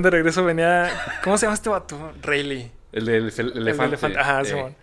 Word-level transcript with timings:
De 0.00 0.10
regreso 0.10 0.42
venía. 0.44 0.90
¿Cómo 1.22 1.36
se 1.36 1.44
llama 1.46 1.54
este 1.54 1.68
vato? 1.68 2.12
Rayleigh. 2.22 2.70
El 2.92 3.04
del 3.04 3.26
elef- 3.30 3.38
El 3.40 3.56
elefante. 3.58 3.88
elefante. 3.96 4.18
Ajá, 4.18 4.40
Eh, 4.40 4.44
Simón. 4.46 4.76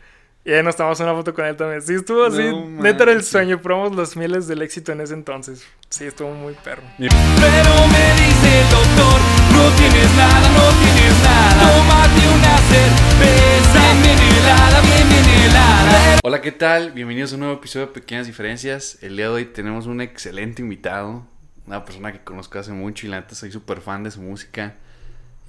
Y 0.45 0.53
ahí 0.53 0.63
nos 0.63 0.75
tomamos 0.75 0.99
una 0.99 1.13
foto 1.13 1.33
con 1.33 1.45
él 1.45 1.55
también. 1.55 1.81
Sí, 1.81 1.95
estuvo 1.95 2.23
así. 2.25 2.43
No 2.43 2.81
Neta 2.83 3.03
era 3.03 3.11
el 3.13 3.23
sueño. 3.23 3.59
Probamos 3.61 3.95
los 3.95 4.15
mieles 4.15 4.47
del 4.47 4.61
éxito 4.61 4.91
en 4.91 5.01
ese 5.01 5.13
entonces. 5.15 5.65
Sí, 5.89 6.05
estuvo 6.05 6.31
muy 6.31 6.53
perro. 6.63 6.83
Pero 6.97 7.09
me 7.09 8.13
dice 8.21 8.61
el 8.61 8.69
doctor, 8.69 9.19
no 9.51 9.69
tienes 9.77 10.15
nada, 10.15 10.49
no 10.49 10.69
tienes 10.79 11.23
nada. 11.23 11.71
Tómate 11.71 12.27
una 12.35 12.57
cerveza 12.69 13.93
bien 14.01 14.19
helada, 14.19 14.81
bien, 14.81 15.09
bien 15.09 15.41
helada. 15.49 16.19
Hola, 16.23 16.41
¿qué 16.41 16.51
tal? 16.51 16.91
Bienvenidos 16.91 17.31
a 17.31 17.35
un 17.35 17.39
nuevo 17.41 17.55
episodio 17.55 17.87
de 17.87 17.93
Pequeñas 17.93 18.27
Diferencias. 18.27 18.97
El 19.01 19.17
día 19.17 19.25
de 19.25 19.31
hoy 19.31 19.45
tenemos 19.45 19.85
un 19.87 20.01
excelente 20.01 20.61
invitado, 20.61 21.25
una 21.67 21.83
persona 21.85 22.11
que 22.11 22.23
conozco 22.23 22.59
hace 22.59 22.71
mucho 22.71 23.05
y 23.05 23.09
la 23.09 23.19
neta 23.21 23.35
soy 23.35 23.51
súper 23.51 23.81
fan 23.81 24.03
de 24.03 24.11
su 24.11 24.21
música 24.21 24.75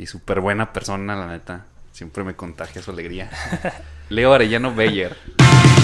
y 0.00 0.06
súper 0.06 0.40
buena 0.40 0.72
persona, 0.72 1.14
la 1.14 1.26
neta. 1.26 1.66
Siempre 1.92 2.24
me 2.24 2.34
contagia 2.34 2.80
su 2.82 2.90
alegría. 2.90 3.30
Leo 4.08 4.32
Arellano 4.32 4.74
Beyer. 4.74 5.14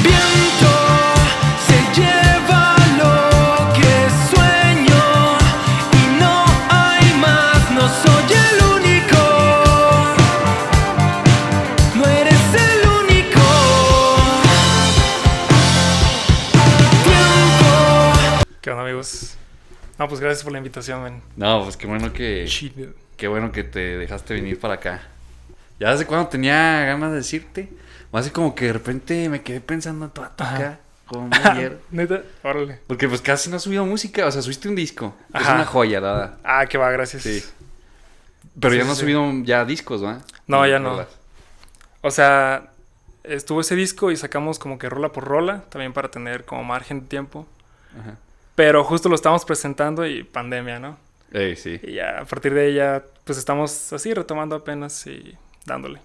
Viento 0.02 0.73
se 1.66 2.01
lleva 2.01 2.77
lo 2.97 3.73
que 3.74 4.09
sueño 4.30 5.02
y 5.93 6.19
no 6.19 6.45
hay 6.71 7.12
más, 7.21 7.71
no 7.73 7.83
soy 7.83 8.33
el 8.33 8.65
único. 8.77 9.23
No 11.96 12.07
eres 12.07 12.55
el 12.55 12.88
único. 12.88 13.46
Tiempo. 17.05 18.48
¿Qué 18.62 18.71
onda, 18.71 18.83
amigos? 18.83 19.37
No, 19.98 20.09
pues 20.09 20.21
gracias 20.21 20.43
por 20.43 20.52
la 20.52 20.59
invitación, 20.59 21.02
man. 21.02 21.23
No, 21.37 21.65
pues 21.65 21.77
qué 21.77 21.87
bueno 21.87 22.10
que, 22.15 22.46
Chido. 22.48 23.05
Qué 23.16 23.29
bueno 23.29 23.52
que 23.52 23.65
te 23.65 23.97
dejaste 23.98 24.34
venir 24.34 24.59
para 24.61 24.75
acá. 24.75 25.02
Ya 25.79 25.91
hace 25.91 26.07
cuando 26.07 26.29
tenía 26.29 26.84
ganas 26.87 27.11
de 27.11 27.16
decirte. 27.19 27.69
O 28.10 28.18
así 28.18 28.30
como 28.30 28.54
que 28.54 28.66
de 28.66 28.73
repente 28.73 29.29
me 29.29 29.43
quedé 29.43 29.60
pensando 29.60 30.04
en 30.07 30.10
toda 30.10 30.29
acá, 30.29 30.79
como 31.07 31.29
ayer. 31.45 31.79
Neta, 31.91 32.23
órale. 32.43 32.80
Porque 32.87 33.09
pues 33.09 33.21
casi 33.21 33.51
no 33.51 33.57
has 33.57 33.63
subido 33.63 33.85
música, 33.85 34.24
o 34.26 34.30
sea, 34.30 34.41
subiste 34.43 34.68
un 34.68 34.76
disco. 34.76 35.15
Es 35.35 35.43
Ajá. 35.43 35.54
una 35.57 35.65
joya, 35.66 36.01
verdad. 36.01 36.35
Ah, 36.45 36.66
que 36.66 36.79
va, 36.79 36.91
gracias. 36.91 37.23
Sí. 37.24 37.45
Pero 38.59 38.73
Sí, 38.73 38.79
ya 38.79 38.85
no 38.85 38.93
has 38.93 38.99
sí. 38.99 39.02
subido 39.02 39.24
ya 39.45 39.65
discos, 39.65 40.02
¿va? 40.04 40.21
No, 40.46 40.66
ya 40.66 40.79
no. 40.79 40.91
rolas. 40.91 41.09
O 42.01 42.10
sea, 42.10 42.71
estuvo 43.24 43.60
ese 43.60 43.74
disco 43.74 44.10
y 44.10 44.16
sacamos 44.16 44.59
como 44.59 44.79
que 44.79 44.88
rola 44.88 45.10
por 45.10 45.24
rola, 45.24 45.65
también 45.69 45.93
para 45.93 46.10
tener 46.10 46.45
como 46.45 46.63
margen 46.65 47.01
de 47.01 47.07
tiempo. 47.09 47.46
Ajá. 48.01 48.16
Pero 48.54 48.85
justo 48.85 49.09
lo 49.10 49.16
estábamos 49.16 49.45
presentando 49.45 50.07
y 50.07 50.23
pandemia, 50.23 50.79
¿no? 50.79 50.96
Sí. 51.56 51.80
Y 51.82 51.92
ya 51.95 52.20
a 52.20 52.24
partir 52.24 52.54
de 52.54 52.68
ella, 52.68 53.02
pues 53.24 53.38
estamos 53.38 53.92
así 53.92 54.15
retomando 54.15 54.56
apenas 54.56 55.06
y 55.06 55.37
dándole. 55.65 56.01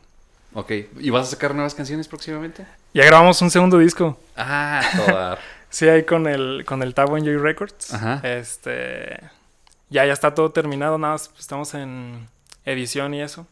Ok. 0.53 0.71
¿Y 0.99 1.09
vas 1.09 1.27
a 1.27 1.31
sacar 1.31 1.53
nuevas 1.55 1.73
canciones 1.75 2.07
próximamente? 2.07 2.65
Ya 2.93 3.05
grabamos 3.05 3.41
un 3.41 3.49
segundo 3.49 3.77
disco. 3.77 4.19
Ah, 4.35 4.81
toda. 5.05 5.37
Sí, 5.73 5.87
ahí 5.87 6.03
con 6.03 6.27
el, 6.27 6.65
con 6.65 6.83
el 6.83 6.93
Tabo 6.93 7.15
Enjoy 7.17 7.37
Records. 7.37 7.93
Ajá. 7.93 8.19
Este. 8.27 9.21
Ya, 9.89 10.05
ya 10.05 10.11
está 10.11 10.33
todo 10.35 10.51
terminado, 10.51 10.97
nada 10.97 11.13
más 11.13 11.31
estamos 11.39 11.73
en 11.75 12.27
edición 12.65 13.13
y 13.13 13.21
eso. 13.21 13.47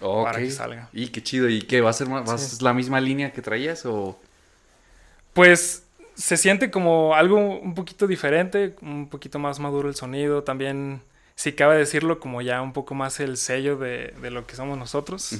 ok. 0.00 0.26
Para 0.26 0.38
que 0.38 0.50
salga. 0.52 0.88
Y 0.92 1.08
qué 1.08 1.20
chido. 1.24 1.48
¿Y 1.48 1.62
qué? 1.62 1.80
¿Va 1.80 1.90
a 1.90 1.92
ser 1.92 2.08
más, 2.08 2.24
vas- 2.24 2.40
Sí. 2.58 2.62
la 2.64 2.72
misma 2.72 3.00
línea 3.00 3.32
que 3.32 3.42
traías 3.42 3.84
o...? 3.84 4.16
Pues 5.32 5.82
se 6.14 6.36
siente 6.36 6.70
como 6.70 7.14
algo 7.14 7.36
un 7.36 7.74
poquito 7.74 8.06
diferente, 8.06 8.76
un 8.80 9.08
poquito 9.08 9.38
más 9.40 9.58
maduro 9.58 9.88
el 9.88 9.94
sonido. 9.96 10.44
También, 10.44 11.02
si 11.36 11.52
cabe 11.52 11.76
decirlo, 11.76 12.18
como 12.18 12.42
ya 12.42 12.60
un 12.62 12.72
poco 12.72 12.94
más 12.94 13.20
el 13.20 13.36
sello 13.36 13.76
de, 13.76 14.14
de 14.20 14.30
lo 14.30 14.46
que 14.46 14.56
somos 14.56 14.76
nosotros. 14.78 15.36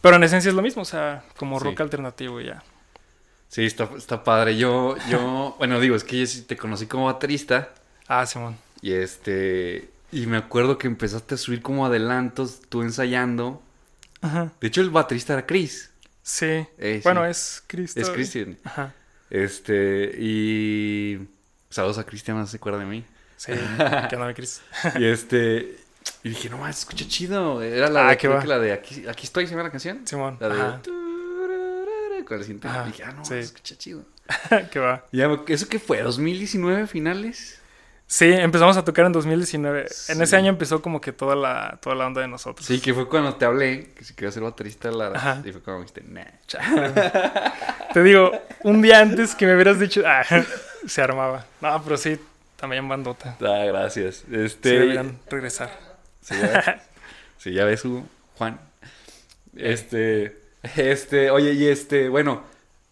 Pero 0.00 0.16
en 0.16 0.22
esencia 0.24 0.48
es 0.48 0.54
lo 0.54 0.62
mismo, 0.62 0.82
o 0.82 0.86
sea, 0.86 1.24
como 1.36 1.58
Sí. 1.58 1.64
rock 1.64 1.80
alternativo 1.82 2.40
y 2.40 2.46
ya. 2.46 2.62
Sí, 3.48 3.64
está, 3.64 3.88
está 3.96 4.24
padre. 4.24 4.56
Yo, 4.56 4.96
yo... 5.08 5.54
bueno, 5.58 5.80
digo, 5.80 5.96
es 5.96 6.04
que 6.04 6.20
yo 6.20 6.26
sí 6.26 6.42
te 6.42 6.56
conocí 6.56 6.86
como 6.86 7.06
baterista. 7.06 7.70
Ah, 8.08 8.24
Simón. 8.26 8.56
Y 8.80 8.92
este... 8.92 9.90
Y 10.12 10.26
me 10.26 10.36
acuerdo 10.36 10.78
que 10.78 10.86
empezaste 10.86 11.34
a 11.34 11.38
subir 11.38 11.60
como 11.62 11.84
adelantos, 11.84 12.60
tú 12.68 12.82
ensayando. 12.82 13.60
Ajá. 14.20 14.52
De 14.60 14.68
hecho, 14.68 14.80
el 14.80 14.90
baterista 14.90 15.32
era 15.32 15.44
Chris. 15.46 15.90
Sí. 16.22 16.64
Sí. 16.80 17.00
Bueno, 17.02 17.26
es 17.26 17.62
Cristo. 17.66 18.00
Es 18.00 18.10
Christian. 18.10 18.56
Ajá. 18.64 18.94
Este, 19.30 20.14
y. 20.18 21.28
Saludos 21.70 21.98
a 21.98 22.04
Cristian, 22.04 22.38
no 22.38 22.46
se 22.46 22.56
acuerda 22.56 22.78
de 22.78 22.86
mí. 22.86 23.04
Sí. 23.36 23.52
¿Qué 24.08 24.16
onda? 24.16 24.34
Y 24.98 25.04
este. 25.04 25.76
Y 26.22 26.28
dije, 26.30 26.48
no 26.48 26.58
más, 26.58 26.78
escucha 26.80 27.04
chido. 27.08 27.62
Era 27.62 27.88
la 27.90 28.06
Ah, 28.06 28.10
de, 28.10 28.16
creo 28.18 28.38
que 28.38 28.46
la 28.46 28.58
de 28.58 28.72
aquí, 28.72 29.06
aquí 29.08 29.26
estoy, 29.26 29.46
¿se 29.46 29.50
llama 29.52 29.64
la 29.64 29.70
canción? 29.70 30.06
Simón. 30.06 30.36
La 30.40 30.48
de. 30.48 30.60
Ajá. 30.60 30.80
Con 32.26 32.38
el 32.38 32.42
siguiente. 32.44 32.66
Ajá, 32.68 32.84
Dije, 32.84 33.04
ah, 33.04 33.12
no, 33.12 33.24
sí. 33.24 33.34
escucha 33.34 33.76
chido. 33.76 34.02
¿Qué 34.70 34.78
va? 34.78 35.04
Y 35.12 35.18
ya, 35.18 35.28
¿Eso 35.48 35.68
qué 35.68 35.78
fue? 35.78 36.04
¿2019 36.04 36.86
finales? 36.86 37.60
Sí, 38.08 38.32
empezamos 38.32 38.76
a 38.76 38.84
tocar 38.84 39.06
en 39.06 39.12
2019. 39.12 39.86
En 40.08 40.22
ese 40.22 40.36
año 40.36 40.48
empezó 40.48 40.80
como 40.80 41.00
que 41.00 41.12
toda 41.12 41.34
la, 41.34 41.78
toda 41.82 41.96
la 41.96 42.06
onda 42.06 42.20
de 42.20 42.28
nosotros. 42.28 42.64
Sí, 42.66 42.80
que 42.80 42.94
fue 42.94 43.08
cuando 43.08 43.34
te 43.34 43.44
hablé, 43.44 43.90
que 43.96 44.04
si 44.04 44.14
quería 44.14 44.30
ser 44.30 44.44
baterista. 44.44 44.90
Ajá. 45.14 45.42
Y 45.44 45.50
fue 45.50 45.60
cuando 45.60 45.80
me 45.80 45.86
dijiste, 45.86 46.04
nah. 46.08 47.52
Te 47.92 48.02
digo, 48.04 48.30
un 48.62 48.80
día 48.80 49.00
antes 49.00 49.34
que 49.34 49.44
me 49.46 49.54
hubieras 49.54 49.80
dicho, 49.80 50.02
ah, 50.06 50.22
se 50.86 51.02
armaba. 51.02 51.46
No, 51.60 51.82
pero 51.82 51.96
sí, 51.96 52.16
también 52.56 52.88
bandota. 52.88 53.36
Ah, 53.40 53.64
gracias. 53.66 54.24
Sí, 54.28 54.34
Este. 54.36 54.68
deberían 54.70 55.18
regresar. 55.30 55.70
Sí, 56.22 56.34
ya, 56.40 56.82
sí, 57.38 57.52
ya 57.52 57.64
ves, 57.64 57.84
Hugo, 57.84 58.04
Juan. 58.36 58.58
Este, 59.56 60.36
este, 60.76 61.30
oye, 61.30 61.52
y 61.52 61.66
este, 61.68 62.08
bueno, 62.08 62.42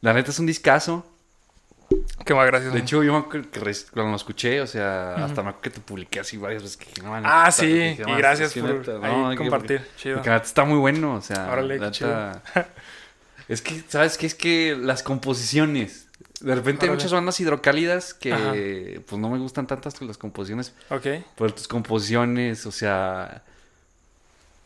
la 0.01 0.13
neta 0.13 0.31
es 0.31 0.39
un 0.39 0.47
discazo. 0.47 1.07
Qué 2.25 2.35
más 2.35 2.47
gracias. 2.47 2.73
De 2.73 2.81
hecho, 2.81 3.03
yo 3.05 3.13
me 3.13 3.19
acuerdo 3.19 3.51
que 3.51 3.61
cuando 3.93 4.11
lo 4.11 4.17
escuché, 4.17 4.61
o 4.61 4.67
sea, 4.67 5.15
hasta 5.17 5.43
me 5.43 5.51
acuerdo 5.51 5.61
que 5.61 5.71
te 5.71 5.81
publiqué 5.81 6.21
así 6.21 6.37
varias 6.39 6.63
veces 6.63 6.77
que 6.79 7.03
no, 7.03 7.15
ah, 7.15 7.51
sí, 7.51 7.67
y 7.99 8.13
gracias 8.17 8.53
sí, 8.53 8.61
por 8.61 8.71
ahí 9.05 9.13
no, 9.13 9.31
que- 9.31 9.37
compartir. 9.37 9.79
Porque, 9.81 9.97
Chido. 9.97 10.17
porque 10.23 10.35
está 10.37 10.65
muy 10.65 10.79
bueno, 10.79 11.15
o 11.17 11.21
sea, 11.21 11.51
Órale, 11.53 11.79
la 11.79 11.91
neta- 11.91 12.43
Es 13.49 13.61
que, 13.61 13.83
¿sabes 13.89 14.17
qué? 14.17 14.27
Es 14.27 14.35
que 14.35 14.75
las 14.81 15.03
composiciones. 15.03 16.04
De 16.41 16.55
repente 16.55 16.87
hay 16.87 16.91
muchas 16.93 17.13
bandas 17.13 17.39
hidrocálidas 17.41 18.13
que, 18.13 18.33
Ajá. 18.33 18.53
pues, 19.07 19.21
no 19.21 19.31
me 19.31 19.39
gustan 19.39 19.67
tantas 19.67 20.01
las 20.03 20.19
composiciones. 20.19 20.75
Ok. 20.91 21.07
Por 21.37 21.53
tus 21.53 21.69
composiciones, 21.69 22.67
o 22.67 22.73
sea. 22.73 23.43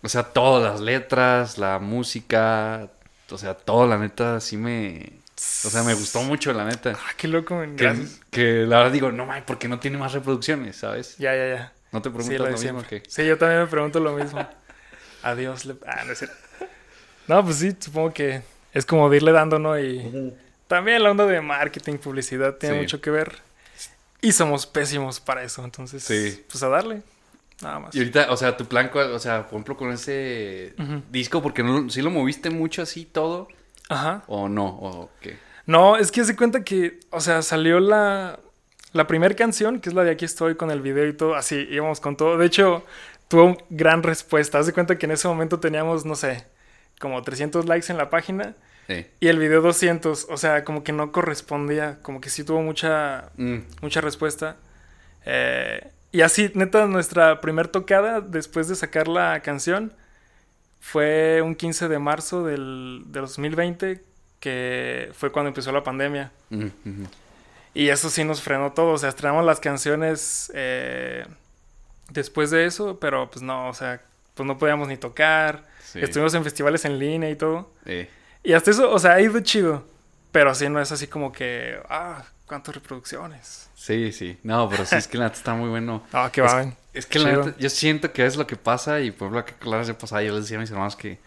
O 0.02 0.08
sea, 0.08 0.22
todas 0.24 0.72
las 0.72 0.80
letras, 0.80 1.58
la 1.58 1.78
música. 1.78 2.88
O 3.30 3.36
sea, 3.38 3.54
todo, 3.54 3.86
la 3.86 3.98
neta, 3.98 4.40
sí 4.40 4.56
me. 4.56 5.12
O 5.36 5.70
sea, 5.70 5.82
me 5.82 5.94
gustó 5.94 6.22
mucho, 6.22 6.52
la 6.52 6.64
neta. 6.64 6.92
Ah, 6.96 7.12
qué 7.16 7.28
loco, 7.28 7.54
man. 7.54 7.76
Que, 7.76 7.94
que 8.30 8.42
la 8.66 8.78
verdad 8.78 8.92
digo, 8.92 9.12
no, 9.12 9.26
man, 9.26 9.44
¿por 9.46 9.58
qué 9.58 9.68
no 9.68 9.78
tiene 9.78 9.98
más 9.98 10.12
reproducciones, 10.12 10.76
sabes? 10.76 11.16
Ya, 11.18 11.34
ya, 11.36 11.48
ya. 11.48 11.72
No 11.92 12.02
te 12.02 12.08
Sí, 12.08 12.14
preguntas 12.14 12.38
lo 12.38 12.44
de 12.46 12.50
lo 12.50 12.58
mismo 12.58 12.80
siempre. 12.80 13.02
que. 13.02 13.10
Sí, 13.10 13.26
yo 13.26 13.38
también 13.38 13.60
me 13.60 13.66
pregunto 13.66 14.00
lo 14.00 14.12
mismo. 14.14 14.46
Adiós. 15.22 15.64
Le... 15.66 15.76
Ah, 15.86 16.02
no 16.06 16.12
es 16.12 16.18
cierto. 16.18 16.36
No, 17.28 17.44
pues 17.44 17.56
sí, 17.56 17.76
supongo 17.78 18.12
que 18.12 18.42
es 18.72 18.86
como 18.86 19.10
de 19.10 19.18
irle 19.18 19.32
dando, 19.32 19.58
¿no? 19.58 19.78
Y 19.78 20.32
también 20.68 21.02
la 21.02 21.10
onda 21.10 21.26
de 21.26 21.40
marketing, 21.40 21.94
publicidad 21.98 22.54
tiene 22.56 22.76
Sí. 22.76 22.80
mucho 22.82 23.00
que 23.00 23.10
ver. 23.10 23.36
Y 24.20 24.32
somos 24.32 24.66
pésimos 24.66 25.20
para 25.20 25.42
eso, 25.42 25.64
entonces, 25.64 26.02
Sí. 26.04 26.44
pues 26.50 26.62
a 26.62 26.68
darle. 26.68 27.02
Nada 27.62 27.80
más. 27.80 27.94
Y 27.94 27.98
ahorita, 27.98 28.30
o 28.30 28.36
sea, 28.36 28.56
tu 28.56 28.66
plan, 28.66 28.88
o 28.94 29.18
sea, 29.18 29.42
por 29.44 29.54
ejemplo, 29.54 29.76
con 29.76 29.90
ese 29.92 30.74
disco, 31.10 31.42
porque 31.42 31.62
no, 31.64 31.90
sí 31.90 32.02
lo 32.02 32.10
moviste 32.10 32.50
mucho 32.50 32.82
así 32.82 33.04
todo, 33.04 33.48
Ajá. 33.88 34.22
o 34.28 34.48
no, 34.48 34.66
o 34.66 35.10
qué. 35.20 35.36
No, 35.66 35.96
es 35.96 36.12
que 36.12 36.24
se 36.24 36.36
cuenta 36.36 36.62
que, 36.62 37.00
o 37.10 37.20
sea, 37.20 37.42
salió 37.42 37.80
la, 37.80 38.38
la 38.92 39.06
primera 39.08 39.34
canción, 39.34 39.80
que 39.80 39.88
es 39.88 39.94
la 39.94 40.04
de 40.04 40.12
Aquí 40.12 40.24
estoy 40.24 40.54
con 40.54 40.70
el 40.70 40.80
video 40.80 41.06
y 41.08 41.12
todo, 41.12 41.34
así, 41.34 41.66
íbamos 41.70 41.98
con 42.00 42.16
todo. 42.16 42.38
De 42.38 42.46
hecho, 42.46 42.84
tuvo 43.28 43.58
gran 43.70 44.02
respuesta. 44.02 44.58
Haz 44.58 44.66
de 44.66 44.72
cuenta 44.72 44.96
que 44.96 45.06
en 45.06 45.12
ese 45.12 45.26
momento 45.28 45.58
teníamos, 45.60 46.04
no 46.06 46.14
sé, 46.14 46.46
como 47.00 47.22
300 47.22 47.66
likes 47.66 47.90
en 47.92 47.98
la 47.98 48.08
página 48.08 48.54
Sí. 48.88 49.06
y 49.20 49.28
el 49.28 49.38
video 49.38 49.60
200. 49.62 50.26
O 50.30 50.36
sea, 50.38 50.64
como 50.64 50.82
que 50.82 50.92
no 50.92 51.12
correspondía, 51.12 51.98
como 52.02 52.20
que 52.20 52.30
sí 52.30 52.42
tuvo 52.42 52.62
mucha, 52.62 53.30
Mm, 53.36 53.58
mucha 53.82 54.00
respuesta. 54.00 54.56
Eh, 55.26 55.86
y 56.10 56.22
así, 56.22 56.50
neta, 56.54 56.86
nuestra 56.86 57.40
primer 57.42 57.68
tocada 57.68 58.20
después 58.22 58.66
de 58.66 58.74
sacar 58.74 59.06
la 59.08 59.40
canción 59.40 59.92
fue 60.80 61.42
un 61.42 61.54
15 61.54 61.88
de 61.88 61.98
marzo 61.98 62.44
del, 62.44 63.02
del 63.06 63.22
2020, 63.22 64.02
que 64.40 65.10
fue 65.12 65.30
cuando 65.32 65.48
empezó 65.48 65.70
la 65.72 65.82
pandemia. 65.84 66.32
mm. 66.50 66.68
Y 67.74 67.90
eso 67.90 68.08
sí 68.10 68.24
nos 68.24 68.40
frenó 68.42 68.72
todo. 68.72 68.92
O 68.92 68.98
sea, 68.98 69.10
estrenamos 69.10 69.44
las 69.44 69.60
canciones 69.60 70.50
eh, 70.54 71.26
después 72.10 72.50
de 72.50 72.64
eso, 72.64 72.98
pero 72.98 73.30
pues 73.30 73.42
no, 73.42 73.68
o 73.68 73.74
sea, 73.74 74.00
pues 74.34 74.46
no 74.46 74.56
podíamos 74.58 74.88
ni 74.88 74.96
tocar. 74.96 75.64
Sí. 75.84 76.00
Estuvimos 76.00 76.34
en 76.34 76.42
festivales 76.42 76.84
en 76.86 76.98
línea 76.98 77.28
y 77.30 77.36
todo. 77.36 77.70
Sí. 77.86 78.08
Y 78.42 78.52
hasta 78.52 78.70
eso, 78.70 78.90
o 78.90 78.98
sea, 78.98 79.12
ha 79.14 79.20
ido 79.20 79.38
chido. 79.40 79.84
Pero 80.32 80.54
sí, 80.54 80.68
no 80.68 80.80
es 80.80 80.92
así 80.92 81.06
como 81.06 81.32
que, 81.32 81.78
ah, 81.88 82.22
cuántas 82.46 82.74
reproducciones. 82.74 83.68
Sí, 83.74 84.12
sí. 84.12 84.38
No, 84.42 84.68
pero 84.68 84.84
sí 84.84 84.96
es 84.96 85.08
que 85.08 85.16
la 85.18 85.24
neta 85.24 85.36
está 85.36 85.54
muy 85.54 85.68
bueno. 85.70 86.02
Ah, 86.12 86.30
que 86.32 86.42
Es- 86.44 86.52
va. 86.52 86.72
Es 86.92 87.06
que 87.06 87.18
la 87.18 87.30
neta, 87.32 87.54
yo 87.58 87.70
siento 87.70 88.12
que 88.12 88.26
es 88.26 88.36
lo 88.36 88.46
que 88.46 88.56
pasa 88.56 89.00
y 89.00 89.10
por 89.12 89.28
ejemplo 89.28 89.44
que 89.44 89.52
claro 89.54 89.84
se 89.84 89.94
pasaba, 89.94 90.22
yo 90.22 90.32
les 90.34 90.42
decía 90.44 90.56
a 90.56 90.60
mis 90.60 90.70
hermanos 90.70 90.96
que 90.96 91.18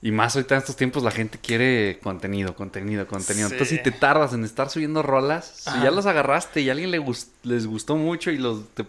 y 0.00 0.10
más 0.12 0.36
ahorita 0.36 0.54
en 0.54 0.60
estos 0.60 0.76
tiempos 0.76 1.02
la 1.02 1.10
gente 1.10 1.38
quiere 1.38 1.98
contenido, 2.02 2.54
contenido, 2.54 3.06
contenido. 3.06 3.48
Sí. 3.48 3.54
Entonces 3.54 3.76
si 3.76 3.82
te 3.82 3.90
tardas 3.90 4.32
en 4.32 4.44
estar 4.44 4.70
subiendo 4.70 5.02
rolas, 5.02 5.52
si 5.64 5.68
Ajá. 5.70 5.84
ya 5.84 5.90
los 5.90 6.06
agarraste 6.06 6.60
y 6.62 6.68
a 6.68 6.72
alguien 6.72 6.92
le 6.92 7.04
les 7.42 7.66
gustó 7.66 7.96
mucho 7.96 8.30
y 8.30 8.38
los 8.38 8.66
te, 8.74 8.84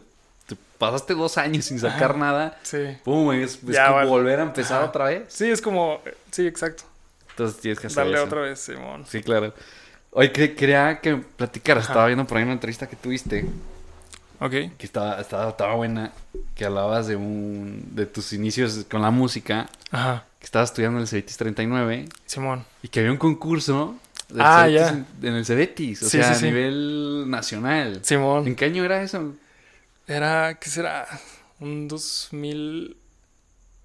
te 0.47 0.55
pasaste 0.77 1.13
dos 1.15 1.37
años 1.37 1.65
sin 1.65 1.79
sacar 1.79 2.11
Ajá. 2.11 2.19
nada, 2.19 2.59
Sí. 2.63 2.77
pum, 3.03 3.33
es, 3.33 3.55
es 3.55 3.61
Ya 3.75 3.85
como 3.87 3.97
vale. 3.97 4.09
volver 4.09 4.39
a 4.39 4.43
empezar 4.43 4.77
Ajá. 4.77 4.89
otra 4.89 5.05
vez. 5.05 5.23
Sí, 5.29 5.49
es 5.49 5.61
como. 5.61 5.99
Sí, 6.31 6.45
exacto. 6.47 6.83
Entonces 7.39 7.62
tienes 7.62 7.80
que 7.80 7.88
hacer 7.88 8.03
Darle 8.03 8.15
eso. 8.18 8.25
otra 8.25 8.41
vez, 8.41 8.59
Simón. 8.59 9.06
Sí, 9.07 9.21
claro. 9.24 9.53
Oye, 10.12 10.31
que- 10.33 10.56
quería 10.56 11.00
que 11.00 11.15
platicaras, 11.15 11.86
estaba 11.86 12.06
viendo 12.07 12.25
por 12.27 12.38
ahí 12.38 12.44
una 12.44 12.51
entrevista 12.53 12.86
que 12.88 12.97
tuviste, 12.97 13.45
Ok. 14.41 14.51
que 14.51 14.86
estaba, 14.86 15.21
estaba, 15.21 15.50
estaba 15.51 15.75
buena, 15.75 16.12
que 16.56 16.65
hablabas 16.65 17.07
de 17.07 17.15
un 17.15 17.95
de 17.95 18.06
tus 18.07 18.33
inicios 18.33 18.86
con 18.91 19.01
la 19.01 19.09
música, 19.12 19.69
Ajá. 19.91 20.25
que 20.39 20.45
estabas 20.45 20.69
estudiando 20.71 20.97
en 20.97 21.03
el 21.03 21.07
Cebetis 21.07 21.38
39 21.38 22.09
Simón. 22.25 22.65
y 22.83 22.89
que 22.89 23.00
había 23.00 23.12
un 23.13 23.18
concurso 23.18 23.95
del 24.27 24.42
Ah, 24.42 24.63
Cebetis 24.65 24.81
ya. 24.81 24.89
en, 24.89 25.06
en 25.27 25.33
el 25.35 25.45
Cebetis, 25.45 26.01
o 26.03 26.09
Sí, 26.09 26.18
sea, 26.18 26.33
sí, 26.33 26.39
sí. 26.42 26.45
a 26.47 26.50
nivel 26.50 27.30
nacional. 27.30 28.00
Simón. 28.03 28.47
¿En 28.47 28.56
qué 28.57 28.65
año 28.65 28.83
era 28.83 29.01
eso? 29.01 29.33
Era, 30.07 30.56
¿qué 30.59 30.69
será? 30.69 31.07
Un 31.62 31.88
2000, 31.88 32.97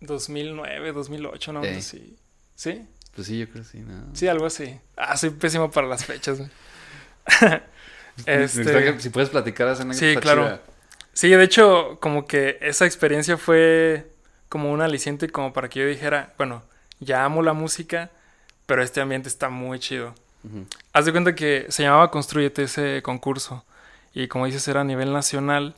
2009, 0.00 0.92
2008, 0.92 1.52
¿no? 1.52 1.62
Sí. 1.80 2.16
¿Sí? 2.56 2.82
Pues 3.14 3.26
sí, 3.26 3.38
yo 3.38 3.48
creo 3.48 3.62
que 3.62 3.68
sí, 3.68 3.78
¿no? 3.78 4.04
Sí, 4.12 4.26
algo 4.28 4.46
así. 4.46 4.78
Ah, 4.96 5.16
soy 5.16 5.30
pésimo 5.30 5.70
para 5.70 5.86
las 5.86 6.04
fechas. 6.04 6.38
güey. 6.38 6.50
Este, 8.26 9.00
Si 9.00 9.10
puedes 9.10 9.28
platicar 9.30 9.66
esa 9.68 9.92
Sí, 9.92 10.14
claro. 10.20 10.44
chida. 10.44 10.60
Sí, 11.14 11.28
de 11.30 11.42
hecho, 11.42 11.98
como 12.00 12.26
que 12.26 12.58
esa 12.60 12.86
experiencia 12.86 13.36
fue 13.36 14.08
como 14.48 14.70
un 14.70 14.80
aliciente 14.82 15.28
como 15.28 15.52
para 15.52 15.68
que 15.68 15.80
yo 15.80 15.86
dijera, 15.86 16.32
bueno, 16.38 16.62
ya 17.00 17.24
amo 17.24 17.42
la 17.42 17.52
música, 17.54 18.10
pero 18.66 18.82
este 18.82 19.00
ambiente 19.00 19.28
está 19.28 19.48
muy 19.48 19.78
chido. 19.78 20.14
Haz 20.92 21.06
de 21.06 21.12
cuenta 21.12 21.34
que 21.34 21.66
se 21.70 21.82
llamaba 21.82 22.10
Construyete 22.10 22.64
ese 22.64 23.02
concurso. 23.02 23.64
Y 24.12 24.28
como 24.28 24.46
dices, 24.46 24.68
era 24.68 24.82
a 24.82 24.84
nivel 24.84 25.12
nacional. 25.12 25.74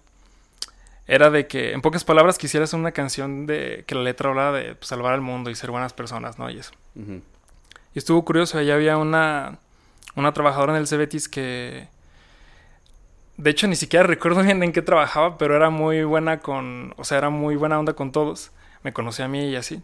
Era 1.08 1.31
de 1.31 1.47
que, 1.47 1.73
en 1.73 1.82
pocas 1.82 2.05
palabras, 2.05 2.37
quisieras 2.37 2.73
una 2.73 2.91
canción 2.91 3.47
de 3.47 3.85
que 3.87 3.94
la 3.94 4.03
letra 4.03 4.31
hablaba 4.31 4.58
de 4.58 4.75
pues, 4.75 4.88
salvar 4.88 5.14
al 5.14 5.20
mundo 5.20 5.50
y 5.50 5.55
ser 5.55 5.70
buenas 5.70 5.93
personas, 5.93 6.38
¿no? 6.38 6.50
Y 6.50 6.58
eso. 6.58 6.73
Y 6.97 7.99
estuvo 7.99 8.25
curioso, 8.25 8.58
allá 8.58 8.75
había 8.75 8.97
una, 8.97 9.58
una 10.17 10.32
trabajadora 10.32 10.73
en 10.73 10.81
el 10.81 10.88
Cebetis 10.88 11.29
que... 11.29 11.88
De 13.37 13.50
hecho, 13.50 13.69
ni 13.69 13.76
siquiera 13.76 14.06
recuerdo 14.06 14.43
bien 14.43 14.62
en 14.62 14.73
qué 14.73 14.82
trabajaba, 14.82 15.38
pero 15.38 15.55
era 15.55 15.70
muy 15.70 16.03
buena 16.05 16.41
con... 16.41 16.94
O 16.97 17.05
sea, 17.05 17.19
era 17.19 17.31
muy 17.31 17.55
buena 17.55 17.79
onda 17.79 17.93
con 17.93 18.11
todos. 18.11 18.50
Me 18.82 18.93
conocía 18.93 19.26
a 19.26 19.29
mí 19.29 19.50
y 19.50 19.56
así. 19.56 19.82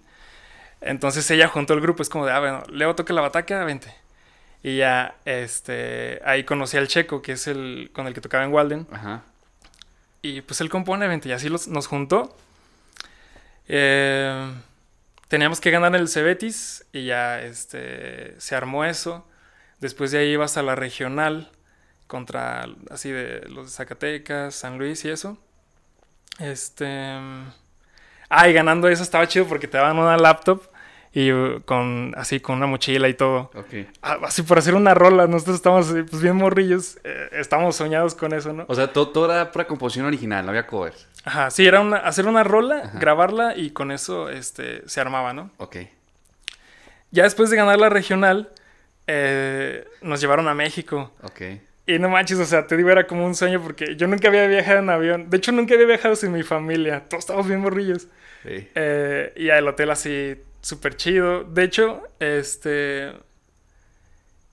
Entonces 0.81 1.31
ella 1.31 1.47
juntó 1.47 1.75
el 1.75 1.81
grupo, 1.81 2.03
es 2.03 2.09
como 2.09 2.27
de, 2.27 2.33
ah, 2.33 2.41
bueno, 2.41 2.63
Leo 2.69 2.97
toca 2.97 3.13
la 3.13 3.21
bataca, 3.21 3.63
vente. 3.65 3.95
Y 4.65 4.79
ya, 4.79 5.15
este... 5.25 6.21
Ahí 6.25 6.43
conocí 6.45 6.77
al 6.77 6.89
Checo, 6.89 7.23
que 7.23 7.33
es 7.33 7.47
el 7.47 7.91
con 7.93 8.09
el 8.09 8.15
que 8.15 8.21
tocaba 8.21 8.43
en 8.43 8.53
Walden. 8.53 8.87
Ajá. 8.91 9.23
Y 10.23 10.41
pues 10.43 10.61
él 10.61 10.71
compone, 10.71 11.09
vente, 11.09 11.29
y 11.29 11.33
así 11.33 11.49
los, 11.49 11.67
nos 11.69 11.89
juntó. 11.89 12.37
Eh, 13.69 14.53
teníamos 15.29 15.61
que 15.61 15.71
ganar 15.71 15.95
el 15.97 16.09
Cebetis 16.09 16.85
y 16.93 17.07
ya 17.07 17.43
este, 17.43 18.41
se 18.41 18.55
armó 18.55 18.85
eso. 18.85 19.27
Después 19.81 20.13
de 20.13 20.19
ahí 20.19 20.29
ibas 20.33 20.57
a 20.57 20.63
la 20.63 20.77
regional 20.77 21.51
contra 22.07 22.67
así 22.91 23.11
de 23.11 23.49
los 23.49 23.67
de 23.67 23.73
Zacatecas, 23.73 24.55
San 24.55 24.79
Luis 24.79 25.05
y 25.05 25.11
eso. 25.11 25.39
Este. 26.39 27.19
Ah, 28.29 28.49
y 28.49 28.53
ganando 28.53 28.89
eso 28.89 29.03
estaba 29.03 29.27
chido 29.27 29.47
porque 29.47 29.69
te 29.69 29.77
daban 29.77 29.99
una 29.99 30.17
laptop 30.17 30.72
y 31.15 31.31
uh, 31.33 31.63
con 31.65 32.15
así 32.17 32.41
con 32.41 32.57
una 32.57 32.67
mochila 32.67 33.09
y 33.09 33.15
todo. 33.15 33.51
Ok. 33.55 33.87
Ah, 34.03 34.19
Así 34.25 34.43
por 34.43 34.59
hacer 34.59 34.75
una 34.75 34.95
rola, 34.95 35.27
nosotros 35.27 35.57
estamos 35.57 35.91
eh, 35.95 36.05
pues 36.09 36.23
bien 36.23 36.37
morrillos, 36.37 36.99
eh, 37.05 37.29
estamos 37.33 37.77
soñados 37.77 38.15
con 38.15 38.33
eso, 38.33 38.53
¿no? 38.53 38.65
O 38.69 38.75
sea, 38.75 38.93
todo, 38.93 39.09
todo 39.09 39.33
era 39.33 39.51
pura 39.53 39.67
composición 39.67 40.07
original, 40.07 40.45
no 40.45 40.51
había 40.51 40.67
covers. 40.67 41.07
Ajá, 41.25 41.51
sí, 41.51 41.67
era 41.67 41.81
una, 41.81 41.99
hacer 41.99 42.27
una 42.27 42.43
rola, 42.45 42.79
Ajá. 42.85 42.99
grabarla 42.99 43.57
y 43.57 43.71
con 43.71 43.93
eso 43.93 44.29
este, 44.31 44.83
se 44.89 45.01
armaba, 45.01 45.33
¿no? 45.33 45.51
Ok. 45.59 45.77
Ya 47.11 47.25
después 47.25 47.51
de 47.51 47.57
ganar 47.57 47.79
la 47.79 47.91
regional, 47.91 48.51
eh, 49.07 49.87
nos 50.01 50.21
llevaron 50.21 50.49
a 50.49 50.55
México. 50.55 51.13
Ok. 51.23 51.43
Y 51.87 51.99
no 51.99 52.09
manches, 52.09 52.39
o 52.39 52.45
sea, 52.47 52.67
te 52.67 52.77
digo, 52.77 52.91
era 52.91 53.07
como 53.07 53.27
un 53.27 53.35
sueño 53.35 53.61
porque 53.61 53.97
yo 53.97 54.07
nunca 54.07 54.29
había 54.29 54.47
viajado 54.47 54.79
en 54.79 54.89
avión. 54.89 55.29
De 55.31 55.37
hecho, 55.37 55.53
nunca 55.53 55.75
había 55.75 55.87
viajado 55.87 56.17
sin 56.17 56.33
mi 56.33 56.43
familia. 56.43 57.03
Todos 57.09 57.25
estábamos 57.25 57.49
bien 57.49 57.61
morrillos. 57.61 58.07
Sí. 58.45 58.69
Eh, 58.75 59.33
y 59.37 59.49
el 59.49 59.69
hotel 59.69 59.91
así, 59.91 60.37
súper 60.63 60.97
chido. 60.97 61.45
De 61.45 61.65
hecho, 61.65 62.03
este... 62.21 63.13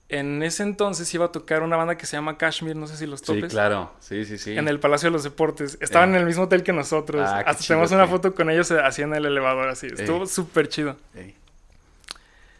En 0.08 0.42
ese 0.42 0.64
entonces 0.64 1.12
iba 1.14 1.26
a 1.26 1.30
tocar 1.32 1.62
una 1.62 1.76
banda 1.76 1.96
que 1.96 2.04
se 2.04 2.16
llama 2.16 2.36
Kashmir, 2.36 2.74
no 2.74 2.88
sé 2.88 2.96
si 2.96 3.06
los 3.06 3.20
Sí, 3.20 3.26
topes. 3.26 3.52
claro. 3.52 3.92
Sí, 4.00 4.24
sí, 4.24 4.38
sí. 4.38 4.58
En 4.58 4.66
el 4.66 4.80
Palacio 4.80 5.06
de 5.06 5.12
los 5.12 5.22
Deportes. 5.22 5.78
Estaban 5.80 6.10
Eh. 6.10 6.14
en 6.16 6.20
el 6.22 6.26
mismo 6.26 6.42
hotel 6.44 6.64
que 6.64 6.72
nosotros. 6.72 7.22
Ah, 7.30 7.44
Hasta 7.46 7.64
tenemos 7.64 7.92
una 7.92 8.06
sí. 8.06 8.10
foto 8.10 8.34
con 8.34 8.50
ellos 8.50 8.68
eh, 8.72 8.80
así 8.80 9.02
en 9.02 9.14
el 9.14 9.24
elevador, 9.24 9.68
así. 9.68 9.86
Estuvo 9.86 10.26
súper 10.26 10.68
chido. 10.68 10.96
Ey. 11.14 11.36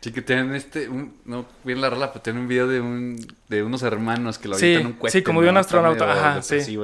Sí, 0.00 0.12
que 0.12 0.22
tienen 0.22 0.54
este, 0.54 0.88
un- 0.88 1.12
no 1.24 1.44
bien 1.64 1.80
la 1.80 1.90
rola, 1.90 2.12
pero 2.12 2.22
tienen 2.22 2.42
un 2.42 2.48
video 2.48 2.68
de 2.68 2.80
un 2.80 3.16
de 3.48 3.62
unos 3.64 3.82
hermanos 3.82 4.38
que 4.38 4.46
lo 4.46 4.54
Sí, 4.54 4.66
avientan 4.66 4.86
un 4.86 4.98
cohete. 4.98 5.18
sí, 5.18 5.24
como 5.24 5.42
de 5.42 5.50
un 5.50 5.56
astronauta, 5.56 6.10
ajá, 6.10 6.42
sí. 6.42 6.54
esa 6.54 6.64
sí. 6.66 6.78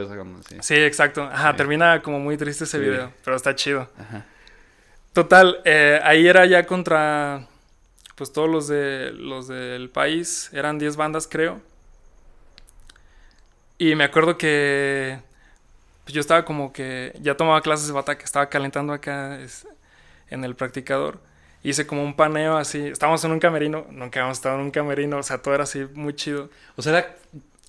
Sí, 0.63 0.75
exacto. 0.75 1.23
Ajá, 1.23 1.53
Sí. 1.53 1.57
termina 1.59 2.03
como 2.03 2.19
muy 2.19 2.37
triste 2.37 2.65
ese 2.65 2.79
Sí. 2.79 2.85
video, 2.85 3.13
pero 3.25 3.37
está 3.37 3.55
chido. 3.55 3.89
Ajá. 3.99 4.25
Total, 5.17 5.63
eh, 5.65 5.99
ahí 6.05 6.29
era 6.29 6.45
ya 6.45 6.67
contra 6.67 7.49
pues 8.17 8.35
todos 8.35 8.51
los 8.51 8.69
de 8.69 9.13
los 9.15 9.49
del 9.49 9.89
país, 9.89 10.51
eran 10.53 10.79
10 10.79 10.97
bandas 10.97 11.27
creo. 11.27 11.63
Y 13.79 13.95
me 13.95 14.05
acuerdo 14.05 14.37
que 14.39 15.21
pues, 16.05 16.15
yo 16.15 16.21
estaba 16.21 16.45
como 16.45 16.73
que 16.73 17.13
ya 17.23 17.37
tomaba 17.37 17.63
clases 17.63 17.87
de 17.89 17.95
bataca, 17.95 18.25
estaba 18.25 18.49
calentando 18.51 18.93
acá 18.93 19.41
es- 19.41 19.67
en 20.31 20.45
el 20.45 20.55
practicador. 20.57 21.21
Hice 21.63 21.87
como 21.87 22.05
un 22.05 22.17
paneo 22.17 22.57
así, 22.59 22.81
estábamos 22.89 23.25
en 23.25 23.33
un 23.33 23.41
camerino, 23.41 23.87
nunca 23.91 24.21
habíamos 24.21 24.39
estado 24.39 24.57
en 24.57 24.63
un 24.63 24.71
camerino, 24.71 25.19
o 25.19 25.23
sea, 25.25 25.43
todo 25.43 25.55
era 25.55 25.65
así 25.65 25.87
muy 25.95 26.15
chido. 26.15 26.51
O 26.77 26.83
sea, 26.83 26.99
era 26.99 27.17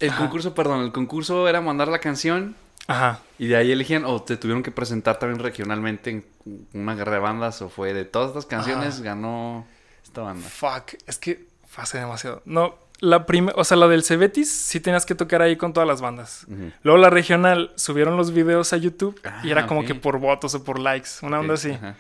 el 0.02 0.10
Ajá. 0.10 0.20
concurso, 0.20 0.56
perdón, 0.56 0.82
el 0.84 0.92
concurso 0.92 1.48
era 1.48 1.62
mandar 1.62 1.88
la 1.88 2.00
canción 2.00 2.56
Ajá. 2.88 3.20
y 3.38 3.48
de 3.48 3.58
ahí 3.58 3.72
elegían 3.72 4.06
o 4.06 4.22
te 4.22 4.38
tuvieron 4.38 4.64
que 4.64 4.72
presentar 4.72 5.20
también 5.20 5.40
regionalmente 5.44 6.10
en 6.10 6.26
una 6.74 6.96
guerra 6.96 7.14
de 7.14 7.20
bandas 7.20 7.62
o 7.62 7.70
fue 7.70 7.94
de 7.94 8.06
todas 8.06 8.30
estas 8.30 8.46
canciones 8.46 8.96
Ajá. 8.96 9.04
ganó 9.04 9.68
esta 10.04 10.22
banda. 10.22 10.48
Fuck, 10.48 10.94
es 11.06 11.18
que 11.18 11.46
fue 11.68 11.84
hace 11.84 11.98
demasiado. 12.00 12.42
No, 12.46 12.76
la 13.00 13.26
primera, 13.26 13.56
o 13.60 13.64
sea, 13.66 13.76
la 13.78 13.88
del 13.90 14.04
Cebetis 14.04 14.50
sí 14.52 14.80
tenías 14.80 15.06
que 15.06 15.16
tocar 15.16 15.42
ahí 15.42 15.56
con 15.58 15.74
todas 15.74 15.86
las 15.88 16.00
bandas. 16.02 16.48
Luego 16.82 16.98
la 16.98 17.10
regional 17.10 17.72
subieron 17.76 18.16
los 18.18 18.32
videos 18.32 18.72
a 18.74 18.78
YouTube 18.78 19.20
y 19.24 19.28
Ah, 19.28 19.42
era 19.52 19.68
como 19.68 19.82
ok. 19.82 19.88
que 19.88 19.96
por 19.96 20.18
votos 20.20 20.56
o 20.56 20.64
por 20.64 20.80
likes, 20.80 21.10
una 21.22 21.40
onda 21.40 21.56
así. 21.56 21.72
ajá. 21.72 21.96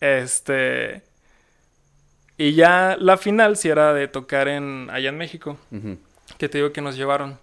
Este. 0.00 1.02
Y 2.38 2.52
ya 2.52 2.96
la 3.00 3.16
final 3.16 3.56
sí 3.56 3.68
era 3.68 3.94
de 3.94 4.08
tocar 4.08 4.48
en 4.48 4.90
allá 4.90 5.08
en 5.08 5.16
México, 5.16 5.56
que 6.36 6.48
te 6.50 6.58
digo 6.58 6.72
que 6.72 6.82
nos 6.82 6.96
llevaron. 6.96 7.38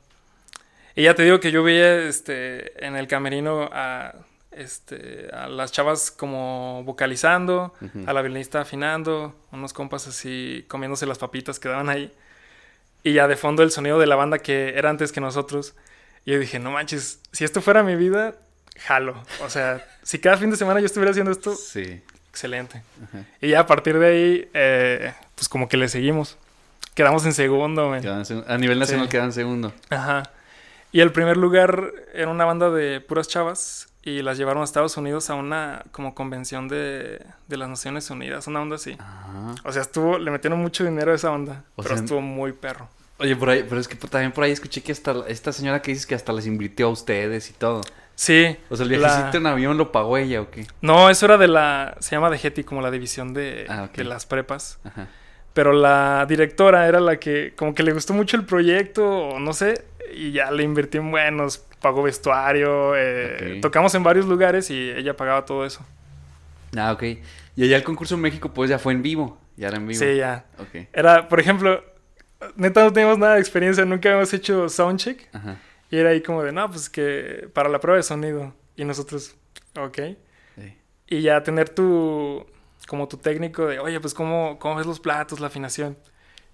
Y 0.96 1.04
ya 1.04 1.16
te 1.16 1.24
digo 1.24 1.40
que 1.40 1.52
yo 1.52 1.64
veía 1.64 2.04
este 2.08 2.86
en 2.86 2.96
el 2.96 3.08
camerino 3.08 3.70
a 3.74 4.14
este 4.52 5.30
a 5.34 5.48
las 5.48 5.72
chavas 5.72 6.12
como 6.12 6.84
vocalizando, 6.86 7.74
a 8.06 8.14
la 8.14 8.22
violinista 8.22 8.62
afinando, 8.62 9.36
unos 9.52 9.74
compas 9.74 10.08
así 10.08 10.66
comiéndose 10.68 11.06
las 11.08 11.18
papitas 11.18 11.60
que 11.60 11.70
daban 11.70 11.90
ahí. 11.90 12.12
Y 13.04 13.14
ya 13.14 13.28
de 13.28 13.36
fondo 13.36 13.64
el 13.64 13.72
sonido 13.72 14.00
de 14.00 14.06
la 14.08 14.16
banda 14.16 14.40
que 14.40 14.78
era 14.78 14.90
antes 14.90 15.12
que 15.12 15.20
nosotros. 15.20 15.74
Y 16.26 16.32
yo 16.32 16.40
dije, 16.40 16.60
no 16.60 16.72
manches, 16.72 17.20
si 17.32 17.44
esto 17.44 17.62
fuera 17.62 17.84
mi 17.84 17.96
vida, 17.96 18.36
jalo. 18.86 19.22
O 19.44 19.50
sea, 19.50 19.84
si 20.04 20.20
cada 20.20 20.38
fin 20.38 20.52
de 20.52 20.56
semana 20.58 20.80
yo 20.80 20.86
estuviera 20.86 21.12
haciendo 21.12 21.32
esto, 21.32 21.54
Sí. 21.56 22.02
excelente. 22.30 22.82
Y 23.42 23.50
ya 23.50 23.62
a 23.62 23.68
partir 23.68 23.98
de 24.00 24.08
ahí, 24.08 24.50
eh, 24.54 25.14
pues 25.36 25.50
como 25.50 25.68
que 25.68 25.76
le 25.78 25.90
seguimos. 25.90 26.38
Quedamos 26.96 27.26
en 27.26 27.34
segundo. 27.34 27.92
Quedan 28.00 28.24
en 28.30 28.44
a 28.48 28.58
nivel 28.58 28.78
nacional 28.80 29.08
Sí. 29.08 29.12
quedan 29.12 29.34
segundo. 29.34 29.74
Ajá. 29.90 30.24
Y 30.94 31.02
el 31.02 31.12
primer 31.12 31.36
lugar 31.36 31.92
era 32.14 32.30
una 32.30 32.46
banda 32.46 32.70
de 32.70 33.02
puras 33.02 33.28
chavas 33.28 33.90
y 34.04 34.22
las 34.22 34.38
llevaron 34.38 34.62
a 34.62 34.64
Estados 34.66 34.96
Unidos 34.96 35.30
a 35.30 35.34
una 35.36 35.84
como 35.92 36.14
convención 36.16 36.68
de, 36.68 37.26
de 37.48 37.58
las 37.58 37.68
Naciones 37.68 38.10
Unidas, 38.10 38.48
una 38.48 38.62
onda 38.62 38.76
así. 38.78 38.96
Ajá. 39.00 39.56
O 39.66 39.72
sea, 39.74 39.82
estuvo, 39.82 40.18
le 40.20 40.30
metieron 40.32 40.60
mucho 40.60 40.84
dinero 40.86 41.12
a 41.12 41.16
esa 41.16 41.32
onda, 41.32 41.64
O 41.76 41.84
pero 41.84 41.96
sea, 41.96 42.04
estuvo 42.04 42.22
muy 42.22 42.54
perro. 42.54 42.88
Oye, 43.20 43.36
por 43.36 43.50
ahí, 43.50 43.66
pero 43.68 43.80
es 43.82 43.88
que 43.88 43.96
también 43.96 44.32
por 44.32 44.44
ahí 44.44 44.52
escuché 44.52 44.82
que 44.82 44.92
hasta 44.92 45.14
la- 45.14 45.28
esta 45.28 45.52
señora 45.52 45.82
que 45.82 45.92
dices 45.92 46.06
que 46.06 46.16
hasta 46.16 46.32
les 46.34 46.46
invirtió 46.46 46.88
a 46.88 46.90
ustedes 46.90 47.50
y 47.50 47.54
todo. 47.54 47.82
Sí. 48.16 48.56
O 48.70 48.76
sea, 48.76 48.86
el 48.86 48.92
la- 48.92 48.98
viajecito 49.08 49.38
en 49.38 49.48
avión 49.48 49.78
lo 49.78 49.92
pagó 49.92 50.18
ella 50.18 50.42
o 50.42 50.52
qué? 50.52 50.68
No, 50.82 51.10
eso 51.10 51.26
era 51.26 51.38
de 51.38 51.48
la, 51.48 51.96
se 52.00 52.16
llama 52.16 52.30
de 52.30 52.38
Getty, 52.38 52.64
como 52.64 52.82
la 52.82 52.92
división 52.92 53.34
de, 53.34 53.66
Ah, 53.70 53.90
de 53.96 54.04
las 54.04 54.26
prepas. 54.28 54.80
Ajá. 54.84 55.08
Pero 55.54 55.72
la 55.72 56.26
directora 56.28 56.88
era 56.88 57.00
la 57.00 57.18
que 57.20 57.54
como 57.56 57.74
que 57.76 57.84
le 57.84 57.94
gustó 57.94 58.14
mucho 58.14 58.36
el 58.38 58.44
proyecto 58.46 59.08
o 59.08 59.40
no 59.40 59.54
sé, 59.54 59.86
y 60.14 60.32
ya 60.32 60.52
le 60.52 60.64
invirtió 60.64 61.02
en 61.02 61.12
buenos 61.12 61.66
pagó 61.84 62.02
vestuario, 62.02 62.96
eh, 62.96 63.60
tocamos 63.62 63.94
en 63.94 64.04
varios 64.04 64.26
lugares 64.26 64.72
y 64.72 64.90
ella 64.92 65.16
pagaba 65.16 65.46
todo 65.46 65.66
eso. 65.66 65.86
Ah, 66.76 66.94
ok. 66.94 67.04
Y 67.56 67.66
allá 67.66 67.76
el 67.76 67.84
concurso 67.84 68.16
en 68.16 68.22
México, 68.22 68.52
pues 68.52 68.70
ya 68.70 68.80
fue 68.80 68.94
en 68.94 69.04
vivo. 69.04 69.38
Ya 69.58 69.68
era 69.68 69.78
en 69.78 69.86
vivo. 69.86 70.00
Sí, 70.00 70.16
ya. 70.16 70.46
Ok. 70.58 70.88
Era, 70.94 71.28
por 71.28 71.40
ejemplo, 71.40 71.84
neta 72.56 72.84
no 72.84 72.94
teníamos 72.94 73.20
nada 73.20 73.36
de 73.36 73.42
experiencia, 73.42 73.86
nunca 73.86 74.10
habíamos 74.10 74.34
hecho 74.34 74.70
soundcheck. 74.70 75.28
Ajá. 75.34 75.58
Y 75.92 75.98
era 75.98 76.10
ahí 76.10 76.22
como 76.22 76.42
de, 76.42 76.52
no, 76.52 76.68
pues 76.72 76.90
que 76.90 77.50
para 77.54 77.70
la 77.70 77.80
prueba 77.80 77.98
de 77.98 78.04
sonido. 78.04 78.56
Y 78.76 78.86
nosotros, 78.86 79.36
ok. 79.78 80.00
Sí. 80.56 80.78
Y 81.08 81.22
ya 81.22 81.44
tener 81.44 81.70
tu, 81.70 82.46
como 82.88 83.08
tu 83.10 83.18
técnico 83.18 83.68
de, 83.68 83.80
oye, 83.80 84.00
pues 84.00 84.14
cómo, 84.14 84.58
cómo 84.58 84.76
ves 84.76 84.88
los 84.88 85.02
platos, 85.02 85.42
la 85.42 85.48
afinación. 85.48 85.98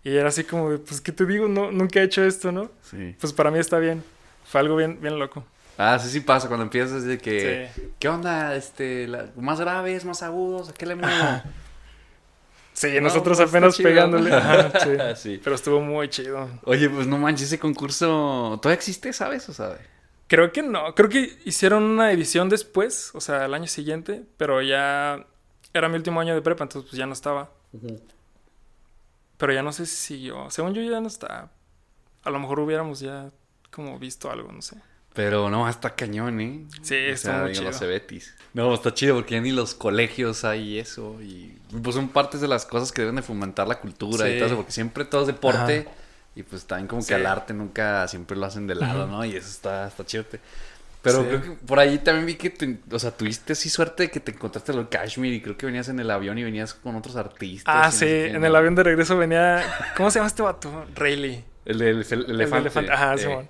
Y 0.03 0.15
era 0.15 0.29
así 0.29 0.43
como 0.43 0.71
de, 0.71 0.77
pues, 0.79 1.01
¿qué 1.01 1.11
te 1.11 1.25
digo? 1.25 1.47
No, 1.47 1.71
nunca 1.71 1.99
he 1.99 2.03
hecho 2.03 2.23
esto, 2.23 2.51
¿no? 2.51 2.71
Sí. 2.83 3.15
Pues 3.19 3.33
para 3.33 3.51
mí 3.51 3.59
está 3.59 3.79
bien. 3.79 4.03
Fue 4.45 4.61
algo 4.61 4.75
bien, 4.75 4.99
bien 5.01 5.19
loco. 5.19 5.43
Ah, 5.77 5.97
sí, 5.99 6.09
sí 6.09 6.19
pasa 6.21 6.47
cuando 6.47 6.63
empiezas 6.63 7.03
de 7.03 7.17
que... 7.17 7.69
Sí. 7.75 7.81
¿Qué 7.99 8.07
onda? 8.09 8.55
Este, 8.55 9.07
la- 9.07 9.27
más 9.37 9.59
graves, 9.59 10.03
más 10.05 10.23
agudos, 10.23 10.69
¿a 10.69 10.73
qué 10.73 10.85
le 10.85 10.95
muevo? 10.95 11.13
Sí, 12.73 12.91
No, 12.95 13.01
nosotros 13.01 13.37
pues, 13.37 13.49
apenas 13.49 13.75
chido. 13.75 13.89
pegándole. 13.89 14.33
Ajá, 14.33 14.71
sí. 14.83 14.89
Sí. 15.15 15.41
Pero 15.43 15.55
estuvo 15.55 15.81
muy 15.81 16.09
chido. 16.09 16.47
Oye, 16.63 16.89
pues 16.89 17.07
no 17.07 17.17
manches, 17.17 17.47
ese 17.47 17.59
concurso 17.59 18.57
todavía 18.61 18.75
existe, 18.77 19.11
¿sabes? 19.13 19.47
O 19.49 19.53
sea, 19.53 19.77
Creo 20.27 20.51
que 20.51 20.61
no. 20.61 20.93
Creo 20.95 21.09
que 21.09 21.39
hicieron 21.45 21.83
una 21.83 22.11
edición 22.11 22.49
después, 22.49 23.09
o 23.15 23.19
sea, 23.21 23.45
el 23.45 23.53
año 23.53 23.65
siguiente, 23.67 24.23
pero 24.37 24.61
ya 24.61 25.25
era 25.73 25.89
mi 25.89 25.95
último 25.95 26.19
año 26.21 26.35
de 26.35 26.41
prepa, 26.41 26.63
entonces 26.65 26.87
pues 26.89 26.97
ya 26.99 27.05
no 27.07 27.13
estaba. 27.13 27.49
Pero 29.39 29.53
ya 29.53 29.63
no 29.63 29.71
sé 29.73 29.87
si 29.87 29.95
siguió. 29.97 30.51
Según 30.51 30.75
yo 30.75 30.83
ya 30.83 31.01
no 31.01 31.07
está. 31.07 31.51
A 32.23 32.29
lo 32.29 32.39
mejor 32.39 32.59
hubiéramos 32.59 32.99
ya 32.99 33.31
como 33.71 33.97
visto 33.99 34.29
algo, 34.31 34.51
no 34.51 34.61
sé. 34.61 34.77
pero 35.13 35.49
no, 35.49 35.67
está 35.67 35.95
cañón, 35.95 36.39
¿eh? 36.41 36.65
Sí, 36.83 36.95
O 36.95 36.97
está 37.13 37.31
sea, 37.31 37.41
muy 37.41 37.49
digo, 37.49 37.61
chido. 37.61 37.71
los 37.71 37.79
Cebetis. 37.79 38.35
No, 38.53 38.73
está 38.73 38.93
chido 38.93 39.15
porque 39.15 39.35
ya 39.35 39.41
ni 39.41 39.51
los 39.51 39.73
colegios 39.75 40.45
hay 40.45 40.79
eso 40.79 41.21
y 41.21 41.57
pues 41.83 41.95
son 41.95 42.09
partes 42.09 42.41
de 42.41 42.47
las 42.47 42.65
cosas 42.65 42.91
que 42.91 43.01
deben 43.01 43.15
de 43.17 43.21
fomentar 43.23 43.67
la 43.67 43.79
cultura 43.81 44.29
y 44.29 44.37
todo 44.37 44.47
eso, 44.47 44.55
porque 44.57 44.71
siempre 44.71 45.05
todo 45.05 45.21
es 45.21 45.27
deporte 45.27 45.87
y 46.35 46.43
pues 46.43 46.65
también 46.65 46.87
como 46.87 47.05
que 47.05 47.15
al 47.15 47.25
arte 47.25 47.53
nunca 47.53 48.07
siempre 48.07 48.37
lo 48.37 48.45
hacen 48.45 48.67
de 48.67 48.75
lado, 48.75 49.07
¿no? 49.07 49.25
Y 49.25 49.35
eso 49.35 49.49
está, 49.49 49.87
está 49.87 50.05
chido. 50.05 50.25
Pero 51.01 51.21
Sí. 51.21 51.27
creo 51.29 51.41
que 51.41 51.49
por 51.65 51.79
ahí 51.79 51.97
también 51.99 52.25
vi 52.25 52.35
que, 52.35 52.49
te- 52.49 52.77
o 52.91 52.99
sea, 52.99 53.11
tuviste 53.11 53.53
así 53.53 53.69
suerte 53.69 54.03
de 54.03 54.09
que 54.11 54.19
te 54.19 54.31
encontraste 54.31 54.73
lo 54.73 54.89
Kashmir 54.89 55.33
y 55.33 55.41
creo 55.41 55.55
que 55.57 55.65
venías 55.65 55.87
en 55.89 55.99
el 55.99 56.11
avión 56.11 56.37
y 56.37 56.43
venías 56.43 56.73
con 56.73 56.95
otros 56.97 57.15
artistas. 57.15 57.73
Ah, 57.73 57.85
no 57.85 57.91
sí, 57.91 57.97
sé 57.99 58.05
qué, 58.05 58.27
en 58.31 58.41
¿no? 58.41 58.47
el 58.47 58.55
avión 58.55 58.75
de 58.75 58.83
regreso 58.83 59.17
venía. 59.17 59.63
¿Cómo 59.95 60.11
se 60.11 60.19
llama 60.19 60.27
este 60.27 60.41
vato? 60.41 60.85
Rayleigh. 60.95 61.43
El 61.65 61.81
El 61.81 62.03
de 62.03 62.15
elefante. 62.15 62.57
elefante. 62.59 62.91
Ajá, 62.91 63.13
eh. 63.13 63.17
Simón. 63.19 63.47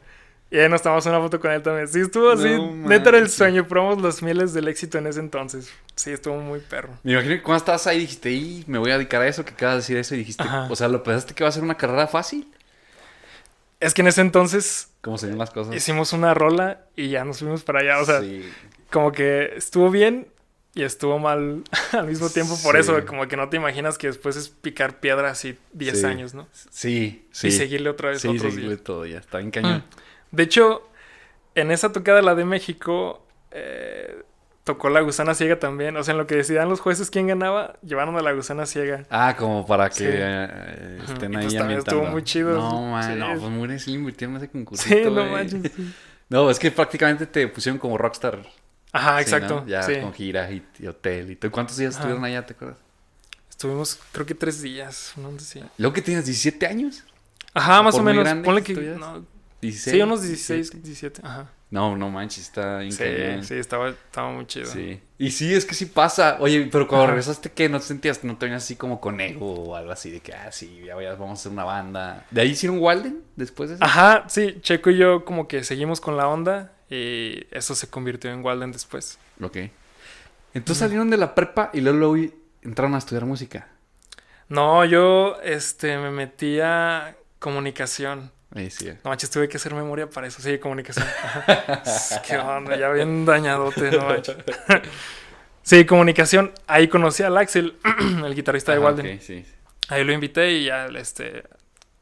Y 0.52 0.58
ahí 0.58 0.68
nos 0.68 0.82
tomamos 0.82 1.06
una 1.06 1.20
foto 1.20 1.40
con 1.40 1.52
él 1.52 1.62
también. 1.62 1.88
Sí, 1.88 2.00
estuvo 2.02 2.32
así. 2.32 2.50
No 2.50 2.88
neta 2.90 3.10
era 3.10 3.20
el 3.20 3.30
sueño. 3.30 3.68
Probamos 3.68 4.02
las 4.04 4.24
mieles 4.24 4.52
del 4.54 4.68
éxito 4.68 4.98
en 4.98 5.06
ese 5.06 5.20
entonces. 5.20 5.72
Sí, 5.96 6.10
estuvo 6.12 6.38
muy 6.40 6.60
perro. 6.60 6.90
Me 7.04 7.12
imagino 7.14 7.36
que 7.36 7.44
cuando 7.44 7.58
estabas 7.60 7.86
ahí 7.86 8.00
dijiste, 8.00 8.32
y 8.32 8.64
me 8.68 8.80
voy 8.80 8.90
a 8.90 8.96
dedicar 8.98 9.22
a 9.22 9.28
eso, 9.28 9.46
que 9.46 9.54
acabas 9.54 9.76
de 9.76 9.80
decir 9.82 9.98
eso 9.98 10.16
y 10.16 10.18
dijiste, 10.20 10.44
Ajá. 10.44 10.68
o 10.70 10.76
sea, 10.76 10.88
¿lo 10.88 11.04
pensaste 11.04 11.36
que 11.36 11.44
va 11.44 11.50
a 11.50 11.52
ser 11.54 11.62
una 11.64 11.78
carrera 11.78 12.08
fácil? 12.08 12.48
Es 13.80 13.94
que 13.94 14.02
en 14.02 14.08
ese 14.08 14.22
entonces 14.22 14.92
¿Cómo 15.02 15.18
se 15.18 15.28
ven 15.28 15.38
las 15.38 15.52
cosas? 15.52 15.74
hicimos 15.76 16.12
una 16.14 16.34
rola 16.34 16.86
y 16.96 17.10
ya 17.10 17.24
nos 17.24 17.40
fuimos 17.40 17.64
para 17.64 17.80
allá. 17.80 18.00
O 18.02 18.06
sea, 18.06 18.22
sí. 18.22 18.44
como 18.92 19.12
que 19.12 19.54
estuvo 19.56 19.90
bien 19.90 20.28
y 20.76 20.84
estuvo 20.84 21.18
mal 21.20 21.64
al 21.94 22.08
mismo 22.08 22.30
tiempo. 22.30 22.58
Por 22.62 22.76
Sí. 22.76 22.82
eso, 22.82 23.06
como 23.06 23.28
que 23.28 23.38
no 23.38 23.48
te 23.50 23.58
imaginas 23.58 23.98
que 23.98 24.08
después 24.08 24.36
es 24.36 24.50
picar 24.50 25.00
piedra 25.00 25.30
así 25.32 25.58
10 25.74 26.02
Sí. 26.02 26.06
años, 26.06 26.34
¿no? 26.34 26.48
Sí, 26.72 27.26
sí. 27.32 27.48
Y 27.48 27.52
seguirle 27.52 27.90
otra 27.90 28.10
vez 28.10 28.22
Sí, 28.22 28.28
otros 28.28 28.44
seguirle 28.54 28.68
10. 28.76 28.84
todo, 28.84 29.06
ya 29.06 29.20
está 29.20 29.38
bien 29.38 29.52
cañón. 29.52 29.84
De 30.32 30.44
hecho, 30.44 30.88
en 31.56 31.72
esa 31.72 31.92
tocada, 31.92 32.22
la 32.22 32.36
de 32.36 32.46
México, 32.46 33.26
eh, 33.52 34.24
tocó 34.64 34.90
la 34.90 35.02
gusana 35.02 35.34
ciega 35.36 35.60
también. 35.60 35.96
O 35.98 36.04
sea, 36.04 36.12
en 36.14 36.18
lo 36.18 36.28
que 36.28 36.36
decidían 36.36 36.70
los 36.70 36.80
jueces 36.80 37.10
quién 37.10 37.28
ganaba, 37.28 37.76
llevaron 37.82 38.16
a 38.18 38.22
la 38.22 38.32
gusana 38.34 38.66
ciega. 38.66 39.06
Ah, 39.10 39.36
como 39.38 39.66
para 39.66 39.90
que 39.90 39.96
Sí. 39.96 40.04
eh, 40.08 41.00
estén 41.08 41.34
Y 41.34 41.38
ahí 41.38 41.44
pues 41.44 41.56
también 41.56 41.80
estuvo 41.80 42.04
muy 42.04 42.24
chido. 42.24 42.58
No, 42.58 42.92
man, 42.92 43.14
Sí. 43.14 43.20
no, 43.20 43.28
pues 43.40 43.52
muy 43.52 43.80
sí 43.80 43.94
invirtieron 43.94 44.36
en 44.36 44.44
ese 44.44 44.52
concurso. 44.52 44.84
Sí, 44.88 45.02
no 45.06 45.26
manches. 45.26 45.72
sí. 45.76 45.94
No, 46.30 46.48
es 46.52 46.60
que 46.60 46.70
prácticamente 46.70 47.26
te 47.26 47.48
pusieron 47.48 47.80
como 47.80 47.98
rockstar. 47.98 48.40
Ajá, 48.92 49.20
exacto. 49.20 49.62
¿no? 49.62 49.68
Ya 49.68 49.82
con 50.02 50.14
gira 50.14 50.52
y, 50.52 50.64
y 50.78 50.86
hotel 50.86 51.32
y 51.32 51.36
todo. 51.36 51.52
¿Cuántos 51.52 51.76
días 51.78 51.96
Ajá. 51.96 52.02
estuvieron 52.02 52.24
allá, 52.24 52.46
te 52.46 52.54
acuerdas? 52.54 52.78
Estuvimos, 53.50 54.00
creo 54.12 54.26
que 54.28 54.36
tres 54.36 54.62
días. 54.62 55.14
No 55.18 55.32
sé 55.40 55.46
si- 55.46 55.64
Luego 55.80 55.94
que 55.94 56.04
tienes 56.04 56.26
17 56.26 56.68
años. 56.68 57.04
Ajá, 57.54 57.82
más 57.82 57.96
o 57.96 58.04
menos. 58.04 58.28
Ponle 58.46 58.62
que 58.62 58.74
no, 58.74 59.26
16. 59.62 59.96
sí, 59.96 60.02
unos 60.02 60.22
16, 60.22 60.72
17. 60.72 61.22
17. 61.22 61.22
Ajá. 61.28 61.50
No, 61.72 61.96
no 61.96 62.10
manches, 62.10 62.46
está 62.46 62.80
bien 62.80 62.92
Sí, 62.92 63.48
sí, 63.48 63.54
estaba, 63.54 63.90
estaba 63.90 64.32
muy 64.32 64.48
chido. 64.48 64.66
Sí. 64.66 65.00
Y 65.20 65.30
sí, 65.32 65.54
es 65.54 65.66
que 65.66 65.76
sí 65.76 65.86
pasa. 65.86 66.38
Oye, 66.40 66.68
pero 66.72 66.88
cuando 66.88 67.04
Ajá. 67.04 67.12
regresaste, 67.12 67.52
¿qué? 67.52 67.70
¿No 67.70 67.80
te 67.80 67.86
sentías, 67.86 68.24
no 68.24 68.38
te 68.38 68.48
venías 68.48 68.64
así 68.64 68.76
como 68.76 69.00
con 69.00 69.22
ego 69.22 69.54
o 69.54 69.76
algo 69.76 69.92
así? 69.92 70.10
De 70.10 70.20
que, 70.20 70.34
ah, 70.34 70.52
sí, 70.52 70.82
ya, 70.84 71.00
ya 71.00 71.12
vamos 71.12 71.40
a 71.40 71.42
hacer 71.42 71.52
una 71.52 71.66
banda. 71.66 72.26
¿De 72.32 72.42
ahí 72.42 72.50
hicieron 72.50 72.80
Walden 72.80 73.22
después 73.36 73.70
de 73.70 73.76
eso? 73.76 73.84
Ajá, 73.84 74.26
sí, 74.30 74.58
Checo 74.62 74.90
y 74.90 74.98
yo 74.98 75.26
como 75.26 75.48
que 75.48 75.64
seguimos 75.64 76.02
con 76.02 76.18
la 76.18 76.28
onda 76.28 76.74
y 76.90 77.46
eso 77.52 77.76
se 77.76 77.88
convirtió 77.88 78.32
en 78.32 78.44
Walden 78.44 78.72
después. 78.72 79.20
Ok. 79.40 79.58
Entonces 80.56 80.80
salieron 80.80 81.12
de 81.12 81.18
la 81.18 81.36
prepa 81.36 81.70
y 81.74 81.82
luego, 81.82 82.00
luego 82.00 82.34
entraron 82.64 82.96
a 82.96 82.98
estudiar 82.98 83.26
música. 83.26 83.68
No, 84.48 84.84
yo 84.86 85.40
este 85.44 86.00
me 86.00 86.10
metí 86.10 86.60
a 86.60 87.16
comunicación. 87.38 88.32
Ahí 88.56 88.70
sí. 88.72 88.88
No 89.04 89.10
manches, 89.12 89.30
tuve 89.30 89.48
que 89.48 89.58
hacer 89.58 89.74
memoria 89.76 90.10
para 90.10 90.28
eso. 90.28 90.42
Sí, 90.42 90.58
comunicación. 90.58 91.06
Qué 92.28 92.38
onda, 92.38 92.76
ya 92.78 92.90
bien 92.90 93.26
dañadote, 93.26 93.92
no 93.92 94.06
manches. 94.06 94.38
Sí, 95.62 95.86
comunicación. 95.86 96.52
Ahí 96.68 96.88
conocí 96.88 97.22
al 97.24 97.38
Axel, 97.38 97.78
el 98.26 98.34
guitarrista 98.34 98.72
de 98.72 98.80
Walden. 98.80 99.16
ok, 99.18 99.22
sí. 99.22 99.46
Ahí 99.90 100.04
lo 100.04 100.14
invité 100.14 100.52
y 100.54 100.66
ya, 100.66 100.86
este, 100.88 101.44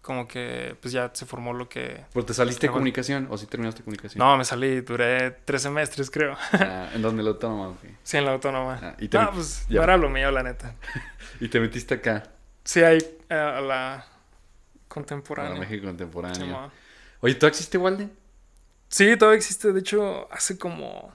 como 0.01 0.25
que, 0.27 0.75
pues 0.82 0.94
ya 0.94 1.10
se 1.13 1.25
formó 1.25 1.51
lo 1.54 1.68
que... 1.68 2.06
¿Pero 2.13 2.25
te 2.25 2.34
saliste 2.34 2.62
de 2.62 2.68
Ajá. 2.68 2.74
comunicación 2.74 3.27
o 3.30 3.38
sí 3.38 3.46
terminaste 3.46 3.84
comunicación? 3.84 4.20
No, 4.20 4.38
me 4.38 4.46
salí, 4.46 4.82
duré 4.82 5.32
tres 5.32 5.62
semestres, 5.63 6.10
creo. 6.10 6.38
Ah, 6.54 6.89
¿En 6.94 7.01
dónde 7.01 7.24
lo 7.24 7.32
autónoma? 7.32 7.70
ok. 7.70 7.80
Sí, 8.04 8.18
en 8.18 8.25
la 8.25 8.32
autónoma. 8.32 8.80
Ah, 8.82 8.96
y 9.00 9.08
te 9.10 9.18
no, 9.18 9.32
pues 9.32 9.66
ya. 9.70 9.77
no 9.77 9.84
era 9.84 9.98
lo 9.98 10.10
mío, 10.10 10.32
la 10.32 10.44
neta. 10.44 10.75
Y 11.42 11.50
te 11.50 11.60
metiste 11.60 11.96
acá, 11.96 12.24
Sí, 12.63 12.82
ahí 12.84 12.98
eh, 13.30 13.34
a 13.36 13.62
la 13.62 14.06
contemporánea. 14.98 15.60
México 15.60 15.86
contemporáneo. 15.88 16.46
Simón. 16.46 16.72
Oye, 17.22 17.36
¿tú 17.36 17.46
existe 17.48 17.77
Walden? 17.77 18.12
Sí, 18.89 19.16
todavía 19.18 19.38
existe. 19.38 19.72
De 19.74 19.80
hecho, 19.80 20.27
hace 20.32 20.58
como. 20.58 21.13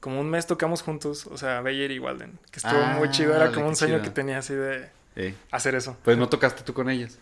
Como 0.00 0.20
un 0.20 0.30
mes 0.30 0.46
tocamos 0.46 0.82
juntos. 0.82 1.26
O 1.26 1.36
sea, 1.36 1.60
Bayer 1.60 1.90
y 1.90 1.98
Walden. 1.98 2.38
Que 2.50 2.58
estuvo 2.60 2.78
Ah, 2.80 2.94
muy 2.98 3.10
chido. 3.10 3.34
Era 3.34 3.52
como 3.52 3.66
un 3.68 3.76
sueño 3.76 3.94
chido. 3.96 4.04
que 4.04 4.10
tenía 4.10 4.38
así 4.38 4.54
de 4.54 4.90
Eh, 5.16 5.34
hacer 5.50 5.74
eso. 5.74 5.96
pues 6.04 6.16
no 6.16 6.28
tocaste 6.28 6.62
tú 6.62 6.72
con 6.72 6.88
ellas. 6.88 7.18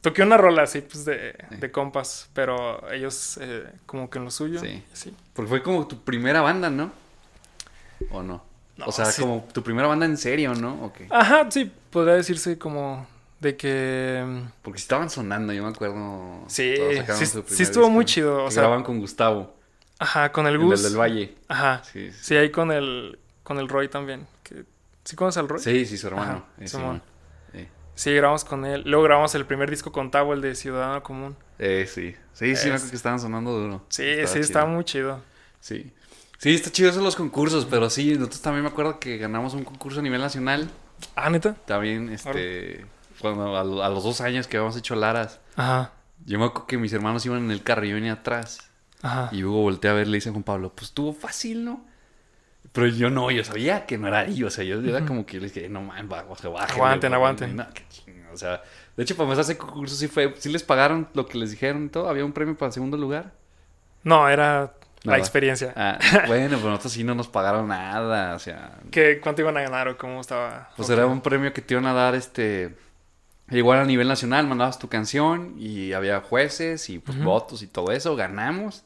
Toqué 0.00 0.22
una 0.22 0.36
rola 0.36 0.62
así, 0.62 0.80
pues 0.82 1.04
de, 1.04 1.34
de 1.50 1.70
compas. 1.72 2.28
Pero 2.34 2.90
ellos, 2.92 3.38
eh, 3.40 3.64
como 3.86 4.08
que 4.10 4.18
en 4.18 4.24
lo 4.24 4.30
suyo. 4.30 4.60
Sí. 4.60 4.82
Sí. 4.92 5.16
Porque 5.34 5.48
fue 5.48 5.62
como 5.62 5.86
tu 5.86 6.02
primera 6.02 6.40
banda, 6.42 6.70
¿no? 6.70 6.92
¿O 8.10 8.22
no? 8.22 8.44
No, 8.76 8.86
o 8.86 8.92
sea, 8.92 9.06
sí. 9.06 9.22
como 9.22 9.48
tu 9.52 9.62
primera 9.62 9.88
banda 9.88 10.04
en 10.06 10.16
serio, 10.18 10.54
¿no? 10.54 10.84
Ok. 10.84 11.00
Ajá, 11.10 11.50
sí. 11.50 11.72
Podría 11.90 12.14
decirse 12.14 12.58
como 12.58 13.06
de 13.40 13.56
que. 13.56 14.24
mm, 14.26 14.48
Porque 14.62 14.78
estaban 14.78 15.10
sonando, 15.10 15.52
yo 15.52 15.62
me 15.62 15.70
acuerdo. 15.70 16.44
Sí, 16.48 16.74
sí, 16.76 17.26
sí 17.26 17.62
estuvo 17.62 17.84
disco, 17.84 17.90
muy 17.90 18.04
chido. 18.04 18.44
O 18.44 18.50
sea, 18.50 18.62
grababan 18.62 18.84
con 18.84 18.98
Gustavo, 18.98 19.54
ajá, 19.98 20.32
con 20.32 20.46
el 20.46 20.54
el, 20.54 20.58
Gus. 20.60 20.82
del 20.82 20.92
del 20.92 21.00
Valle. 21.00 21.34
Ajá. 21.48 21.82
Sí, 21.84 22.10
sí. 22.12 22.18
Sí, 22.22 22.36
ahí 22.36 22.50
con 22.50 22.70
el, 22.72 23.18
con 23.42 23.58
el 23.58 23.68
Roy 23.68 23.88
también. 23.88 24.26
Que, 24.42 24.64
¿Sí 25.04 25.16
conoces 25.16 25.38
al 25.38 25.48
Roy? 25.48 25.60
Sí, 25.60 25.86
sí, 25.86 25.96
su 25.96 26.06
hermano. 26.08 26.32
Ajá, 26.32 26.44
eh, 26.58 26.68
Simón. 26.68 26.84
Simón. 26.84 27.02
Eh, 27.64 27.68
Sí, 27.94 28.12
grabamos 28.12 28.44
con 28.44 28.64
él. 28.66 28.82
Luego 28.84 29.04
grabamos 29.04 29.34
el 29.34 29.46
primer 29.46 29.70
disco 29.70 29.90
con 29.92 30.10
Tavo, 30.10 30.34
el 30.34 30.40
de 30.42 30.54
Ciudadano 30.54 31.02
Común. 31.02 31.36
eh, 31.58 31.86
sí. 31.88 32.14
Sí, 32.34 32.54
sí, 32.54 32.66
me 32.68 32.74
acuerdo 32.74 32.90
que 32.90 32.96
estaban 32.96 33.18
sonando 33.18 33.52
duro. 33.58 33.82
Sí, 33.88 34.02
Estaba 34.04 34.28
sí, 34.28 34.38
estaba 34.40 34.66
muy 34.66 34.84
chido. 34.84 35.22
Sí. 35.60 35.90
Sí, 36.38 36.54
está 36.54 36.70
chido 36.70 36.90
eso 36.90 37.00
los 37.00 37.16
concursos, 37.16 37.64
pero 37.64 37.88
sí, 37.88 38.12
nosotros 38.14 38.42
también 38.42 38.62
me 38.64 38.68
acuerdo 38.68 39.00
que 39.00 39.16
ganamos 39.16 39.54
un 39.54 39.64
concurso 39.64 40.00
a 40.00 40.02
nivel 40.02 40.20
nacional. 40.20 40.68
Ah, 41.14 41.30
neta. 41.30 41.54
También, 41.64 42.10
este, 42.12 42.84
cuando 43.20 43.56
a, 43.56 43.60
a 43.60 43.88
los 43.90 44.04
dos 44.04 44.20
años 44.20 44.46
que 44.46 44.56
habíamos 44.56 44.76
hecho 44.76 44.94
Laras, 44.94 45.40
Ajá. 45.56 45.92
yo 46.24 46.38
me 46.38 46.46
acuerdo 46.46 46.66
que 46.66 46.78
mis 46.78 46.92
hermanos 46.92 47.24
iban 47.26 47.44
en 47.44 47.50
el 47.50 47.62
carro 47.62 47.84
y 47.84 47.90
yo 47.90 47.94
venía 47.94 48.14
atrás. 48.14 48.70
Ajá. 49.02 49.28
Y 49.32 49.40
luego 49.40 49.62
volteé 49.62 49.90
a 49.90 49.94
ver, 49.94 50.08
le 50.08 50.16
dice 50.16 50.30
a 50.30 50.32
Juan 50.32 50.42
Pablo, 50.44 50.72
pues 50.74 50.88
estuvo 50.88 51.12
fácil, 51.12 51.64
¿no? 51.64 51.84
Pero 52.72 52.88
yo 52.88 53.10
no, 53.10 53.30
yo 53.30 53.42
sabía 53.44 53.86
que 53.86 53.96
no 53.96 54.08
era 54.08 54.20
ahí, 54.20 54.42
o 54.42 54.50
sea, 54.50 54.64
yo 54.64 54.80
era 54.80 55.06
como 55.06 55.24
que 55.24 55.40
les 55.40 55.54
dije, 55.54 55.68
no 55.68 55.82
man, 55.82 56.08
bajo, 56.08 56.34
bajo, 56.52 56.58
Aguanten, 56.58 57.14
aguanten. 57.14 57.56
No, 57.56 57.66
chingo, 57.88 58.32
o 58.32 58.36
sea, 58.36 58.62
de 58.96 59.02
hecho, 59.02 59.16
para 59.16 59.24
empezar 59.30 59.44
ese 59.50 59.58
concurso 59.58 59.94
sí 59.94 60.08
fue, 60.08 60.34
sí 60.38 60.50
les 60.50 60.62
pagaron 60.62 61.08
lo 61.14 61.26
que 61.26 61.38
les 61.38 61.50
dijeron 61.52 61.86
y 61.86 61.88
todo, 61.88 62.08
había 62.08 62.24
un 62.24 62.32
premio 62.32 62.56
para 62.56 62.68
el 62.68 62.72
segundo 62.72 62.96
lugar. 62.96 63.32
No, 64.02 64.28
era 64.28 64.74
la 65.04 65.18
experiencia. 65.18 65.72
Ah, 65.76 65.98
bueno, 66.26 66.56
pero 66.58 66.70
nosotros 66.70 66.92
sí 66.92 67.04
no 67.04 67.14
nos 67.14 67.28
pagaron 67.28 67.68
nada, 67.68 68.34
o 68.34 68.38
sea, 68.38 68.78
¿Qué, 68.90 69.20
¿Cuánto 69.22 69.42
iban 69.42 69.56
a 69.56 69.62
ganar 69.62 69.88
o 69.88 69.96
cómo 69.96 70.20
estaba? 70.20 70.70
pues 70.76 70.90
era 70.90 71.06
un 71.06 71.20
premio 71.20 71.52
que 71.52 71.62
te 71.62 71.74
iban 71.74 71.86
a 71.86 71.92
dar, 71.92 72.14
este, 72.14 72.76
igual 73.50 73.78
a 73.78 73.84
nivel 73.84 74.08
nacional, 74.08 74.46
mandabas 74.46 74.78
tu 74.78 74.88
canción 74.88 75.54
y 75.58 75.92
había 75.92 76.20
jueces 76.20 76.90
y 76.90 76.98
pues 76.98 77.22
votos 77.22 77.62
y 77.62 77.66
todo 77.66 77.92
eso, 77.92 78.16
ganamos. 78.16 78.84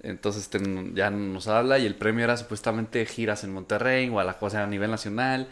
Entonces 0.00 0.48
ya 0.94 1.10
nos 1.10 1.48
habla 1.48 1.78
y 1.78 1.86
el 1.86 1.96
premio 1.96 2.24
era 2.24 2.36
supuestamente 2.36 3.04
giras 3.04 3.42
en 3.44 3.52
Monterrey, 3.52 4.08
Guadalajara, 4.08 4.46
o 4.46 4.50
sea, 4.50 4.62
a 4.62 4.66
nivel 4.68 4.90
nacional, 4.90 5.48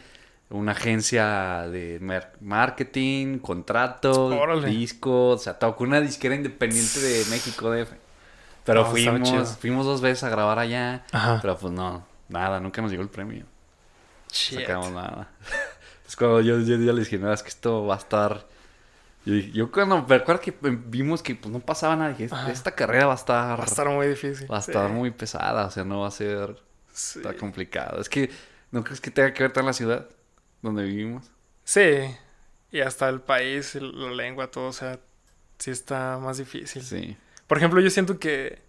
una 0.51 0.73
agencia 0.73 1.67
de 1.69 1.99
marketing, 2.41 3.39
contratos, 3.39 4.65
discos, 4.65 5.41
o 5.41 5.43
sea, 5.43 5.59
tocó 5.59 5.83
una 5.85 6.01
disquera 6.01 6.37
independiente 6.37 7.01
de 7.01 7.25
México, 7.31 7.71
DF. 7.71 7.91
Pero 8.65 8.83
No, 8.83 8.91
fuimos, 8.91 9.57
fuimos 9.59 9.85
dos 9.87 10.01
veces 10.01 10.25
a 10.25 10.29
grabar 10.29 10.59
allá, 10.59 11.05
Ajá. 11.13 11.39
pero 11.43 11.57
pues 11.57 11.73
no, 11.73 12.07
nada, 12.29 12.61
nunca 12.61 12.81
nos 12.83 12.91
llegó 12.91 13.03
el 13.03 13.09
premio. 13.09 13.45
Shit. 14.33 14.61
Sacamos 14.61 14.91
nada. 14.93 15.29
Es 16.07 16.17
cuando 16.17 16.41
yo, 16.41 16.59
yo 16.61 16.77
ya 16.77 16.93
les 16.93 17.05
dije, 17.11 17.19
no, 17.19 17.33
es 17.33 17.43
que 17.43 17.49
esto 17.49 17.87
va 17.87 17.95
a 17.95 17.99
estar... 17.99 18.47
Yo, 19.25 19.35
yo 19.35 19.73
cuando 19.73 20.07
me 20.07 20.15
acuerdo 20.17 20.41
que 20.41 20.55
vimos 20.61 21.23
que 21.23 21.35
pues, 21.35 21.53
no 21.53 21.59
pasaba 21.61 21.97
nada, 21.97 22.11
dije, 22.11 22.29
Ajá. 22.33 22.51
esta 22.53 22.73
carrera 22.73 23.07
va 23.07 23.13
a 23.13 23.17
estar... 23.17 23.59
Va 23.59 23.65
a 23.65 23.67
estar 23.67 23.89
muy 23.89 24.07
difícil. 24.07 24.51
Va 24.51 24.59
a 24.59 24.61
estar 24.61 24.89
Sí. 24.89 24.93
muy 24.95 25.11
pesada, 25.11 25.67
o 25.67 25.71
sea, 25.71 25.85
no 25.85 26.01
va 26.03 26.09
a 26.09 26.13
ser 26.13 26.63
Sí. 26.93 27.19
está 27.19 27.35
complicado. 27.35 28.01
Es 28.01 28.09
que, 28.09 28.31
¿no 28.71 28.85
crees 28.85 29.01
que 29.01 29.11
tenga 29.11 29.33
que 29.35 29.43
ver 29.43 29.53
tan 29.53 29.67
la 29.67 29.73
ciudad 29.73 30.09
donde 30.63 30.85
vivimos? 30.85 31.31
Sí. 31.65 32.15
Y 32.71 32.81
hasta 32.81 33.09
el 33.09 33.21
país, 33.21 33.75
la 33.75 34.11
lengua, 34.13 34.51
todo, 34.51 34.69
o 34.69 34.73
sea, 34.73 34.99
sí 35.59 35.71
está 35.73 36.19
más 36.19 36.39
difícil. 36.39 36.83
Sí. 36.83 37.17
Por 37.49 37.59
ejemplo, 37.59 37.81
yo 37.81 37.91
siento 37.91 38.19
que. 38.19 38.63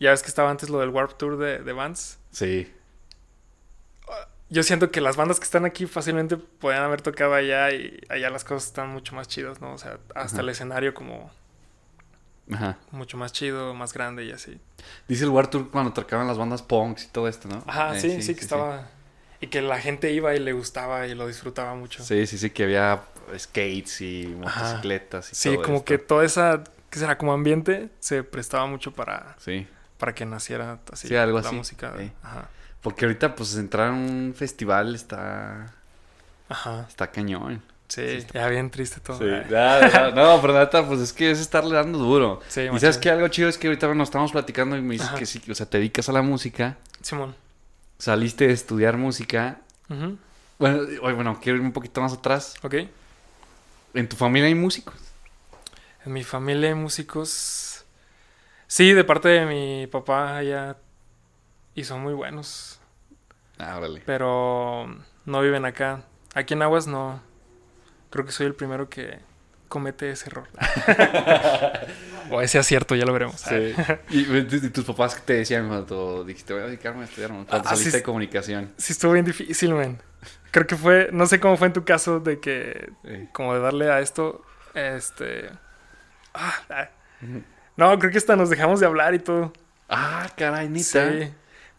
Ya 0.00 0.10
ves 0.10 0.22
que 0.22 0.28
estaba 0.28 0.50
antes 0.50 0.68
lo 0.70 0.80
del 0.80 0.88
Warp 0.88 1.16
Tour 1.16 1.36
de, 1.38 1.58
de 1.60 1.72
Vans. 1.72 2.18
Sí. 2.32 2.72
Yo 4.52 4.62
siento 4.62 4.90
que 4.90 5.00
las 5.00 5.16
bandas 5.16 5.38
que 5.40 5.44
están 5.44 5.64
aquí 5.64 5.86
fácilmente 5.86 6.36
podrían 6.36 6.82
haber 6.84 7.00
tocado 7.00 7.32
allá 7.32 7.70
y 7.72 7.98
allá 8.10 8.28
las 8.28 8.44
cosas 8.44 8.66
están 8.68 8.90
mucho 8.90 9.14
más 9.14 9.26
chidas, 9.26 9.62
¿no? 9.62 9.72
O 9.72 9.78
sea, 9.78 9.98
hasta 10.14 10.36
Ajá. 10.36 10.40
el 10.42 10.48
escenario 10.50 10.92
como 10.92 11.30
Ajá. 12.52 12.76
mucho 12.90 13.16
más 13.16 13.32
chido, 13.32 13.72
más 13.72 13.94
grande 13.94 14.24
y 14.26 14.30
así. 14.32 14.60
Dice 15.08 15.24
el 15.24 15.30
War 15.30 15.46
Tour 15.48 15.70
cuando 15.70 15.94
tocaban 15.94 16.26
las 16.26 16.36
bandas 16.36 16.60
punks 16.60 17.04
y 17.04 17.08
todo 17.08 17.28
esto, 17.28 17.48
¿no? 17.48 17.64
Ajá, 17.66 17.96
Eh, 17.96 18.00
sí, 18.00 18.22
sí, 18.22 18.34
que 18.34 18.42
estaba. 18.42 18.88
Y 19.40 19.46
que 19.46 19.62
la 19.62 19.80
gente 19.80 20.12
iba 20.12 20.34
y 20.34 20.38
le 20.38 20.52
gustaba 20.52 21.06
y 21.06 21.14
lo 21.14 21.26
disfrutaba 21.26 21.74
mucho. 21.74 22.04
Sí, 22.04 22.26
sí, 22.26 22.36
sí, 22.36 22.50
que 22.50 22.64
había 22.64 23.00
skates 23.38 24.02
y 24.02 24.26
motocicletas 24.38 25.32
y 25.32 25.34
Sí, 25.34 25.54
todo 25.54 25.62
como 25.62 25.76
esto. 25.78 25.84
que 25.86 25.96
toda 25.98 26.24
esa, 26.26 26.62
¿qué 26.90 26.98
será? 26.98 27.16
Como 27.16 27.32
ambiente 27.32 27.88
se 28.00 28.22
prestaba 28.22 28.66
mucho 28.66 28.92
para, 28.92 29.34
Sí. 29.38 29.66
para 29.96 30.14
que 30.14 30.26
naciera 30.26 30.78
así 30.92 31.08
Sí, 31.08 31.16
algo 31.16 31.40
la 31.40 31.46
así, 31.48 31.56
música. 31.56 31.94
sí. 31.98 32.12
Ajá. 32.22 32.48
Porque 32.82 33.04
ahorita, 33.04 33.34
pues, 33.34 33.56
entrar 33.56 33.88
a 33.88 33.92
un 33.92 34.34
festival 34.36 34.94
está... 34.94 35.72
Ajá. 36.48 36.86
Está 36.88 37.10
cañón. 37.10 37.62
Sí, 37.88 38.26
ya 38.32 38.48
bien 38.48 38.70
triste 38.70 39.00
todo. 39.00 39.18
Sí. 39.18 39.26
Ah. 39.54 40.10
No, 40.14 40.22
no, 40.36 40.40
pero 40.40 40.58
neta, 40.58 40.86
pues 40.86 41.00
es 41.00 41.12
que 41.12 41.30
es 41.30 41.40
estarle 41.40 41.74
dando 41.74 41.98
duro. 41.98 42.40
Sí, 42.48 42.62
y 42.62 42.78
sabes 42.80 42.96
que 42.98 43.10
algo 43.10 43.28
chido 43.28 43.48
es 43.48 43.58
que 43.58 43.66
ahorita 43.66 43.92
nos 43.94 44.08
estamos 44.08 44.32
platicando 44.32 44.76
y 44.76 44.80
me 44.82 44.94
dices 44.94 45.08
Ajá. 45.08 45.18
que 45.18 45.26
sí, 45.26 45.42
o 45.50 45.54
sea, 45.54 45.66
te 45.66 45.76
dedicas 45.78 46.08
a 46.08 46.12
la 46.12 46.22
música, 46.22 46.78
Simón. 47.02 47.34
saliste 47.98 48.46
de 48.46 48.54
estudiar 48.54 48.96
música. 48.96 49.60
Ujú. 49.90 50.16
Bueno, 50.58 50.78
oye, 51.02 51.14
bueno, 51.14 51.38
quiero 51.42 51.58
ir 51.58 51.64
un 51.64 51.72
poquito 51.72 52.00
más 52.00 52.14
atrás. 52.14 52.54
Ok. 52.62 52.76
¿En 53.94 54.08
tu 54.08 54.16
familia 54.16 54.46
hay 54.48 54.54
músicos? 54.54 54.94
En 56.06 56.14
mi 56.14 56.24
familia 56.24 56.70
hay 56.70 56.74
músicos. 56.74 57.84
Sí, 58.66 58.92
de 58.94 59.04
parte 59.04 59.28
de 59.28 59.44
mi 59.44 59.86
papá 59.86 60.38
allá. 60.38 60.76
Y 61.74 61.84
son 61.84 62.02
muy 62.02 62.12
buenos. 62.14 62.80
Ah, 63.58 63.76
órale. 63.78 64.02
Pero 64.04 64.86
no 65.24 65.40
viven 65.40 65.64
acá. 65.64 66.02
Aquí 66.34 66.54
en 66.54 66.62
Aguas 66.62 66.86
no. 66.86 67.22
Creo 68.10 68.24
que 68.26 68.32
soy 68.32 68.46
el 68.46 68.54
primero 68.54 68.88
que 68.88 69.18
comete 69.68 70.10
ese 70.10 70.28
error. 70.28 70.48
o 72.30 72.40
ese 72.42 72.58
acierto, 72.58 72.94
ya 72.94 73.06
lo 73.06 73.12
veremos. 73.14 73.40
Sí. 73.40 73.74
¿Y, 74.10 74.68
tus 74.68 74.84
papás 74.84 75.14
qué 75.14 75.20
te 75.22 75.32
decían 75.34 75.68
cuando 75.68 76.24
dijiste 76.24 76.52
voy 76.52 76.62
a 76.62 76.66
dedicarme 76.66 77.02
a 77.02 77.04
estudiar? 77.04 77.30
Cuando 77.30 77.56
Ah, 77.56 77.62
saliste 77.64 77.90
sí. 77.90 77.96
de 77.98 78.02
comunicación. 78.02 78.72
Sí, 78.76 78.92
estuvo 78.92 79.12
bien 79.12 79.24
difícil, 79.24 79.74
man. 79.74 79.98
Creo 80.50 80.66
que 80.66 80.76
fue, 80.76 81.08
no 81.12 81.24
sé 81.26 81.40
cómo 81.40 81.56
fue 81.56 81.68
en 81.68 81.72
tu 81.72 81.84
caso 81.84 82.20
de 82.20 82.38
que, 82.38 82.92
Sí. 83.04 83.28
como 83.32 83.54
de 83.54 83.60
darle 83.60 83.90
a 83.90 84.00
esto, 84.00 84.44
este... 84.74 85.50
Ah, 86.34 86.54
ah. 86.68 86.88
No, 87.76 87.98
creo 87.98 88.10
que 88.12 88.18
hasta 88.18 88.36
nos 88.36 88.50
dejamos 88.50 88.80
de 88.80 88.86
hablar 88.86 89.14
y 89.14 89.18
todo. 89.18 89.52
Ah, 89.88 90.28
caray, 90.36 90.68
neta. 90.68 91.10
Sí. 91.10 91.32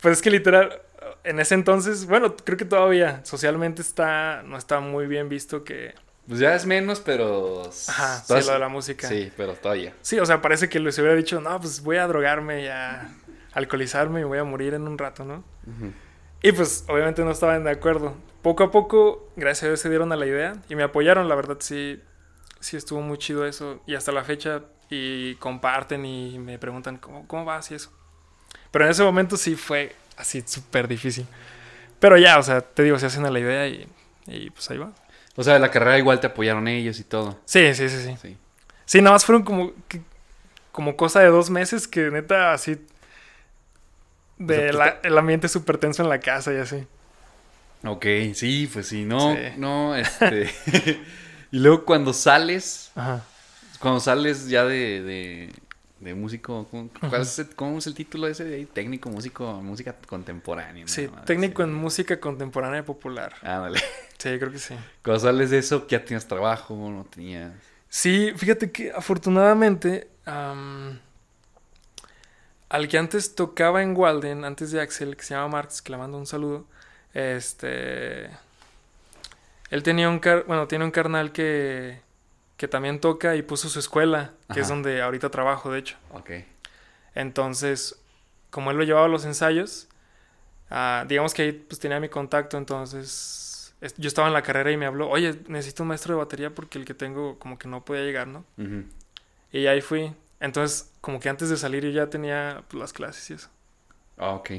Pues 0.03 0.17
es 0.17 0.21
que 0.21 0.29
literal, 0.29 0.81
en 1.23 1.39
ese 1.39 1.55
entonces, 1.55 2.05
bueno, 2.07 2.35
creo 2.35 2.57
que 2.57 2.65
todavía 2.65 3.21
socialmente 3.23 3.81
está, 3.81 4.43
no 4.43 4.57
está 4.57 4.81
muy 4.81 5.07
bien 5.07 5.29
visto 5.29 5.63
que... 5.63 5.95
Pues 6.27 6.41
ya 6.41 6.53
es 6.55 6.65
menos, 6.65 6.99
pero... 6.99 7.63
Ajá, 7.87 8.17
sí, 8.17 8.33
lo 8.33 8.51
de 8.51 8.59
la 8.59 8.67
música. 8.67 9.07
Sí, 9.07 9.31
pero 9.37 9.53
todavía. 9.53 9.93
Sí, 10.01 10.19
o 10.19 10.25
sea, 10.25 10.41
parece 10.41 10.67
que 10.67 10.81
les 10.81 10.99
hubiera 10.99 11.15
dicho, 11.15 11.39
no, 11.39 11.57
pues 11.57 11.81
voy 11.81 11.95
a 11.95 12.07
drogarme 12.07 12.63
y 12.63 12.67
a 12.67 13.15
alcoholizarme 13.53 14.19
y 14.19 14.23
voy 14.25 14.39
a 14.39 14.43
morir 14.43 14.73
en 14.73 14.89
un 14.89 14.97
rato, 14.97 15.23
¿no? 15.23 15.45
Y 16.41 16.51
pues 16.51 16.83
obviamente 16.89 17.23
no 17.23 17.31
estaban 17.31 17.63
de 17.63 17.71
acuerdo. 17.71 18.13
Poco 18.41 18.65
a 18.65 18.71
poco, 18.71 19.31
gracias 19.37 19.63
a 19.63 19.67
Dios, 19.67 19.79
se 19.79 19.87
dieron 19.87 20.11
a 20.11 20.17
la 20.17 20.25
idea 20.25 20.57
y 20.67 20.75
me 20.75 20.83
apoyaron, 20.83 21.29
la 21.29 21.35
verdad 21.35 21.57
sí, 21.61 22.03
sí 22.59 22.75
estuvo 22.75 22.99
muy 22.99 23.17
chido 23.17 23.45
eso. 23.45 23.81
Y 23.87 23.95
hasta 23.95 24.11
la 24.11 24.25
fecha, 24.25 24.63
y 24.89 25.35
comparten 25.35 26.05
y 26.05 26.39
me 26.39 26.59
preguntan, 26.59 26.97
¿cómo, 26.97 27.25
cómo 27.25 27.45
vas 27.45 27.71
y 27.71 27.75
eso? 27.75 27.89
Pero 28.73 28.83
en 28.85 28.91
ese 28.91 29.03
momento 29.03 29.37
sí 29.37 29.55
fue 29.55 29.95
así 30.17 30.43
súper 30.45 30.89
difícil. 30.89 31.25
Pero 31.99 32.17
ya, 32.17 32.37
o 32.37 32.43
sea, 32.43 32.59
te 32.59 32.83
digo, 32.83 32.99
se 32.99 33.05
hacen 33.05 33.25
a 33.25 33.29
la 33.31 33.39
idea 33.39 33.67
y, 33.69 33.87
y 34.27 34.49
pues 34.49 34.69
ahí 34.71 34.77
va. 34.77 34.91
O 35.37 35.43
sea, 35.43 35.57
la 35.59 35.71
carrera 35.71 35.97
igual 35.97 36.19
te 36.19 36.27
apoyaron 36.27 36.67
ellos 36.67 36.99
y 36.99 37.03
todo. 37.05 37.39
Sí, 37.45 37.73
sí, 37.73 37.87
sí, 37.87 38.01
sí. 38.03 38.15
Sí. 38.21 38.37
Sí, 38.85 39.01
nada 39.01 39.13
más 39.13 39.23
fueron 39.25 39.43
como, 39.43 39.71
como 40.73 40.95
cosa 40.97 41.21
de 41.21 41.27
dos 41.27 41.49
meses 41.49 41.87
que 41.87 42.11
neta 42.11 42.51
así... 42.53 42.77
De 44.37 44.55
O 44.57 44.59
sea, 44.59 44.71
tú 44.71 44.77
la- 44.77 44.99
el 45.03 45.17
ambiente 45.17 45.47
súper 45.47 45.77
tenso 45.77 46.03
en 46.03 46.09
la 46.09 46.19
casa 46.19 46.51
y 46.53 46.57
así. 46.57 46.85
Ok, 47.85 48.05
sí, 48.33 48.69
pues 48.71 48.87
sí, 48.87 49.05
no, 49.05 49.33
Sí. 49.35 49.39
no, 49.57 49.95
este... 49.95 50.49
y 51.51 51.59
luego 51.59 51.85
cuando 51.85 52.13
sales, 52.13 52.91
Ajá. 52.95 53.23
cuando 53.79 53.99
sales 53.99 54.47
ya 54.47 54.63
de, 54.65 55.01
de, 55.01 55.49
de 56.03 56.13
músico, 56.15 56.67
¿cómo, 56.69 56.89
cuál 56.99 57.21
es 57.21 57.39
el, 57.39 57.55
¿cómo 57.55 57.77
es 57.77 57.87
el 57.87 57.95
título 57.95 58.27
ese 58.27 58.43
de 58.43 58.55
ahí? 58.55 58.65
Técnico, 58.65 59.09
músico, 59.09 59.61
música 59.61 59.95
contemporánea. 60.07 60.87
Sí, 60.87 61.09
técnico 61.25 61.63
sí. 61.63 61.69
en 61.69 61.75
música 61.75 62.19
contemporánea 62.19 62.79
y 62.79 62.83
popular. 62.83 63.33
Ándale. 63.41 63.79
Sí, 64.17 64.39
creo 64.39 64.51
que 64.51 64.59
sí. 64.59 64.73
Cuando 65.03 65.19
sales 65.19 65.49
de 65.49 65.57
eso, 65.57 65.85
ya 65.87 66.05
tienes 66.05 66.25
trabajo, 66.25 66.73
no 66.75 67.03
tenías... 67.03 67.51
Sí, 67.89 68.31
fíjate 68.37 68.71
que 68.71 68.91
afortunadamente 68.93 70.07
am, 70.25 70.97
al 72.69 72.87
que 72.87 72.97
antes 72.97 73.35
tocaba 73.35 73.83
en 73.83 73.97
Walden, 73.97 74.45
antes 74.45 74.71
de 74.71 74.79
Axel, 74.79 75.17
que 75.17 75.23
se 75.23 75.33
llama 75.33 75.49
Marx, 75.49 75.81
que 75.81 75.91
le 75.91 75.97
mando 75.97 76.17
un 76.17 76.25
saludo, 76.25 76.65
este... 77.13 78.29
Él 79.69 79.83
tenía 79.83 80.07
un, 80.07 80.19
car- 80.19 80.45
bueno, 80.47 80.67
tiene 80.67 80.85
un 80.85 80.91
carnal 80.91 81.31
que, 81.33 81.99
que 82.63 82.69
también 82.69 83.01
toca 83.01 83.35
y 83.35 83.41
puso 83.41 83.67
su 83.67 83.77
escuela, 83.77 84.31
que 84.53 84.61
es 84.61 84.69
donde 84.69 85.01
ahorita 85.01 85.29
trabajo, 85.29 85.69
de 85.69 85.79
hecho. 85.79 85.97
Ok. 86.13 86.31
Entonces, 87.13 87.99
como 88.51 88.71
él 88.71 88.77
lo 88.77 88.85
llevaba 88.85 89.07
a 89.07 89.09
los 89.09 89.25
ensayos, 89.25 89.89
ah, 90.69 91.03
digamos 91.05 91.33
que 91.33 91.41
ahí 91.41 91.51
pues 91.51 91.79
tenía 91.79 91.99
mi 91.99 92.07
contacto, 92.07 92.57
entonces 92.57 93.75
es- 93.81 93.95
yo 93.97 94.07
estaba 94.07 94.29
en 94.29 94.33
la 94.33 94.43
carrera 94.43 94.71
y 94.71 94.77
me 94.77 94.85
habló, 94.85 95.09
oye, 95.09 95.41
necesito 95.49 95.83
un 95.83 95.89
maestro 95.89 96.13
de 96.15 96.19
batería 96.19 96.55
porque 96.55 96.77
el 96.79 96.85
que 96.85 96.93
tengo 96.93 97.37
como 97.37 97.57
que 97.57 97.67
no 97.67 97.83
podía 97.83 98.03
llegar, 98.03 98.27
¿no? 98.27 98.45
Y 99.51 99.67
ahí 99.67 99.81
fui. 99.81 100.13
Entonces, 100.39 100.89
como 101.01 101.19
que 101.19 101.27
antes 101.27 101.49
de 101.49 101.57
salir 101.57 101.83
yo 101.83 101.89
ya 101.89 102.09
tenía 102.09 102.63
pues, 102.69 102.79
las 102.79 102.93
clases 102.93 103.29
y 103.29 103.33
eso. 103.33 103.49
Ah, 104.17 104.29
ok. 104.29 104.51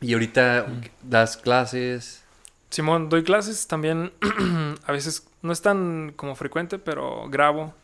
Y 0.00 0.14
ahorita 0.14 0.68
das 1.02 1.36
clases... 1.36 2.24
Simón, 2.70 3.10
doy 3.10 3.24
clases 3.24 3.66
también, 3.66 4.10
a 4.86 4.92
veces 4.92 5.26
no 5.42 5.52
es 5.52 5.62
tan 5.62 6.12
como 6.16 6.34
frecuente, 6.36 6.78
pero 6.78 7.28
grabo. 7.28 7.74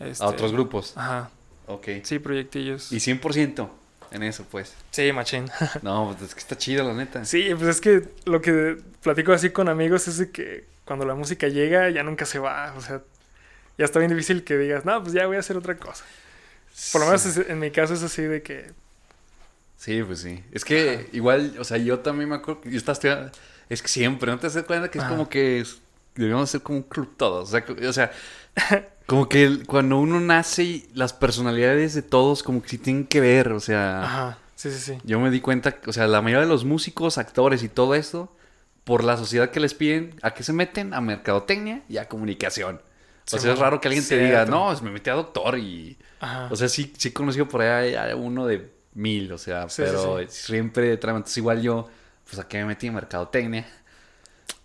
Este, 0.00 0.24
A 0.24 0.28
otros 0.28 0.52
grupos. 0.52 0.92
Ajá, 0.96 1.30
Ok. 1.66 1.88
sí, 2.02 2.18
proyectillos. 2.18 2.90
Y 2.92 2.96
100% 2.98 3.68
en 4.10 4.22
eso, 4.22 4.44
pues. 4.50 4.74
Sí, 4.90 5.12
machín. 5.12 5.46
No, 5.82 6.08
pues 6.10 6.30
es 6.30 6.34
que 6.34 6.40
está 6.40 6.56
chido, 6.58 6.84
la 6.84 6.94
neta. 6.94 7.24
Sí, 7.24 7.48
pues 7.56 7.68
es 7.68 7.80
que 7.80 8.08
lo 8.24 8.40
que 8.40 8.78
platico 9.02 9.32
así 9.32 9.50
con 9.50 9.68
amigos 9.68 10.08
es 10.08 10.18
de 10.18 10.30
que 10.30 10.64
cuando 10.84 11.04
la 11.06 11.14
música 11.14 11.48
llega 11.48 11.90
ya 11.90 12.02
nunca 12.02 12.24
se 12.26 12.38
va. 12.38 12.74
O 12.76 12.80
sea, 12.80 13.02
ya 13.78 13.84
está 13.84 13.98
bien 13.98 14.10
difícil 14.10 14.44
que 14.44 14.56
digas, 14.58 14.84
no, 14.84 15.00
pues 15.02 15.14
ya 15.14 15.26
voy 15.26 15.36
a 15.36 15.40
hacer 15.40 15.56
otra 15.56 15.76
cosa. 15.76 16.04
Por 16.92 17.00
lo 17.00 17.06
menos 17.06 17.22
Sí. 17.22 17.40
en 17.48 17.58
mi 17.60 17.70
caso 17.70 17.94
es 17.94 18.02
así 18.02 18.22
de 18.22 18.42
que... 18.42 18.72
Sí, 19.76 20.02
pues 20.02 20.20
sí. 20.20 20.42
Es 20.52 20.64
que 20.64 21.08
igual, 21.12 21.54
o 21.58 21.64
sea, 21.64 21.76
yo 21.78 22.00
también 22.00 22.28
me 22.30 22.36
acuerdo 22.36 22.62
que 22.62 22.70
yo 22.70 22.78
estaba 22.78 22.94
estudiando. 22.94 23.30
Es 23.68 23.80
que 23.82 23.88
siempre, 23.88 24.30
¿no 24.30 24.38
te 24.38 24.48
das 24.48 24.62
cuenta 24.64 24.90
que 24.90 24.98
es 24.98 25.04
Ajá. 25.04 25.12
como 25.14 25.28
que 25.28 25.60
es- 25.60 25.80
debemos 26.14 26.50
ser 26.50 26.62
como 26.62 26.78
un 26.78 26.84
club 26.84 27.14
todos? 27.16 27.48
O 27.48 27.52
sea, 27.52 27.64
o 27.88 27.92
sea, 27.92 28.10
como 29.06 29.28
que 29.28 29.44
el- 29.44 29.66
cuando 29.66 29.98
uno 29.98 30.20
nace, 30.20 30.86
las 30.94 31.12
personalidades 31.12 31.94
de 31.94 32.02
todos 32.02 32.42
como 32.42 32.62
que 32.62 32.68
sí 32.70 32.78
tienen 32.78 33.06
que 33.06 33.20
ver. 33.20 33.52
O 33.52 33.60
sea, 33.60 34.02
Ajá, 34.04 34.38
sí, 34.54 34.70
sí, 34.70 34.78
sí. 34.78 34.98
yo 35.04 35.20
me 35.20 35.30
di 35.30 35.40
cuenta, 35.40 35.76
o 35.86 35.92
sea, 35.92 36.06
la 36.06 36.22
mayoría 36.22 36.42
de 36.44 36.48
los 36.52 36.64
músicos, 36.64 37.18
actores 37.18 37.62
y 37.62 37.68
todo 37.68 37.94
esto, 37.94 38.34
por 38.84 39.02
la 39.04 39.16
sociedad 39.16 39.50
que 39.50 39.60
les 39.60 39.74
piden, 39.74 40.14
¿a 40.22 40.32
qué 40.34 40.42
se 40.42 40.52
meten? 40.52 40.94
A 40.94 41.00
mercadotecnia 41.00 41.82
y 41.88 41.96
a 41.98 42.08
comunicación. 42.08 42.80
O 43.32 43.38
sea, 43.38 43.52
es 43.52 43.58
raro 43.58 43.80
que 43.80 43.88
alguien 43.88 44.06
te 44.06 44.18
diga, 44.18 44.44
cierto. 44.44 44.50
no, 44.50 44.80
me 44.82 44.90
metí 44.90 45.08
a 45.08 45.14
doctor 45.14 45.58
y... 45.58 45.96
Ajá. 46.20 46.48
O 46.50 46.56
sea, 46.56 46.68
sí, 46.68 46.92
sí 46.98 47.10
conocido 47.10 47.48
por 47.48 47.62
ahí 47.62 47.94
a 47.94 48.14
uno 48.14 48.46
de 48.46 48.70
mil, 48.92 49.32
o 49.32 49.38
sea, 49.38 49.68
Sí, 49.70 49.80
pero 49.82 50.18
sí. 50.20 50.26
siempre, 50.28 50.92
entonces 50.92 51.34
igual 51.38 51.62
yo, 51.62 51.88
pues 52.28 52.38
aquí 52.38 52.58
me 52.58 52.66
metí 52.66 52.86
en 52.88 52.94
mercadotecnia. 52.94 53.66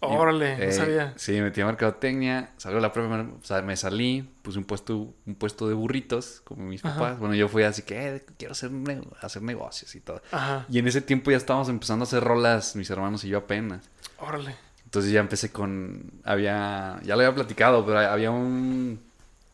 Órale, 0.01 0.53
Eh, 0.63 0.67
no 0.67 0.71
sabía. 0.71 1.13
Sí, 1.17 1.33
me 1.33 1.43
metí 1.43 1.59
en 1.59 1.67
mercadotecnia, 1.67 2.51
salgo 2.57 2.77
de 2.77 2.81
la 2.81 2.93
prepa, 2.93 3.09
me- 3.09 3.33
o 3.33 3.39
sea, 3.43 3.61
me 3.61 3.75
salí, 3.75 4.29
puse 4.41 4.57
un 4.57 4.63
puesto, 4.63 5.13
un 5.25 5.35
puesto 5.35 5.67
de 5.67 5.73
burritos, 5.73 6.41
como 6.45 6.63
mis 6.63 6.83
Ajá. 6.85 6.95
papás. 6.97 7.19
Bueno, 7.19 7.35
yo 7.35 7.49
fui 7.49 7.63
así 7.63 7.81
que, 7.81 8.15
eh, 8.15 8.25
quiero 8.37 8.53
hacer, 8.53 8.71
ne- 8.71 9.01
hacer 9.21 9.41
negocios 9.41 9.93
y 9.95 9.99
todo. 9.99 10.21
Ajá. 10.31 10.65
Y 10.69 10.79
en 10.79 10.87
ese 10.87 11.01
tiempo 11.01 11.31
ya 11.31 11.37
estábamos 11.37 11.67
empezando 11.69 12.03
a 12.03 12.07
hacer 12.07 12.23
rolas, 12.23 12.75
mis 12.77 12.89
hermanos 12.89 13.23
y 13.25 13.29
yo 13.29 13.39
apenas. 13.39 13.89
Órale. 14.19 14.55
Entonces 14.85 15.11
ya 15.11 15.19
empecé 15.19 15.51
con. 15.51 16.13
Había. 16.23 16.99
Ya 17.03 17.15
lo 17.15 17.21
había 17.21 17.35
platicado, 17.35 17.85
pero 17.85 17.99
había 17.99 18.31
un 18.31 18.99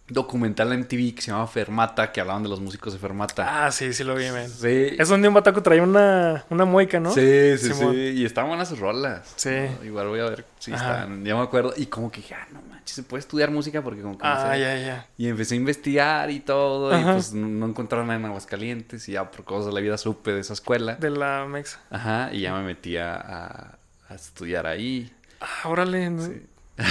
documental 0.08 0.72
en 0.72 0.82
MTV 0.82 1.16
que 1.16 1.22
se 1.22 1.32
llamaba 1.32 1.48
Fermata, 1.48 2.12
que 2.12 2.22
hablaban 2.22 2.44
de 2.44 2.50
los 2.50 2.60
músicos 2.60 2.94
de 2.94 3.00
Fermata. 3.00 3.66
Ah, 3.66 3.72
sí, 3.72 3.92
sí 3.94 4.04
lo 4.04 4.16
vi, 4.16 4.30
men. 4.30 4.48
sí. 4.50 4.96
Es 5.00 5.10
donde 5.10 5.28
un 5.28 5.34
bataco 5.34 5.64
traía 5.64 5.82
una, 5.82 6.46
una 6.50 6.66
mueca, 6.66 7.00
¿no? 7.00 7.12
Sí, 7.12 7.58
sí, 7.58 7.74
Simón. 7.74 7.94
sí. 7.94 8.00
Y 8.18 8.26
estaban 8.26 8.50
buenas 8.50 8.70
sus 8.70 8.78
rolas. 8.80 9.34
Sí. 9.36 9.50
No, 9.50 9.84
Igual 9.84 10.08
voy 10.10 10.20
a 10.20 10.26
ver 10.30 10.46
si 10.60 10.72
Ajá. 10.74 11.02
están. 11.02 11.26
Ya 11.26 11.36
me 11.36 11.42
acuerdo. 11.42 11.74
Y 11.76 11.88
como 11.88 12.12
que 12.12 12.22
dije, 12.22 12.36
ah, 12.36 12.48
no 12.54 12.62
manches, 12.70 12.96
se 12.96 13.04
puede 13.04 13.22
estudiar 13.22 13.50
música 13.50 13.82
porque 13.82 14.02
como 14.04 14.18
que 14.18 14.24
no 14.24 14.30
Ah, 14.32 14.52
sé. 14.54 14.60
ya, 14.60 14.78
ya. 14.78 15.08
Y 15.18 15.28
empecé 15.28 15.56
a 15.56 15.58
investigar 15.58 16.30
y 16.30 16.40
todo. 16.40 16.98
Y 17.00 17.04
pues 17.04 17.34
no, 17.34 17.48
no 17.48 17.66
encontraron 17.66 18.06
nada 18.08 18.20
en 18.20 18.26
Aguascalientes. 18.26 19.10
Y 19.10 19.14
ya 19.14 19.32
por 19.32 19.44
cosas 19.44 19.68
de 19.68 19.74
la 19.74 19.80
vida 19.80 19.98
supe 19.98 20.34
de 20.34 20.42
esa 20.42 20.54
escuela. 20.54 20.96
De 20.96 21.10
la 21.10 21.46
Mexa. 21.50 21.80
Ajá. 21.90 22.30
Y 22.32 22.42
ya 22.42 22.54
me 22.54 22.62
metí 22.64 22.98
a, 22.98 23.16
a- 23.16 23.78
a 24.08 24.14
estudiar 24.14 24.68
ahí. 24.68 25.12
Ah, 25.42 25.68
órale. 25.68 26.12
no- 26.12 26.22
Sí. 26.24 26.46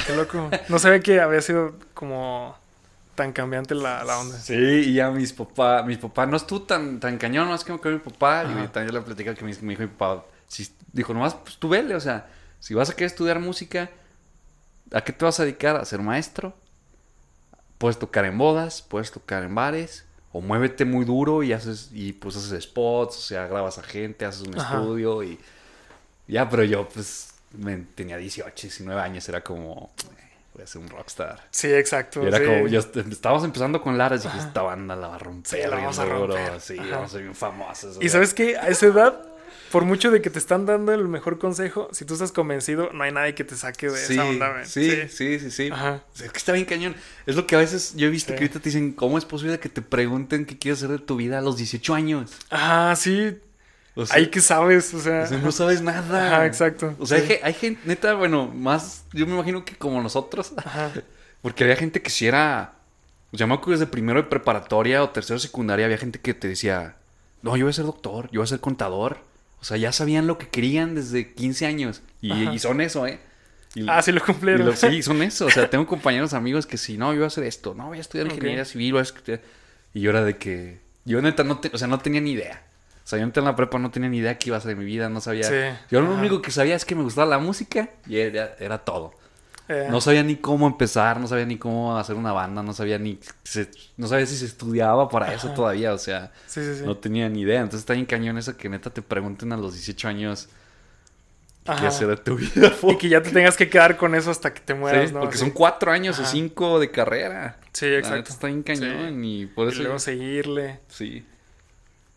Qué 0.07 0.16
loco. 0.16 0.50
No 0.68 0.79
sabía 0.79 0.98
que 1.00 1.20
había 1.20 1.42
sido 1.42 1.77
como 1.92 2.57
tan 3.14 3.33
cambiante 3.33 3.74
la, 3.74 4.05
la 4.05 4.18
onda. 4.18 4.38
Sí, 4.38 4.55
y 4.55 4.94
ya 4.94 5.11
mis 5.11 5.33
papás, 5.33 5.87
mis 5.87 5.98
papás 5.98 6.29
no 6.29 6.37
estuvo 6.37 6.62
tan, 6.62 7.00
tan 7.00 7.18
cañón, 7.18 7.48
más 7.48 7.64
que 7.64 7.72
me 7.72 7.79
mi 7.92 7.98
papá, 7.98 8.44
y 8.44 8.68
también 8.68 8.94
le 8.94 9.00
platicaba 9.00 9.37
que 9.37 9.44
me, 9.44 9.53
me 9.62 9.70
dijo 9.70 9.83
mi 9.83 9.88
papá, 9.88 10.24
si, 10.48 10.68
dijo, 10.92 11.14
nomás, 11.14 11.35
pues 11.35 11.57
tú 11.57 11.68
vele, 11.68 11.94
o 11.94 12.00
sea, 12.00 12.29
si 12.61 12.74
vas 12.74 12.90
a 12.90 12.94
querer 12.94 13.07
estudiar 13.07 13.40
música, 13.40 13.90
¿a 14.92 15.00
qué 15.03 15.12
te 15.12 15.24
vas 15.24 15.38
a 15.40 15.44
dedicar? 15.44 15.77
¿A 15.77 15.85
ser 15.85 16.00
maestro? 16.00 16.55
Puedes 17.79 17.98
tocar 17.98 18.24
en 18.24 18.38
bodas, 18.38 18.83
puedes 18.83 19.11
tocar 19.11 19.42
en 19.42 19.55
bares, 19.55 20.05
o 20.33 20.40
muévete 20.40 20.85
muy 20.85 21.05
duro 21.05 21.42
y 21.42 21.53
haces, 21.53 21.90
y 21.92 22.12
pues 22.12 22.37
haces 22.37 22.64
spots, 22.64 23.16
o 23.16 23.20
sea, 23.20 23.46
grabas 23.46 23.79
a 23.79 23.83
gente, 23.83 24.24
haces 24.24 24.42
un 24.46 24.57
Ajá. 24.59 24.77
estudio, 24.79 25.22
y 25.22 25.38
ya, 26.29 26.48
pero 26.48 26.64
yo, 26.64 26.88
pues, 26.88 27.35
me- 27.53 27.79
tenía 27.96 28.16
18, 28.18 28.62
19 28.68 29.00
años, 29.00 29.29
era 29.29 29.42
como, 29.42 29.92
"Eh, 30.18 30.34
voy 30.54 30.62
a 30.62 30.66
ser 30.66 30.80
un 30.80 30.88
rockstar. 30.88 31.46
Sí, 31.50 31.72
exacto. 31.72 32.22
Y 32.24 32.28
era 32.28 32.38
sí. 32.38 32.44
como, 32.44 32.66
ya 32.68 32.78
est- 32.78 32.96
estábamos 32.96 33.44
empezando 33.44 33.80
con 33.82 33.98
Lara 33.98 34.16
y 34.16 34.20
dije, 34.20 34.38
esta 34.38 34.62
banda 34.62 34.96
la 34.96 35.08
va 35.08 35.16
a 35.16 35.18
romper. 35.18 35.60
Sí, 35.62 35.68
la 35.68 35.76
vamos 35.76 35.98
a 35.98 36.04
duro, 36.04 36.26
romper. 36.28 36.60
Sí, 36.60 36.78
Ajá. 36.78 36.90
vamos 36.90 37.10
a 37.10 37.12
ser 37.12 37.22
bien 37.22 37.34
famosos. 37.34 37.98
Y 38.00 38.08
sabes 38.08 38.32
que 38.34 38.56
a 38.56 38.68
esa 38.68 38.86
edad, 38.86 39.20
por 39.72 39.84
mucho 39.84 40.12
de 40.12 40.22
que 40.22 40.30
te 40.30 40.38
están 40.38 40.66
dando 40.66 40.92
el 40.92 41.08
mejor 41.08 41.38
consejo, 41.40 41.88
si 41.90 42.04
tú 42.04 42.14
estás 42.14 42.30
convencido, 42.30 42.90
no 42.92 43.02
hay 43.02 43.10
nadie 43.10 43.34
que 43.34 43.42
te 43.42 43.56
saque 43.56 43.88
de 43.90 43.96
Sí, 43.98 44.12
esa 44.14 44.24
onda, 44.24 44.64
sí, 44.64 45.08
sí, 45.08 45.40
sí, 45.40 45.50
sí. 45.50 45.70
Ajá. 45.72 46.04
O 46.14 46.16
sea, 46.16 46.26
Es 46.26 46.32
que 46.32 46.38
está 46.38 46.52
bien 46.52 46.64
cañón. 46.66 46.94
Es 47.26 47.34
lo 47.34 47.46
que 47.48 47.56
a 47.56 47.58
veces 47.58 47.94
yo 47.96 48.06
he 48.06 48.10
visto 48.10 48.28
que 48.34 48.38
ahorita 48.38 48.60
te 48.60 48.68
dicen, 48.68 48.92
¿cómo 48.92 49.18
es 49.18 49.24
posible 49.24 49.58
que 49.58 49.68
te 49.68 49.82
pregunten 49.82 50.46
qué 50.46 50.56
quieres 50.56 50.78
hacer 50.84 50.98
de 51.00 51.04
tu 51.04 51.16
vida 51.16 51.38
a 51.38 51.40
los 51.40 51.56
18 51.56 51.94
años? 51.94 52.30
Ajá, 52.50 52.94
sí. 52.94 53.38
O 53.96 54.07
sea, 54.07 54.16
Ahí 54.16 54.26
que 54.28 54.40
sabes, 54.40 54.92
o 54.94 55.00
sea. 55.00 55.22
o 55.22 55.26
sea, 55.26 55.38
no 55.38 55.52
sabes 55.52 55.80
nada. 55.80 56.26
Ajá, 56.26 56.46
exacto. 56.46 56.94
O 56.98 57.07
sea, 57.07 57.20
Sí. 57.20 57.33
hay, 57.35 57.38
hay 57.42 57.54
gente, 57.54 57.80
neta, 57.85 58.14
bueno, 58.14 58.48
más, 58.48 59.04
yo 59.12 59.26
me 59.26 59.35
imagino 59.35 59.64
que 59.64 59.76
como 59.76 60.02
nosotros, 60.02 60.52
Ajá. 60.57 60.90
porque 61.42 61.62
había 61.64 61.76
gente 61.76 62.02
que 62.02 62.11
si 62.11 62.26
era, 62.26 62.72
o 63.33 63.38
sea, 63.38 63.46
me 63.46 63.54
acuerdo 63.54 63.78
desde 63.78 63.87
primero 63.90 64.20
de 64.22 64.28
preparatoria 64.28 65.02
o 65.02 65.11
tercero 65.11 65.37
de 65.38 65.46
secundaria, 65.46 65.87
había 65.87 65.98
gente 65.98 66.18
que 66.18 66.35
te 66.35 66.48
decía, 66.48 66.96
no, 67.42 67.57
yo 67.57 67.64
voy 67.66 67.70
a 67.70 67.74
ser 67.74 67.85
doctor, 67.85 68.28
yo 68.33 68.40
voy 68.40 68.44
a 68.44 68.48
ser 68.48 68.61
contador. 68.61 69.18
O 69.61 69.64
sea, 69.64 69.76
ya 69.76 69.92
sabían 69.92 70.26
lo 70.26 70.37
que 70.38 70.48
querían 70.48 70.94
desde 70.94 71.33
15 71.33 71.64
años. 71.66 72.02
Y, 72.20 72.33
y 72.50 72.59
son 72.59 72.80
eso, 72.83 73.07
¿eh? 73.07 73.18
Y- 73.74 73.87
Ah, 73.88 74.02
sí 74.02 74.12
lo 74.12 74.18
y 74.18 74.20
cumplieron. 74.22 74.66
lo- 74.66 74.76
sí, 74.76 75.02
son 75.04 75.22
eso. 75.22 75.46
O 75.46 75.50
sea, 75.50 75.70
tengo 75.70 75.87
compañeros, 75.87 76.35
amigos 76.35 76.66
que 76.66 76.76
sí, 76.78 76.98
no, 76.98 77.12
yo 77.12 77.18
voy 77.20 77.24
a 77.24 77.28
hacer 77.28 77.44
esto, 77.44 77.74
no, 77.74 77.87
voy 77.88 77.98
a 77.98 78.00
estudiar 78.00 78.26
ingeniería 78.26 78.64
civil, 78.64 78.92
voy 78.92 78.98
a 79.00 79.02
estudiar... 79.02 79.40
Y 79.94 80.00
yo 80.00 80.11
era 80.11 80.22
de 80.24 80.37
que, 80.37 80.80
yo 81.04 81.22
neta 81.22 81.44
no, 81.44 81.61
te- 81.61 81.70
o 81.72 81.78
sea, 81.78 81.87
no 81.88 81.98
tenía 82.00 82.20
ni 82.20 82.33
idea. 82.33 82.62
O 83.04 83.06
sea, 83.06 83.18
yo 83.18 83.26
neta 83.26 83.40
en 83.40 83.46
la 83.46 83.54
prepa 83.54 83.78
no 83.78 83.90
tenía 83.90 84.08
ni 84.08 84.18
idea 84.18 84.38
qué 84.38 84.48
iba 84.48 84.56
a 84.56 84.58
hacer 84.58 84.70
de 84.70 84.76
mi 84.76 84.84
vida, 84.86 85.08
no 85.10 85.20
sabía. 85.20 85.44
Sí. 85.44 85.78
Yo 85.90 86.00
lo 86.00 86.08
Ajá. 86.12 86.18
único 86.20 86.40
que 86.40 86.50
sabía 86.50 86.74
es 86.74 86.84
que 86.86 86.94
me 86.94 87.02
gustaba 87.02 87.26
la 87.28 87.38
música 87.38 87.90
y 88.06 88.16
era, 88.16 88.54
era 88.58 88.78
todo. 88.78 89.12
Eh, 89.68 89.88
No 89.90 90.00
sabía 90.00 90.22
ni 90.22 90.36
cómo 90.36 90.66
empezar, 90.66 91.20
no 91.20 91.26
sabía 91.26 91.46
ni 91.46 91.56
cómo 91.58 91.96
hacer 91.98 92.16
una 92.16 92.32
banda, 92.32 92.62
no 92.62 92.72
sabía 92.72 92.98
ni 92.98 93.18
se- 93.44 93.70
no 93.98 94.08
sabía 94.08 94.26
si 94.26 94.36
se 94.36 94.46
estudiaba 94.46 95.08
para 95.08 95.32
eso 95.34 95.50
todavía, 95.50 95.92
o 95.94 95.98
sea, 95.98 96.32
sí, 96.46 96.62
sí, 96.64 96.76
sí. 96.80 96.82
no 96.84 96.96
tenía 96.96 97.28
ni 97.28 97.42
idea. 97.42 97.60
Entonces 97.60 97.80
está 97.80 97.92
bien 97.94 98.06
cañón 98.06 98.36
eso 98.38 98.56
que 98.56 98.68
neta 98.68 98.90
te 98.90 99.00
pregunten 99.02 99.52
a 99.52 99.56
los 99.58 99.72
18 99.74 100.08
años 100.08 100.48
qué 101.64 101.86
hacer 101.86 102.08
de 102.08 102.16
tu 102.18 102.36
vida. 102.36 102.72
Y 102.88 102.96
que 102.98 103.08
ya 103.08 103.22
te 103.22 103.30
tengas 103.30 103.56
que 103.56 103.68
quedar 103.70 103.96
con 103.96 104.14
eso 104.14 104.30
hasta 104.30 104.52
que 104.52 104.60
te 104.60 104.74
mueras, 104.74 105.12
¿no? 105.12 105.20
porque 105.20 105.38
son 105.38 105.50
cuatro 105.50 105.92
años 105.92 106.18
o 106.18 106.24
cinco 106.26 106.78
de 106.78 106.90
carrera. 106.90 107.58
Sí, 107.72 107.86
exacto. 107.86 108.16
neta 108.16 108.30
está 108.32 108.46
bien 108.48 108.62
cañón 108.62 109.24
y 109.24 109.46
por 109.46 109.68
Y 109.68 109.72
eso... 109.72 109.82
luego 109.82 109.98
seguirle. 109.98 110.80
Sí. 110.88 111.26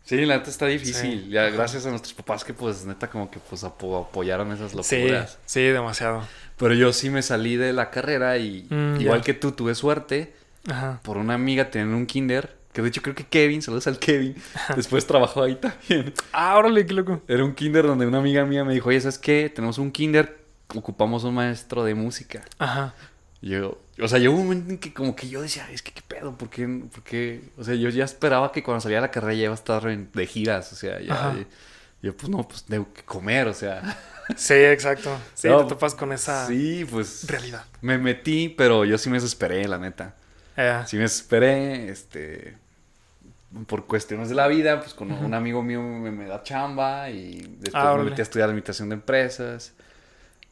Sí, 0.08 0.26
la 0.26 0.38
neta 0.38 0.50
está 0.50 0.65
difícil. 0.67 1.24
Sí. 1.26 1.30
Ya 1.30 1.50
gracias 1.50 1.86
a 1.86 1.89
nuestros 1.89 2.13
papás 2.13 2.43
que 2.46 2.54
pues 2.54 2.86
neta 2.86 3.10
como 3.10 3.30
que 3.30 3.39
pues 3.39 3.63
apo- 3.63 4.08
apoyaron 4.08 4.52
esas 4.54 4.72
Sí, 4.86 5.02
locuras. 5.02 5.38
sí, 5.46 5.62
demasiado. 5.63 6.24
Pero 6.58 6.74
yo 6.74 6.93
sí 6.93 7.10
me 7.10 7.22
salí 7.22 7.58
de 7.58 7.74
la 7.74 7.89
carrera 7.91 8.38
y 8.38 8.65
Mm, 8.70 9.02
igual 9.02 9.22
que 9.22 9.34
tú 9.34 9.52
tuve 9.52 9.76
suerte. 9.76 10.34
Ajá. 10.70 11.00
por 11.02 11.15
una 11.17 11.34
amiga 11.34 11.70
tenían 11.72 11.93
un 11.93 12.06
kinder. 12.06 12.56
Que 12.74 12.82
de 12.82 12.89
hecho 12.89 13.02
creo 13.02 13.15
que 13.15 13.26
Kevin, 13.26 13.62
saludos 13.62 13.88
al 13.88 13.98
Kevin, 14.00 14.36
después 14.76 15.08
trabajó 15.08 15.41
ahí 15.43 15.56
también. 15.56 16.13
Ah, 16.34 16.58
órale, 16.58 16.86
qué 16.86 16.93
loco. 16.93 17.22
Era 17.28 17.43
un 17.43 17.56
kinder 17.56 17.86
donde 17.88 18.06
una 18.06 18.17
amiga 18.20 18.46
mía 18.46 18.63
me 18.65 18.74
dijo, 18.74 18.89
oye, 18.89 19.00
¿sabes 19.02 19.17
qué? 19.17 19.50
Tenemos 19.54 19.78
un 19.78 19.91
kinder, 19.91 20.38
ocupamos 20.76 21.24
un 21.24 21.34
maestro 21.36 21.84
de 21.86 21.96
música. 21.96 22.43
Ajá. 22.60 22.93
Yo, 23.41 23.80
o 24.02 24.08
sea, 24.08 24.17
llegó 24.19 24.34
un 24.36 24.43
momento 24.43 24.71
en 24.71 24.78
que 24.80 24.93
como 24.93 25.15
que 25.15 25.30
yo 25.30 25.41
decía, 25.41 25.69
es 25.71 25.82
que 25.84 25.91
qué 25.91 26.02
pedo, 26.08 26.36
¿por 26.38 26.50
qué? 26.50 26.67
por 26.67 27.04
qué?". 27.04 27.41
O 27.58 27.63
sea, 27.63 27.76
yo 27.76 27.89
ya 27.89 28.04
esperaba 28.06 28.52
que 28.52 28.63
cuando 28.63 28.82
salía 28.82 29.00
la 29.02 29.12
carrera 29.12 29.34
ya 29.34 29.43
iba 29.43 29.52
a 29.52 29.56
estar 29.56 29.88
en- 29.89 30.10
de 30.12 30.26
giras, 30.28 30.73
o 30.73 30.76
sea, 30.76 31.00
ya... 31.00 31.36
Y- 31.39 31.47
yo, 32.02 32.15
pues 32.15 32.30
no, 32.30 32.47
pues 32.47 32.63
tengo 32.63 32.91
que 32.93 33.04
comer, 33.04 33.47
o 33.47 33.54
sea... 33.54 33.82
Sí, 34.36 34.54
exacto. 34.56 35.17
Sí, 35.36 35.47
No, 35.47 35.60
te 35.63 35.69
topas 35.69 35.95
con 35.95 36.12
esa 36.12 36.47
Sí, 36.47 36.86
pues... 36.91 37.26
realidad. 37.28 37.63
Me 37.82 37.97
metí, 37.97 38.50
pero 38.50 38.84
yo 38.84 38.97
sí 38.97 39.10
me 39.10 39.15
desesperé, 39.17 39.65
la 39.69 39.78
neta. 39.78 40.15
Eh, 40.58 40.82
Sí 40.86 40.97
me 40.97 41.06
esperé, 41.06 41.89
este, 41.89 42.58
por 43.67 43.86
cuestiones 43.88 44.28
de 44.30 44.36
la 44.36 44.47
vida, 44.47 44.82
pues 44.82 44.93
con 44.93 45.12
un 45.12 45.34
amigo 45.34 45.63
mío 45.63 45.82
me, 45.82 46.12
me 46.12 46.26
da 46.26 46.43
chamba 46.43 47.10
y 47.10 47.38
después 47.60 47.73
Ah, 47.73 47.95
me 47.97 48.04
metí 48.04 48.21
a 48.21 48.23
estudiar 48.23 48.50
administración 48.50 48.89
de 48.89 48.95
empresas. 48.95 49.73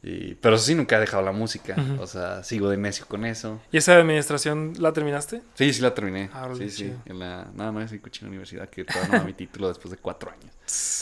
Y, 0.07 0.35
pero 0.35 0.59
sí, 0.59 0.75
nunca 0.75 0.97
he 0.97 0.99
dejado 0.99 1.23
la 1.23 1.31
música. 1.31 1.75
O 1.99 2.05
sea, 2.05 2.43
sigo 2.43 2.69
de 2.69 2.77
necio 2.77 3.07
con 3.07 3.25
eso. 3.25 3.59
¿Y 3.71 3.77
esa 3.77 3.97
administración 3.97 4.73
la 4.77 4.93
terminaste? 4.93 5.41
Sí, 5.55 5.73
sí 5.73 5.81
la 5.81 5.95
terminé. 5.95 6.29
Ah, 6.31 6.47
sí, 6.55 6.69
sí. 6.69 6.93
En 7.05 7.17
la, 7.17 7.47
nada 7.55 7.71
más 7.71 7.91
en 7.91 7.97
cochina 7.97 8.29
universidad 8.29 8.69
que 8.69 8.85
todavía 8.85 9.13
no 9.13 9.17
da 9.17 9.25
mi 9.25 9.33
título 9.33 9.67
después 9.67 9.89
de 9.89 9.97
cuatro 9.97 10.31
años. 10.31 11.01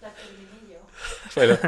La 0.00 0.12
terminé 0.12 0.74
yo. 0.74 0.78
Pero, 1.34 1.58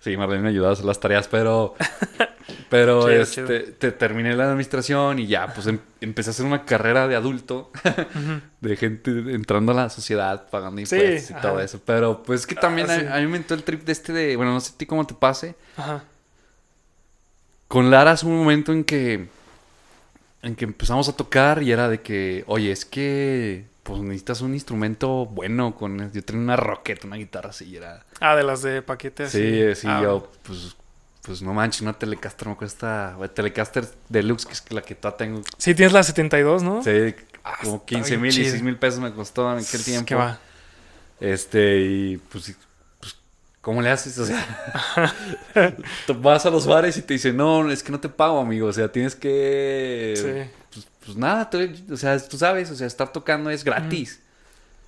sí, 0.00 0.16
Marlene 0.16 0.42
me 0.42 0.48
ayudó 0.48 0.68
a 0.68 0.72
hacer 0.72 0.84
las 0.84 0.98
tareas, 0.98 1.28
pero, 1.28 1.76
pero 2.68 3.00
Chido, 3.08 3.22
este, 3.22 3.34
chido. 3.64 3.72
te- 3.78 3.92
terminé 3.92 4.34
la 4.34 4.44
administración 4.44 5.18
y 5.18 5.26
ya, 5.26 5.52
pues 5.54 5.66
em- 5.66 5.78
empecé 6.00 6.30
a 6.30 6.32
hacer 6.32 6.46
una 6.46 6.64
carrera 6.64 7.06
de 7.08 7.16
adulto, 7.16 7.70
de 8.60 8.76
gente 8.76 9.10
entrando 9.32 9.72
a 9.72 9.74
la 9.74 9.90
sociedad, 9.90 10.48
pagando 10.50 10.84
Sí, 10.84 10.96
impuestos 10.96 11.30
y 11.30 11.32
ajá. 11.34 11.42
todo 11.42 11.60
eso. 11.60 11.80
Pero 11.84 12.22
pues 12.22 12.40
es 12.40 12.46
que 12.46 12.54
también 12.54 12.90
Ah, 12.90 12.94
a, 12.94 13.00
sí. 13.00 13.06
a 13.10 13.16
mí 13.20 13.26
me 13.26 13.36
entró 13.38 13.56
el 13.56 13.62
trip 13.64 13.84
de 13.84 13.92
este 13.92 14.12
de, 14.12 14.36
bueno, 14.36 14.52
no 14.52 14.60
sé 14.60 14.72
a 14.74 14.78
ti 14.78 14.86
cómo 14.86 15.06
te 15.06 15.14
pase. 15.14 15.54
Ajá. 15.76 16.04
Con 17.68 17.90
Lara 17.90 18.14
hubo 18.22 18.30
un 18.30 18.38
momento 18.38 18.72
en 18.72 18.84
que, 18.84 19.26
en 20.42 20.54
que 20.54 20.64
empezamos 20.64 21.08
a 21.08 21.16
tocar 21.16 21.62
y 21.62 21.72
era 21.72 21.88
de 21.88 22.00
que, 22.02 22.44
oye, 22.46 22.70
es 22.70 22.84
que 22.84 23.64
pues 23.82 24.00
necesitas 24.00 24.40
un 24.40 24.54
instrumento 24.54 25.26
bueno. 25.26 25.74
con 25.74 26.10
Yo 26.12 26.24
tenía 26.24 26.42
una 26.42 26.56
rocket, 26.56 27.04
una 27.04 27.16
guitarra 27.16 27.50
así, 27.50 27.64
y 27.66 27.76
era... 27.76 28.04
Ah, 28.20 28.34
de 28.36 28.42
las 28.44 28.62
de 28.62 28.80
paquete 28.82 29.24
así. 29.24 29.38
Sí, 29.38 29.74
sí, 29.74 29.86
Ah, 29.90 30.00
yo, 30.02 30.30
pues, 30.42 30.76
pues 31.24 31.40
no 31.42 31.54
manches, 31.54 31.80
una 31.82 31.94
Telecaster 31.94 32.48
me 32.48 32.56
cuesta, 32.56 33.16
Telecaster 33.34 33.86
Deluxe, 34.08 34.46
que 34.46 34.52
es 34.52 34.72
la 34.72 34.82
que 34.82 34.94
todavía 34.94 35.16
tengo, 35.18 35.42
Sí, 35.58 35.74
tienes 35.74 35.92
la 35.92 36.02
72, 36.02 36.62
¿no? 36.62 36.82
sí, 36.82 37.14
Ah, 37.42 37.56
como 37.62 37.74
está 37.76 37.86
15 37.86 38.10
bien 38.10 38.20
mil, 38.22 38.30
chido. 38.30 38.42
16 38.44 38.62
mil 38.62 38.76
pesos 38.78 39.00
me 39.00 39.12
costó 39.12 39.52
en 39.52 39.64
aquel 39.64 39.84
tiempo. 39.84 40.06
¿Qué 40.06 40.14
va? 40.14 40.38
Este, 41.20 41.80
y 41.80 42.16
pues, 42.16 42.48
y, 42.50 42.56
pues, 43.00 43.16
¿cómo 43.60 43.80
le 43.82 43.90
haces? 43.90 44.18
O 44.18 44.26
sea, 44.26 44.44
vas 46.20 46.46
a 46.46 46.50
los 46.50 46.66
bares 46.66 46.96
y 46.96 47.02
te 47.02 47.14
dicen, 47.14 47.36
no, 47.36 47.70
es 47.70 47.82
que 47.82 47.92
no 47.92 48.00
te 48.00 48.08
pago, 48.08 48.40
amigo, 48.40 48.68
o 48.68 48.72
sea, 48.72 48.90
tienes 48.90 49.14
que, 49.14 50.14
Sí. 50.16 50.50
pues, 50.72 50.86
pues 51.04 51.16
nada, 51.16 51.48
tú- 51.50 51.58
o 51.92 51.96
sea, 51.96 52.18
tú 52.18 52.36
sabes, 52.38 52.70
o 52.70 52.74
sea, 52.74 52.86
estar 52.86 53.12
tocando 53.12 53.50
es 53.50 53.62
gratis. 53.64 54.20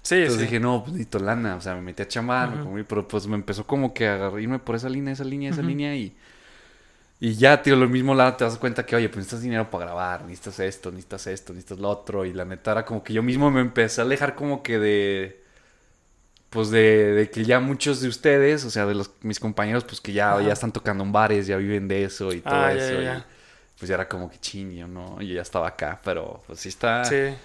Sí, 0.09 0.15
Entonces 0.19 0.39
sí. 0.39 0.43
dije, 0.43 0.61
no, 0.61 0.81
pues 0.83 0.93
necesito 0.93 1.19
lana. 1.21 1.57
O 1.57 1.61
sea, 1.61 1.75
me 1.75 1.83
metí 1.83 2.03
a 2.03 2.09
chamar, 2.09 2.51
me 2.51 2.59
Ujú. 2.59 2.61
comí, 2.61 2.83
pero 2.85 3.07
pues 3.09 3.27
me 3.27 3.37
empezó 3.37 3.67
como 3.67 3.95
que 3.95 4.09
a 4.09 4.31
irme 4.41 4.59
por 4.59 4.77
esa 4.77 4.89
línea, 4.89 5.13
esa 5.13 5.25
línea, 5.25 5.51
esa 5.51 5.63
línea 5.63 5.97
y... 5.97 6.17
Y 7.19 7.35
ya, 7.35 7.63
tío, 7.63 7.77
lo 7.77 7.89
mismo 7.89 8.15
la 8.15 8.37
te 8.37 8.45
das 8.45 8.59
cuenta 8.59 8.85
que, 8.85 8.95
oye, 8.95 9.09
pues 9.09 9.19
necesitas 9.19 9.43
dinero 9.43 9.71
para 9.71 9.87
grabar, 9.87 10.23
necesitas 10.25 10.61
esto, 10.61 10.91
necesitas 10.91 11.27
esto, 11.29 11.53
necesitas 11.55 11.79
lo 11.79 11.89
otro. 11.89 12.25
Y 12.27 12.33
la 12.35 12.45
neta 12.45 12.73
era 12.73 12.85
como 12.85 13.03
que 13.03 13.13
yo 13.15 13.23
mismo 13.23 13.51
me 13.51 13.61
empecé 13.63 14.03
a 14.03 14.05
alejar 14.05 14.35
como 14.35 14.63
que 14.63 14.79
de... 14.79 15.43
pues 16.51 16.71
de, 16.71 17.13
de 17.13 17.31
que 17.31 17.45
ya 17.45 17.61
muchos 17.61 18.01
de 18.01 18.09
ustedes, 18.09 18.65
o 18.65 18.71
sea, 18.71 18.87
de 18.87 18.95
los 18.95 19.11
mis 19.23 19.41
compañeros, 19.41 19.85
pues 19.85 20.01
que 20.01 20.13
ya, 20.13 20.41
ya 20.43 20.53
están 20.53 20.73
tocando 20.73 21.05
en 21.05 21.13
bares, 21.13 21.47
ya 21.47 21.57
viven 21.57 21.89
de 21.89 22.05
eso 22.05 22.33
y 22.33 22.41
todo 22.43 22.69
Ah, 22.69 22.71
eso. 22.71 23.03
ya, 23.03 23.03
y, 23.03 23.23
ya. 23.23 23.27
pues 23.79 23.89
ya 23.89 23.95
era 23.97 24.09
como 24.09 24.31
que 24.31 24.39
ching, 24.39 24.73
yo 24.75 24.87
no, 24.89 25.21
yo 25.23 25.35
ya 25.35 25.43
estaba 25.43 25.69
acá, 25.69 26.01
pero 26.05 26.43
pues 26.47 26.61
sí 26.61 26.69
está. 26.71 27.03
Sí. 27.03 27.37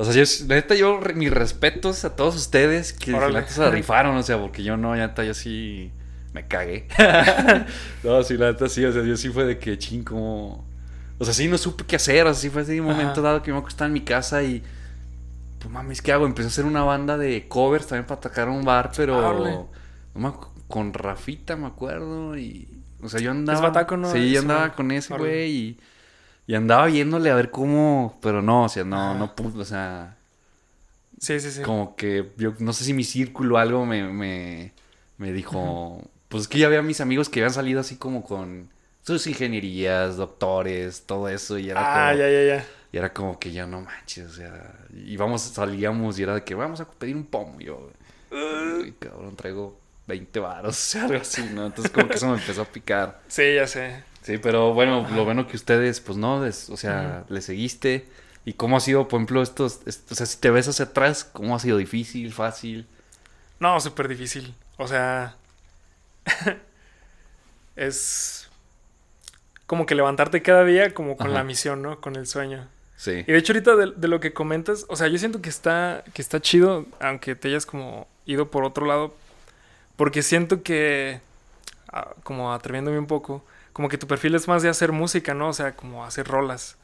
O 0.00 0.04
sea, 0.04 0.14
yo, 0.14 0.22
la 0.46 0.54
neta, 0.54 0.76
yo, 0.76 1.00
mis 1.16 1.30
respetos 1.32 2.04
a 2.04 2.14
todos 2.14 2.36
ustedes 2.36 2.92
que 2.92 3.10
neta 3.10 3.48
se 3.48 3.68
rifaron, 3.68 4.16
o 4.16 4.22
sea, 4.22 4.38
porque 4.38 4.62
yo 4.62 4.76
no, 4.76 4.94
ya 4.94 5.08
neta, 5.08 5.24
yo 5.24 5.34
sí 5.34 5.90
me 6.32 6.46
cagué. 6.46 6.86
no, 8.04 8.22
sí, 8.22 8.36
la 8.36 8.52
neta, 8.52 8.68
sí, 8.68 8.84
o 8.84 8.92
sea, 8.92 9.02
yo 9.02 9.16
sí 9.16 9.28
fue 9.28 9.44
de 9.44 9.58
que 9.58 9.76
ching, 9.76 10.04
como. 10.04 10.64
O 11.18 11.24
sea, 11.24 11.34
sí, 11.34 11.48
no 11.48 11.58
supe 11.58 11.82
qué 11.84 11.96
hacer, 11.96 12.24
o 12.28 12.32
sea, 12.32 12.40
sí 12.40 12.48
fue 12.48 12.62
así 12.62 12.78
un 12.78 12.86
momento 12.86 13.14
Ajá. 13.14 13.22
dado 13.22 13.42
que 13.42 13.52
me 13.52 13.58
estaba 13.58 13.86
en 13.86 13.92
mi 13.92 14.02
casa 14.02 14.40
y. 14.44 14.62
Pues 15.58 15.68
mames, 15.68 16.00
¿qué 16.00 16.12
hago? 16.12 16.26
Empecé 16.26 16.46
a 16.46 16.50
hacer 16.50 16.64
una 16.64 16.84
banda 16.84 17.18
de 17.18 17.48
covers 17.48 17.88
también 17.88 18.06
para 18.06 18.18
atacar 18.18 18.48
un 18.48 18.64
bar, 18.64 18.92
pero. 18.96 19.18
Órale. 19.18 19.58
no 20.14 20.52
con 20.68 20.94
Rafita, 20.94 21.56
me 21.56 21.66
acuerdo, 21.66 22.38
y. 22.38 22.68
O 23.02 23.08
sea, 23.08 23.18
yo 23.18 23.32
andaba. 23.32 23.60
bataco, 23.60 23.96
¿no? 23.96 24.12
Sí, 24.12 24.30
yo 24.30 24.38
Ese 24.38 24.38
andaba 24.38 24.72
con 24.74 24.92
ese 24.92 25.16
güey 25.16 25.50
y. 25.50 25.80
Y 26.48 26.54
andaba 26.56 26.86
viéndole 26.86 27.30
a 27.30 27.36
ver 27.36 27.50
cómo. 27.52 28.18
Pero 28.20 28.42
no, 28.42 28.64
o 28.64 28.68
sea, 28.68 28.82
no, 28.82 29.10
Ajá. 29.10 29.18
no 29.18 29.36
pude, 29.36 29.60
o 29.60 29.64
sea. 29.64 30.16
Sí, 31.20 31.38
sí, 31.38 31.50
sí. 31.52 31.62
Como 31.62 31.94
que 31.94 32.32
yo 32.36 32.54
no 32.58 32.72
sé 32.72 32.82
si 32.84 32.92
mi 32.94 33.04
círculo 33.04 33.54
o 33.56 33.58
algo 33.58 33.86
me, 33.86 34.02
me, 34.12 34.72
me 35.18 35.32
dijo. 35.32 36.02
Pues 36.28 36.42
es 36.42 36.48
que 36.48 36.58
ya 36.58 36.66
había 36.66 36.82
mis 36.82 37.00
amigos 37.00 37.28
que 37.28 37.40
habían 37.40 37.52
salido 37.54 37.80
así 37.80 37.96
como 37.96 38.24
con 38.24 38.68
sus 39.02 39.26
ingenierías, 39.26 40.16
doctores, 40.16 41.02
todo 41.06 41.28
eso. 41.28 41.58
Y 41.58 41.70
era 41.70 41.80
Ah, 41.82 42.10
como. 42.10 42.18
ya, 42.22 42.30
ya, 42.30 42.44
ya. 42.56 42.66
Y 42.90 42.96
era 42.96 43.12
como 43.12 43.38
que 43.38 43.52
ya 43.52 43.66
no 43.66 43.82
manches, 43.82 44.26
o 44.26 44.32
sea. 44.34 44.74
Íbamos, 45.06 45.42
salíamos 45.42 46.18
y 46.18 46.22
era 46.22 46.34
de 46.34 46.44
que 46.44 46.54
vamos 46.54 46.80
a 46.80 46.88
pedir 46.88 47.14
un 47.14 47.26
pomo. 47.26 47.60
Y 47.60 47.64
yo, 47.64 47.90
uy, 48.32 48.94
cabrón, 48.98 49.36
traigo 49.36 49.78
20 50.06 50.40
varos, 50.40 50.70
o 50.78 50.80
sea, 50.80 51.04
algo 51.04 51.16
así, 51.20 51.42
¿no? 51.52 51.66
Entonces 51.66 51.92
como 51.92 52.08
que 52.08 52.14
eso 52.16 52.28
me 52.28 52.38
empezó 52.38 52.62
a 52.62 52.64
picar. 52.64 53.20
Sí, 53.28 53.54
ya 53.54 53.66
sé. 53.66 54.02
Sí, 54.28 54.36
pero 54.36 54.74
bueno, 54.74 55.06
lo 55.14 55.24
bueno 55.24 55.46
que 55.48 55.56
ustedes, 55.56 56.00
pues 56.02 56.18
no, 56.18 56.44
les- 56.44 56.68
o 56.68 56.76
sea, 56.76 57.24
le 57.30 57.40
seguiste. 57.40 58.06
¿Y 58.44 58.52
cómo 58.52 58.76
ha 58.76 58.80
sido, 58.80 59.08
por 59.08 59.18
ejemplo, 59.20 59.40
estos, 59.42 59.80
est- 59.86 60.12
o 60.12 60.14
sea, 60.14 60.26
si 60.26 60.36
te 60.36 60.50
ves 60.50 60.68
hacia 60.68 60.84
atrás, 60.84 61.24
cómo 61.24 61.56
ha 61.56 61.58
sido 61.58 61.78
difícil, 61.78 62.30
fácil? 62.34 62.86
No, 63.58 63.80
súper 63.80 64.06
difícil. 64.06 64.54
O 64.76 64.86
sea, 64.86 65.34
es 67.76 68.48
como 69.66 69.86
que 69.86 69.94
levantarte 69.94 70.42
cada 70.42 70.62
día 70.64 70.92
como 70.92 71.16
con 71.16 71.28
Ajá. 71.28 71.36
la 71.38 71.44
misión, 71.44 71.80
¿no? 71.80 71.98
Con 72.02 72.16
el 72.16 72.26
sueño. 72.26 72.68
Sí. 72.96 73.24
Y 73.26 73.32
de 73.32 73.38
hecho 73.38 73.54
ahorita 73.54 73.76
de, 73.76 73.92
de 73.96 74.08
lo 74.08 74.20
que 74.20 74.34
comentas, 74.34 74.84
o 74.88 74.96
sea, 74.96 75.08
yo 75.08 75.16
siento 75.18 75.40
que 75.40 75.48
está, 75.48 76.04
que 76.12 76.20
está 76.20 76.38
chido, 76.40 76.84
aunque 77.00 77.34
te 77.34 77.48
hayas 77.48 77.64
como 77.64 78.06
ido 78.26 78.50
por 78.50 78.64
otro 78.64 78.84
lado, 78.84 79.14
porque 79.96 80.22
siento 80.22 80.62
que, 80.62 81.22
ah, 81.92 82.10
como 82.24 82.52
atreviéndome 82.52 82.98
un 82.98 83.06
poco, 83.06 83.42
como 83.78 83.88
que 83.88 83.96
tu 83.96 84.08
perfil 84.08 84.34
es 84.34 84.48
más 84.48 84.60
de 84.64 84.68
hacer 84.68 84.90
música, 84.90 85.34
¿no? 85.34 85.50
O 85.50 85.52
sea, 85.52 85.70
como 85.76 86.04
hacer 86.04 86.26
rolas. 86.26 86.76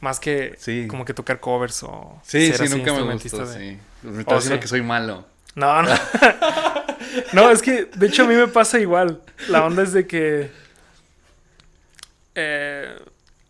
Más 0.00 0.20
que 0.20 0.54
Sí. 0.56 0.86
como 0.86 1.04
que 1.04 1.14
tocar 1.14 1.40
covers 1.40 1.82
o 1.82 2.20
Sí, 2.22 2.46
ser 2.46 2.58
sí, 2.58 2.64
así 2.66 2.76
nunca 2.76 2.92
me 2.92 3.12
gustó, 3.12 3.44
de- 3.44 3.52
sí. 3.58 3.78
Me 4.04 4.22
Oh, 4.24 4.34
diciendo 4.36 4.54
sí. 4.54 4.58
que 4.60 4.68
soy 4.68 4.82
malo. 4.82 5.26
No, 5.56 5.82
no. 5.82 5.90
no, 7.32 7.50
es 7.50 7.60
que 7.60 7.86
de 7.86 8.06
hecho 8.06 8.22
a 8.22 8.26
mí 8.28 8.36
me 8.36 8.46
pasa 8.46 8.78
igual. 8.78 9.20
La 9.48 9.64
onda 9.64 9.82
es 9.82 9.92
de 9.92 10.06
que. 10.06 10.52
eh, 12.36 12.96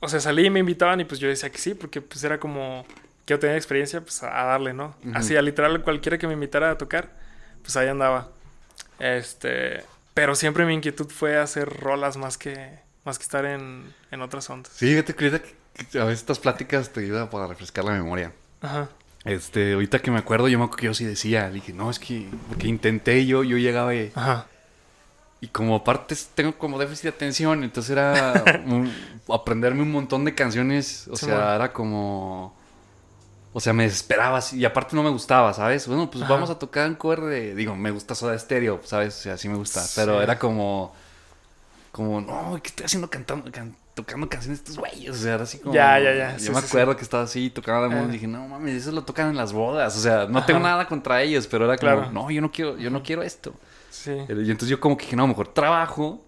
o 0.01 0.09
sea, 0.09 0.19
salí 0.19 0.47
y 0.47 0.51
me 0.51 0.61
invitaban 0.61 0.99
y 1.01 1.05
pues 1.05 1.21
yo 1.21 1.29
decía 1.29 1.51
que 1.51 1.59
sí, 1.59 1.75
porque 1.75 2.01
pues 2.01 2.25
era 2.25 2.41
como. 2.41 2.87
Quiero 3.27 3.39
tener 3.39 3.55
experiencia, 3.57 4.01
pues 4.01 4.23
a 4.23 4.29
darle, 4.45 4.73
¿no? 4.73 4.97
Así, 5.13 5.37
a 5.37 5.43
literal, 5.43 5.83
cualquiera 5.83 6.17
que 6.17 6.27
me 6.27 6.33
invitara 6.33 6.71
a 6.71 6.79
tocar, 6.79 7.11
pues 7.63 7.77
ahí 7.77 7.89
andaba. 7.89 8.29
Este. 8.99 9.85
Pero 10.15 10.35
siempre 10.35 10.65
mi 10.67 10.75
inquietud 10.75 11.09
fue 11.11 11.39
hacer 11.39 11.69
rolas 11.69 12.17
más 12.17 12.37
que. 12.39 12.79
Más 13.05 13.19
que 13.19 13.25
estar 13.25 13.45
en, 13.45 13.93
en 14.13 14.23
otras 14.23 14.49
ondas. 14.49 14.73
Sí, 14.77 14.87
fíjate 14.91 15.15
que 15.15 15.27
a 15.99 16.05
veces 16.05 16.21
estas 16.21 16.39
pláticas 16.39 16.91
te 16.93 17.01
ayudan 17.01 17.29
para 17.31 17.49
refrescar 17.49 17.85
la 17.85 17.91
memoria. 17.93 18.33
Ajá. 18.61 18.89
Este, 19.25 19.73
ahorita 19.73 19.99
que 19.99 20.13
me 20.13 20.19
acuerdo, 20.19 20.47
yo 20.47 20.57
me 20.59 20.65
acuerdo 20.67 20.77
que 20.81 20.87
yo 20.87 20.95
sí 20.95 21.05
decía, 21.05 21.51
dije, 21.51 21.73
no, 21.73 21.91
es 21.91 21.99
que, 21.99 22.29
porque 22.49 22.69
intenté 22.69 23.27
yo, 23.27 23.43
yo 23.43 23.57
llegaba 23.57 23.93
y, 23.95 24.13
Ajá. 24.15 24.47
y 25.41 25.49
como 25.49 25.75
aparte 25.75 26.15
tengo 26.35 26.57
como 26.57 26.79
déficit 26.79 27.05
de 27.05 27.09
atención, 27.09 27.65
entonces 27.65 27.91
era 27.91 28.45
un- 28.67 28.93
aprenderme 29.29 29.83
un 29.83 29.91
montón 29.91 30.25
de 30.25 30.35
canciones, 30.37 31.09
o 31.09 31.17
Sí, 31.17 31.27
sea, 31.27 31.39
man. 31.39 31.55
era 31.57 31.73
como, 31.73 32.57
o 33.53 33.61
sea, 33.61 33.73
me 33.73 33.85
desesperaba 33.85 34.39
así, 34.39 34.59
y 34.59 34.65
aparte 34.65 34.97
no 34.97 35.03
me 35.03 35.11
gustaba, 35.11 35.53
¿sabes? 35.53 35.87
Bueno, 35.87 36.11
pues 36.11 36.25
Ajá. 36.25 36.33
vamos 36.35 36.51
a 36.51 36.59
tocar 36.59 36.89
un 36.89 36.95
cover 36.95 37.21
de, 37.23 37.55
digo, 37.55 37.75
me 37.77 37.91
gusta 37.91 38.15
Soda 38.15 38.39
Stereo, 38.39 38.81
¿sabes? 38.85 39.17
O 39.19 39.21
sea, 39.23 39.37
sí 39.37 39.49
me 39.49 39.57
gusta, 39.57 39.85
pero 39.95 40.17
Sí. 40.19 40.23
era 40.25 40.39
como, 40.39 40.95
como, 41.91 42.21
no, 42.21 42.59
¿qué 42.63 42.69
estoy 42.69 42.87
haciendo 42.87 43.11
cantando, 43.11 43.51
can- 43.53 43.77
tocando 43.95 44.27
canciones 44.29 44.61
de 44.61 44.71
estos 44.71 44.79
güeyes? 44.79 45.11
O 45.11 45.15
sea, 45.15 45.35
era 45.35 45.43
así 45.45 45.59
como, 45.59 45.75
Ya, 45.75 45.99
ya, 45.99 46.15
ya, 46.15 46.33
Yo 46.33 46.39
sí, 46.39 46.51
me 46.51 46.61
sí, 46.61 46.67
acuerdo 46.67 46.97
que 46.97 47.03
estaba 47.03 47.25
así, 47.25 47.51
tocaba 47.51 47.83
la 47.83 47.89
música, 47.89 48.05
Eh. 48.05 48.09
y 48.09 48.13
dije, 48.13 48.27
no 48.27 48.49
mames, 48.49 48.75
eso 48.83 48.93
lo 48.93 49.05
tocan 49.05 49.29
en 49.29 49.37
las 49.37 49.53
bodas, 49.53 49.97
o 49.97 50.01
sea, 50.01 50.27
no 50.27 50.45
tengo 50.47 50.61
Ajá. 50.61 50.69
nada 50.71 50.89
contra 50.89 51.21
ellos, 51.23 51.47
pero 51.47 51.67
era 51.67 51.77
como, 51.77 51.93
Claro. 51.93 52.13
no, 52.13 52.31
yo 52.31 52.41
no 52.41 52.51
quiero, 52.51 52.79
yo 52.79 52.91
no 52.91 53.03
quiero 53.03 53.23
esto. 53.23 53.55
Sí. 53.91 54.13
Y 54.13 54.51
entonces 54.51 54.69
yo 54.71 54.81
como 54.81 54.97
que 54.97 55.05
dije, 55.05 55.17
no, 55.17 55.27
mejor 55.27 55.49
trabajo 55.49 56.25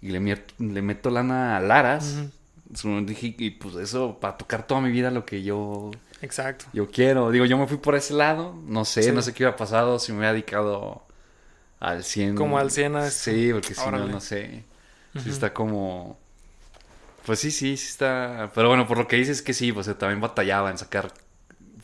y 0.00 0.10
le, 0.10 0.20
le 0.58 0.82
meto 0.82 1.10
lana 1.10 1.56
a 1.56 1.60
Laras. 1.60 2.14
Ujú. 2.18 2.30
Su- 2.74 3.04
Dije, 3.04 3.34
y 3.36 3.50
pues 3.50 3.74
eso, 3.74 4.18
para 4.20 4.36
tocar 4.38 4.66
toda 4.66 4.80
mi 4.80 4.90
vida 4.90 5.10
lo 5.10 5.26
que 5.26 5.42
yo, 5.42 5.90
Exacto. 6.22 6.64
yo 6.72 6.90
quiero. 6.90 7.30
Digo, 7.30 7.44
yo 7.44 7.58
me 7.58 7.66
fui 7.66 7.76
por 7.76 7.94
ese 7.94 8.14
lado, 8.14 8.54
no 8.66 8.84
sé, 8.84 9.02
Sí. 9.02 9.12
no 9.12 9.20
sé 9.22 9.32
qué 9.34 9.42
hubiera 9.44 9.56
pasado 9.56 9.98
si 9.98 10.12
me 10.12 10.18
hubiera 10.18 10.32
dedicado 10.32 11.02
al 11.80 12.04
100. 12.04 12.36
Como 12.36 12.58
al 12.58 12.70
100 12.70 12.96
a 12.96 13.06
esto. 13.06 13.30
Sí, 13.30 13.50
porque 13.52 13.74
si 13.74 13.90
no, 13.90 14.06
no 14.06 14.20
sé. 14.20 14.64
Sí 15.14 15.18
Ujú. 15.18 15.28
está 15.30 15.52
como... 15.52 16.18
Pues 17.26 17.38
sí, 17.40 17.50
sí, 17.50 17.76
sí 17.76 17.88
está... 17.88 18.50
Pero 18.54 18.68
bueno, 18.68 18.86
por 18.88 18.98
lo 18.98 19.06
que 19.06 19.16
dices 19.16 19.42
que 19.42 19.52
sí, 19.52 19.72
pues 19.72 19.86
también 19.98 20.20
batallaba 20.20 20.70
en 20.70 20.78
sacar... 20.78 21.12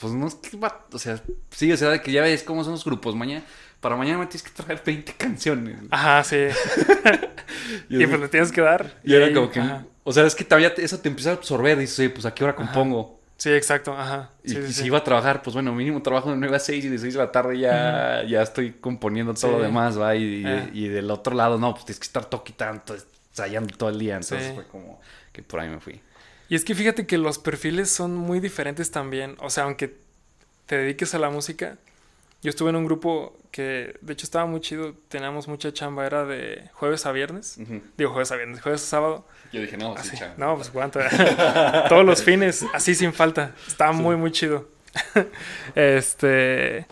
Pues 0.00 0.12
no 0.12 0.26
es 0.28 0.34
que... 0.36 0.56
bat- 0.56 0.92
O 0.94 0.98
sea, 0.98 1.20
sí, 1.50 1.70
o 1.72 1.76
sea, 1.76 1.90
de 1.90 2.00
que 2.00 2.10
ya 2.12 2.22
ves 2.22 2.42
cómo 2.42 2.62
son 2.64 2.72
los 2.72 2.84
grupos. 2.84 3.14
Mañana... 3.14 3.44
Para 3.80 3.94
mañana 3.94 4.18
me 4.18 4.26
tienes 4.26 4.42
que 4.42 4.50
traer 4.50 4.82
20 4.84 5.12
canciones. 5.14 5.78
Ajá, 5.90 6.24
sí. 6.24 6.36
Y, 7.88 8.02
Y 8.02 8.06
pues 8.08 8.20
le 8.20 8.28
tienes 8.28 8.50
que 8.50 8.60
dar. 8.60 8.98
y 9.04 9.14
era 9.14 9.32
como 9.32 9.50
que... 9.50 9.60
ajá. 9.60 9.84
O 10.02 10.12
sea, 10.12 10.24
es 10.26 10.34
que 10.34 10.42
todavía 10.42 10.72
eso 10.78 10.98
te 11.00 11.08
empieza 11.08 11.30
a 11.30 11.34
absorber. 11.34 11.78
Dices, 11.78 11.98
oye, 12.00 12.10
pues 12.10 12.24
a 12.26 12.34
qué 12.34 12.42
hora 12.42 12.56
compongo. 12.56 13.17
Sí, 13.38 13.50
exacto, 13.50 13.92
ajá. 13.96 14.30
Y, 14.42 14.50
Sí, 14.50 14.56
sí. 14.66 14.72
si 14.72 14.86
iba 14.86 14.98
a 14.98 15.04
trabajar, 15.04 15.42
pues 15.42 15.54
bueno, 15.54 15.72
mínimo 15.72 16.02
trabajo 16.02 16.30
de 16.30 16.36
9 16.36 16.56
a 16.56 16.58
6 16.58 16.84
y 16.84 16.88
de 16.88 16.98
6 16.98 17.14
de 17.14 17.20
la 17.20 17.30
tarde 17.32 17.56
ya, 17.58 18.24
ya 18.28 18.42
estoy 18.42 18.72
componiendo 18.72 19.32
todo 19.32 19.52
lo 19.52 19.62
demás, 19.62 19.98
¿va? 19.98 20.14
Y, 20.16 20.40
y- 20.40 20.44
Eh. 20.46 20.70
y 20.74 20.88
del 20.88 21.08
otro 21.10 21.34
lado, 21.36 21.56
no, 21.56 21.72
pues 21.72 21.84
tienes 21.86 22.00
que 22.00 22.06
estar 22.06 22.24
toquitando, 22.26 22.82
ensayando 23.30 23.76
todo 23.76 23.90
el 23.90 23.98
día. 24.00 24.16
Entonces 24.16 24.52
fue 24.54 24.66
como 24.66 25.00
que 25.32 25.42
por 25.42 25.60
ahí 25.60 25.68
me 25.68 25.78
fui. 25.78 26.00
Y 26.48 26.56
es 26.56 26.64
que 26.64 26.74
fíjate 26.74 27.06
que 27.06 27.16
los 27.16 27.38
perfiles 27.38 27.90
son 27.90 28.16
muy 28.16 28.40
diferentes 28.40 28.90
también. 28.90 29.36
O 29.38 29.50
sea, 29.50 29.64
aunque 29.64 29.94
te 30.66 30.76
dediques 30.76 31.14
a 31.14 31.18
la 31.20 31.30
música, 31.30 31.76
yo 32.42 32.50
estuve 32.50 32.70
en 32.70 32.76
un 32.76 32.84
grupo 32.84 33.36
que 33.50 33.96
de 34.00 34.12
hecho 34.12 34.24
estaba 34.24 34.46
muy 34.46 34.60
chido, 34.60 34.94
teníamos 35.08 35.48
mucha 35.48 35.72
chamba, 35.72 36.06
era 36.06 36.24
de 36.24 36.70
jueves 36.74 37.04
a 37.06 37.12
viernes. 37.12 37.58
Digo 37.96 38.10
jueves 38.10 38.30
a 38.30 38.36
viernes, 38.36 38.60
jueves 38.60 38.82
a 38.82 38.86
sábado. 38.86 39.26
Yo 39.52 39.60
dije, 39.60 39.76
no, 39.76 39.94
Así. 39.94 40.16
sí. 40.16 40.24
No, 40.36 40.54
pues 40.56 40.68
aguanta. 40.68 41.86
Todos 41.88 42.04
los 42.04 42.22
fines, 42.22 42.64
así 42.72 42.94
sin 42.94 43.12
falta. 43.12 43.54
Estaba 43.66 43.92
muy, 43.92 44.16
muy 44.16 44.30
chido. 44.30 44.68
este. 45.74 46.86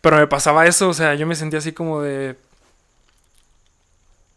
Pero 0.00 0.16
me 0.16 0.26
pasaba 0.26 0.66
eso, 0.66 0.88
o 0.88 0.94
sea, 0.94 1.14
yo 1.14 1.26
me 1.26 1.34
sentía 1.34 1.58
así 1.58 1.72
como 1.72 2.00
de. 2.02 2.36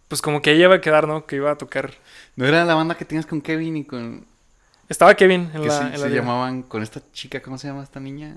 Pues 0.08 0.22
como 0.22 0.42
que 0.42 0.52
ella 0.52 0.66
iba 0.66 0.76
a 0.76 0.82
quedar, 0.82 1.08
¿no? 1.08 1.26
Que 1.26 1.38
iba 1.38 1.52
a 1.52 1.58
tocar. 1.58 1.94
¿No 2.36 2.46
era 2.46 2.66
la 2.66 2.76
banda 2.76 2.96
que 2.96 3.06
tenías 3.06 3.26
con 3.26 3.42
Kevin 3.42 3.78
y 3.78 3.86
con... 3.86 4.26
Estaba 4.90 5.16
Kevin 5.16 5.50
en 5.54 5.62
que 5.62 5.68
la. 5.68 5.80
sí- 5.80 5.86
en 5.86 5.92
la 5.92 5.98
se 5.98 6.10
llamaban 6.10 6.64
con 6.64 6.84
esta 6.84 7.02
chica, 7.14 7.42
¿cómo 7.42 7.58
se 7.58 7.68
llama 7.68 7.84
esta 7.84 8.00
niña? 8.00 8.36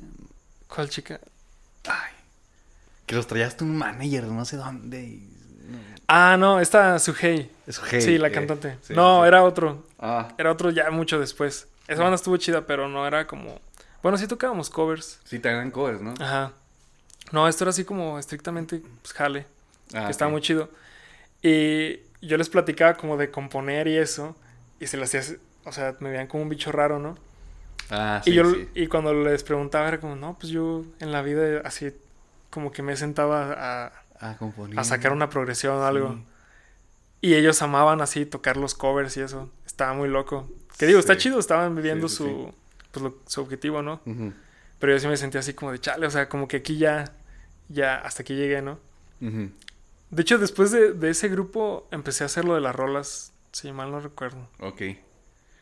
¿Cuál 0.68 0.88
chica? 0.88 1.20
Que 3.06 3.14
los 3.14 3.26
traías 3.26 3.56
tú 3.56 3.64
un 3.64 3.76
manager, 3.76 4.24
no 4.24 4.44
sé 4.44 4.56
dónde. 4.56 5.02
y- 5.02 5.32
Ah, 6.08 6.36
no, 6.38 6.60
esta 6.60 6.98
Suhei. 7.00 7.50
Hey, 7.90 8.00
sí, 8.00 8.18
la 8.18 8.28
eh, 8.28 8.32
cantante. 8.32 8.76
sí, 8.82 8.94
no, 8.94 9.22
sí. 9.22 9.28
era 9.28 9.42
otro. 9.42 9.84
Ah, 9.98 10.28
Era 10.38 10.52
otro 10.52 10.70
ya 10.70 10.90
mucho 10.90 11.18
después. 11.18 11.66
Esa 11.88 12.02
banda 12.02 12.16
estuvo 12.16 12.36
chida, 12.36 12.66
pero 12.66 12.88
no 12.88 13.06
era 13.06 13.26
como. 13.26 13.60
Bueno, 14.02 14.18
sí 14.18 14.26
tocábamos 14.28 14.70
covers. 14.70 15.18
sí, 15.24 15.38
te 15.40 15.52
dan 15.52 15.70
covers, 15.70 16.00
¿no? 16.00 16.14
Ajá. 16.20 16.52
No, 17.32 17.48
esto 17.48 17.64
era 17.64 17.70
así 17.70 17.84
como 17.84 18.18
estrictamente 18.20 18.80
pues, 19.02 19.12
jale. 19.14 19.46
Ah, 19.94 20.04
que 20.06 20.10
estaba 20.12 20.30
muy 20.30 20.40
chido. 20.40 20.68
Y 21.42 22.00
yo 22.22 22.36
les 22.36 22.48
platicaba 22.48 22.94
como 22.94 23.16
de 23.16 23.30
componer 23.30 23.88
y 23.88 23.96
eso. 23.96 24.36
Y 24.80 24.86
se 24.86 24.96
les 24.96 25.14
hacía. 25.14 25.36
O 25.64 25.72
sea, 25.72 25.96
me 26.00 26.10
veían 26.10 26.28
como 26.28 26.44
un 26.44 26.48
bicho 26.48 26.70
raro, 26.70 26.98
¿no? 27.00 27.16
Ah, 27.90 28.20
y 28.24 28.30
sí, 28.30 28.36
yo 28.36 28.48
sí. 28.52 28.68
y 28.74 28.86
cuando 28.86 29.12
les 29.14 29.42
preguntaba 29.42 29.88
era 29.88 29.98
como, 30.00 30.14
no, 30.16 30.36
pues 30.38 30.52
yo 30.52 30.84
en 31.00 31.10
la 31.12 31.22
vida 31.22 31.62
así 31.64 31.92
como 32.56 32.72
que 32.72 32.80
me 32.82 32.96
sentaba 32.96 33.52
a, 33.52 33.92
Ah, 34.18 34.34
a 34.78 34.84
sacar 34.84 35.12
una 35.12 35.28
progresión 35.28 35.76
o 35.76 35.84
algo. 35.84 36.14
Sí. 36.14 36.24
Y 37.20 37.34
ellos 37.34 37.60
amaban 37.60 38.00
así 38.00 38.24
tocar 38.24 38.56
los 38.56 38.74
covers 38.74 39.14
y 39.18 39.20
eso. 39.20 39.50
Estaba 39.66 39.92
muy 39.92 40.08
loco. 40.08 40.50
Que 40.78 40.86
digo, 40.86 40.98
está 40.98 41.18
chido, 41.18 41.38
estaban 41.38 41.74
viviendo 41.76 42.08
Sí, 42.08 42.16
su, 42.16 42.54
Pues 42.92 43.02
lo- 43.02 43.18
su 43.26 43.42
objetivo, 43.42 43.82
¿no? 43.82 44.00
Pero 44.78 44.92
yo 44.94 44.98
sí 45.00 45.06
me 45.06 45.18
sentía 45.18 45.40
así 45.40 45.52
como 45.52 45.70
de 45.70 45.80
chale, 45.80 46.06
o 46.06 46.10
sea, 46.10 46.30
como 46.30 46.48
que 46.48 46.56
aquí 46.56 46.78
ya, 46.78 47.12
ya 47.68 47.96
hasta 47.96 48.22
aquí 48.22 48.34
llegué, 48.34 48.62
¿no? 48.62 48.78
De 49.20 50.22
hecho, 50.22 50.38
después 50.38 50.70
de, 50.70 50.94
de 50.94 51.10
ese 51.10 51.28
grupo 51.28 51.86
empecé 51.90 52.24
a 52.24 52.26
hacer 52.26 52.46
lo 52.46 52.54
de 52.54 52.62
las 52.62 52.74
rolas, 52.74 53.32
si 53.52 53.70
mal 53.70 53.90
no 53.90 54.00
recuerdo. 54.00 54.48
Ok. 54.60 54.80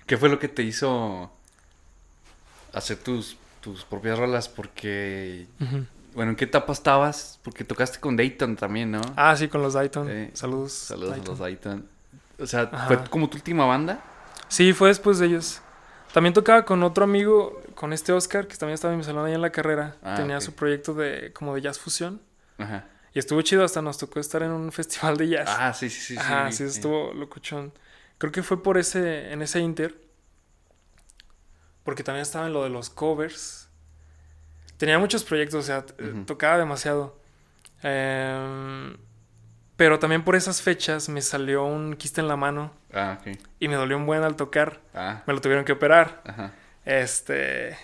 ¿Qué 0.06 0.16
fue 0.16 0.28
lo 0.28 0.38
que 0.38 0.46
te 0.48 0.62
hizo 0.62 1.32
hacer 2.72 2.98
tus, 2.98 3.36
tus 3.60 3.84
propias 3.84 4.16
rolas? 4.16 4.48
Porque, 4.48 5.46
bueno, 6.14 6.30
¿en 6.30 6.36
qué 6.36 6.44
etapa 6.44 6.72
estabas? 6.72 7.38
Porque 7.42 7.64
tocaste 7.64 8.00
con 8.00 8.16
Dayton 8.16 8.56
también, 8.56 8.90
¿no? 8.90 9.00
Ah, 9.16 9.36
sí, 9.36 9.48
con 9.48 9.62
los 9.62 9.74
Dayton. 9.74 10.30
Saludos. 10.34 10.72
Saludos 10.72 11.10
Dayton. 11.10 11.26
a 11.26 11.30
los 11.30 11.38
Dayton. 11.38 11.88
O 12.38 12.46
sea, 12.46 12.68
Ajá. 12.72 12.86
¿fue 12.88 13.04
como 13.10 13.28
tu 13.28 13.36
última 13.36 13.66
banda? 13.66 14.02
Sí, 14.48 14.72
fue 14.72 14.88
después 14.88 15.18
de 15.18 15.26
ellos. 15.26 15.60
También 16.12 16.32
tocaba 16.32 16.64
con 16.64 16.82
otro 16.84 17.04
amigo, 17.04 17.60
con 17.74 17.92
este 17.92 18.12
Oscar, 18.12 18.46
que 18.46 18.56
también 18.56 18.74
estaba 18.74 18.92
en 18.94 18.98
mi 18.98 19.04
salón 19.04 19.26
ahí 19.26 19.34
en 19.34 19.40
la 19.42 19.50
carrera. 19.50 19.96
Ah, 20.02 20.14
Tenía 20.16 20.40
su 20.40 20.52
proyecto 20.54 20.94
de 20.94 21.32
como 21.32 21.54
de 21.54 21.60
jazz 21.62 21.78
fusión. 21.78 22.20
Ajá. 22.58 22.84
Y 23.12 23.18
estuvo 23.18 23.42
chido, 23.42 23.64
hasta 23.64 23.82
nos 23.82 23.98
tocó 23.98 24.20
estar 24.20 24.42
en 24.42 24.50
un 24.50 24.70
festival 24.72 25.16
de 25.16 25.28
jazz. 25.28 25.48
Ah, 25.58 25.72
sí, 25.74 25.90
sí, 25.90 26.00
sí. 26.00 26.16
Ajá, 26.16 26.46
vi, 26.46 26.52
sí, 26.52 26.64
estuvo 26.64 27.12
locuchón. 27.12 27.72
Creo 28.18 28.30
que 28.32 28.42
fue 28.44 28.62
por 28.62 28.78
ese, 28.78 29.32
en 29.32 29.42
ese 29.42 29.60
inter. 29.60 30.00
Porque 31.82 32.02
también 32.02 32.22
estaba 32.22 32.46
en 32.46 32.52
lo 32.52 32.62
de 32.62 32.70
los 32.70 32.90
covers. 32.90 33.63
Tenía 34.84 34.98
muchos 34.98 35.24
proyectos, 35.24 35.60
o 35.60 35.62
sea, 35.62 35.86
tocaba 36.26 36.58
demasiado. 36.58 37.18
Em, 37.82 38.96
pero 39.76 39.98
también 39.98 40.22
por 40.24 40.36
esas 40.36 40.60
fechas 40.60 41.08
me 41.08 41.22
salió 41.22 41.64
un 41.64 41.96
quiste 41.96 42.20
en 42.20 42.28
la 42.28 42.36
mano 42.36 42.70
Ah, 42.92 43.18
y 43.58 43.68
me 43.68 43.76
dolió 43.76 43.96
un 43.96 44.04
buen 44.04 44.22
al 44.22 44.36
tocar. 44.36 44.80
Ah, 44.94 45.22
Me 45.26 45.32
lo 45.32 45.40
tuvieron 45.40 45.64
que 45.64 45.72
operar. 45.72 46.20
ajá. 46.26 46.52
Este. 46.84 47.78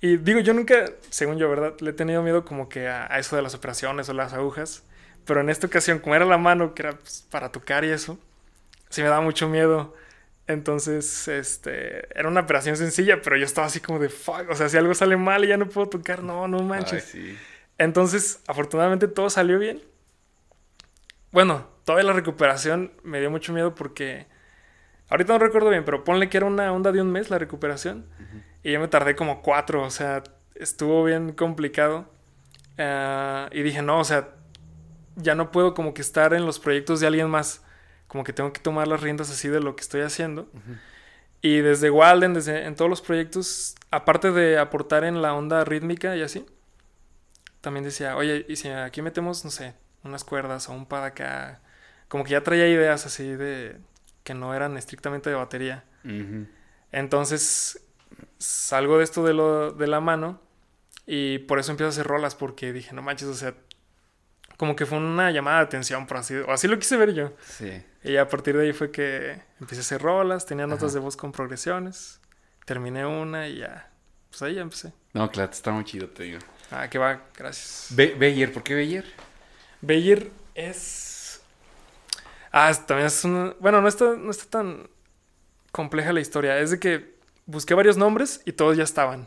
Y 0.00 0.16
digo, 0.16 0.38
yo 0.38 0.54
nunca, 0.54 0.84
según 1.10 1.38
yo, 1.38 1.50
¿verdad? 1.50 1.74
Le 1.80 1.90
he 1.90 1.92
tenido 1.92 2.22
miedo 2.22 2.44
como 2.44 2.68
que 2.68 2.86
a, 2.88 3.12
a 3.12 3.18
eso 3.18 3.34
de 3.34 3.42
las 3.42 3.54
operaciones 3.54 4.08
o 4.08 4.12
las 4.12 4.32
agujas. 4.32 4.84
Pero 5.24 5.40
en 5.40 5.50
esta 5.50 5.66
ocasión, 5.66 5.98
como 5.98 6.14
era 6.14 6.24
la 6.24 6.38
mano, 6.38 6.72
que 6.74 6.82
era 6.82 6.92
pues, 6.92 7.26
para 7.32 7.50
tocar 7.50 7.84
y 7.84 7.90
eso, 7.90 8.16
sí 8.90 9.02
me 9.02 9.08
daba 9.08 9.22
mucho 9.22 9.48
miedo. 9.48 9.94
Entonces, 10.46 11.28
este, 11.28 12.06
era 12.18 12.28
una 12.28 12.40
operación 12.40 12.76
sencilla, 12.76 13.20
pero 13.22 13.36
yo 13.36 13.44
estaba 13.44 13.66
así 13.68 13.80
como 13.80 13.98
de 13.98 14.08
fuck. 14.08 14.50
O 14.50 14.54
sea, 14.54 14.68
si 14.68 14.76
algo 14.76 14.94
sale 14.94 15.16
mal 15.16 15.44
y 15.44 15.48
ya 15.48 15.56
no 15.56 15.68
puedo 15.68 15.88
tocar, 15.88 16.22
no, 16.22 16.48
no 16.48 16.58
Ay, 16.58 16.64
manches. 16.64 17.04
sí. 17.04 17.38
Entonces, 17.78 18.42
afortunadamente 18.46 19.08
todo 19.08 19.30
salió 19.30 19.58
bien. 19.58 19.82
Bueno, 21.30 21.66
toda 21.84 22.02
la 22.02 22.12
recuperación 22.12 22.92
me 23.02 23.20
dio 23.20 23.30
mucho 23.30 23.52
miedo 23.52 23.74
porque 23.74 24.26
ahorita 25.08 25.32
no 25.32 25.38
recuerdo 25.38 25.70
bien, 25.70 25.84
pero 25.84 26.04
ponle 26.04 26.28
que 26.28 26.36
era 26.36 26.46
una 26.46 26.72
onda 26.72 26.92
de 26.92 27.00
un 27.00 27.10
mes 27.10 27.30
la 27.30 27.38
recuperación 27.38 28.06
y 28.62 28.72
yo 28.72 28.80
me 28.80 28.88
tardé 28.88 29.16
como 29.16 29.42
cuatro, 29.42 29.82
o 29.82 29.90
sea, 29.90 30.22
estuvo 30.54 31.04
bien 31.04 31.32
complicado. 31.32 32.10
Ah, 32.78 33.48
y 33.52 33.62
dije, 33.62 33.82
no, 33.82 33.98
o 34.00 34.04
sea, 34.04 34.34
ya 35.16 35.34
no 35.34 35.50
puedo 35.50 35.74
como 35.74 35.94
que 35.94 36.02
estar 36.02 36.34
en 36.34 36.44
los 36.46 36.58
proyectos 36.58 37.00
de 37.00 37.06
alguien 37.06 37.28
más, 37.30 37.64
como 38.12 38.24
que 38.24 38.34
tengo 38.34 38.52
que 38.52 38.60
tomar 38.60 38.88
las 38.88 39.00
riendas 39.00 39.30
así 39.30 39.48
de 39.48 39.58
lo 39.58 39.74
que 39.74 39.80
estoy 39.80 40.02
haciendo. 40.02 40.46
Y 41.40 41.62
desde 41.62 41.88
Walden, 41.88 42.34
desde 42.34 42.66
en 42.66 42.76
todos 42.76 42.90
los 42.90 43.00
proyectos, 43.00 43.74
aparte 43.90 44.32
de 44.32 44.58
aportar 44.58 45.04
en 45.04 45.22
la 45.22 45.32
onda 45.32 45.64
rítmica 45.64 46.14
y 46.14 46.20
así, 46.20 46.44
también 47.62 47.84
decía, 47.84 48.14
oye, 48.18 48.44
y 48.50 48.56
si 48.56 48.68
aquí 48.68 49.00
metemos, 49.00 49.46
no 49.46 49.50
sé, 49.50 49.72
unas 50.04 50.24
cuerdas 50.24 50.68
o 50.68 50.74
un 50.74 50.84
pad 50.84 51.06
acá, 51.06 51.62
como 52.08 52.22
que 52.22 52.32
ya 52.32 52.42
traía 52.42 52.68
ideas 52.68 53.06
así 53.06 53.24
de 53.34 53.78
que 54.24 54.34
no 54.34 54.54
eran 54.54 54.76
estrictamente 54.76 55.30
de 55.30 55.36
batería. 55.36 55.84
Ujú. 56.04 56.46
Entonces 56.92 57.82
salgo 58.36 58.98
de 58.98 59.04
esto 59.04 59.24
de, 59.24 59.32
lo, 59.32 59.72
de 59.72 59.86
la 59.86 60.00
mano 60.00 60.38
y 61.06 61.38
por 61.38 61.58
eso 61.58 61.70
empiezo 61.70 61.86
a 61.86 61.92
hacer 61.92 62.06
rolas 62.06 62.34
porque 62.34 62.74
dije, 62.74 62.94
no 62.94 63.00
manches, 63.00 63.28
o 63.28 63.34
sea, 63.34 63.54
como 64.62 64.76
que 64.76 64.86
fue 64.86 64.98
una 64.98 65.32
llamada 65.32 65.58
de 65.58 65.64
atención, 65.64 66.06
por 66.06 66.18
así, 66.18 66.36
o 66.36 66.52
así 66.52 66.68
lo 66.68 66.78
quise 66.78 66.96
ver 66.96 67.12
yo. 67.12 67.32
Sí. 67.44 67.82
Y 68.04 68.16
a 68.16 68.28
partir 68.28 68.56
de 68.56 68.62
ahí 68.62 68.72
fue 68.72 68.92
que 68.92 69.42
empecé 69.60 69.80
a 69.80 69.82
hacer 69.82 70.00
rolas, 70.00 70.46
tenía 70.46 70.68
notas 70.68 70.90
Ajá. 70.90 70.94
de 70.94 71.00
voz 71.00 71.16
con 71.16 71.32
progresiones, 71.32 72.20
terminé 72.64 73.04
una 73.04 73.48
y 73.48 73.58
ya, 73.58 73.90
pues 74.30 74.40
ahí 74.42 74.54
ya 74.54 74.60
empecé. 74.60 74.92
No, 75.14 75.28
claro, 75.32 75.50
está 75.50 75.72
muy 75.72 75.82
chido, 75.82 76.08
te 76.10 76.22
digo. 76.22 76.38
Ah, 76.70 76.88
que 76.88 76.96
va, 76.96 77.22
gracias. 77.36 77.88
Be 77.90 78.14
Beyer, 78.14 78.52
¿por 78.52 78.62
qué 78.62 78.76
Beyer? 78.76 79.04
Beyer 79.80 80.30
es. 80.54 81.42
Ah, 82.52 82.72
también 82.86 83.08
es 83.08 83.24
una. 83.24 83.56
Bueno, 83.58 83.80
no 83.80 83.88
está, 83.88 84.14
no 84.16 84.30
está 84.30 84.44
tan 84.48 84.88
compleja 85.72 86.12
la 86.12 86.20
historia. 86.20 86.56
Es 86.60 86.70
de 86.70 86.78
que 86.78 87.16
busqué 87.46 87.74
varios 87.74 87.96
nombres 87.96 88.40
y 88.44 88.52
todos 88.52 88.76
ya 88.76 88.84
estaban. 88.84 89.26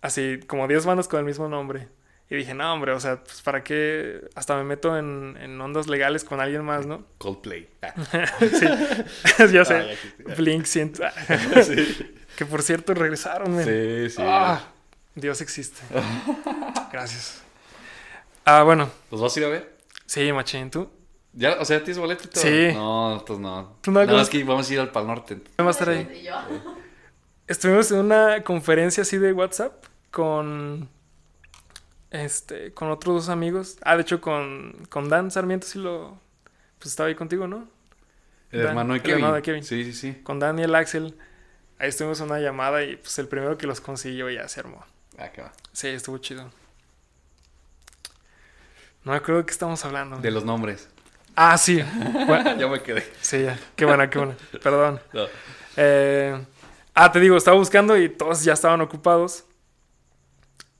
Así, 0.00 0.38
como 0.46 0.68
10 0.68 0.86
bandas 0.86 1.08
con 1.08 1.18
el 1.18 1.26
mismo 1.26 1.48
nombre. 1.48 1.88
Y 2.30 2.36
dije, 2.36 2.52
no, 2.52 2.72
hombre, 2.74 2.92
o 2.92 3.00
sea, 3.00 3.22
pues 3.24 3.40
para 3.40 3.64
qué. 3.64 4.20
Hasta 4.34 4.54
me 4.56 4.62
meto 4.64 4.98
en, 4.98 5.38
en 5.40 5.58
ondas 5.60 5.86
legales 5.86 6.24
con 6.24 6.40
alguien 6.40 6.62
más, 6.64 6.84
¿no? 6.86 7.04
Coldplay. 7.18 7.68
Ah, 7.82 7.94
sí, 8.38 8.66
ya 9.52 9.64
sé. 9.64 9.74
Ah, 9.74 9.86
ya. 10.28 10.34
Blink 10.34 10.64
100. 10.66 10.92
Que 12.36 12.44
por 12.46 12.62
cierto 12.62 12.92
regresaron, 12.94 13.54
men. 13.56 13.64
Sí, 13.64 14.10
sí. 14.16 14.22
Ah, 14.24 14.60
Dios 15.14 15.40
existe. 15.40 15.80
Gracias. 16.92 17.42
Ah, 18.44 18.62
bueno. 18.62 18.90
¿Los 19.10 19.20
vas 19.20 19.34
a 19.36 19.40
ir 19.40 19.46
a 19.46 19.48
ver? 19.48 19.76
Sí, 20.06 20.32
machín, 20.32 20.70
¿tú? 20.70 20.88
¿Ya? 21.32 21.56
O 21.60 21.64
sea, 21.64 21.78
¿tienes 21.78 21.98
boleto 21.98 22.24
y 22.24 22.28
todo? 22.28 22.42
Sí. 22.42 22.68
No, 22.74 23.22
pues 23.26 23.38
no. 23.38 23.76
¿Tú 23.80 23.90
no 23.90 24.00
Nada 24.00 24.10
algo- 24.12 24.18
más 24.18 24.28
que 24.30 24.42
vamos 24.44 24.68
a 24.70 24.72
ir 24.74 24.80
al 24.80 24.90
Pal 24.90 25.06
Norte. 25.06 25.34
¿Quién 25.56 25.66
va 25.66 25.68
a 25.68 25.70
estar 25.70 25.88
ahí? 25.88 26.26
Estuvimos 27.46 27.90
en 27.90 27.98
una 27.98 28.42
conferencia 28.44 29.02
así 29.02 29.16
de 29.18 29.32
WhatsApp 29.32 29.84
con 30.10 30.88
este 32.10 32.72
con 32.72 32.90
otros 32.90 33.14
dos 33.14 33.28
amigos. 33.28 33.76
Ah, 33.82 33.96
de 33.96 34.02
hecho 34.02 34.20
con, 34.20 34.72
con 34.88 35.08
Dan 35.08 35.30
Sarmiento 35.30 35.66
sí 35.66 35.78
lo 35.78 36.18
pues 36.78 36.90
estaba 36.90 37.08
ahí 37.08 37.14
contigo, 37.14 37.46
¿no? 37.48 37.68
El 38.50 38.60
Dan, 38.60 38.68
hermano 38.68 38.92
de 38.94 38.98
el 38.98 39.02
Kevin. 39.02 39.16
hermano 39.16 39.34
de 39.34 39.42
Kevin. 39.42 39.62
Sí, 39.64 39.84
sí, 39.84 39.92
sí. 39.92 40.20
Con 40.22 40.38
Dan 40.38 40.58
y 40.58 40.62
el 40.62 40.74
Axel. 40.74 41.16
Ahí 41.78 41.88
estuvimos 41.90 42.18
en 42.20 42.26
una 42.26 42.40
llamada 42.40 42.82
y 42.82 42.96
pues 42.96 43.18
el 43.18 43.28
primero 43.28 43.56
que 43.58 43.66
los 43.66 43.80
consiguió 43.80 44.30
ya 44.30 44.48
se 44.48 44.60
armó. 44.60 44.84
Ah, 45.18 45.28
qué 45.30 45.42
va. 45.42 45.52
Sí, 45.72 45.88
estuvo 45.88 46.18
chido. 46.18 46.50
No 49.04 49.12
me 49.12 49.16
acuerdo 49.18 49.40
de 49.40 49.46
qué 49.46 49.52
estamos 49.52 49.84
hablando. 49.84 50.18
De 50.18 50.30
los 50.30 50.44
nombres. 50.44 50.88
Ah, 51.36 51.56
sí. 51.56 51.82
Bueno, 52.26 52.56
ya 52.56 52.66
me 52.66 52.82
quedé. 52.82 53.06
sí, 53.20 53.42
ya. 53.44 53.58
Qué 53.76 53.84
buena, 53.84 54.10
qué 54.10 54.18
buena. 54.18 54.36
Perdón. 54.62 55.00
No. 55.12 55.26
Eh, 55.76 56.38
ah, 56.94 57.12
te 57.12 57.20
digo, 57.20 57.36
estaba 57.36 57.56
buscando 57.56 57.96
y 57.96 58.08
todos 58.08 58.42
ya 58.44 58.54
estaban 58.54 58.80
ocupados. 58.80 59.44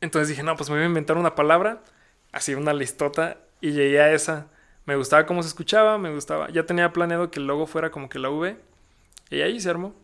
Entonces 0.01 0.29
dije, 0.29 0.43
no, 0.43 0.57
pues 0.57 0.71
me 0.71 0.77
voy 0.77 0.85
a 0.85 0.89
inventar 0.89 1.17
una 1.17 1.35
palabra, 1.35 1.83
así 2.33 2.55
una 2.55 2.73
listota, 2.73 3.39
y 3.61 3.73
llegué 3.73 4.01
a 4.01 4.13
esa. 4.13 4.47
Me 4.87 4.97
gustaba 4.97 5.27
cómo 5.27 5.43
se 5.43 5.49
escuchaba, 5.49 5.99
me 5.99 6.13
gustaba. 6.15 6.49
Ya 6.51 6.65
tenía 6.67 6.93
planeado 6.93 7.31
que 7.31 7.41
el 7.41 7.47
logo 7.47 7.67
fuera 7.67 7.91
como 7.91 8.09
que 8.09 8.19
la 8.19 8.31
V, 8.31 8.57
y 9.31 9.41
ahí 9.41 9.61
se 9.61 9.69
armó. 9.71 9.95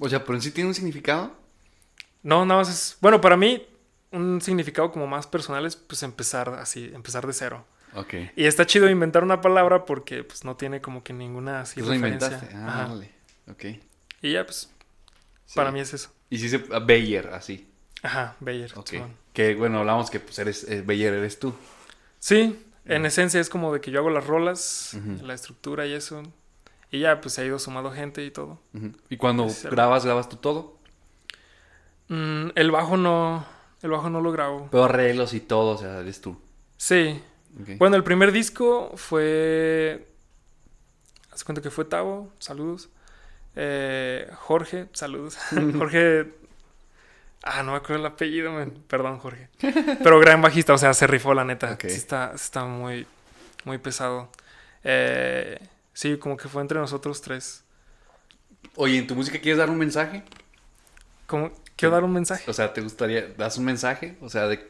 O 0.00 0.08
sea, 0.08 0.24
pero 0.24 0.34
en 0.34 0.42
sí 0.42 0.50
tiene 0.50 0.68
un 0.68 0.74
significado. 0.74 1.32
No, 2.22 2.44
nada 2.44 2.60
más 2.60 2.68
es. 2.70 2.98
Bueno, 3.00 3.20
para 3.20 3.36
mí, 3.36 3.64
un 4.10 4.40
significado 4.40 4.90
como 4.90 5.06
más 5.06 5.26
personal 5.26 5.64
es 5.66 5.76
pues 5.76 6.02
empezar 6.02 6.48
así, 6.50 6.90
empezar 6.94 7.26
de 7.26 7.32
cero. 7.32 7.64
Ok. 7.94 8.14
Y 8.34 8.46
está 8.46 8.66
chido 8.66 8.88
inventar 8.90 9.22
una 9.22 9.40
palabra 9.40 9.84
porque 9.84 10.24
pues 10.24 10.44
no 10.44 10.56
tiene 10.56 10.80
como 10.80 11.04
que 11.04 11.12
ninguna 11.12 11.60
así 11.60 11.80
Tú 11.80 11.86
lo 11.86 11.92
referencia. 11.92 12.26
inventaste. 12.28 12.56
Ah, 12.56 12.68
Ajá. 12.82 12.86
vale. 12.88 13.10
Ok. 13.48 13.64
Y 14.22 14.32
ya, 14.32 14.44
pues, 14.44 14.70
Sí. 15.46 15.54
para 15.54 15.70
mí 15.70 15.78
es 15.80 15.92
eso. 15.94 16.10
Y 16.30 16.38
sí 16.38 16.48
se... 16.48 16.58
Beyer, 16.58 17.28
así. 17.28 17.68
Ajá, 18.04 18.36
Bayer. 18.38 18.70
Ok. 18.76 18.88
Simón. 18.88 19.16
Que 19.32 19.54
bueno, 19.56 19.80
hablamos 19.80 20.10
que 20.10 20.20
pues 20.20 20.38
eres... 20.38 20.62
eh, 20.68 20.82
Beyer 20.86 21.12
eres 21.14 21.40
tú. 21.40 21.54
Sí, 22.20 22.62
en 22.84 23.06
esencia 23.06 23.40
es 23.40 23.48
como 23.48 23.72
de 23.72 23.80
que 23.80 23.90
yo 23.90 23.98
hago 23.98 24.10
las 24.10 24.26
rolas, 24.26 24.96
la 25.22 25.34
estructura 25.34 25.86
y 25.86 25.94
eso. 25.94 26.22
Y 26.90 27.00
ya, 27.00 27.20
pues 27.20 27.34
se 27.34 27.42
ha 27.42 27.44
ido 27.44 27.58
sumando 27.58 27.90
gente 27.90 28.24
y 28.24 28.30
todo. 28.30 28.60
Y 29.08 29.16
cuando 29.16 29.48
grabas, 29.64 30.04
grabas 30.04 30.28
tú 30.28 30.36
todo. 30.36 30.78
Mm, 32.08 32.50
el 32.54 32.70
bajo 32.70 32.96
no. 32.96 33.44
El 33.82 33.90
bajo 33.90 34.08
no 34.10 34.20
lo 34.20 34.30
grabo. 34.32 34.68
Pero 34.70 34.84
arreglos 34.84 35.34
y 35.34 35.40
todo, 35.40 35.74
o 35.74 35.78
sea, 35.78 36.00
eres 36.00 36.20
tú. 36.20 36.38
Sí. 36.76 37.20
Bueno, 37.78 37.96
el 37.96 38.04
primer 38.04 38.32
disco 38.32 38.92
fue. 38.96 40.06
Haz 41.32 41.42
cuenta 41.42 41.62
que 41.62 41.70
fue 41.70 41.84
Tavo, 41.84 42.32
saludos. 42.38 42.90
Eh, 43.56 44.30
Jorge, 44.34 44.88
saludos. 44.92 45.36
Jorge. 45.78 46.43
Ah, 47.46 47.62
no 47.62 47.72
me 47.72 47.76
acuerdo 47.76 47.96
el 47.96 48.06
apellido, 48.06 48.52
man. 48.52 48.72
Perdón, 48.88 49.18
Jorge. 49.18 49.48
Pero 50.02 50.18
gran 50.18 50.40
bajista, 50.40 50.72
o 50.72 50.78
sea, 50.78 50.94
se 50.94 51.06
rifó 51.06 51.34
la 51.34 51.44
neta. 51.44 51.76
Sí 51.78 51.88
está, 51.88 52.32
está 52.34 52.64
muy, 52.64 53.06
muy 53.64 53.76
pesado. 53.76 54.30
Eh, 54.82 55.58
sí, 55.92 56.16
como 56.16 56.38
que 56.38 56.48
fue 56.48 56.62
entre 56.62 56.78
nosotros 56.78 57.20
tres. 57.20 57.62
Oye, 58.76 58.96
¿en 58.96 59.06
tu 59.06 59.14
música 59.14 59.38
quieres 59.38 59.58
dar 59.58 59.68
un 59.68 59.76
mensaje? 59.76 60.22
Como, 61.26 61.52
quiero 61.76 61.94
dar 61.94 62.04
un 62.04 62.14
mensaje. 62.14 62.50
O 62.50 62.54
sea, 62.54 62.72
¿te 62.72 62.80
gustaría... 62.80 63.28
¿Das 63.36 63.58
un 63.58 63.66
mensaje? 63.66 64.16
O 64.22 64.30
sea, 64.30 64.48
de... 64.48 64.66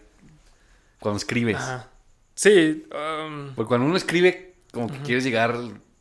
Cuando 0.99 1.19
escribes. 1.19 1.57
Ajá. 1.57 1.89
Sí, 2.35 2.87
um, 2.93 3.55
Porque 3.55 3.69
cuando 3.69 3.87
uno 3.87 3.97
escribe, 3.97 4.57
como 4.73 4.89
que 4.89 4.99
quieres 4.99 5.23
llegar... 5.23 5.57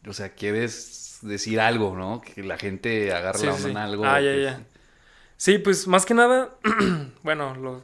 O 0.08 0.14
sea, 0.14 0.34
quieres 0.34 1.20
decir 1.22 1.60
algo, 1.60 1.96
¿no? 1.96 2.20
Que 2.20 2.42
la 2.44 2.58
gente 2.58 3.14
agarre 3.14 3.40
Sí, 3.40 3.46
la 3.46 3.52
onda 3.54 3.64
sí. 3.64 3.72
en 3.72 3.78
algo. 3.78 4.06
Ah, 4.06 4.20
ya, 4.20 4.36
ya. 4.36 4.64
Sí, 5.44 5.58
pues 5.58 5.88
más 5.88 6.06
que 6.06 6.14
nada, 6.14 6.52
bueno, 7.22 7.54
lo 7.56 7.84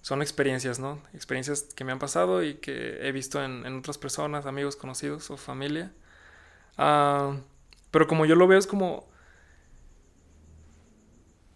son 0.00 0.22
experiencias, 0.22 0.78
¿no? 0.78 1.02
Experiencias 1.12 1.64
que 1.76 1.84
me 1.84 1.92
han 1.92 1.98
pasado 1.98 2.42
y 2.42 2.54
que 2.54 3.06
he 3.06 3.12
visto 3.12 3.44
en, 3.44 3.66
en 3.66 3.76
otras 3.76 3.98
personas, 3.98 4.46
amigos, 4.46 4.74
conocidos 4.74 5.30
o 5.30 5.36
familia. 5.36 5.92
Ah, 6.78 7.36
pero 7.90 8.06
como 8.06 8.24
yo 8.24 8.36
lo 8.36 8.46
veo 8.46 8.58
es 8.58 8.66
como... 8.66 9.06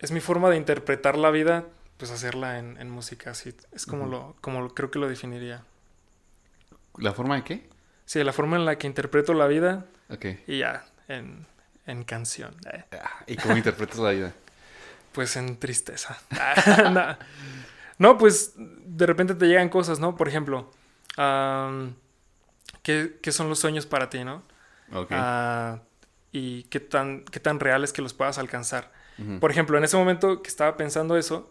Es 0.01 0.11
mi 0.11 0.21
forma 0.21 0.51
de 0.51 0.59
interpretar 0.59 1.17
la 1.17 1.31
vida, 1.31 1.65
pues 1.97 2.11
hacerla 2.11 2.59
en, 2.59 2.79
en 2.79 2.91
música, 2.91 3.31
así. 3.31 3.55
Es 3.73 3.87
como, 3.87 4.05
lo, 4.07 4.37
como 4.43 4.61
lo- 4.61 4.75
creo 4.75 4.91
que 4.91 4.99
lo 4.99 5.09
definiría. 5.09 5.65
¿La 6.99 7.15
forma 7.15 7.37
de 7.37 7.45
qué? 7.45 7.71
Sí, 8.05 8.23
la 8.23 8.35
forma 8.35 8.57
en 8.59 8.67
la 8.67 8.77
que 8.77 8.87
interpreto 8.87 9.33
la 9.33 9.47
vida 9.47 9.87
Ok. 10.11 10.27
y 10.47 10.59
ya, 10.59 10.85
en, 11.09 11.47
en 11.87 12.05
canción. 12.05 12.55
eh. 12.71 12.85
Ah, 12.93 13.25
¿Y 13.27 13.37
cómo 13.37 13.57
interpretas 13.57 13.97
la 13.99 14.11
vida? 14.11 14.35
Pues 15.19 15.35
en 15.35 15.59
tristeza. 15.59 16.17
no. 16.93 17.19
No, 17.99 18.19
pues 18.19 18.53
de 18.57 19.05
repente 19.05 19.35
te 19.35 19.49
llegan 19.49 19.69
cosas, 19.69 19.99
¿no? 19.99 20.15
Por 20.15 20.29
ejemplo, 20.29 20.71
am, 21.17 21.97
¿qué, 22.85 23.19
qué 23.21 23.33
son 23.33 23.49
los 23.49 23.59
sueños 23.59 23.85
para 23.85 24.11
ti, 24.11 24.23
no? 24.23 24.45
Ok. 24.93 25.09
Ah, 25.11 25.81
y 26.31 26.63
qué 26.71 26.79
tan, 26.79 27.25
qué 27.25 27.41
tan 27.41 27.59
reales 27.59 27.93
que 27.93 28.01
los 28.01 28.15
puedas 28.15 28.39
alcanzar. 28.39 28.93
Por 29.41 29.51
ejemplo, 29.51 29.77
en 29.77 29.83
ese 29.83 29.97
momento 29.97 30.41
que 30.41 30.49
estaba 30.49 30.77
pensando 30.77 31.17
eso, 31.17 31.51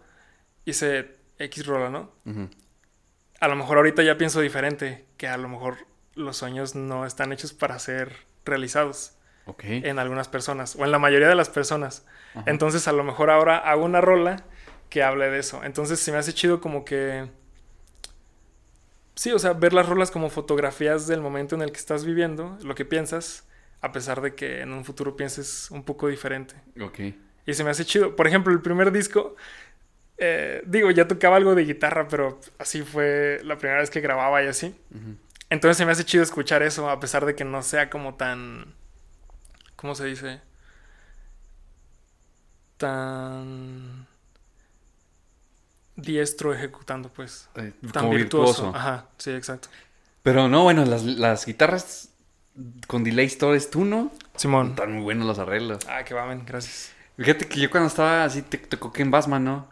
hice 0.63 1.17
X 1.37 1.65
rola, 1.65 1.89
¿no? 1.89 2.09
A 3.41 3.49
lo 3.49 3.57
mejor 3.57 3.75
ahorita 3.75 4.01
ya 4.01 4.17
pienso 4.17 4.39
diferente, 4.39 5.05
que 5.17 5.27
a 5.27 5.35
lo 5.35 5.49
mejor 5.49 5.75
los 6.15 6.37
sueños 6.37 6.73
no 6.73 7.05
están 7.05 7.33
hechos 7.33 7.51
para 7.51 7.77
ser 7.79 8.15
realizados 8.45 9.16
En 9.59 9.99
algunas 9.99 10.27
personas, 10.27 10.75
o 10.75 10.83
en 10.83 10.91
la 10.91 10.99
mayoría 10.99 11.27
de 11.27 11.35
las 11.35 11.49
personas. 11.49 12.05
Ajá. 12.35 12.43
Entonces 12.47 12.87
a 12.87 12.91
lo 12.91 13.03
mejor 13.03 13.29
ahora 13.29 13.57
hago 13.57 13.85
una 13.85 14.01
rola 14.01 14.43
que 14.89 15.03
hable 15.03 15.29
de 15.29 15.39
eso. 15.39 15.63
Entonces 15.63 15.99
se 15.99 16.11
me 16.11 16.17
hace 16.17 16.33
chido 16.33 16.61
como 16.61 16.85
que... 16.85 17.27
Sí, 19.15 19.31
o 19.31 19.39
sea, 19.39 19.53
ver 19.53 19.73
las 19.73 19.89
rolas 19.89 20.11
como 20.11 20.29
fotografías 20.29 21.07
del 21.07 21.21
momento 21.21 21.55
en 21.55 21.63
el 21.63 21.71
que 21.71 21.79
estás 21.79 22.05
viviendo, 22.05 22.57
lo 22.63 22.75
que 22.75 22.85
piensas, 22.85 23.47
a 23.81 23.91
pesar 23.91 24.21
de 24.21 24.35
que 24.35 24.61
en 24.61 24.71
un 24.73 24.85
futuro 24.85 25.15
pienses 25.15 25.71
un 25.71 25.83
poco 25.83 26.07
diferente. 26.07 26.55
Ok. 26.79 26.99
Y 27.45 27.53
se 27.53 27.63
me 27.63 27.71
hace 27.71 27.85
chido. 27.85 28.15
Por 28.15 28.27
ejemplo, 28.27 28.53
el 28.53 28.61
primer 28.61 28.91
disco, 28.91 29.35
eh, 30.17 30.61
digo, 30.65 30.91
ya 30.91 31.07
tocaba 31.07 31.37
algo 31.37 31.55
de 31.55 31.63
guitarra, 31.63 32.07
pero 32.07 32.39
así 32.59 32.83
fue 32.83 33.39
la 33.43 33.57
primera 33.57 33.79
vez 33.79 33.89
que 33.89 34.01
grababa 34.01 34.43
y 34.43 34.47
así. 34.47 34.75
Entonces 35.49 35.77
se 35.77 35.85
me 35.85 35.93
hace 35.93 36.03
chido 36.03 36.23
escuchar 36.23 36.61
eso, 36.61 36.89
a 36.89 36.99
pesar 36.99 37.25
de 37.25 37.35
que 37.35 37.45
no 37.45 37.63
sea 37.63 37.89
como 37.89 38.15
tan. 38.15 38.75
¿Cómo 39.77 39.95
se 39.95 40.05
dice? 40.05 40.41
Tan. 42.77 44.05
diestro 45.95 46.53
ejecutando, 46.53 47.09
pues. 47.09 47.47
Eh, 47.55 47.71
Tan 47.93 48.03
como 48.03 48.15
virtuoso. 48.15 48.63
virtuoso. 48.63 48.75
Ajá, 48.75 49.05
sí, 49.17 49.31
exacto. 49.31 49.69
Pero 50.23 50.49
no, 50.49 50.63
bueno, 50.63 50.83
las, 50.83 51.03
las 51.03 51.45
guitarras 51.45 52.09
con 52.87 53.03
delay 53.03 53.27
stories, 53.27 53.69
tú 53.69 53.85
no. 53.85 54.11
Simón. 54.35 54.71
Están 54.71 54.91
muy 54.93 55.03
buenos 55.03 55.25
los 55.25 55.39
arreglos. 55.39 55.79
Ah, 55.87 56.03
que 56.03 56.13
vamen, 56.13 56.43
gracias. 56.45 56.91
Fíjate 57.17 57.47
que 57.47 57.59
yo 57.59 57.69
cuando 57.71 57.87
estaba 57.87 58.25
así, 58.25 58.41
te 58.41 58.57
tocó 58.57 58.91
que 58.91 59.01
en 59.03 59.09
Basman, 59.11 59.43
¿no? 59.43 59.67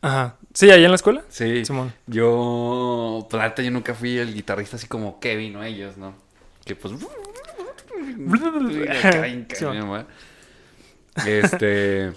Ajá. 0.00 0.36
¿Sí, 0.54 0.70
ahí 0.70 0.84
en 0.84 0.90
la 0.90 0.94
escuela? 0.96 1.24
Sí. 1.28 1.64
Simón. 1.64 1.92
Yo, 2.06 3.26
pues 3.28 3.38
la 3.38 3.48
neta, 3.48 3.62
yo 3.62 3.70
nunca 3.70 3.94
fui 3.94 4.16
el 4.18 4.32
guitarrista 4.32 4.76
así 4.76 4.86
como 4.86 5.20
Kevin 5.20 5.56
o 5.56 5.64
ellos, 5.64 5.96
¿no? 5.96 6.14
Que 6.64 6.76
pues... 6.76 6.94
Este... 11.26 12.12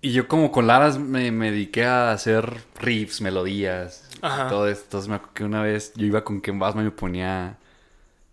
Y 0.00 0.12
yo 0.12 0.26
como 0.26 0.50
con 0.50 0.66
Laras 0.66 0.98
me, 0.98 1.30
me 1.30 1.52
dediqué 1.52 1.84
a 1.84 2.10
hacer 2.10 2.52
riffs, 2.80 3.20
melodías, 3.20 4.08
Ajá. 4.20 4.48
todo 4.48 4.68
esto. 4.68 4.84
Entonces 4.84 5.08
me 5.08 5.14
acuerdo 5.14 5.34
que 5.34 5.44
una 5.44 5.62
vez 5.62 5.92
yo 5.94 6.06
iba 6.06 6.24
con 6.24 6.40
Ken 6.40 6.58
Bassman 6.58 6.84
y 6.84 6.86
me 6.86 6.90
ponía... 6.90 7.58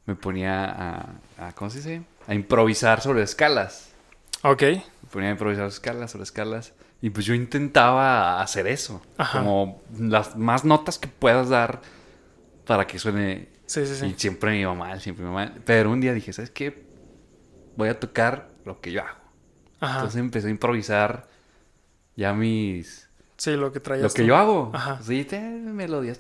Me 0.08 0.16
ponía 0.16 0.66
a, 0.66 1.10
a... 1.38 1.52
¿Cómo 1.54 1.70
se 1.70 1.78
dice? 1.78 2.02
A 2.26 2.34
improvisar 2.34 3.02
sobre 3.02 3.22
escalas. 3.22 3.92
Ok. 4.42 4.64
Me 4.64 5.10
ponía 5.12 5.30
a 5.30 5.32
improvisar 5.34 5.68
escalas 5.68 6.10
sobre 6.10 6.24
escalas. 6.24 6.74
Y 7.02 7.12
pues 7.12 7.28
yo 7.28 7.36
intentaba 7.36 8.42
hacer 8.42 8.66
eso. 8.66 9.02
Ajá. 9.18 9.40
Como 9.40 9.82
las 10.00 10.36
más 10.36 10.66
notas 10.66 10.98
que 10.98 11.08
puedas 11.08 11.50
dar 11.50 11.82
para 12.66 12.88
que 12.88 12.98
suene. 12.98 13.48
Sí, 13.70 13.86
sí, 13.86 13.94
Y 14.06 14.10
sí. 14.10 14.16
siempre 14.18 14.50
me 14.50 14.60
iba 14.62 14.74
mal, 14.74 15.00
siempre 15.00 15.24
me 15.24 15.30
iba 15.32 15.36
mal. 15.46 15.62
Pero 15.64 15.92
un 15.92 16.02
día 16.02 16.12
dije, 16.14 16.34
¿sabes 16.34 16.50
qué? 16.50 16.88
Voy 17.76 17.88
a 17.90 18.00
tocar 18.00 18.50
lo 18.66 18.82
que 18.82 18.92
yo 18.92 19.02
hago. 19.02 19.20
Ajá. 19.80 19.96
Entonces 19.98 20.20
empecé 20.20 20.48
a 20.48 20.52
improvisar 20.52 21.28
ya 22.16 22.34
mis... 22.34 23.08
Sí, 23.38 23.52
lo 23.52 23.72
que 23.72 23.80
traías. 23.80 24.04
Lo 24.04 24.10
que 24.10 24.24
tú. 24.24 24.28
yo 24.28 24.36
hago. 24.36 24.72
Ajá. 24.74 25.00
Sí, 25.04 25.24
te- 25.24 25.40
melodías. 25.40 26.18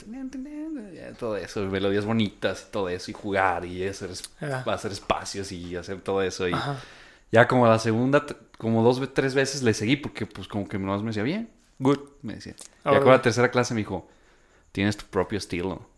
ya, 0.94 1.12
Todo 1.14 1.38
eso, 1.38 1.62
melodías 1.66 2.06
bonitas 2.06 2.68
y 2.68 2.72
todo 2.72 2.88
eso. 2.88 3.10
Y 3.10 3.14
jugar 3.16 3.66
y 3.66 3.86
hacer, 3.88 4.12
Ya. 4.40 4.60
hacer 4.62 4.92
espacios 4.92 5.52
y 5.52 5.76
hacer 5.76 6.02
todo 6.02 6.22
eso. 6.22 6.48
Y 6.48 6.54
Ajá. 6.54 6.78
ya 7.32 7.48
como 7.48 7.68
la 7.68 7.80
segunda, 7.80 8.26
como 8.60 8.84
dos, 8.84 9.02
tres 9.14 9.34
veces 9.34 9.64
le 9.64 9.74
seguí 9.74 9.96
porque 9.98 10.28
pues 10.28 10.48
como 10.48 10.68
que 10.68 10.78
nomás 10.78 11.02
me 11.02 11.08
decía, 11.08 11.24
bien, 11.24 11.50
good, 11.80 12.00
me 12.22 12.36
decía. 12.36 12.54
Y 12.86 12.88
Órale. 12.88 13.04
con 13.04 13.12
la 13.12 13.22
tercera 13.24 13.50
clase 13.50 13.74
me 13.74 13.80
dijo, 13.80 14.08
tienes 14.72 14.96
tu 14.98 15.06
propio 15.08 15.40
estilo. 15.40 15.90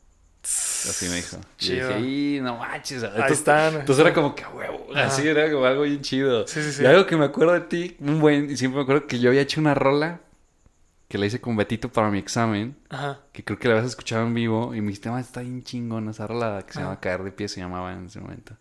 Así 0.43 1.07
me 1.09 1.15
dijo. 1.17 1.37
Y 1.59 1.63
Chido. 1.65 1.87
dije, 1.89 1.99
y 1.99 2.39
no 2.41 2.57
manches. 2.57 3.03
Ahí 3.03 3.31
están. 3.31 3.75
Entonces 3.75 4.03
era 4.03 4.13
como 4.13 4.33
que 4.33 4.43
huevo. 4.45 4.87
Así 4.95 5.27
era 5.27 5.51
como 5.51 5.65
algo 5.65 5.83
bien 5.83 6.01
chido. 6.01 6.47
Sí, 6.47 6.61
sí, 6.63 6.71
sí. 6.71 6.83
Y 6.83 6.85
algo 6.87 7.05
que 7.05 7.15
me 7.15 7.25
acuerdo 7.25 7.53
de 7.53 7.61
ti, 7.61 7.95
un 7.99 8.19
buen, 8.19 8.49
y 8.49 8.57
siempre 8.57 8.77
me 8.77 8.83
acuerdo 8.83 9.05
que 9.07 9.19
yo 9.19 9.29
había 9.29 9.41
hecho 9.41 9.61
una 9.61 9.73
rola 9.75 10.19
que 11.07 11.17
la 11.17 11.25
hice 11.27 11.39
con 11.41 11.55
Betito 11.57 11.89
para 11.89 12.09
mi 12.09 12.17
examen. 12.19 12.75
Ajá. 12.89 13.19
Que 13.33 13.43
creo 13.43 13.59
que 13.59 13.67
la 13.67 13.75
habías 13.75 13.89
escuchado 13.91 14.25
en 14.25 14.33
vivo. 14.33 14.73
Y 14.73 14.81
me 14.81 14.87
dijiste, 14.87 15.09
"Ah, 15.09 15.19
está 15.19 15.41
bien 15.41 15.61
chingona 15.63 16.11
esa 16.11 16.25
rola 16.25 16.63
que 16.65 16.73
se 16.73 16.79
llama 16.79 16.93
Ajá. 16.93 17.01
Caer 17.01 17.23
de 17.23 17.31
Pie, 17.31 17.47
se 17.47 17.59
llamaba 17.59 17.93
en 17.93 18.05
ese 18.07 18.19
momento. 18.19 18.55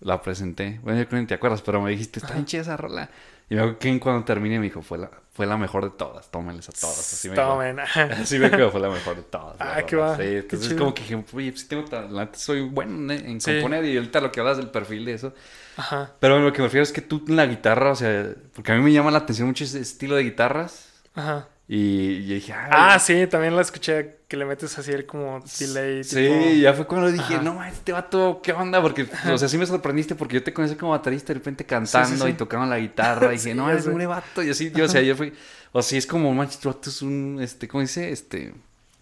La 0.00 0.20
presenté. 0.22 0.80
Bueno, 0.82 0.98
yo 0.98 1.06
creo 1.06 1.18
que 1.18 1.22
ni 1.22 1.26
te 1.26 1.34
acuerdas, 1.34 1.60
pero 1.62 1.80
me 1.82 1.90
dijiste, 1.90 2.18
está 2.20 2.32
bien 2.32 2.46
chida 2.46 2.62
esa 2.62 2.76
rola. 2.76 3.10
Y 3.50 3.54
me 3.54 3.60
acuerdo 3.60 3.78
que 3.78 4.00
cuando 4.00 4.24
terminé 4.24 4.58
me 4.58 4.64
dijo, 4.64 4.80
fue 4.80 4.96
la, 4.98 5.10
fue 5.40 5.46
la 5.46 5.56
mejor 5.56 5.84
de 5.84 5.90
todas, 5.96 6.30
tómenles 6.30 6.68
a 6.68 6.72
todas. 6.72 6.98
Así 6.98 7.30
me 7.30 7.34
dijo. 7.34 7.46
Tomen. 7.48 7.80
Así 8.20 8.38
me 8.38 8.50
quedó, 8.50 8.70
fue 8.70 8.78
la 8.80 8.90
mejor 8.90 9.16
de 9.16 9.22
todas. 9.22 9.56
Ah, 9.58 9.80
qué 9.86 9.96
va, 9.96 10.16
Sí, 10.16 10.22
qué 10.22 10.38
entonces 10.40 10.68
chido. 10.68 10.78
como 10.80 10.92
que 10.94 11.02
dije, 11.02 11.24
oye, 11.32 11.50
pues 11.52 11.66
tengo 11.66 11.84
talento, 11.86 12.38
soy 12.38 12.60
bueno 12.60 13.12
en- 13.14 13.26
en 13.26 13.40
Sí. 13.40 13.52
componer. 13.54 13.84
Y 13.86 13.96
ahorita 13.96 14.20
lo 14.20 14.30
que 14.30 14.40
hablas 14.40 14.58
del 14.58 14.68
perfil 14.68 15.06
de 15.06 15.14
eso. 15.14 15.32
Ajá. 15.78 16.10
Pero 16.20 16.38
lo 16.40 16.52
que 16.52 16.58
me 16.60 16.66
refiero 16.68 16.82
es 16.82 16.92
que 16.92 17.00
tú 17.00 17.24
en 17.28 17.36
la 17.36 17.46
guitarra, 17.46 17.92
o 17.92 17.96
sea, 17.96 18.26
porque 18.54 18.72
a 18.72 18.74
mí 18.74 18.82
me 18.82 18.92
llama 18.92 19.10
la 19.10 19.18
atención 19.18 19.48
mucho 19.48 19.64
ese 19.64 19.80
estilo 19.80 20.16
de 20.16 20.24
guitarras. 20.24 20.90
Ajá. 21.14 21.48
Y, 21.72 21.76
y 22.24 22.34
dije, 22.34 22.52
Ah, 22.52 22.98
sí, 22.98 23.28
también 23.28 23.54
la 23.54 23.62
escuché 23.62 24.16
que 24.26 24.36
le 24.36 24.44
metes 24.44 24.76
así 24.76 24.90
el 24.90 25.06
como 25.06 25.40
delay. 25.60 26.02
Sí, 26.02 26.16
tipo- 26.16 26.50
ya 26.60 26.74
fue 26.74 26.84
cuando 26.84 27.12
dije, 27.12 27.34
Ajá. 27.34 27.42
no, 27.44 27.64
este 27.64 27.92
vato, 27.92 28.40
¿qué 28.42 28.52
onda? 28.52 28.82
Porque, 28.82 29.06
o 29.32 29.38
sea, 29.38 29.48
sí 29.48 29.56
me 29.56 29.64
sorprendiste 29.66 30.16
porque 30.16 30.34
yo 30.34 30.42
te 30.42 30.52
conocí 30.52 30.74
como 30.74 30.90
baterista 30.90 31.28
de 31.28 31.34
repente 31.38 31.64
cantando 31.64 32.24
sí. 32.24 32.30
y 32.32 32.34
tocando 32.34 32.66
la 32.66 32.76
guitarra. 32.80 33.28
Y 33.32 33.36
dije, 33.38 33.54
no, 33.54 33.70
es 33.70 33.86
un 33.86 34.04
vato. 34.08 34.42
Y 34.42 34.50
así, 34.50 34.72
yo, 34.72 34.86
o 34.86 34.88
sea, 34.88 35.00
yo 35.00 35.14
fui, 35.14 35.32
o 35.70 35.80
sea, 35.80 35.96
es 35.96 36.06
como, 36.08 36.34
manches, 36.34 36.58
tu 36.58 36.68
vato 36.70 36.90
es 36.90 37.02
un, 37.02 37.38
este, 37.40 37.68
¿cómo 37.68 37.82
dice? 37.82 38.10
Este, 38.10 38.52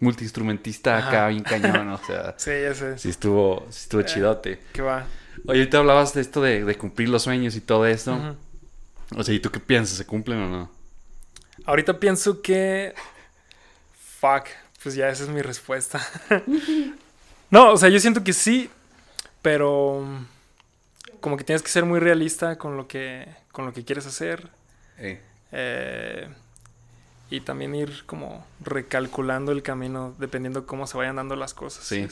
multiinstrumentista 0.00 0.98
Ajá. 0.98 1.08
acá, 1.08 1.28
bien 1.28 1.42
cañón, 1.44 1.88
o 1.88 1.98
sea, 2.06 2.34
Sí, 2.38 2.50
ya 2.50 2.74
sé. 2.74 2.98
sí 2.98 3.08
estuvo, 3.08 3.66
sí 3.70 3.80
estuvo 3.84 4.00
Eh. 4.02 4.04
chidote. 4.04 4.60
Que 4.74 4.82
va. 4.82 5.06
Oye, 5.46 5.60
ahorita 5.60 5.78
hablabas 5.78 6.12
de 6.12 6.20
esto 6.20 6.42
de, 6.42 6.64
de 6.66 6.74
cumplir 6.76 7.08
los 7.08 7.22
sueños 7.22 7.56
y 7.56 7.60
todo 7.62 7.86
esto. 7.86 8.14
Ujú. 8.14 8.36
O 9.20 9.24
sea, 9.24 9.34
¿y 9.34 9.40
tú 9.40 9.50
qué 9.50 9.60
piensas? 9.60 9.96
¿Se 9.96 10.04
cumplen 10.04 10.38
o 10.42 10.48
no? 10.50 10.77
Ahorita 11.68 12.00
pienso 12.00 12.40
que. 12.40 12.94
Fuck. 14.20 14.46
Pues 14.82 14.94
ya 14.94 15.10
esa 15.10 15.24
es 15.24 15.28
mi 15.28 15.42
respuesta. 15.42 16.00
no, 17.50 17.72
o 17.72 17.76
sea, 17.76 17.90
yo 17.90 18.00
siento 18.00 18.24
que 18.24 18.32
sí, 18.32 18.70
pero. 19.42 20.02
Como 21.20 21.36
que 21.36 21.44
tienes 21.44 21.62
que 21.62 21.68
ser 21.68 21.84
muy 21.84 22.00
realista 22.00 22.56
con 22.56 22.78
lo 22.78 22.88
que, 22.88 23.28
con 23.52 23.66
lo 23.66 23.74
que 23.74 23.84
quieres 23.84 24.06
hacer. 24.06 24.48
Eh. 24.96 25.20
eh, 25.52 26.28
y 27.28 27.40
también 27.42 27.74
ir 27.74 28.04
como 28.06 28.46
recalculando 28.60 29.52
el 29.52 29.62
camino 29.62 30.14
dependiendo 30.18 30.66
cómo 30.66 30.86
se 30.86 30.96
vayan 30.96 31.16
dando 31.16 31.36
las 31.36 31.52
cosas. 31.52 31.84
Sí. 31.84 32.08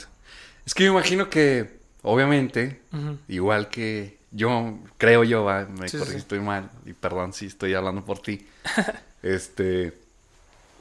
Es 0.66 0.74
que 0.74 0.84
me 0.84 0.90
imagino 0.90 1.30
que, 1.30 1.78
obviamente. 2.02 2.82
Igual 3.26 3.70
que 3.70 4.18
yo, 4.32 4.78
creo 4.98 5.24
yo, 5.24 5.44
va, 5.44 5.64
me 5.64 5.88
sí. 5.88 5.96
estoy 6.14 6.40
mal, 6.40 6.68
y 6.84 6.92
perdón 6.92 7.32
si 7.32 7.46
estoy 7.46 7.72
hablando 7.72 8.04
por 8.04 8.18
ti. 8.18 8.46
este, 9.34 9.92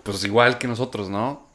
pues 0.03 0.23
igual 0.23 0.57
que 0.57 0.67
nosotros, 0.67 1.09
¿no? 1.09 1.45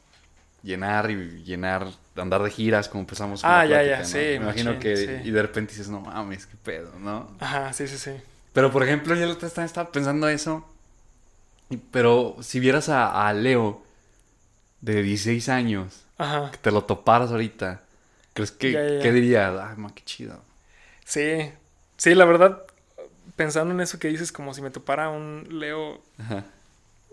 Llenar 0.63 1.09
y 1.09 1.43
llenar, 1.43 1.87
andar 2.15 2.43
de 2.43 2.51
giras 2.51 2.87
como 2.89 3.01
empezamos. 3.01 3.41
con 3.41 3.49
Ah, 3.49 3.65
la 3.65 3.65
ya, 3.65 3.75
plática, 3.81 3.95
ya, 3.95 3.99
¿no? 3.99 4.05
sí, 4.05 4.17
Me 4.17 4.35
imagino 4.35 4.79
que, 4.79 4.97
sí. 4.97 5.27
y 5.27 5.31
de 5.31 5.41
repente 5.41 5.71
dices, 5.73 5.89
no 5.89 6.01
mames, 6.01 6.45
qué 6.45 6.55
pedo, 6.63 6.91
¿no? 6.99 7.29
Ajá, 7.39 7.73
sí, 7.73 7.87
sí, 7.87 7.97
sí. 7.97 8.11
Pero 8.53 8.71
por 8.71 8.83
ejemplo, 8.83 9.15
yo 9.15 9.25
estaba 9.31 9.91
pensando 9.91 10.27
eso, 10.27 10.67
pero 11.91 12.35
si 12.41 12.59
vieras 12.59 12.89
a, 12.89 13.27
a 13.27 13.33
Leo 13.33 13.81
de 14.81 15.01
16 15.01 15.47
años, 15.49 16.03
Ajá. 16.17 16.51
que 16.51 16.57
te 16.57 16.71
lo 16.71 16.83
toparas 16.83 17.31
ahorita, 17.31 17.81
¿crees 18.33 18.51
que, 18.51 18.71
Ya, 18.73 18.83
ya, 18.83 18.93
ya. 18.95 18.99
qué 19.01 19.11
dirías? 19.11 19.53
Ay, 19.59 19.77
ma, 19.77 19.93
qué 19.95 20.03
chido. 20.03 20.39
Sí. 21.05 21.51
Sí, 21.97 22.13
la 22.15 22.25
verdad, 22.25 22.61
pensando 23.35 23.73
en 23.73 23.79
eso 23.81 23.99
que 23.99 24.09
dices, 24.09 24.31
como 24.31 24.53
si 24.53 24.61
me 24.61 24.69
topara 24.71 25.09
un 25.09 25.47
Leo 25.49 26.01
Ajá. 26.19 26.43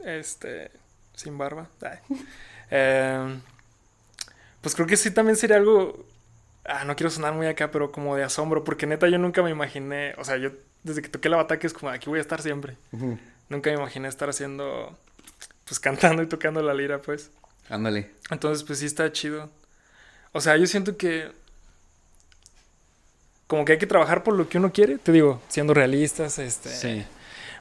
Este 0.05 0.71
sin 1.15 1.37
barba. 1.37 1.69
Eh, 2.71 3.41
pues 4.61 4.75
creo 4.75 4.87
que 4.87 4.97
sí 4.97 5.11
también 5.11 5.37
sería 5.37 5.57
algo. 5.57 6.05
Ah, 6.65 6.85
no 6.85 6.97
quiero 6.97 7.11
sonar 7.11 7.33
muy 7.35 7.47
acá, 7.47 7.71
pero 7.71 7.91
como 7.91 8.15
de 8.15 8.25
asombro, 8.25 8.63
porque 8.63 8.87
neta 8.87 9.09
yo 9.09 9.19
nunca 9.19 9.43
me 9.43 9.51
imaginé. 9.51 10.15
O 10.19 10.25
sea, 10.25 10.37
yo 10.37 10.51
desde 10.83 11.03
que 11.03 11.09
toqué 11.09 11.29
la 11.29 11.37
bataca 11.37 11.67
es 11.67 11.73
como 11.73 11.91
aquí 11.91 12.09
voy 12.09 12.19
a 12.19 12.23
estar 12.23 12.43
siempre. 12.43 12.77
Nunca 13.49 13.71
me 13.71 13.77
imaginé 13.77 14.09
estar 14.09 14.29
haciendo. 14.29 14.97
Pues 15.65 15.81
cantando 15.81 16.23
y 16.23 16.27
tocando 16.27 16.63
la 16.63 16.75
lira, 16.75 17.01
pues. 17.01 17.31
Ándale. 17.69 18.11
Entonces, 18.31 18.65
pues 18.65 18.79
sí 18.79 18.87
está 18.87 19.11
chido. 19.13 19.51
O 20.33 20.41
sea, 20.41 20.57
yo 20.57 20.67
siento 20.67 20.97
que. 20.97 21.31
Como 23.47 23.65
que 23.65 23.73
hay 23.73 23.79
que 23.79 23.87
trabajar 23.87 24.23
por 24.23 24.35
lo 24.35 24.49
que 24.49 24.59
uno 24.59 24.73
quiere, 24.73 24.99
te 24.99 25.11
digo, 25.11 25.41
siendo 25.49 25.73
realistas, 25.73 26.39
este. 26.39 26.69
Sí. 26.69 27.07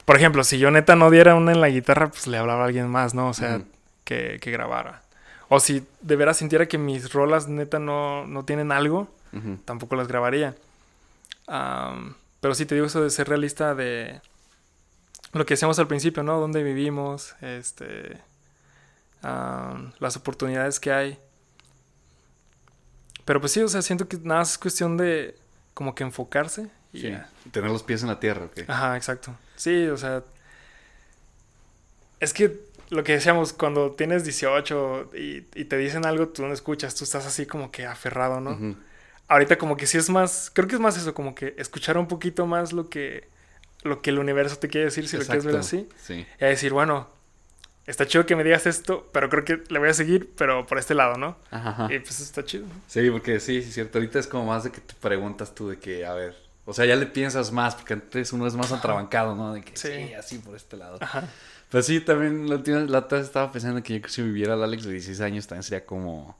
Por 0.08 0.16
ejemplo, 0.16 0.42
si 0.42 0.58
yo 0.58 0.70
neta 0.70 0.96
no 0.96 1.10
diera 1.10 1.34
una 1.34 1.52
en 1.52 1.60
la 1.60 1.68
guitarra, 1.68 2.08
pues 2.08 2.26
le 2.26 2.38
hablaba 2.38 2.62
a 2.62 2.64
alguien 2.64 2.88
más, 2.88 3.12
¿no? 3.12 3.28
O 3.28 3.34
sea, 3.34 3.60
que, 4.04 4.38
que 4.40 4.50
grabara. 4.50 5.02
O 5.50 5.60
si 5.60 5.86
de 6.00 6.16
veras 6.16 6.38
sintiera 6.38 6.66
que 6.66 6.78
mis 6.78 7.12
rolas 7.12 7.46
neta 7.46 7.78
no, 7.78 8.26
no 8.26 8.42
tienen 8.46 8.72
algo, 8.72 9.14
tampoco 9.66 9.96
las 9.96 10.08
grabaría. 10.08 10.54
Am, 11.46 12.14
pero 12.40 12.54
sí 12.54 12.64
te 12.64 12.74
digo 12.74 12.86
eso 12.86 13.02
de 13.02 13.10
ser 13.10 13.28
realista 13.28 13.74
de 13.74 14.22
lo 15.34 15.44
que 15.44 15.52
decíamos 15.52 15.78
al 15.78 15.88
principio, 15.88 16.22
¿no? 16.22 16.40
Dónde 16.40 16.62
vivimos, 16.62 17.34
este, 17.42 18.16
am, 19.20 19.92
las 19.98 20.16
oportunidades 20.16 20.80
que 20.80 20.90
hay. 20.90 21.18
Pero 23.26 23.40
pues 23.40 23.52
sí, 23.52 23.60
o 23.60 23.68
sea, 23.68 23.82
siento 23.82 24.08
que 24.08 24.16
nada 24.16 24.40
más 24.40 24.52
es 24.52 24.58
cuestión 24.58 24.96
de 24.96 25.36
como 25.74 25.94
que 25.94 26.02
enfocarse 26.02 26.70
y 26.94 27.00
Sí. 27.02 27.18
Tener 27.52 27.70
los 27.70 27.82
pies 27.82 28.00
en 28.00 28.08
la 28.08 28.18
tierra, 28.18 28.46
ok. 28.46 28.60
Ajá, 28.68 28.96
exacto. 28.96 29.36
Sí, 29.58 29.86
o 29.88 29.96
sea. 29.98 30.22
Es 32.20 32.32
que 32.32 32.58
lo 32.90 33.04
que 33.04 33.12
decíamos, 33.12 33.52
cuando 33.52 33.92
tienes 33.92 34.24
18 34.24 35.10
y, 35.14 35.44
y 35.54 35.64
te 35.66 35.76
dicen 35.76 36.06
algo, 36.06 36.28
tú 36.28 36.46
no 36.46 36.54
escuchas, 36.54 36.94
tú 36.94 37.04
estás 37.04 37.26
así 37.26 37.46
como 37.46 37.70
que 37.70 37.86
aferrado, 37.86 38.40
¿no? 38.40 38.76
Ahorita 39.28 39.58
como 39.58 39.76
que 39.76 39.86
sí 39.86 39.98
es 39.98 40.08
más, 40.08 40.50
creo 40.54 40.66
que 40.68 40.76
es 40.76 40.80
más 40.80 40.96
eso, 40.96 41.12
como 41.12 41.34
que 41.34 41.54
escuchar 41.58 41.98
un 41.98 42.08
poquito 42.08 42.46
más 42.46 42.72
lo 42.72 42.88
que, 42.88 43.28
lo 43.82 44.00
que 44.00 44.08
el 44.08 44.18
universo 44.18 44.56
te 44.56 44.68
quiere 44.68 44.86
decir, 44.86 45.06
si 45.06 45.18
lo 45.18 45.24
quieres 45.24 45.44
ver 45.44 45.56
así. 45.56 45.86
Sí. 46.02 46.26
Y 46.40 46.44
a 46.44 46.48
decir, 46.48 46.72
bueno, 46.72 47.08
está 47.86 48.06
chido 48.06 48.24
que 48.24 48.36
me 48.36 48.42
digas 48.42 48.66
esto, 48.66 49.06
pero 49.12 49.28
creo 49.28 49.44
que 49.44 49.62
le 49.68 49.78
voy 49.78 49.90
a 49.90 49.94
seguir, 49.94 50.30
pero 50.38 50.66
por 50.66 50.78
este 50.78 50.94
lado, 50.94 51.18
¿no? 51.18 51.36
Ajá. 51.50 51.88
Y 51.92 51.98
pues 51.98 52.20
está 52.20 52.42
chido. 52.42 52.64
Sí, 52.86 53.10
porque 53.10 53.38
sí, 53.38 53.60
sí, 53.60 53.68
es 53.68 53.74
cierto. 53.74 53.98
Ahorita 53.98 54.18
es 54.18 54.26
como 54.26 54.46
más 54.46 54.64
de 54.64 54.72
que 54.72 54.80
te 54.80 54.94
preguntas 54.94 55.54
tú 55.54 55.68
de 55.68 55.78
que, 55.78 56.06
a 56.06 56.14
ver, 56.14 56.34
o 56.68 56.74
sea, 56.74 56.84
ya 56.84 56.96
le 56.96 57.06
piensas 57.06 57.50
más, 57.50 57.74
porque 57.74 57.94
antes 57.94 58.32
uno 58.32 58.46
es 58.46 58.54
más 58.54 58.70
atrabancado, 58.72 59.34
¿no? 59.34 59.54
De 59.54 59.62
que 59.62 59.76
sí, 59.76 59.88
Sí. 59.88 60.14
así 60.14 60.38
por 60.38 60.54
este 60.54 60.76
lado. 60.76 60.98
Ajá. 61.00 61.24
Pues 61.70 61.86
sí, 61.86 62.00
también 62.00 62.48
la, 62.48 62.56
última- 62.56 62.80
la 62.80 62.98
otra 62.98 63.18
vez 63.18 63.26
estaba 63.26 63.50
pensando 63.52 63.82
que 63.82 63.94
yo 63.94 64.00
creo 64.00 64.08
que 64.08 64.14
si 64.14 64.22
viviera 64.22 64.54
el 64.54 64.62
Alex 64.62 64.84
de 64.84 64.92
16 64.92 65.20
años 65.20 65.46
también 65.46 65.62
sería 65.62 65.84
como, 65.84 66.36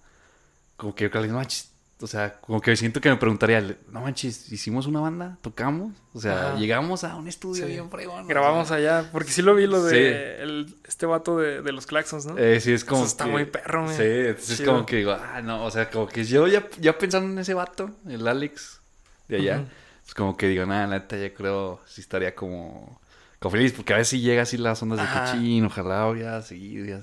como 0.77 0.95
que 0.95 1.05
yo 1.05 1.11
creo 1.11 1.23
que 1.23 1.29
no 1.29 1.35
manches, 1.37 1.71
o 2.01 2.07
sea, 2.07 2.39
como 2.41 2.61
que 2.61 2.77
siento 2.77 3.01
que 3.01 3.11
me 3.11 3.17
preguntaría, 3.17 3.61
no 3.91 4.01
manches, 4.03 4.51
¿hicimos 4.53 4.87
una 4.87 5.01
banda? 5.01 5.37
¿Tocamos? 5.43 5.93
O 6.15 6.21
sea, 6.21 6.51
Ajá. 6.51 6.57
llegamos 6.59 7.05
a 7.05 7.17
un 7.17 7.27
estudio 7.29 7.67
Sí. 7.67 7.73
bien 7.73 7.91
fregón. 7.91 8.27
Grabamos 8.29 8.71
allá, 8.71 9.09
porque 9.13 9.33
sí 9.33 9.43
lo 9.43 9.55
vi 9.55 9.67
lo 9.67 9.83
de 9.83 9.91
Sí. 9.93 10.43
el- 10.43 10.77
este 10.87 11.07
vato 11.07 11.37
de, 11.39 11.61
de 11.61 11.73
los 11.73 11.87
claxons, 11.87 12.25
¿no? 12.27 12.39
Eh, 12.39 12.61
sí, 12.61 12.73
es 12.73 12.85
como 12.85 13.01
Eso 13.03 13.09
está 13.09 13.25
que- 13.25 13.31
muy 13.31 13.45
perro, 13.47 13.85
güey. 13.85 13.97
Sí, 13.97 14.03
entonces 14.29 14.61
es 14.61 14.67
como 14.67 14.87
que 14.87 14.97
digo, 14.97 15.13
ah, 15.13 15.43
no, 15.43 15.65
o 15.65 15.71
sea, 15.71 15.91
como 15.91 16.07
que 16.07 16.25
yo 16.25 16.47
ya, 16.47 16.67
ya 16.81 16.97
pensando 16.97 17.31
en 17.33 17.39
ese 17.39 17.53
vato, 17.55 17.91
el 18.09 18.27
Alex 18.29 18.81
de 19.27 19.37
allá, 19.39 19.57
Ujú. 19.59 19.69
Pues 20.09 20.15
como 20.15 20.39
que 20.39 20.49
digo, 20.49 20.65
nada, 20.65 20.87
la 20.87 20.99
neta, 21.01 21.19
yo 21.19 21.35
creo 21.35 21.81
sí 21.87 22.01
estaría 22.01 22.35
como, 22.35 22.99
como 23.39 23.53
feliz, 23.53 23.75
porque 23.75 23.93
a 23.93 23.99
veces 23.99 24.09
sí 24.09 24.21
llega 24.23 24.41
así 24.41 24.57
las 24.57 24.83
ondas 24.83 25.01
de 25.01 25.07
que 25.07 25.23
chin, 25.23 25.67
ojalá 25.67 26.09
hubiera 26.09 26.41
seguido, 26.41 26.87
ya- 26.87 27.03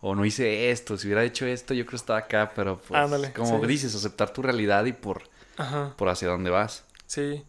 o 0.00 0.14
no 0.14 0.24
hice 0.24 0.70
esto, 0.70 0.96
si 0.96 1.08
hubiera 1.08 1.24
hecho 1.24 1.44
esto, 1.44 1.74
yo 1.74 1.84
creo 1.84 1.90
que 1.90 1.96
estaba 1.96 2.20
acá, 2.20 2.52
pero 2.56 2.78
pues, 2.80 2.98
Ándale, 3.04 3.34
como 3.34 3.60
sí. 3.60 3.66
dices, 3.66 3.94
aceptar 3.94 4.32
tu 4.32 4.40
realidad 4.40 4.86
y 4.86 4.92
por, 4.94 5.24
Ajá, 5.58 5.92
por 5.98 6.08
hacia 6.08 6.28
dónde 6.28 6.48
vas. 6.48 6.84
sí. 7.06 7.44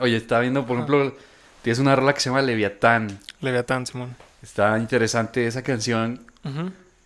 Oye, 0.00 0.16
estaba 0.16 0.40
viendo, 0.40 0.66
por 0.66 0.78
Ajá. 0.78 0.86
ejemplo, 0.86 1.16
tienes 1.62 1.78
una 1.78 1.94
rola 1.94 2.12
que 2.12 2.20
se 2.20 2.30
llama 2.30 2.42
Leviatán, 2.42 3.20
Leviatán, 3.40 3.86
Simón. 3.86 4.16
está 4.42 4.76
interesante 4.78 5.46
esa 5.46 5.62
canción, 5.62 6.26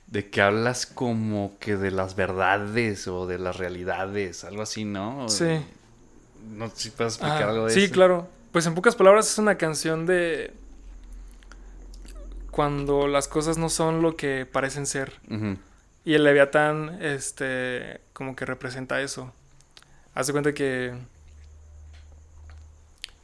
de 0.07 0.31
que 0.31 0.41
hablas 0.41 0.87
como 0.87 1.59
que 1.61 1.77
de 1.77 1.91
las 1.91 2.15
verdades 2.17 3.07
o 3.07 3.27
de 3.27 3.39
las 3.39 3.57
realidades, 3.57 4.45
algo 4.45 4.63
así, 4.63 4.85
¿no? 4.87 5.29
Sí. 5.29 5.61
No 6.49 6.69
sé 6.69 6.77
si 6.77 6.91
puedes 6.91 7.15
explicar 7.15 7.43
Ajá, 7.43 7.51
algo 7.51 7.67
de 7.67 7.73
sí, 7.73 7.85
eso. 7.85 7.93
claro. 7.93 8.29
Pues 8.53 8.67
en 8.67 8.75
pocas 8.75 8.95
palabras 8.95 9.31
es 9.31 9.39
una 9.39 9.57
canción 9.57 10.07
de 10.07 10.55
cuando 12.51 13.09
las 13.09 13.27
cosas 13.27 13.59
no 13.59 13.69
son 13.69 14.01
lo 14.01 14.17
que 14.17 14.47
parecen 14.47 14.87
ser. 14.87 15.21
Y 16.05 16.15
el 16.15 16.23
Leviatán, 16.23 16.99
este, 17.03 18.01
como 18.13 18.37
que 18.37 18.45
representa 18.45 19.01
eso. 19.01 19.33
Haz 20.15 20.29
de 20.29 20.33
cuenta 20.33 20.55
que 20.55 20.95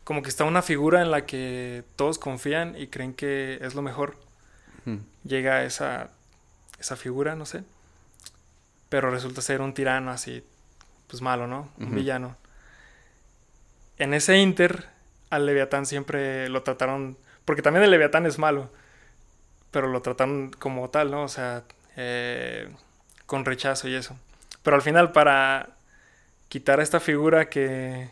como 0.02 0.22
que 0.22 0.28
está 0.28 0.42
una 0.42 0.62
figura 0.62 1.02
en 1.02 1.12
la 1.12 1.24
que 1.26 1.84
todos 1.94 2.18
confían 2.18 2.74
y 2.76 2.88
creen 2.88 3.14
que 3.14 3.58
es 3.62 3.76
lo 3.76 3.82
mejor. 3.82 4.16
Llega 5.22 5.62
esa, 5.62 6.10
esa 6.80 6.96
figura, 6.96 7.36
no 7.36 7.46
sé. 7.46 7.62
Pero 8.88 9.10
resulta 9.10 9.40
ser 9.42 9.60
un 9.60 9.72
tirano 9.72 10.10
así, 10.10 10.42
pues 11.06 11.22
malo, 11.22 11.46
¿no? 11.46 11.68
Un 11.78 11.94
villano. 11.94 12.36
En 14.00 14.14
ese 14.14 14.38
inter, 14.38 14.86
al 15.30 15.46
Leviatán 15.46 15.86
siempre 15.86 16.48
lo 16.48 16.64
trataron, 16.64 17.16
porque 17.44 17.62
también 17.62 17.84
el 17.84 17.92
Leviatán 17.92 18.26
es 18.26 18.38
malo, 18.38 18.68
pero 19.70 19.86
lo 19.86 20.02
trataron 20.02 20.50
como 20.50 20.90
tal, 20.90 21.12
¿no? 21.12 21.22
O 21.22 21.28
sea, 21.28 21.62
eh, 21.96 22.68
con 23.26 23.44
rechazo 23.44 23.86
y 23.88 23.94
eso. 23.94 24.18
Pero 24.64 24.74
al 24.74 24.82
final, 24.82 25.12
para 25.12 25.76
quitar 26.48 26.80
a 26.80 26.82
esta 26.82 26.98
figura 26.98 27.48
que, 27.48 28.10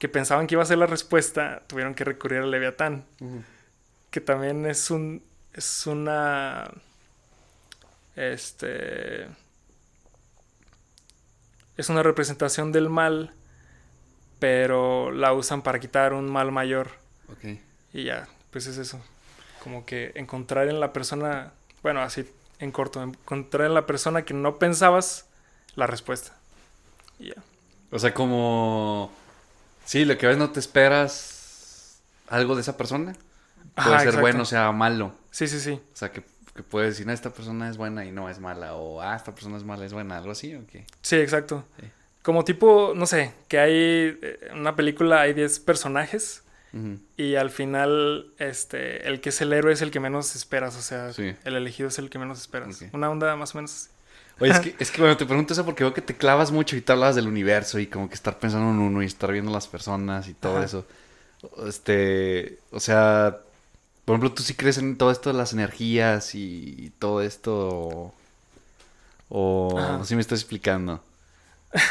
que 0.00 0.08
pensaban 0.08 0.48
que 0.48 0.56
iba 0.56 0.62
a 0.64 0.66
ser 0.66 0.78
la 0.78 0.86
respuesta, 0.86 1.62
tuvieron 1.68 1.94
que 1.94 2.02
recurrir 2.02 2.40
al 2.40 2.50
Leviatán 2.50 3.04
que 4.10 4.20
también 4.20 4.66
es 4.66 4.90
un 4.90 5.22
es 5.52 5.86
una 5.86 6.70
este 8.16 9.28
es 11.76 11.88
una 11.88 12.02
representación 12.02 12.72
del 12.72 12.88
mal 12.88 13.32
pero 14.38 15.10
la 15.10 15.32
usan 15.32 15.62
para 15.62 15.78
quitar 15.80 16.12
un 16.12 16.30
mal 16.30 16.52
mayor 16.52 16.90
Ok. 17.32 17.58
y 17.92 18.04
ya 18.04 18.28
pues 18.50 18.66
es 18.66 18.78
eso 18.78 19.00
como 19.62 19.84
que 19.84 20.12
encontrar 20.14 20.68
en 20.68 20.80
la 20.80 20.92
persona 20.92 21.52
bueno 21.82 22.00
así 22.00 22.24
en 22.58 22.70
corto 22.72 23.02
encontrar 23.02 23.66
en 23.66 23.74
la 23.74 23.86
persona 23.86 24.22
que 24.22 24.34
no 24.34 24.58
pensabas 24.58 25.26
la 25.74 25.86
respuesta 25.86 26.32
y 27.18 27.28
ya 27.28 27.42
O 27.90 27.98
sea, 27.98 28.12
como... 28.14 29.10
Sí, 29.84 30.04
lo 30.04 30.18
que 30.18 30.26
ves 30.26 30.36
no 30.36 30.50
te 30.50 30.60
esperas 30.60 32.00
algo 32.28 32.54
de 32.54 32.60
esa 32.60 32.76
persona. 32.76 33.12
Puede 33.74 33.88
Ajá, 33.88 33.98
ser 34.00 34.08
exacto. 34.08 34.20
bueno 34.20 34.42
o 34.42 34.44
sea 34.44 34.70
malo. 34.72 35.14
sí 35.30 35.48
sí 35.48 35.58
sí 35.60 35.80
O 35.94 35.96
sea, 35.96 36.12
que, 36.12 36.22
que 36.54 36.62
puedes 36.62 36.90
decir, 36.90 37.06
no, 37.06 37.12
esta 37.12 37.30
persona 37.30 37.68
es 37.70 37.76
buena 37.78 38.04
y 38.04 38.10
no 38.12 38.28
es 38.28 38.38
mala. 38.40 38.74
O, 38.74 39.00
ah, 39.00 39.16
esta 39.16 39.32
persona 39.34 39.56
es 39.56 39.64
mala, 39.64 39.86
es 39.86 39.92
buena. 39.94 40.18
Algo 40.18 40.32
así, 40.32 40.54
¿o 40.54 40.66
qué? 40.66 40.84
Sí, 41.00 41.16
exacto. 41.16 41.64
Sí. 41.80 41.86
Como 42.28 42.44
tipo, 42.44 42.92
no 42.94 43.06
sé, 43.06 43.32
que 43.48 43.58
hay 43.58 43.72
eh, 43.72 44.48
en 44.50 44.58
una 44.58 44.76
película 44.76 45.22
hay 45.22 45.32
10 45.32 45.60
personajes 45.60 46.42
y 47.16 47.36
al 47.36 47.48
final 47.48 48.26
este 48.36 49.08
el 49.08 49.22
que 49.22 49.30
es 49.30 49.40
el 49.40 49.50
héroe 49.54 49.72
es 49.72 49.80
el 49.80 49.90
que 49.90 49.98
menos 49.98 50.36
esperas, 50.36 50.76
o 50.76 50.82
sea, 50.82 51.14
Sí. 51.14 51.34
el 51.44 51.56
elegido 51.56 51.88
es 51.88 51.98
el 51.98 52.10
que 52.10 52.18
menos 52.18 52.38
esperas. 52.38 52.84
Una 52.92 53.08
onda 53.08 53.34
más 53.36 53.54
o 53.54 53.58
menos. 53.58 53.72
así. 53.72 53.90
Oye, 54.40 54.50
es 54.52 54.60
que, 54.60 54.74
es 54.78 54.90
que 54.90 55.00
bueno, 55.00 55.16
te 55.16 55.24
pregunto 55.24 55.54
eso 55.54 55.64
porque 55.64 55.84
veo 55.84 55.94
que 55.94 56.02
te 56.02 56.14
clavas 56.14 56.52
mucho 56.52 56.76
y 56.76 56.82
te 56.82 56.92
hablas 56.92 57.16
del 57.16 57.28
universo 57.28 57.78
y 57.78 57.86
como 57.86 58.10
que 58.10 58.14
estar 58.14 58.38
pensando 58.38 58.68
en 58.72 58.78
uno 58.78 59.02
y 59.02 59.06
estar 59.06 59.32
viendo 59.32 59.50
las 59.50 59.66
personas 59.66 60.28
y 60.28 60.34
todo 60.34 60.56
Ajá. 60.58 60.66
eso. 60.66 60.84
Este, 61.66 62.58
o 62.72 62.78
sea, 62.80 63.38
por 64.04 64.16
ejemplo, 64.16 64.32
tú 64.32 64.42
sí 64.42 64.52
crees 64.52 64.76
en 64.76 64.98
todo 64.98 65.10
esto 65.12 65.32
de 65.32 65.38
las 65.38 65.54
energías 65.54 66.34
y 66.34 66.92
todo 66.98 67.22
esto 67.22 68.12
o 69.30 69.78
Ajá. 69.78 70.04
si 70.04 70.14
me 70.14 70.20
estás 70.20 70.40
explicando. 70.40 71.02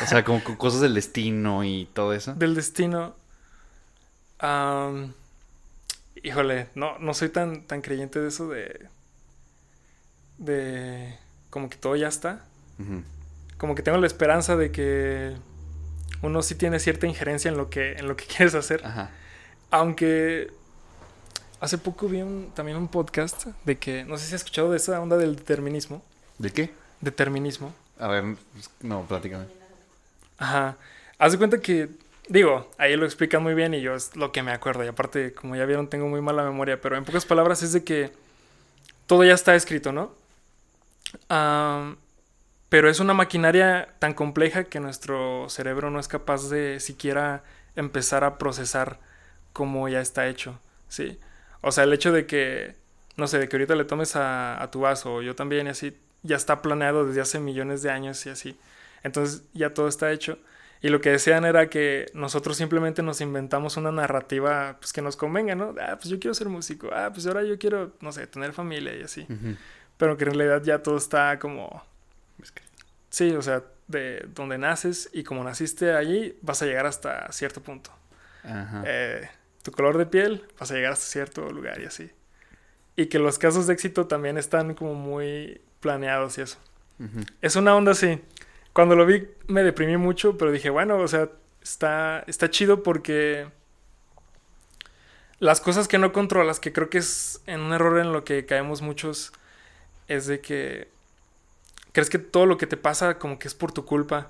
O 0.03 0.07
sea, 0.07 0.23
como 0.23 0.43
con 0.43 0.55
cosas 0.55 0.81
del 0.81 0.93
destino 0.95 1.63
y 1.63 1.87
todo 1.93 2.13
eso. 2.13 2.33
Del 2.35 2.55
destino. 2.55 3.15
híjole, 6.23 6.67
no, 6.75 6.97
no 6.99 7.13
soy 7.13 7.29
tan, 7.29 7.63
tan 7.63 7.81
creyente 7.81 8.19
de 8.19 8.27
eso 8.27 8.49
de. 8.49 8.87
de. 10.37 11.17
como 11.49 11.69
que 11.69 11.77
todo 11.77 11.95
ya 11.95 12.07
está. 12.07 12.41
Como 13.57 13.73
que 13.73 13.81
tengo 13.81 13.97
la 13.97 14.05
esperanza 14.07 14.55
de 14.55 14.71
que 14.71 15.35
uno 16.21 16.41
sí 16.43 16.53
tiene 16.55 16.79
cierta 16.79 17.07
injerencia 17.07 17.49
en 17.49 17.57
lo 17.57 17.69
que, 17.69 17.93
en 17.93 18.07
lo 18.07 18.15
que 18.15 18.25
quieres 18.35 18.53
hacer. 18.55 18.85
Ajá. 18.85 19.09
Aunque 19.71 20.51
hace 21.59 21.77
poco 21.79 22.07
vi 22.07 22.21
un- 22.21 22.51
también 22.53 22.77
un 22.77 22.87
podcast 22.87 23.47
de 23.65 23.77
que, 23.77 24.05
no 24.05 24.17
sé 24.17 24.25
si 24.27 24.35
has 24.35 24.41
escuchado 24.41 24.69
de 24.71 24.77
esa 24.77 24.99
onda 25.01 25.17
del 25.17 25.35
determinismo. 25.35 26.03
¿De 26.37 26.51
qué? 26.51 26.71
Determinismo. 27.01 27.73
A 27.99 28.07
ver, 28.07 28.35
pues, 28.53 28.69
no, 28.81 29.01
platícame. 29.07 29.45
Ajá. 30.37 30.77
Haz 31.17 31.31
de 31.33 31.37
cuenta 31.37 31.59
que, 31.59 31.89
digo, 32.29 32.71
ahí 32.77 32.95
lo 32.95 33.05
explican 33.05 33.43
muy 33.43 33.53
bien 33.53 33.73
y 33.73 33.81
yo 33.81 33.95
es 33.95 34.15
lo 34.15 34.31
que 34.31 34.43
me 34.43 34.51
acuerdo. 34.51 34.83
Y 34.83 34.87
aparte, 34.87 35.33
como 35.33 35.55
ya 35.55 35.65
vieron, 35.65 35.89
tengo 35.89 36.07
muy 36.07 36.21
mala 36.21 36.43
memoria. 36.43 36.79
Pero 36.81 36.97
en 36.97 37.05
pocas 37.05 37.25
palabras 37.25 37.63
es 37.63 37.73
de 37.73 37.83
que 37.83 38.11
todo 39.07 39.23
ya 39.23 39.33
está 39.33 39.55
escrito, 39.55 39.91
¿no? 39.91 40.11
Pero 42.69 42.89
es 42.89 42.99
una 42.99 43.13
maquinaria 43.13 43.89
tan 43.99 44.13
compleja 44.13 44.65
que 44.65 44.79
nuestro 44.79 45.49
cerebro 45.49 45.89
no 45.89 45.99
es 45.99 46.07
capaz 46.07 46.49
de 46.49 46.79
siquiera 46.79 47.43
empezar 47.75 48.23
a 48.23 48.37
procesar 48.37 48.99
como 49.53 49.87
ya 49.89 50.01
está 50.01 50.27
hecho, 50.27 50.59
¿sí? 50.89 51.17
O 51.61 51.71
sea, 51.71 51.85
el 51.85 51.93
hecho 51.93 52.11
de 52.11 52.25
que, 52.25 52.75
no 53.15 53.27
sé, 53.27 53.39
de 53.39 53.47
que 53.49 53.55
ahorita 53.55 53.75
le 53.75 53.85
tomes 53.85 54.15
a, 54.15 54.61
a 54.61 54.69
tu 54.69 54.81
vaso, 54.81 55.15
o 55.15 55.21
yo 55.21 55.35
también, 55.35 55.67
y 55.67 55.69
así, 55.71 55.97
ya 56.23 56.35
está 56.35 56.61
planeado 56.61 57.05
desde 57.05 57.21
hace 57.21 57.39
millones 57.39 57.81
de 57.81 57.89
años 57.91 58.25
y 58.25 58.29
así. 58.29 58.59
Entonces 59.07 59.43
ya 59.53 59.73
todo 59.73 59.87
está 59.87 60.11
hecho. 60.11 60.37
Y 60.81 60.89
lo 60.89 61.01
que 61.01 61.09
decían 61.09 61.43
era 61.43 61.69
que 61.69 62.05
nosotros 62.13 62.55
simplemente 62.55 63.01
nos 63.01 63.19
inventamos 63.19 63.77
una 63.77 63.91
narrativa 63.91 64.77
pues, 64.79 64.93
que 64.93 65.01
nos 65.01 65.15
convenga, 65.15 65.55
¿no? 65.55 65.73
Ah, 65.81 65.95
pues 65.95 66.09
yo 66.09 66.19
quiero 66.19 66.35
ser 66.35 66.49
músico. 66.49 66.89
Ah, 66.93 67.09
pues 67.11 67.25
ahora 67.25 67.43
yo 67.43 67.57
quiero, 67.57 67.93
no 67.99 68.11
sé, 68.11 68.27
tener 68.27 68.53
familia 68.53 68.95
y 68.95 69.01
así. 69.01 69.21
Ujú. 69.23 69.55
Pero 69.97 70.17
que 70.17 70.25
en 70.25 70.35
realidad 70.35 70.61
ya 70.63 70.83
todo 70.83 70.97
está 70.97 71.39
como... 71.39 71.83
Sí, 73.09 73.31
o 73.31 73.41
sea, 73.41 73.63
de 73.87 74.27
donde 74.35 74.57
naces 74.59 75.09
y 75.13 75.23
como 75.23 75.43
naciste 75.43 75.93
allí, 75.93 76.37
vas 76.41 76.61
a 76.61 76.65
llegar 76.65 76.85
hasta 76.85 77.31
cierto 77.31 77.61
punto. 77.61 77.89
Ajá. 78.43 78.83
Eh, 78.85 79.27
tu 79.63 79.71
color 79.71 79.97
de 79.97 80.05
piel, 80.05 80.45
vas 80.59 80.69
a 80.71 80.75
llegar 80.75 80.93
hasta 80.93 81.05
cierto 81.05 81.49
lugar 81.51 81.81
y 81.81 81.85
así. 81.85 82.11
Y 82.95 83.07
que 83.07 83.17
los 83.17 83.39
casos 83.39 83.65
de 83.65 83.73
éxito 83.73 84.07
también 84.07 84.37
están 84.37 84.75
como 84.75 84.93
muy 84.93 85.61
planeados 85.79 86.37
y 86.37 86.41
eso. 86.41 86.57
Ujú. 86.99 87.21
Es 87.41 87.55
una 87.55 87.75
onda 87.75 87.93
así. 87.93 88.21
Cuando 88.77 88.95
lo 88.95 89.07
vi 89.07 89.27
me 89.47 89.63
deprimí 89.63 89.97
mucho, 89.97 90.37
pero 90.37 90.51
dije, 90.51 90.69
bueno, 90.69 90.97
o 90.97 91.07
sea, 91.07 91.29
está, 91.63 92.23
está 92.27 92.51
chido 92.51 92.83
porque 92.83 93.47
las 95.39 95.61
cosas 95.61 95.87
que 95.87 95.97
no 95.97 96.13
controlas, 96.13 96.59
que 96.59 96.71
creo 96.71 96.87
que 96.87 96.99
es 96.99 97.41
en 97.47 97.61
un 97.61 97.73
error 97.73 97.97
en 97.97 98.13
lo 98.13 98.23
que 98.23 98.45
caemos 98.45 98.83
muchos, 98.83 99.33
es 100.07 100.27
de 100.27 100.41
que 100.41 100.89
crees 101.91 102.11
que 102.11 102.19
todo 102.19 102.45
lo 102.45 102.59
que 102.59 102.67
te 102.67 102.77
pasa 102.77 103.17
como 103.17 103.39
que 103.39 103.47
es 103.47 103.55
por 103.55 103.71
tu 103.71 103.83
culpa. 103.83 104.27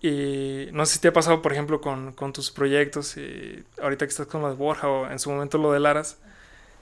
Y 0.00 0.68
no 0.70 0.86
sé 0.86 0.94
si 0.94 1.00
te 1.00 1.08
ha 1.08 1.12
pasado, 1.12 1.42
por 1.42 1.52
ejemplo, 1.52 1.80
con, 1.80 2.12
con 2.12 2.32
tus 2.32 2.52
proyectos 2.52 3.16
y 3.16 3.64
ahorita 3.82 4.06
que 4.06 4.10
estás 4.10 4.28
con 4.28 4.44
de 4.44 4.54
Borja 4.54 4.86
o 4.88 5.10
en 5.10 5.18
su 5.18 5.32
momento 5.32 5.58
lo 5.58 5.72
de 5.72 5.80
Laras, 5.80 6.18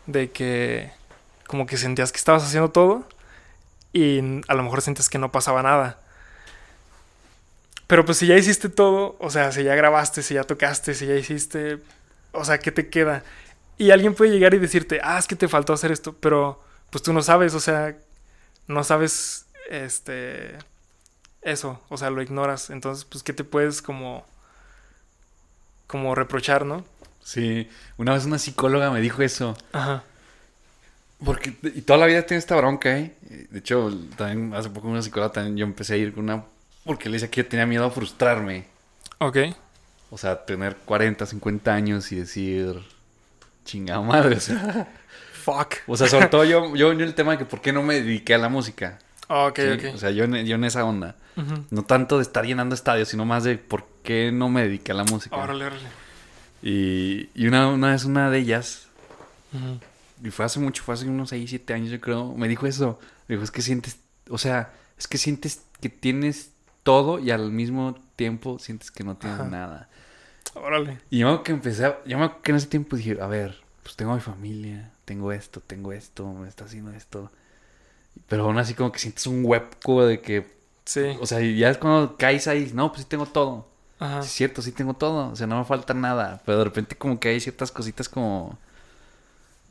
de 0.05 0.30
que 0.30 0.92
como 1.47 1.64
que 1.64 1.78
sentías 1.78 2.12
que 2.12 2.18
estabas 2.18 2.45
haciendo 2.45 2.70
todo 2.70 3.09
y 3.95 4.42
a 4.47 4.53
lo 4.53 4.62
mejor 4.62 4.82
sientes 4.82 5.09
que 5.09 5.16
no 5.16 5.32
pasaba 5.32 5.62
nada. 5.62 6.04
Pero 7.87 8.05
pues 8.05 8.18
si 8.18 8.26
ya 8.26 8.37
hiciste 8.37 8.68
todo, 8.68 9.16
o 9.18 9.30
sea, 9.30 9.53
si 9.53 9.62
ya 9.62 9.74
grabaste, 9.74 10.22
si 10.22 10.35
ya 10.35 10.45
tocaste, 10.45 10.95
si 10.95 11.07
ya 11.07 11.14
hiciste, 11.14 11.80
o 12.32 12.45
sea, 12.45 12.59
¿qué 12.59 12.72
te 12.72 12.89
queda? 12.89 13.22
Y 13.76 13.91
alguien 13.91 14.14
puede 14.14 14.30
llegar 14.30 14.55
y 14.55 14.59
decirte, 14.59 15.01
ah, 15.03 15.18
es 15.18 15.26
que 15.26 15.37
te 15.37 15.49
faltó 15.49 15.72
hacer 15.72 15.93
esto, 15.93 16.14
pero 16.18 16.62
pues 16.91 17.03
tú 17.03 17.12
no 17.12 17.22
sabes, 17.22 17.55
o 17.55 17.61
sea, 17.61 17.97
no 18.66 18.85
sabes, 18.85 19.47
este, 19.68 20.57
eso, 21.43 21.80
o 21.89 21.97
sea, 21.97 22.11
lo 22.11 22.22
ignoras. 22.22 22.70
Entonces, 22.70 23.05
pues, 23.05 23.22
¿qué 23.22 23.32
te 23.32 23.45
puedes 23.45 23.82
como, 23.82 24.24
como 25.87 26.14
reprochar, 26.14 26.64
no? 26.64 26.85
Sí, 27.22 27.68
una 27.97 28.12
vez 28.14 28.24
una 28.26 28.39
psicóloga 28.39 28.91
me 28.91 29.01
dijo 29.01 29.22
eso. 29.22 29.57
Ajá. 29.72 30.05
Porque 31.24 31.55
y 31.62 31.82
toda 31.82 31.99
la 31.99 32.07
vida 32.07 32.26
tiene 32.26 32.39
esta 32.39 32.57
bronca, 32.57 32.99
¿eh? 32.99 33.14
De 33.51 33.59
hecho, 33.59 33.91
también 34.16 34.53
hace 34.55 34.68
poco 34.68 34.89
una 34.89 35.01
psicóloga 35.01 35.32
también 35.32 35.57
yo 35.57 35.64
empecé 35.64 35.95
a 35.95 35.97
ir 35.97 36.12
con 36.12 36.24
una... 36.24 36.45
Porque 36.85 37.09
le 37.09 37.14
decía 37.14 37.30
que 37.30 37.43
yo 37.43 37.49
tenía 37.49 37.66
miedo 37.66 37.85
a 37.85 37.91
frustrarme. 37.91 38.66
Ok. 39.18 39.39
O 40.11 40.18
sea, 40.18 40.45
tener 40.45 40.76
40, 40.85 41.26
50 41.26 41.74
años 41.74 42.12
y 42.12 42.16
decir... 42.16 42.82
Chingada 43.64 44.01
madre, 44.03 44.37
o 44.37 44.41
sea... 44.41 44.89
Fuck. 45.45 45.76
O 45.87 45.97
sea, 45.97 46.09
sobre 46.09 46.28
todo 46.28 46.45
yo, 46.45 46.74
yo 46.76 46.93
en 46.93 47.01
el 47.01 47.14
tema 47.14 47.32
de 47.32 47.39
que 47.39 47.45
por 47.45 47.61
qué 47.61 47.72
no 47.72 47.82
me 47.82 47.95
dediqué 47.95 48.35
a 48.35 48.39
la 48.39 48.49
música. 48.49 48.99
Ok, 49.28 49.59
¿sí? 49.59 49.89
ok. 49.89 49.95
O 49.95 49.99
sea, 49.99 50.11
yo 50.11 50.24
en, 50.24 50.47
yo 50.47 50.55
en 50.55 50.64
esa 50.64 50.85
onda. 50.85 51.16
No 51.70 51.82
tanto 51.82 52.16
de 52.18 52.22
estar 52.22 52.47
llenando 52.47 52.74
estadios, 52.74 53.09
sino 53.09 53.24
más 53.24 53.43
de 53.43 53.59
por 53.59 53.85
qué 54.05 54.30
no 54.32 54.49
me 54.49 54.62
dediqué 54.62 54.93
a 54.93 54.95
la 54.95 55.05
música. 55.05 55.37
Órale, 55.37 55.66
órale. 55.66 55.89
Y, 56.62 57.28
y 57.35 57.47
una, 57.49 57.68
una 57.68 57.91
vez 57.91 58.05
una 58.05 58.30
de 58.30 58.39
ellas, 58.39 58.87
y 60.22 60.30
fue 60.30 60.45
hace 60.45 60.61
mucho, 60.61 60.82
fue 60.82 60.95
hace 60.95 61.09
unos 61.09 61.30
6, 61.30 61.51
7 61.51 61.74
años 61.74 61.91
yo 61.91 62.01
creo, 62.01 62.35
me 62.35 62.49
dijo 62.49 62.66
eso. 62.66 62.99
Me 63.28 63.35
dijo, 63.35 63.45
es 63.45 63.51
que 63.51 63.62
sientes, 63.62 63.99
o 64.30 64.39
sea, 64.39 64.72
es 64.97 65.09
que 65.09 65.18
sientes 65.18 65.62
que 65.80 65.89
tienes 65.89 66.53
todo 66.85 67.18
y 67.18 67.32
al 67.32 67.51
mismo 67.51 67.97
tiempo 68.14 68.61
sientes 68.61 68.93
que 68.93 69.03
no 69.03 69.16
tienes 69.16 69.41
Ajá. 69.41 69.49
nada. 69.49 69.89
Órale. 70.55 70.99
Y 71.11 71.18
yo 71.18 71.26
me 71.26 71.32
acuerdo 71.32 71.43
que 71.45 71.53
empecé, 71.53 71.87
a- 71.87 71.99
yo 72.05 72.16
me 72.18 72.24
acuerdo 72.26 72.43
que 72.43 72.51
en 72.53 72.57
ese 72.59 72.66
tiempo 72.68 72.97
dije, 72.97 73.18
a 73.20 73.26
ver, 73.26 73.57
pues 73.82 73.97
tengo 73.97 74.14
mi 74.14 74.20
familia, 74.20 74.93
tengo 75.05 75.32
esto, 75.32 75.61
tengo 75.61 75.93
esto, 75.93 76.32
me 76.32 76.49
está 76.49 76.64
haciendo 76.66 76.93
esto. 76.93 77.32
Pero 78.28 78.45
aún 78.45 78.59
así 78.59 78.74
como 78.74 78.93
que 78.93 79.01
sientes 79.01 79.26
un 79.26 79.43
hueco 79.45 80.07
de 80.07 80.20
que, 80.20 80.55
Sí. 80.85 81.16
o 81.20 81.26
sea, 81.26 81.41
ya 81.41 81.70
es 81.70 81.78
cuando 81.78 82.16
caes 82.16 82.47
ahí, 82.47 82.70
no, 82.74 82.91
pues 82.93 83.03
sí 83.03 83.09
tengo 83.09 83.26
todo. 83.26 83.66
Ajá. 83.99 84.22
Sí, 84.22 84.28
es 84.28 84.32
cierto, 84.35 84.62
sí 84.62 84.70
tengo 84.72 84.95
todo. 84.95 85.30
O 85.30 85.37
sea, 85.37 85.47
no 85.47 85.59
me 85.59 85.64
falta 85.64 85.95
nada. 85.95 86.41
Pero 86.47 86.59
de 86.59 86.64
repente 86.64 86.95
como 86.97 87.18
que 87.18 87.30
hay 87.30 87.41
ciertas 87.41 87.72
cositas 87.72 88.09
como... 88.09 88.59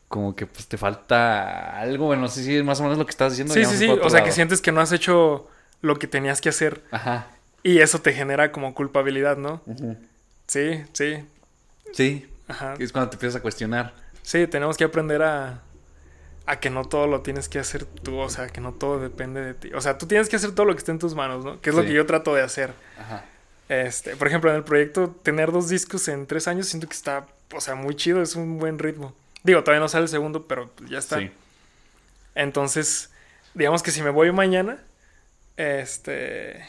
Como 0.07 0.35
que 0.35 0.45
pues 0.45 0.67
te 0.67 0.77
falta 0.77 1.79
algo. 1.79 2.05
Bueno, 2.07 2.23
no 2.23 2.27
sé 2.27 2.43
si 2.43 2.55
es 2.55 2.63
más 2.63 2.79
o 2.79 2.83
menos 2.83 2.97
lo 2.99 3.05
que 3.05 3.11
estás 3.11 3.31
diciendo. 3.31 3.53
Sí, 3.53 3.65
sí, 3.65 3.77
sí. 3.77 3.87
O 3.89 4.09
sea, 4.09 4.23
que 4.23 4.31
sientes 4.31 4.61
que 4.61 4.71
no 4.71 4.79
has 4.81 4.91
hecho 4.91 5.47
lo 5.83 5.99
que 5.99 6.07
tenías 6.07 6.41
que 6.41 6.49
hacer 6.49 6.81
Ajá. 6.89 7.27
y 7.61 7.79
eso 7.79 7.99
te 7.99 8.13
genera 8.13 8.51
como 8.51 8.73
culpabilidad, 8.73 9.37
¿no? 9.37 9.61
Sí, 10.47 10.83
sí. 10.93 11.25
Sí. 11.93 12.27
Ajá. 12.47 12.73
Es 12.79 12.91
cuando 12.91 13.11
te 13.11 13.17
empiezas 13.17 13.39
a 13.39 13.41
cuestionar. 13.41 13.93
Sí, 14.23 14.47
tenemos 14.47 14.77
que 14.77 14.85
aprender 14.85 15.21
a, 15.21 15.61
a 16.45 16.59
que 16.59 16.69
no 16.69 16.85
todo 16.85 17.05
lo 17.05 17.21
tienes 17.21 17.49
que 17.49 17.59
hacer 17.59 17.85
tú, 17.85 18.17
o 18.17 18.29
sea, 18.29 18.47
que 18.47 18.61
no 18.61 18.71
todo 18.73 18.99
depende 18.99 19.41
de 19.41 19.53
ti. 19.53 19.73
O 19.73 19.81
sea, 19.81 19.97
tú 19.97 20.07
tienes 20.07 20.29
que 20.29 20.37
hacer 20.37 20.53
todo 20.55 20.65
lo 20.65 20.73
que 20.73 20.79
esté 20.79 20.91
en 20.91 20.99
tus 20.99 21.15
manos, 21.15 21.43
¿no? 21.43 21.59
Que 21.59 21.69
es 21.69 21.75
lo 21.75 21.83
que 21.83 21.93
yo 21.93 22.05
trato 22.05 22.33
de 22.33 22.41
hacer. 22.41 22.73
Ajá. 22.97 23.25
Este, 23.67 24.15
por 24.15 24.27
ejemplo, 24.27 24.49
en 24.49 24.55
el 24.55 24.63
proyecto, 24.63 25.09
tener 25.21 25.51
dos 25.51 25.67
discos 25.67 26.07
en 26.07 26.25
tres 26.27 26.47
años 26.47 26.67
siento 26.67 26.87
que 26.87 26.95
está, 26.95 27.27
o 27.53 27.59
sea, 27.59 27.75
muy 27.75 27.95
chido, 27.95 28.21
es 28.21 28.35
un 28.35 28.57
buen 28.57 28.79
ritmo. 28.79 29.13
Digo, 29.43 29.61
todavía 29.63 29.81
no 29.81 29.89
sale 29.89 30.03
el 30.03 30.09
segundo, 30.09 30.47
pero 30.47 30.71
ya 30.87 30.99
está. 30.99 31.19
Sí. 31.19 31.29
Entonces, 32.35 33.11
digamos 33.53 33.83
que 33.83 33.91
si 33.91 34.01
me 34.01 34.09
voy 34.09 34.31
mañana, 34.31 34.77
este, 35.57 36.65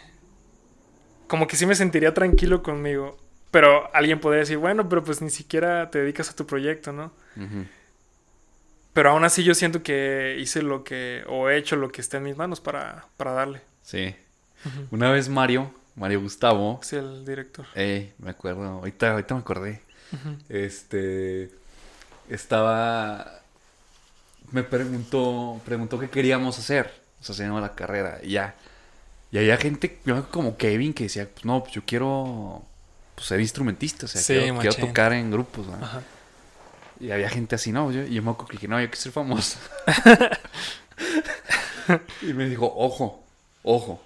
como 1.27 1.47
que 1.47 1.57
sí 1.57 1.67
me 1.67 1.75
sentiría 1.75 2.15
tranquilo 2.15 2.63
conmigo. 2.63 3.19
Pero 3.51 3.95
alguien 3.95 4.19
podría 4.21 4.41
decir, 4.41 4.59
bueno, 4.59 4.89
pero 4.89 5.05
pues 5.05 5.23
ni 5.23 5.31
siquiera 5.31 5.91
te 5.91 6.01
dedicas 6.01 6.29
a 6.31 6.35
tu 6.37 6.45
proyecto, 6.47 6.93
¿no? 6.93 7.13
Pero 8.93 9.11
aún 9.11 9.25
así 9.25 9.45
yo 9.45 9.55
siento 9.55 9.83
que 9.83 10.37
hice 10.41 10.63
lo 10.63 10.83
que, 10.85 11.23
o 11.29 11.49
he 11.49 11.57
hecho 11.57 11.77
lo 11.77 11.91
que 11.91 12.01
esté 12.01 12.17
en 12.17 12.25
mis 12.25 12.37
manos 12.37 12.61
para, 12.61 13.07
para 13.17 13.33
darle. 13.33 13.61
Sí. 13.83 14.15
Una 14.91 15.11
vez 15.11 15.29
Mario, 15.29 15.73
Mario 15.95 16.21
Gustavo, 16.21 16.81
Sí, 16.83 16.97
el 16.97 17.25
director. 17.25 17.67
eh, 17.75 18.13
me 18.19 18.31
acuerdo, 18.31 18.63
ahorita, 18.65 19.13
ahorita 19.13 19.35
me 19.35 19.41
acordé. 19.41 19.83
Este 20.49 21.51
estaba 22.29 23.41
me 24.53 24.63
preguntó, 24.63 25.61
preguntó 25.65 25.99
qué 25.99 26.09
queríamos 26.09 26.59
hacer, 26.59 26.93
o 27.21 27.25
sea, 27.25 27.35
se 27.35 27.43
llama 27.45 27.61
la 27.61 27.75
carrera, 27.75 28.19
y 28.23 28.31
ya. 28.33 28.55
Y 29.35 29.39
había 29.39 29.57
gente 29.57 29.99
yo 30.05 30.15
me 30.15 30.21
acuerdo 30.21 30.31
como 30.31 30.57
Kevin 30.57 30.95
que 30.95 31.05
decía, 31.05 31.29
pues 31.29 31.45
no, 31.45 31.61
pues 31.61 31.75
yo 31.75 31.83
quiero 31.85 32.63
pues, 33.17 33.27
ser 33.27 33.41
instrumentista, 33.41 34.07
o 34.07 34.09
sea, 34.09 34.21
Sí, 34.21 34.35
quiero, 34.61 34.77
tocar 34.77 35.13
en 35.13 35.33
grupos, 35.33 35.67
¿no? 35.67 35.75
Ajá. 35.75 36.03
Y 37.01 37.11
había 37.11 37.29
gente 37.29 37.57
así, 37.57 37.73
no, 37.73 37.91
yo, 37.91 38.05
y 38.05 38.15
yo 38.15 38.23
me 38.23 38.31
acuerdo 38.31 38.51
que 38.51 38.57
dije, 38.59 38.69
no, 38.69 38.81
yo 38.81 38.87
quiero 38.87 39.03
ser 39.03 39.11
famoso. 39.11 39.59
y 42.23 42.33
me 42.33 42.49
dijo, 42.49 42.73
ojo, 42.77 43.25
ojo. 43.65 44.01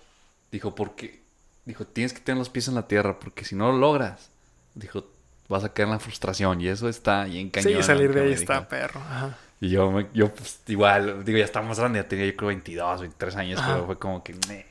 Dijo, 0.50 0.74
porque, 0.74 1.20
dijo, 1.66 1.84
tienes 1.84 2.14
que 2.14 2.20
tener 2.20 2.38
los 2.38 2.48
pies 2.48 2.68
en 2.68 2.76
la 2.76 2.88
tierra, 2.88 3.20
porque 3.20 3.44
si 3.44 3.54
no 3.54 3.70
lo 3.70 3.76
logras, 3.76 4.30
dijo, 4.74 5.04
vas 5.46 5.62
a 5.62 5.74
caer 5.74 5.88
en 5.88 5.92
la 5.92 6.00
frustración. 6.00 6.62
Y 6.62 6.68
eso 6.68 6.88
está 6.88 7.24
bien 7.24 7.50
cañón. 7.50 7.74
Sí, 7.74 7.82
salir 7.82 8.14
de 8.14 8.22
ahí 8.22 8.32
está 8.32 8.60
dijo. 8.60 8.68
perro. 8.70 9.00
Ajá. 9.00 9.36
Y 9.60 9.68
yo, 9.68 10.10
yo 10.14 10.32
pues, 10.32 10.60
igual, 10.68 11.22
digo, 11.22 11.36
ya 11.36 11.44
estaba 11.44 11.66
más 11.66 11.78
grande, 11.78 11.98
ya 11.98 12.08
tenía 12.08 12.24
yo 12.24 12.34
creo 12.34 12.48
22, 12.48 13.02
23 13.02 13.36
años, 13.36 13.60
Ajá. 13.60 13.74
pero 13.74 13.86
fue 13.86 13.98
como 13.98 14.24
que, 14.24 14.34
"Nee, 14.48 14.64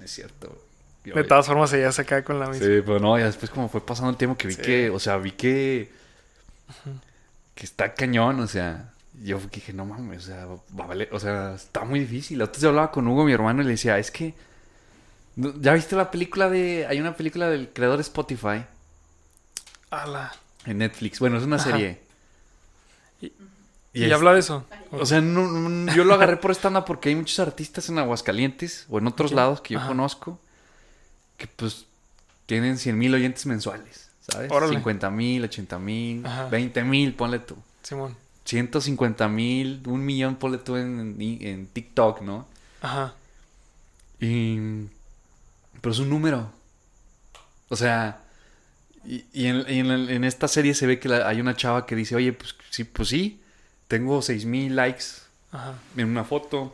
no 0.00 0.04
es 0.06 0.10
cierto. 0.12 0.64
Yo- 1.04 1.14
De 1.14 1.24
todas 1.24 1.46
formas, 1.46 1.70
ella 1.74 1.92
se 1.92 2.04
cae 2.06 2.24
con 2.24 2.40
la 2.40 2.46
misma. 2.48 2.64
Sí, 2.66 2.82
pero 2.84 2.98
no, 2.98 3.18
ya 3.18 3.26
después 3.26 3.50
como 3.50 3.68
fue 3.68 3.84
pasando 3.84 4.10
el 4.10 4.16
tiempo 4.16 4.36
que 4.38 4.48
vi 4.48 4.54
Sí. 4.54 4.62
que, 4.62 4.90
o 4.90 4.98
sea, 4.98 5.16
vi 5.18 5.32
que 5.32 5.90
que 7.54 7.64
está 7.66 7.92
cañón, 7.94 8.40
o 8.40 8.46
sea, 8.46 8.92
yo 9.22 9.38
dije, 9.52 9.72
no 9.74 9.84
mames, 9.84 10.24
o 10.24 10.26
sea, 10.28 10.46
va 10.46 10.84
a 10.84 10.86
valer- 10.88 11.08
o 11.12 11.20
sea, 11.20 11.54
está 11.54 11.84
muy 11.84 12.00
difícil. 12.00 12.40
Entonces 12.40 12.62
yo 12.62 12.70
hablaba 12.70 12.90
con 12.90 13.06
Hugo, 13.06 13.24
mi 13.24 13.32
hermano, 13.32 13.60
y 13.60 13.64
le 13.66 13.72
decía, 13.72 13.98
es 13.98 14.10
que 14.10 14.34
¿no- 15.36 15.54
¿ya 15.60 15.74
viste 15.74 15.94
la 15.96 16.10
película 16.10 16.48
de 16.48 16.86
hay 16.88 17.00
una 17.00 17.14
película 17.16 17.48
del 17.50 17.68
creador 17.70 18.00
Spotify 18.00 18.64
Ala. 19.90 20.32
en 20.64 20.78
Netflix? 20.78 21.18
Bueno, 21.18 21.36
es 21.38 21.44
una 21.44 21.56
Ajá. 21.56 21.70
serie. 21.70 22.00
Y- 23.20 23.32
Y 23.92 24.02
Y, 24.02 24.04
es- 24.04 24.12
habla 24.12 24.32
de 24.32 24.40
eso. 24.40 24.64
O 24.92 25.04
sea, 25.06 25.20
no, 25.20 25.46
no- 25.50 25.92
yo 25.94 26.04
lo 26.04 26.14
agarré 26.14 26.36
por 26.36 26.50
esta 26.50 26.84
porque 26.84 27.08
hay 27.08 27.16
muchos 27.16 27.38
artistas 27.40 27.88
en 27.88 27.98
Aguascalientes 27.98 28.86
o 28.88 28.98
en 28.98 29.06
otros 29.06 29.32
lados 29.32 29.60
que 29.60 29.74
yo 29.74 29.80
Ajá. 29.80 29.88
conozco 29.88 30.38
que 31.36 31.46
pues 31.48 31.86
tienen 32.46 32.78
100 32.78 32.96
mil 32.98 33.14
oyentes 33.14 33.46
mensuales, 33.46 34.10
¿sabes? 34.28 34.50
Órale. 34.52 34.74
50 34.74 35.10
mil, 35.10 35.42
80 35.44 35.78
mil, 35.78 36.24
Ajá. 36.26 36.48
20 36.48 36.84
mil, 36.84 37.14
ponle 37.14 37.38
tú. 37.40 37.56
Simón. 37.82 38.16
150 38.44 39.28
mil, 39.28 39.82
un 39.86 40.04
millón, 40.04 40.36
ponle 40.36 40.58
tú 40.58 40.76
en, 40.76 41.16
en, 41.20 41.46
en 41.46 41.66
TikTok, 41.68 42.20
¿no? 42.22 42.46
Ajá. 42.82 43.14
Y... 44.20 44.58
Pero 45.80 45.92
es 45.92 45.98
un 45.98 46.10
número. 46.10 46.50
O 47.68 47.76
sea... 47.76 48.20
Y, 49.06 49.24
y 49.32 49.46
en, 49.46 49.64
y 49.66 49.78
en 49.78 50.24
esta 50.24 50.46
serie 50.46 50.74
se 50.74 50.86
ve 50.86 50.98
que 51.00 51.08
la- 51.08 51.26
hay 51.26 51.40
una 51.40 51.56
chava 51.56 51.86
que 51.86 51.96
dice, 51.96 52.14
oye, 52.16 52.34
pues 52.34 52.54
sí, 52.68 52.84
pues 52.84 53.08
sí, 53.08 53.39
tengo 53.90 54.22
6000 54.22 54.76
likes 54.76 55.04
Ajá. 55.50 55.74
en 55.96 56.08
una 56.08 56.22
foto. 56.22 56.72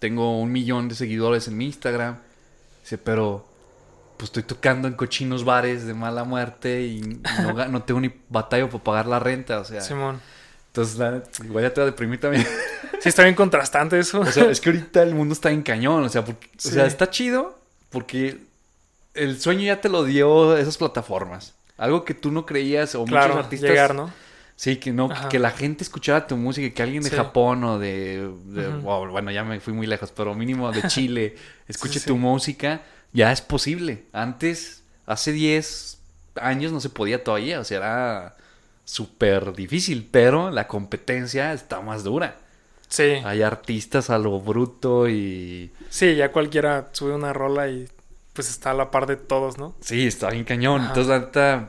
Tengo 0.00 0.38
un 0.38 0.52
millón 0.52 0.86
de 0.88 0.94
seguidores 0.94 1.48
en 1.48 1.56
mi 1.56 1.64
Instagram. 1.64 2.18
Dice, 2.82 2.98
pero 2.98 3.46
pues 4.18 4.28
estoy 4.28 4.42
tocando 4.42 4.86
en 4.86 4.94
cochinos 4.94 5.44
bares 5.44 5.86
de 5.86 5.94
mala 5.94 6.24
muerte 6.24 6.82
y 6.82 7.00
no, 7.70 7.82
tengo 7.84 8.00
ni 8.02 8.12
batalla 8.28 8.68
para 8.68 8.84
pagar 8.84 9.06
la 9.06 9.18
renta. 9.18 9.60
O 9.60 9.64
sea, 9.64 9.80
Simón. 9.80 10.20
entonces 10.66 10.98
la, 10.98 11.22
igual 11.42 11.64
ya 11.64 11.72
te 11.72 11.80
va 11.80 11.86
a 11.86 11.90
deprimir 11.90 12.20
también. 12.20 12.46
Sí, 13.00 13.08
está 13.08 13.22
bien 13.22 13.34
contrastante 13.34 13.98
eso. 13.98 14.20
O 14.20 14.26
sea, 14.26 14.50
es 14.50 14.60
que 14.60 14.68
ahorita 14.68 15.02
el 15.02 15.14
mundo 15.14 15.32
está 15.32 15.50
en 15.50 15.62
cañón. 15.62 16.04
O 16.04 16.08
sea, 16.10 16.22
porque- 16.22 16.50
o 16.54 16.60
sea, 16.60 16.84
está 16.84 17.08
chido 17.08 17.58
porque 17.88 18.42
el 19.14 19.40
sueño 19.40 19.62
ya 19.62 19.80
te 19.80 19.88
lo 19.88 20.04
dio 20.04 20.54
esas 20.58 20.76
plataformas. 20.76 21.54
Algo 21.78 22.04
que 22.04 22.12
tú 22.12 22.30
no 22.30 22.44
creías 22.44 22.94
o 22.94 23.06
claro, 23.06 23.28
muchos 23.28 23.44
artistas. 23.46 23.70
llegar, 23.70 23.94
¿no? 23.94 24.12
Sí, 24.62 24.76
que 24.76 24.92
no, 24.92 25.08
Ajá. 25.10 25.30
que 25.30 25.38
la 25.38 25.52
gente 25.52 25.82
escuchara 25.82 26.26
tu 26.26 26.36
música, 26.36 26.68
que 26.74 26.82
alguien 26.82 27.02
de 27.02 27.08
Sí. 27.08 27.16
Japón 27.16 27.64
o 27.64 27.78
de, 27.78 28.30
de- 28.44 28.68
Ujú. 28.68 28.80
wow, 28.82 29.08
bueno, 29.08 29.30
ya 29.30 29.42
me 29.42 29.58
fui 29.58 29.72
muy 29.72 29.86
lejos, 29.86 30.12
pero 30.14 30.34
mínimo 30.34 30.70
de 30.70 30.82
Chile, 30.88 31.34
escuche 31.66 31.98
sí. 31.98 32.04
tu 32.06 32.18
música, 32.18 32.82
ya 33.14 33.32
es 33.32 33.40
posible. 33.40 34.04
Antes, 34.12 34.82
hace 35.06 35.32
10 35.32 35.98
años 36.34 36.72
no 36.72 36.80
se 36.80 36.90
podía 36.90 37.24
todavía, 37.24 37.58
o 37.58 37.64
sea, 37.64 37.78
era 37.78 38.36
súper 38.84 39.54
difícil, 39.54 40.06
pero 40.10 40.50
la 40.50 40.66
competencia 40.68 41.54
está 41.54 41.80
más 41.80 42.04
dura. 42.04 42.36
Sí. 42.88 43.04
Hay 43.24 43.40
artistas 43.40 44.10
a 44.10 44.18
lo 44.18 44.40
bruto 44.40 45.08
y 45.08 45.70
Sí, 45.88 46.16
ya 46.16 46.32
cualquiera 46.32 46.90
sube 46.92 47.14
una 47.14 47.32
rola 47.32 47.68
y 47.68 47.88
pues 48.34 48.50
está 48.50 48.72
a 48.72 48.74
la 48.74 48.90
par 48.90 49.06
de 49.06 49.16
todos, 49.16 49.56
¿no? 49.56 49.74
sí, 49.80 50.06
está 50.06 50.28
bien 50.28 50.44
cañón. 50.44 50.82
Ajá. 50.82 50.88
Entonces, 50.88 51.08
la 51.08 51.18
neta, 51.20 51.68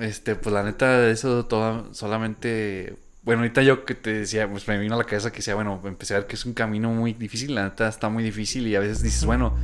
este, 0.00 0.34
pues 0.36 0.52
la 0.52 0.62
neta, 0.62 1.08
eso 1.08 1.46
todo, 1.46 1.92
solamente, 1.94 2.96
bueno, 3.22 3.42
ahorita 3.42 3.62
yo 3.62 3.84
que 3.84 3.94
te 3.94 4.12
decía, 4.12 4.48
pues 4.50 4.66
me 4.68 4.78
vino 4.78 4.94
a 4.94 4.98
la 4.98 5.04
cabeza 5.04 5.30
que 5.30 5.38
decía, 5.38 5.54
bueno, 5.54 5.80
empecé 5.84 6.14
a 6.14 6.18
ver 6.18 6.26
que 6.26 6.36
es 6.36 6.44
un 6.46 6.54
camino 6.54 6.90
muy 6.90 7.12
difícil, 7.12 7.54
la 7.54 7.64
neta 7.64 7.88
está 7.88 8.08
muy 8.08 8.22
difícil 8.24 8.66
y 8.66 8.76
a 8.76 8.80
veces 8.80 9.02
dices, 9.02 9.24
bueno, 9.24 9.54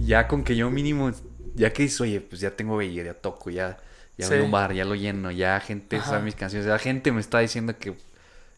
ya 0.00 0.26
con 0.28 0.44
que 0.44 0.56
yo 0.56 0.70
mínimo, 0.70 1.12
ya 1.54 1.72
que 1.72 1.84
dices, 1.84 2.00
oye, 2.00 2.20
pues 2.20 2.40
ya 2.40 2.50
tengo 2.56 2.76
Beyer, 2.76 3.06
ya 3.06 3.14
toco, 3.14 3.50
ya, 3.50 3.78
ya 4.18 4.28
voy 4.28 4.38
a 4.38 4.42
un 4.42 4.50
bar, 4.50 4.72
ya 4.72 4.84
lo 4.84 4.94
lleno, 4.94 5.30
ya 5.30 5.60
gente 5.60 5.96
Ajá. 5.96 6.10
sabe 6.10 6.24
mis 6.24 6.34
canciones, 6.34 6.66
ya 6.66 6.78
gente 6.78 7.12
me 7.12 7.20
está 7.20 7.38
diciendo 7.40 7.76
que, 7.78 7.94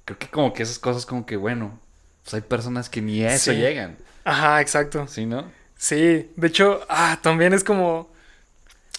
creo 0.04 0.18
que 0.18 0.28
como 0.28 0.52
que 0.52 0.62
esas 0.62 0.78
cosas 0.78 1.06
como 1.06 1.26
que, 1.26 1.36
bueno, 1.36 1.78
pues 2.22 2.34
hay 2.34 2.40
personas 2.40 2.88
que 2.88 3.02
ni 3.02 3.22
a 3.24 3.34
eso 3.34 3.52
Sí. 3.52 3.58
llegan, 3.58 3.96
Ajá, 4.24 4.60
exacto. 4.62 5.06
¿sí, 5.06 5.26
no? 5.26 5.44
Sí, 5.76 6.30
de 6.36 6.46
hecho, 6.46 6.80
ah, 6.88 7.18
también 7.20 7.52
es 7.52 7.62
como, 7.62 8.10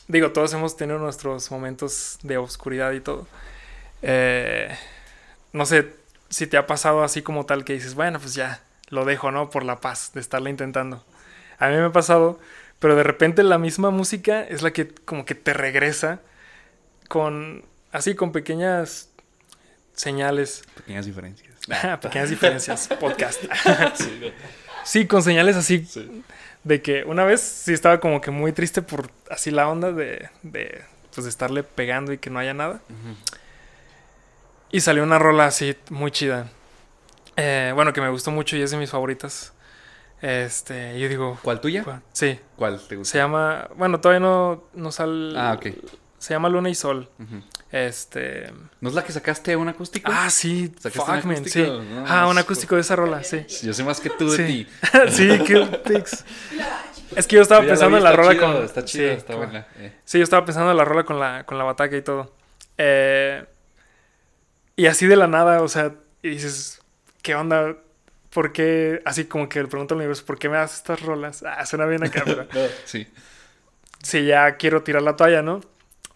digo, 0.07 0.31
todos 0.31 0.53
hemos 0.53 0.77
tenido 0.77 0.99
nuestros 0.99 1.49
momentos 1.51 2.19
de 2.23 2.37
oscuridad 2.37 2.91
y 2.93 2.99
todo. 2.99 3.27
Eh, 4.01 4.75
no 5.53 5.65
sé 5.65 5.93
si 6.29 6.47
te 6.47 6.57
ha 6.57 6.67
pasado 6.67 7.03
así 7.03 7.21
como 7.21 7.45
tal 7.45 7.65
que 7.65 7.73
dices, 7.73 7.95
bueno, 7.95 8.19
pues 8.19 8.33
ya, 8.33 8.61
lo 8.89 9.05
dejo, 9.05 9.31
¿no? 9.31 9.49
Por 9.49 9.63
la 9.63 9.79
paz 9.79 10.11
de 10.13 10.21
estarla 10.21 10.49
intentando. 10.49 11.03
A 11.57 11.69
mí 11.69 11.75
me 11.75 11.85
ha 11.85 11.91
pasado, 11.91 12.39
pero 12.79 12.95
de 12.95 13.03
repente 13.03 13.43
la 13.43 13.57
misma 13.57 13.89
música 13.89 14.41
es 14.41 14.61
la 14.61 14.71
que 14.71 14.87
como 14.89 15.25
que 15.25 15.35
te 15.35 15.53
regresa 15.53 16.19
con, 17.07 17.63
así, 17.91 18.15
con 18.15 18.31
pequeñas 18.31 19.09
señales 19.95 20.63
Pequeñas 20.75 21.05
diferencias. 21.05 21.55
Pequeñas 22.01 22.29
diferencias, 22.29 22.89
podcast. 22.99 23.41
sí, 23.95 24.31
con 25.07 25.23
señales 25.23 25.55
así 25.55 25.87
de 26.63 26.81
que 26.81 27.03
una 27.03 27.23
vez 27.25 27.41
sí 27.41 27.73
estaba 27.73 27.99
como 27.99 28.21
que 28.21 28.31
muy 28.31 28.51
triste 28.53 28.81
por 28.81 29.09
así 29.29 29.51
la 29.51 29.67
onda 29.67 29.91
de, 29.91 30.29
de 30.43 30.81
pues 31.13 31.25
de 31.25 31.29
estarle 31.29 31.63
pegando 31.63 32.13
y 32.13 32.17
que 32.17 32.29
no 32.29 32.39
haya 32.39 32.53
nada. 32.53 32.79
Y 34.71 34.81
salió 34.81 35.03
una 35.03 35.19
rola 35.19 35.45
así 35.45 35.75
muy 35.89 36.11
chida. 36.11 36.49
Eh, 37.37 37.71
bueno, 37.75 37.93
que 37.93 38.01
me 38.01 38.09
gustó 38.09 38.31
mucho 38.31 38.57
y 38.57 38.61
es 38.61 38.71
de 38.71 38.77
mis 38.77 38.89
favoritas. 38.89 39.53
Este, 40.21 40.99
yo 40.99 41.07
digo, 41.09 41.37
¿Cuál 41.41 41.59
tuya? 41.61 41.83
"Guau". 41.83 41.99
sí, 42.13 42.39
¿Cuál 42.55 42.79
te 42.87 42.95
gusta? 42.95 43.11
se 43.11 43.17
llama, 43.17 43.69
bueno, 43.75 43.99
todavía 43.99 44.21
no, 44.21 44.63
no 44.73 44.91
sale. 44.91 45.37
Ah, 45.37 45.53
ok. 45.53 45.67
Se 46.17 46.33
llama 46.33 46.49
Luna 46.49 46.69
y 46.69 46.75
Sol. 46.75 47.09
Este, 47.71 48.51
¿No 48.79 48.89
es 48.89 48.95
la 48.95 49.03
que 49.03 49.11
sacaste 49.11 49.55
un 49.55 49.67
acústico? 49.67 50.09
ah, 50.13 50.29
sí, 50.29 50.71
¿Sacaste 50.79 50.99
fuck, 50.99 51.25
un 51.25 51.31
man, 51.33 51.45
sí. 51.45 51.61
No, 51.63 52.05
ah, 52.07 52.27
un 52.27 52.37
acústico 52.37 52.75
de 52.75 52.81
esa 52.81 52.95
rola, 52.95 53.23
sí. 53.23 53.45
Yo 53.63 53.73
sé 53.73 53.83
más 53.83 53.99
que 53.99 54.09
tú 54.09 54.29
de 54.31 54.37
Sí. 54.37 54.45
ti. 54.45 54.67
sí, 55.09 55.39
qué 55.45 55.65
pics. 55.85 56.23
Es 57.15 57.27
que 57.27 57.35
yo 57.35 57.41
estaba 57.41 57.61
pensando 57.65 57.97
vi, 57.97 57.97
en 57.97 58.03
la 58.03 58.11
rola 58.13 58.31
chido, 58.31 58.53
con. 58.53 58.63
Está 58.63 58.85
chida, 58.85 59.09
sí, 59.11 59.17
está 59.17 59.33
con- 59.33 59.43
buena. 59.45 59.67
eh. 59.77 59.93
Sí, 60.05 60.17
yo 60.19 60.23
estaba 60.23 60.45
pensando 60.45 60.71
en 60.71 60.77
la 60.77 60.85
rola 60.85 61.03
con 61.03 61.19
la, 61.19 61.45
con 61.45 61.57
la 61.57 61.63
bataca 61.63 61.95
y 61.97 62.01
todo. 62.01 62.33
Eh, 62.77 63.43
y 64.75 64.85
así 64.87 65.05
de 65.07 65.15
la 65.15 65.27
nada, 65.27 65.61
o 65.61 65.67
sea, 65.67 65.93
y 66.21 66.29
dices, 66.29 66.81
¿qué 67.21 67.35
onda? 67.35 67.75
¿Por 68.29 68.51
qué? 68.51 69.01
Así 69.05 69.25
como 69.25 69.47
que 69.47 69.61
le 69.61 69.67
pregunto 69.67 69.93
al 69.93 69.99
universo, 69.99 70.25
¿por 70.25 70.37
qué 70.39 70.49
me 70.49 70.57
das 70.57 70.75
estas 70.75 71.01
rolas? 71.01 71.43
Ah, 71.43 71.65
suena 71.65 71.85
bien 71.85 72.03
acá, 72.03 72.23
pero 72.25 72.47
sí. 72.85 73.07
sí, 74.01 74.25
ya 74.25 74.57
quiero 74.57 74.81
tirar 74.83 75.01
la 75.01 75.15
toalla, 75.15 75.41
¿no? 75.41 75.61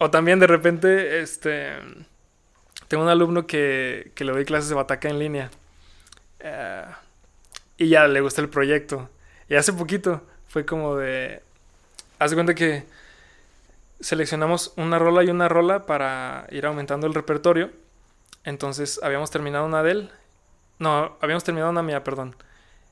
O 0.02 0.10
también 0.10 0.40
de 0.40 0.46
repente, 0.46 1.20
este. 1.20 1.74
Tengo 2.88 3.02
un 3.02 3.10
alumno 3.10 3.46
que, 3.46 4.12
que 4.14 4.24
le 4.24 4.32
doy 4.32 4.46
clases 4.46 4.70
de 4.70 4.74
bataca 4.74 5.10
en 5.10 5.18
línea. 5.18 5.50
Eh, 6.38 6.86
y 7.76 7.90
ya 7.90 8.08
le 8.08 8.22
gusta 8.22 8.40
el 8.40 8.48
proyecto. 8.48 9.10
Y 9.50 9.56
hace 9.56 9.74
poquito 9.74 10.22
fue 10.48 10.64
como 10.64 10.96
de. 10.96 11.42
Haz 12.18 12.30
de 12.30 12.36
cuenta 12.36 12.54
que 12.54 12.84
seleccionamos 14.00 14.72
una 14.76 14.98
rola 14.98 15.22
y 15.22 15.28
una 15.28 15.50
rola 15.50 15.84
para 15.84 16.46
ir 16.50 16.64
aumentando 16.64 17.06
el 17.06 17.12
repertorio. 17.12 17.70
Entonces 18.44 19.00
habíamos 19.02 19.30
terminado 19.30 19.66
una 19.66 19.82
de 19.82 19.90
él. 19.90 20.10
No, 20.78 21.18
habíamos 21.20 21.44
terminado 21.44 21.70
una 21.70 21.82
mía, 21.82 22.02
perdón. 22.04 22.36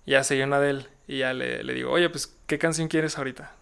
Ya 0.05 0.25
seguía 0.25 0.45
una 0.45 0.61
de 0.61 0.71
él. 0.71 0.89
Y 1.07 1.21
ya 1.21 1.33
le, 1.33 1.65
le 1.65 1.73
digo, 1.73 1.91
oye, 1.91 2.11
pues, 2.11 2.37
¿qué 2.47 2.59
canción 2.59 2.89
quieres 2.89 3.17
ahorita? 3.17 3.53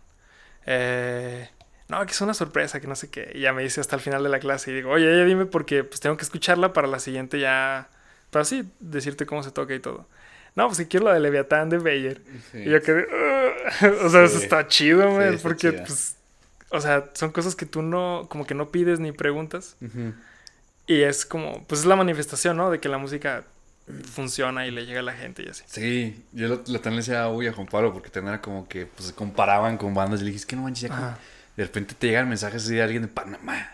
Eh, 0.67 1.49
no, 1.89 2.05
que 2.05 2.13
es 2.13 2.21
una 2.21 2.35
sorpresa, 2.35 2.81
que 2.81 2.87
no 2.87 2.97
sé 2.97 3.11
qué. 3.11 3.31
Y 3.35 3.41
ya 3.41 3.53
me 3.53 3.63
dice 3.63 3.81
hasta 3.81 3.97
el 3.97 4.03
final 4.03 4.23
de 4.23 4.29
la 4.29 4.39
clase. 4.41 4.71
Y 4.71 4.75
digo, 4.75 4.91
oye, 4.91 5.05
ya 5.07 5.25
dime 5.25 5.47
porque 5.47 5.85
pues 5.85 6.01
tengo 6.01 6.17
que 6.17 6.25
escucharla 6.25 6.73
para 6.73 6.87
la 6.89 6.99
siguiente 6.99 7.39
ya. 7.39 7.89
Para 8.31 8.43
así 8.43 8.65
decirte 8.81 9.25
cómo 9.27 9.43
se 9.43 9.51
toca 9.53 9.75
y 9.75 9.81
todo. 9.81 10.07
No, 10.57 10.67
pues 10.67 10.79
que 10.79 10.89
quiero 10.89 11.07
la 11.07 11.15
de 11.15 11.21
Leviatán 11.21 11.69
de 11.69 11.79
Bayer. 11.79 12.23
Sí. 12.51 12.59
Y 12.59 12.71
yo 12.71 12.81
quedé. 12.83 13.03
"Ugh". 13.05 13.95
o 14.05 14.09
sea, 14.11 14.25
eso 14.25 14.39
está 14.39 14.67
chido, 14.67 15.03
Sí, 15.11 15.15
man, 15.17 15.35
está 15.35 15.43
porque, 15.43 15.71
chida. 15.71 15.85
pues. 15.85 16.17
O 16.71 16.81
sea, 16.81 17.11
son 17.15 17.31
cosas 17.31 17.55
que 17.55 17.67
tú 17.67 17.83
no. 17.83 18.27
Como 18.29 18.47
que 18.47 18.55
no 18.55 18.71
pides 18.71 18.99
ni 18.99 19.13
preguntas. 19.13 19.77
Y 20.87 21.03
es 21.03 21.25
como. 21.25 21.65
Pues 21.67 21.83
es 21.83 21.87
la 21.87 21.95
manifestación, 21.97 22.57
¿no? 22.57 22.71
De 22.71 22.81
que 22.81 22.89
la 22.89 22.99
música 22.99 23.45
funciona 24.13 24.67
y 24.67 24.73
le 24.73 24.85
llega 24.87 25.01
a 25.01 25.03
la 25.05 25.13
gente 25.13 25.45
y 25.45 25.49
así. 25.49 25.63
Sí, 25.67 26.25
yo 26.33 26.49
lo, 26.49 26.55
lo 26.57 26.81
también 26.81 26.95
le 26.95 26.97
decía 26.99 27.29
Uy 27.29 27.47
a 27.47 27.53
Juan 27.53 27.69
Pablo 27.69 27.93
porque 27.93 28.11
también 28.11 28.35
era 28.35 28.43
como 28.43 28.67
que 28.67 28.87
pues, 28.87 29.09
se 29.11 29.15
comparaban 29.15 29.79
con 29.79 29.95
bandas 29.95 30.21
y 30.21 30.25
le 30.25 30.31
dije, 30.31 30.39
es 30.41 30.47
que 30.47 30.57
no 30.57 30.63
manches, 30.63 30.91
ya. 30.91 31.17
De 31.57 31.65
repente 31.65 31.95
te 31.99 32.09
llegan 32.09 32.29
mensajes 32.29 32.67
de 32.69 32.83
alguien 32.83 33.03
de 33.03 33.09
Panamá, 33.09 33.71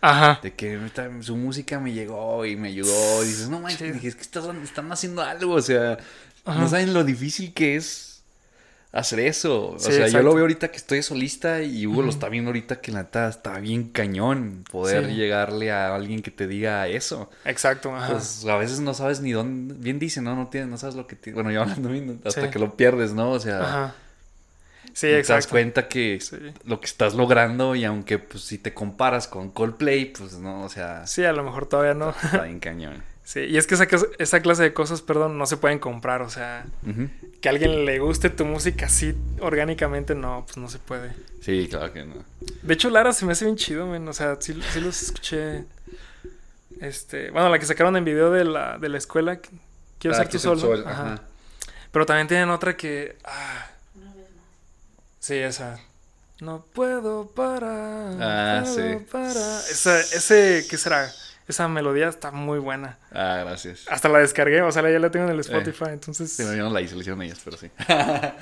Ajá. 0.00 0.40
de 0.42 0.52
que 0.54 0.74
"Esta- 0.84 1.10
su 1.22 1.36
música 1.36 1.78
me 1.80 1.92
llegó 1.92 2.44
y 2.46 2.56
me 2.56 2.68
ayudó, 2.68 3.22
y 3.24 3.28
dices, 3.28 3.48
no 3.48 3.60
manches, 3.60 3.94
dije, 3.94 4.08
es 4.08 4.14
que 4.16 4.22
estás- 4.22 4.46
están 4.64 4.90
haciendo 4.92 5.22
algo, 5.22 5.54
o 5.54 5.62
sea, 5.62 5.98
Ajá. 6.44 6.58
no 6.60 6.68
saben 6.68 6.92
lo 6.94 7.04
difícil 7.04 7.52
que 7.54 7.76
es 7.76 8.08
hacer 8.92 9.20
eso, 9.20 9.68
o 9.74 9.78
Sí, 9.78 9.92
sea, 9.92 10.08
yo 10.08 10.20
lo 10.20 10.34
veo 10.34 10.42
ahorita 10.42 10.68
que 10.72 10.76
estoy 10.78 11.00
solista 11.04 11.62
y 11.62 11.86
Hugo 11.86 12.02
lo 12.02 12.08
Ujú. 12.08 12.16
está 12.16 12.28
viendo 12.28 12.48
ahorita 12.48 12.80
que 12.80 12.90
la 12.90 13.02
neta 13.04 13.28
está 13.28 13.56
bien 13.60 13.90
cañón 13.90 14.64
poder 14.68 15.06
Sí. 15.06 15.14
llegarle 15.14 15.70
a 15.70 15.94
alguien 15.94 16.22
que 16.22 16.32
te 16.32 16.48
diga 16.48 16.88
eso. 16.88 17.30
Exacto. 17.44 17.94
Ajá. 17.94 18.10
Pues 18.14 18.44
a 18.46 18.56
veces 18.56 18.80
no 18.80 18.92
sabes 18.92 19.20
ni 19.20 19.30
dónde, 19.30 19.74
bien 19.78 20.00
dice, 20.00 20.20
¿no? 20.22 20.34
No 20.34 20.48
tienes, 20.48 20.68
no 20.70 20.76
sabes 20.76 20.96
lo 20.96 21.06
que 21.06 21.14
te, 21.14 21.32
bueno, 21.32 21.52
yo 21.52 21.62
hablando 21.62 21.88
hasta 22.24 22.46
Sí. 22.46 22.50
que 22.50 22.58
lo 22.58 22.74
pierdes, 22.76 23.12
¿no? 23.12 23.30
O 23.30 23.38
sea, 23.38 23.60
Ajá. 23.60 23.94
Sí, 25.00 25.06
no 25.06 25.12
te 25.12 25.16
das 25.18 25.30
exacto. 25.30 25.50
cuenta 25.50 25.88
que 25.88 26.18
Sí. 26.20 26.36
lo 26.64 26.80
que 26.80 26.86
estás 26.86 27.14
logrando 27.14 27.74
y 27.74 27.84
aunque 27.84 28.18
pues 28.18 28.42
si 28.44 28.58
te 28.58 28.74
comparas 28.74 29.28
con 29.28 29.50
Coldplay, 29.50 30.06
pues 30.12 30.34
no, 30.34 30.62
o 30.64 30.68
sea, 30.68 31.06
Sí, 31.06 31.24
a 31.24 31.32
lo 31.32 31.42
mejor 31.42 31.66
todavía 31.66 31.94
no. 31.94 32.10
está 32.10 32.42
bien 32.44 32.60
cañón. 32.60 33.02
Sí, 33.24 33.40
y 33.40 33.56
es 33.58 33.66
que 33.68 33.76
esa, 34.18 34.40
clase 34.40 34.62
de 34.64 34.72
cosas, 34.72 35.02
perdón, 35.02 35.38
no 35.38 35.46
se 35.46 35.56
pueden 35.56 35.78
comprar. 35.78 36.20
O 36.22 36.30
sea, 36.30 36.66
que 37.40 37.48
a 37.48 37.52
alguien 37.52 37.84
le 37.84 38.00
guste 38.00 38.28
tu 38.28 38.44
música 38.44 38.86
así 38.86 39.14
orgánicamente, 39.40 40.16
no, 40.16 40.42
pues 40.46 40.56
no 40.56 40.68
se 40.68 40.80
puede. 40.80 41.12
Sí, 41.40 41.68
claro 41.70 41.92
que 41.92 42.04
no. 42.04 42.24
De 42.62 42.74
hecho, 42.74 42.90
Lara 42.90 43.12
se 43.12 43.24
me 43.26 43.32
hace 43.32 43.44
bien 43.44 43.56
chido, 43.56 43.86
men. 43.86 44.08
O 44.08 44.12
sea, 44.12 44.36
sí, 44.40 44.60
sí 44.72 44.80
los 44.80 45.00
escuché. 45.02 45.64
Este, 46.80 47.30
bueno, 47.30 47.48
la 47.50 47.58
que 47.58 47.66
sacaron 47.66 47.96
en 47.96 48.04
video 48.04 48.32
de 48.32 48.44
la, 48.44 48.78
de 48.78 48.88
la 48.88 48.98
escuela. 48.98 49.38
Quiero 50.00 50.16
Ah, 50.16 50.18
ser 50.20 50.28
tú 50.28 50.38
solo. 50.40 50.60
sol, 50.60 50.84
Ajá. 50.86 51.02
ajá. 51.12 51.22
Pero 51.92 52.06
también 52.06 52.26
tienen 52.26 52.50
otra 52.50 52.76
que. 52.76 53.16
Ah. 53.24 53.69
Sí, 55.34 55.38
esa. 55.38 55.78
No 56.40 56.64
puedo 56.72 57.26
parar. 57.28 58.14
Ah, 58.20 58.62
puedo 58.64 58.74
sí. 58.98 59.04
parar. 59.10 59.34
Esa, 59.70 60.00
ese, 60.00 60.66
¿qué 60.68 60.76
será? 60.76 61.10
esa 61.48 61.66
melodía 61.66 62.08
está 62.08 62.30
muy 62.30 62.60
buena. 62.60 62.96
Ah, 63.12 63.38
gracias. 63.44 63.84
Hasta 63.88 64.08
la 64.08 64.20
descargué, 64.20 64.62
o 64.62 64.70
sea, 64.70 64.88
ya 64.88 65.00
la 65.00 65.10
tengo 65.10 65.26
en 65.26 65.32
el 65.32 65.40
Spotify, 65.40 65.86
entonces... 65.88 66.32
Sí, 66.32 66.44
no, 66.44 66.54
yo 66.54 66.62
no 66.62 66.70
la 66.70 66.80
hice, 66.80 66.94
la 66.94 67.00
hicieron 67.00 67.20
ellos, 67.22 67.40
pero 67.44 67.56
sí. 67.56 67.68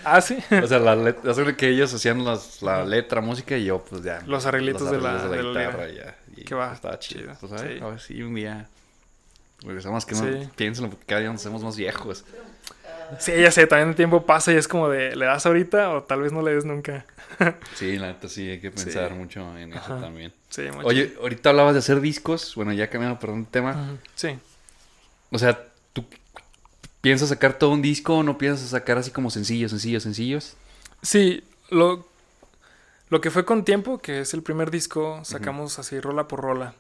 Ah, 0.05 0.20
sí. 0.20 0.36
O 0.62 0.66
sea, 0.66 0.78
la 0.78 0.95
letra, 0.95 1.57
que 1.57 1.68
ellos 1.70 1.95
hacían 1.95 2.22
las- 2.22 2.61
la 2.61 2.84
letra, 2.84 3.22
música 3.22 3.57
y 3.57 3.64
yo, 3.64 3.82
pues 3.82 4.03
ya. 4.03 4.20
Los 4.26 4.45
arreglitos 4.45 4.91
de 4.91 5.01
la- 5.01 5.26
de 5.26 5.43
la 5.43 5.49
guitarra 5.62 5.89
y 5.89 5.95
ya. 5.97 6.14
Que 6.45 6.55
va, 6.55 6.74
Estaba 6.74 6.99
chido. 6.99 7.32
Pues 7.41 7.53
sí. 7.62 7.78
a 7.82 7.86
ver 7.86 7.99
si 8.01 8.22
un 8.22 8.34
día. 8.34 8.68
Regresamos 9.62 10.05
que 10.07 10.14
no 10.14 10.22
Sí. 10.24 10.49
piénsenlo 10.55 10.91
porque 10.91 11.07
cada 11.07 11.20
día 11.22 11.32
nos 11.32 11.41
hacemos 11.41 11.62
más 11.64 11.76
viejos. 11.76 12.24
Sí, 13.18 13.32
ya 13.40 13.50
sé, 13.50 13.66
también 13.66 13.88
el 13.90 13.94
tiempo 13.94 14.26
pasa 14.26 14.52
y 14.52 14.56
es 14.56 14.68
como 14.68 14.88
de, 14.88 15.16
¿le 15.16 15.24
das 15.26 15.46
ahorita 15.46 15.90
o 15.90 16.02
tal 16.02 16.22
vez 16.22 16.32
no 16.32 16.42
le 16.42 16.54
des 16.54 16.64
nunca? 16.64 17.06
Sí, 17.74 17.96
la 17.98 18.09
neta 18.09 18.28
sí, 18.28 18.48
hay 18.50 18.61
que 18.61 18.70
pensar 18.70 19.09
Sí. 19.11 19.14
mucho 19.14 19.56
en 19.56 19.72
eso 19.72 19.80
Ajá. 19.94 20.00
también. 20.00 20.32
Sí, 20.50 20.62
mucho. 20.72 20.86
Oye, 20.86 21.14
ahorita 21.20 21.50
hablabas 21.50 21.74
de 21.74 21.78
hacer 21.80 22.00
discos. 22.00 22.54
Bueno, 22.54 22.72
ya 22.72 22.90
cambiando, 22.90 23.18
perdón, 23.18 23.44
de 23.44 23.50
tema. 23.50 23.98
Sí. 24.14 24.38
O 25.30 25.38
sea, 25.38 25.59
¿tú 25.92 26.04
piensas 27.00 27.28
sacar 27.28 27.54
todo 27.54 27.70
un 27.70 27.82
disco 27.82 28.16
o 28.18 28.22
no 28.22 28.38
piensas 28.38 28.68
sacar 28.70 28.98
así 28.98 29.11
como 29.11 29.30
sencillos, 29.30 29.70
sencillos, 29.70 30.02
sencillos? 30.02 30.56
Sí, 31.02 31.44
lo, 31.70 32.06
lo 33.09 33.20
que 33.20 33.30
fue 33.30 33.44
con 33.44 33.64
tiempo, 33.64 33.98
que 33.98 34.20
es 34.20 34.34
el 34.34 34.42
primer 34.42 34.70
disco, 34.70 35.20
sacamos 35.24 35.78
así 35.78 36.00
rola 36.00 36.28
por 36.28 36.40
rola. 36.40 36.74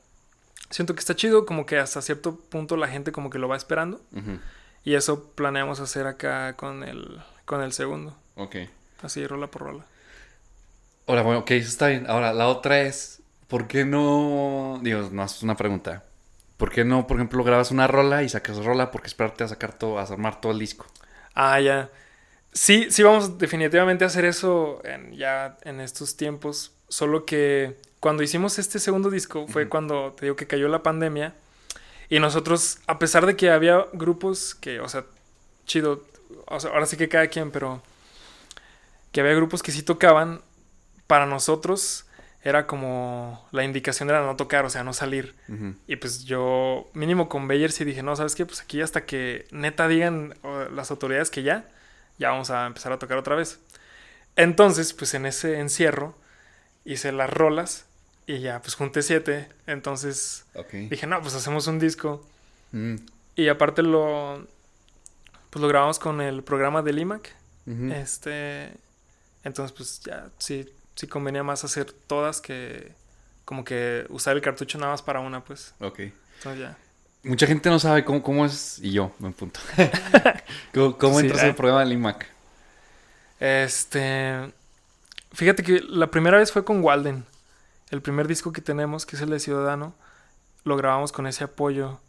Siento 0.70 0.94
que 0.94 1.00
está 1.00 1.14
chido, 1.16 1.46
como 1.46 1.64
que 1.66 1.78
hasta 1.78 2.02
cierto 2.02 2.36
punto 2.36 2.76
la 2.76 2.88
gente 2.88 3.12
como 3.12 3.30
que 3.30 3.38
lo 3.38 3.48
va 3.48 3.56
esperando. 3.56 4.00
Ujú, 4.12 4.38
Y 4.84 4.94
eso 4.94 5.30
planeamos 5.34 5.80
hacer 5.80 6.06
acá 6.06 6.54
con 6.54 6.82
el, 6.84 7.20
con 7.44 7.62
el 7.62 7.72
segundo. 7.72 8.16
Ok. 8.36 8.56
Así, 9.02 9.26
rola 9.26 9.48
por 9.48 9.62
rola. 9.62 9.84
Ahora, 11.06 11.22
bueno, 11.22 11.40
ok, 11.40 11.50
eso 11.52 11.68
está 11.68 11.88
bien. 11.88 12.06
Ahora, 12.08 12.32
la 12.32 12.48
otra 12.48 12.80
es, 12.80 13.22
¿por 13.48 13.66
qué 13.66 13.84
no? 13.84 14.78
Digo, 14.82 15.08
no 15.12 15.24
es 15.24 15.42
una 15.42 15.56
pregunta. 15.56 16.04
¿Por 16.56 16.70
qué 16.70 16.84
no, 16.84 17.06
por 17.06 17.16
ejemplo, 17.16 17.44
grabas 17.44 17.70
una 17.70 17.86
rola 17.86 18.22
y 18.22 18.28
sacas 18.28 18.64
rola? 18.64 18.90
Porque 18.90 19.06
esperarte 19.06 19.44
a 19.44 19.48
sacar 19.48 19.78
todo, 19.78 19.98
a 19.98 20.02
armar 20.02 20.40
todo 20.40 20.52
el 20.52 20.58
disco. 20.58 20.86
Ah, 21.34 21.60
ya. 21.60 21.88
Sí, 22.52 22.88
sí 22.90 23.02
vamos 23.04 23.38
definitivamente 23.38 24.04
a 24.04 24.08
hacer 24.08 24.24
eso 24.24 24.82
en, 24.84 25.12
ya 25.12 25.56
en 25.62 25.80
estos 25.80 26.16
tiempos. 26.16 26.72
Solo 26.88 27.24
que 27.24 27.76
cuando 28.00 28.22
hicimos 28.22 28.58
este 28.58 28.80
segundo 28.80 29.08
disco 29.10 29.46
fue 29.46 29.68
cuando 29.68 30.12
te 30.12 30.26
digo 30.26 30.36
que 30.36 30.46
cayó 30.48 30.68
la 30.68 30.82
pandemia. 30.82 31.34
Y 32.08 32.20
nosotros, 32.20 32.78
a 32.86 32.98
pesar 32.98 33.26
de 33.26 33.36
que 33.36 33.50
había 33.50 33.86
grupos 33.92 34.54
que, 34.54 34.80
o 34.80 34.88
sea, 34.88 35.04
chido, 35.66 36.04
o 36.46 36.60
sea, 36.60 36.70
ahora 36.70 36.86
sí 36.86 36.96
que 36.96 37.08
cada 37.08 37.28
quien, 37.28 37.50
pero 37.50 37.82
que 39.12 39.20
había 39.20 39.34
grupos 39.34 39.62
que 39.62 39.72
sí 39.72 39.82
tocaban, 39.82 40.40
para 41.06 41.26
nosotros 41.26 42.04
era 42.42 42.66
como 42.66 43.46
la 43.50 43.64
indicación 43.64 44.08
era 44.08 44.24
no 44.24 44.36
tocar, 44.36 44.64
o 44.64 44.70
sea, 44.70 44.84
no 44.84 44.92
salir. 44.92 45.34
Y 45.86 45.96
pues 45.96 46.24
yo, 46.24 46.88
mínimo 46.94 47.28
con 47.28 47.48
Bayer, 47.48 47.72
sí 47.72 47.84
dije, 47.84 48.02
no, 48.02 48.14
¿sabes 48.14 48.34
qué? 48.34 48.46
Pues 48.46 48.60
aquí 48.60 48.80
hasta 48.80 49.04
que 49.04 49.46
neta 49.50 49.88
digan 49.88 50.34
las 50.72 50.90
autoridades 50.90 51.30
que 51.30 51.42
ya, 51.42 51.68
ya 52.18 52.30
vamos 52.30 52.50
a 52.50 52.66
empezar 52.66 52.92
a 52.92 52.98
tocar 52.98 53.18
otra 53.18 53.34
vez. 53.34 53.58
Entonces, 54.36 54.94
pues 54.94 55.14
en 55.14 55.26
ese 55.26 55.58
encierro 55.58 56.14
hice 56.84 57.10
las 57.10 57.28
rolas 57.28 57.86
y 58.28 58.40
ya, 58.40 58.60
pues 58.60 58.74
junté 58.74 59.02
siete. 59.02 59.48
Entonces 59.66 60.44
dije, 60.90 61.06
no, 61.06 61.20
pues 61.20 61.34
hacemos 61.34 61.66
un 61.66 61.78
disco. 61.78 62.24
Mm, 62.72 62.96
Y 63.34 63.48
aparte 63.48 63.82
lo, 63.82 64.46
pues 65.50 65.60
lo 65.60 65.66
grabamos 65.68 65.98
con 65.98 66.20
el 66.20 66.42
programa 66.44 66.82
del 66.82 66.98
IMAC. 67.00 67.34
Este, 67.92 68.70
entonces 69.44 69.76
pues 69.76 70.00
ya, 70.00 70.28
sí, 70.38 70.68
sí 70.94 71.06
convenía 71.06 71.42
más 71.42 71.64
hacer 71.64 71.92
todas 71.92 72.40
que 72.40 72.92
como 73.44 73.64
que 73.64 74.06
usar 74.10 74.36
el 74.36 74.42
cartucho 74.42 74.78
nada 74.78 74.92
más 74.92 75.02
para 75.02 75.20
una, 75.20 75.42
pues. 75.42 75.74
Ok. 75.80 76.00
Entonces 76.36 76.60
ya. 76.60 76.76
Mucha 77.22 77.46
gente 77.46 77.68
no 77.70 77.78
sabe 77.78 78.04
cómo, 78.04 78.22
cómo 78.22 78.44
es, 78.46 78.78
y 78.80 78.92
yo, 78.92 79.12
me 79.18 79.30
punto. 79.32 79.58
¿Cómo, 80.74 80.96
cómo 80.98 81.18
Sí, 81.18 81.26
entras 81.26 81.42
¿eh? 81.42 81.46
al 81.46 81.54
programa 81.54 81.80
del 81.80 81.92
IMAC? 81.92 82.26
Este. 83.40 84.52
Fíjate 85.32 85.62
que 85.62 85.80
la 85.80 86.10
primera 86.10 86.38
vez 86.38 86.52
fue 86.52 86.64
con 86.64 86.82
Walden. 86.82 87.24
El 87.90 88.02
primer 88.02 88.28
disco 88.28 88.52
que 88.52 88.60
tenemos, 88.60 89.06
que 89.06 89.16
es 89.16 89.22
el 89.22 89.30
de 89.30 89.40
Ciudadano, 89.40 89.94
lo 90.64 90.76
grabamos 90.76 91.12
con 91.12 91.26
ese 91.26 91.44
apoyo. 91.44 92.00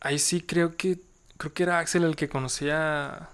Ahí 0.00 0.18
sí 0.18 0.40
creo 0.40 0.76
que. 0.76 1.00
Creo 1.36 1.52
que 1.52 1.62
era 1.62 1.78
Axel 1.78 2.02
el 2.04 2.16
que 2.16 2.28
conocía. 2.28 3.28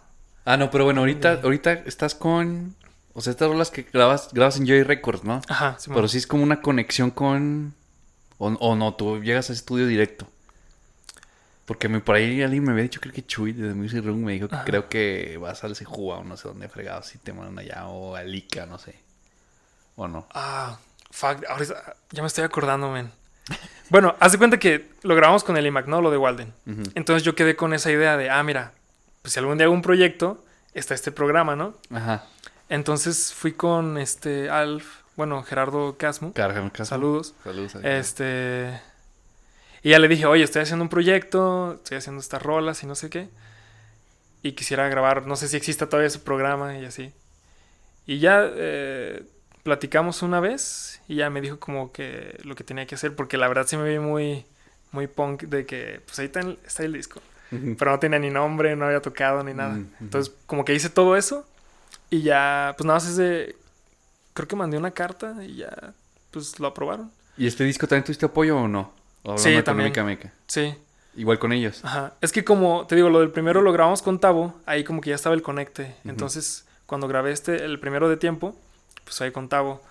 Ah, 0.44 0.56
no, 0.58 0.70
pero 0.70 0.84
bueno, 0.84 1.00
ahorita, 1.00 1.40
ahorita 1.42 1.72
estás 1.72 2.14
con... 2.14 2.74
O 3.14 3.22
sea, 3.22 3.30
estas 3.30 3.48
rolas 3.48 3.70
que 3.70 3.84
grabas, 3.84 4.28
grabas 4.32 4.58
en 4.58 4.66
Joy 4.66 4.82
Records, 4.82 5.24
¿no? 5.24 5.40
Ajá. 5.48 5.78
Pero 5.86 6.06
sí 6.08 6.18
es 6.18 6.26
como 6.26 6.42
una 6.42 6.60
conexión 6.60 7.10
con... 7.10 7.74
O, 8.36 8.48
o 8.48 8.76
no, 8.76 8.92
tú 8.94 9.22
llegas 9.22 9.48
a 9.48 9.54
estudio 9.54 9.86
directo. 9.86 10.26
Porque 11.64 11.88
me, 11.88 12.00
por 12.00 12.16
ahí 12.16 12.42
alguien 12.42 12.62
me 12.62 12.72
había 12.72 12.82
dicho, 12.82 13.00
creo 13.00 13.14
que 13.14 13.24
Chuy 13.24 13.52
de 13.52 13.68
The 13.68 13.74
Music 13.74 14.04
Room 14.04 14.22
me 14.22 14.32
dijo 14.32 14.48
que 14.48 14.56
Ajá. 14.56 14.64
creo 14.64 14.88
que 14.88 15.38
vas 15.40 15.64
al 15.64 15.74
Sejúa 15.74 16.18
o 16.18 16.24
no 16.24 16.36
sé 16.36 16.48
dónde 16.48 16.68
fregado, 16.68 17.02
si 17.02 17.16
te 17.18 17.32
mandan 17.32 17.58
allá 17.58 17.86
o 17.86 18.14
a 18.14 18.24
Ica, 18.24 18.66
no 18.66 18.78
sé. 18.78 18.96
O 19.96 20.06
no. 20.08 20.26
Ah, 20.34 20.78
fuck. 21.14 21.44
Ahorita 21.48 21.96
ya 22.10 22.22
me 22.22 22.26
estoy 22.26 22.44
acordando, 22.44 22.90
men. 22.90 23.10
Bueno, 23.90 24.16
haz 24.18 24.32
de 24.32 24.38
cuenta 24.38 24.58
que 24.58 24.88
lo 25.02 25.14
grabamos 25.14 25.44
con 25.44 25.58
el 25.58 25.66
IMAC, 25.66 25.86
¿no? 25.86 26.00
Lo 26.00 26.10
de 26.10 26.16
Walden. 26.16 26.52
Entonces 26.94 27.22
yo 27.22 27.34
quedé 27.34 27.54
con 27.54 27.74
esa 27.74 27.92
idea 27.92 28.16
de, 28.16 28.30
ah, 28.30 28.42
mira, 28.42 28.72
pues 29.20 29.34
si 29.34 29.38
algún 29.38 29.58
día 29.58 29.66
hago 29.66 29.74
un 29.74 29.82
proyecto, 29.82 30.42
está 30.72 30.94
este 30.94 31.12
programa, 31.12 31.54
¿no? 31.54 31.74
Ajá. 31.90 32.24
Entonces 32.70 33.34
fui 33.34 33.52
con 33.52 33.98
este 33.98 34.48
Alf, 34.48 35.02
bueno, 35.16 35.42
Gerardo 35.42 35.96
Casmo. 35.98 36.32
Cárgame 36.32 36.70
casa. 36.70 36.86
Saludos. 36.86 37.34
Saludos. 37.44 37.74
Este. 37.84 38.80
Y 39.82 39.90
ya 39.90 39.98
le 39.98 40.08
dije, 40.08 40.24
oye, 40.24 40.42
estoy 40.42 40.62
haciendo 40.62 40.82
un 40.82 40.88
proyecto, 40.88 41.74
estoy 41.74 41.98
haciendo 41.98 42.20
estas 42.20 42.42
rolas 42.42 42.82
y 42.82 42.86
no 42.86 42.94
sé 42.94 43.10
qué. 43.10 43.28
Y 44.42 44.52
quisiera 44.52 44.88
grabar, 44.88 45.26
no 45.26 45.36
sé 45.36 45.46
si 45.46 45.58
exista 45.58 45.90
todavía 45.90 46.08
ese 46.08 46.20
programa 46.20 46.78
y 46.78 46.86
así. 46.86 47.12
Y 48.06 48.18
ya 48.18 48.42
eh, 48.44 49.24
platicamos 49.64 50.22
una 50.22 50.38
vez 50.38 51.00
y 51.08 51.16
ya 51.16 51.30
me 51.30 51.40
dijo 51.40 51.58
como 51.58 51.90
que 51.90 52.38
lo 52.44 52.54
que 52.54 52.62
tenía 52.62 52.86
que 52.86 52.94
hacer, 52.94 53.16
porque 53.16 53.36
la 53.36 53.48
verdad 53.48 53.66
sí 53.66 53.76
me 53.76 53.88
vi 53.88 53.98
muy, 53.98 54.46
muy 54.92 55.08
punk 55.08 55.42
de 55.44 55.66
que, 55.66 56.00
pues 56.06 56.20
ahí 56.20 56.26
está 56.26 56.40
el, 56.40 56.58
está 56.64 56.84
el 56.84 56.92
disco. 56.92 57.20
Pero 57.78 57.92
no 57.92 57.98
tenía 58.00 58.18
ni 58.18 58.30
nombre, 58.30 58.74
no 58.74 58.86
había 58.86 59.00
tocado 59.00 59.44
ni 59.44 59.54
nada. 59.54 59.74
Mm, 59.74 59.80
ujú. 59.80 59.88
Entonces, 60.00 60.34
como 60.46 60.64
que 60.64 60.74
hice 60.74 60.90
todo 60.90 61.16
eso 61.16 61.46
y 62.10 62.22
ya, 62.22 62.74
pues 62.76 62.84
nada 62.86 62.96
más 62.98 63.08
es 63.08 63.16
de. 63.16 63.54
Creo 64.32 64.48
que 64.48 64.56
mandé 64.56 64.76
una 64.76 64.90
carta 64.90 65.36
y 65.44 65.56
ya, 65.56 65.94
pues 66.32 66.58
lo 66.58 66.66
aprobaron. 66.66 67.12
¿Y 67.36 67.46
este 67.46 67.62
disco 67.62 67.86
también 67.86 68.04
tuviste 68.04 68.26
apoyo 68.26 68.56
o 68.58 68.66
no? 68.66 68.92
O 69.22 69.38
Sí, 69.38 69.54
también. 69.62 69.92
Meca. 70.04 70.32
Sí. 70.48 70.74
Igual 71.16 71.38
con 71.38 71.52
ellos. 71.52 71.84
Ajá. 71.84 72.14
Es 72.20 72.32
que 72.32 72.44
como 72.44 72.86
te 72.88 72.96
digo, 72.96 73.08
lo 73.08 73.20
del 73.20 73.30
primero 73.30 73.62
lo 73.62 73.72
grabamos 73.72 74.02
con 74.02 74.18
Tavo, 74.18 74.54
ahí 74.66 74.82
como 74.82 75.00
que 75.00 75.10
ya 75.10 75.16
estaba 75.16 75.36
el 75.36 75.42
conecte. 75.42 75.94
Entonces, 76.04 76.66
cuando 76.86 77.06
grabé 77.06 77.30
este, 77.30 77.64
el 77.64 77.78
primero 77.78 78.08
de 78.08 78.16
tiempo, 78.16 78.56
pues 79.04 79.20
ahí 79.20 79.30
con 79.32 79.48
Tavo. 79.48 79.82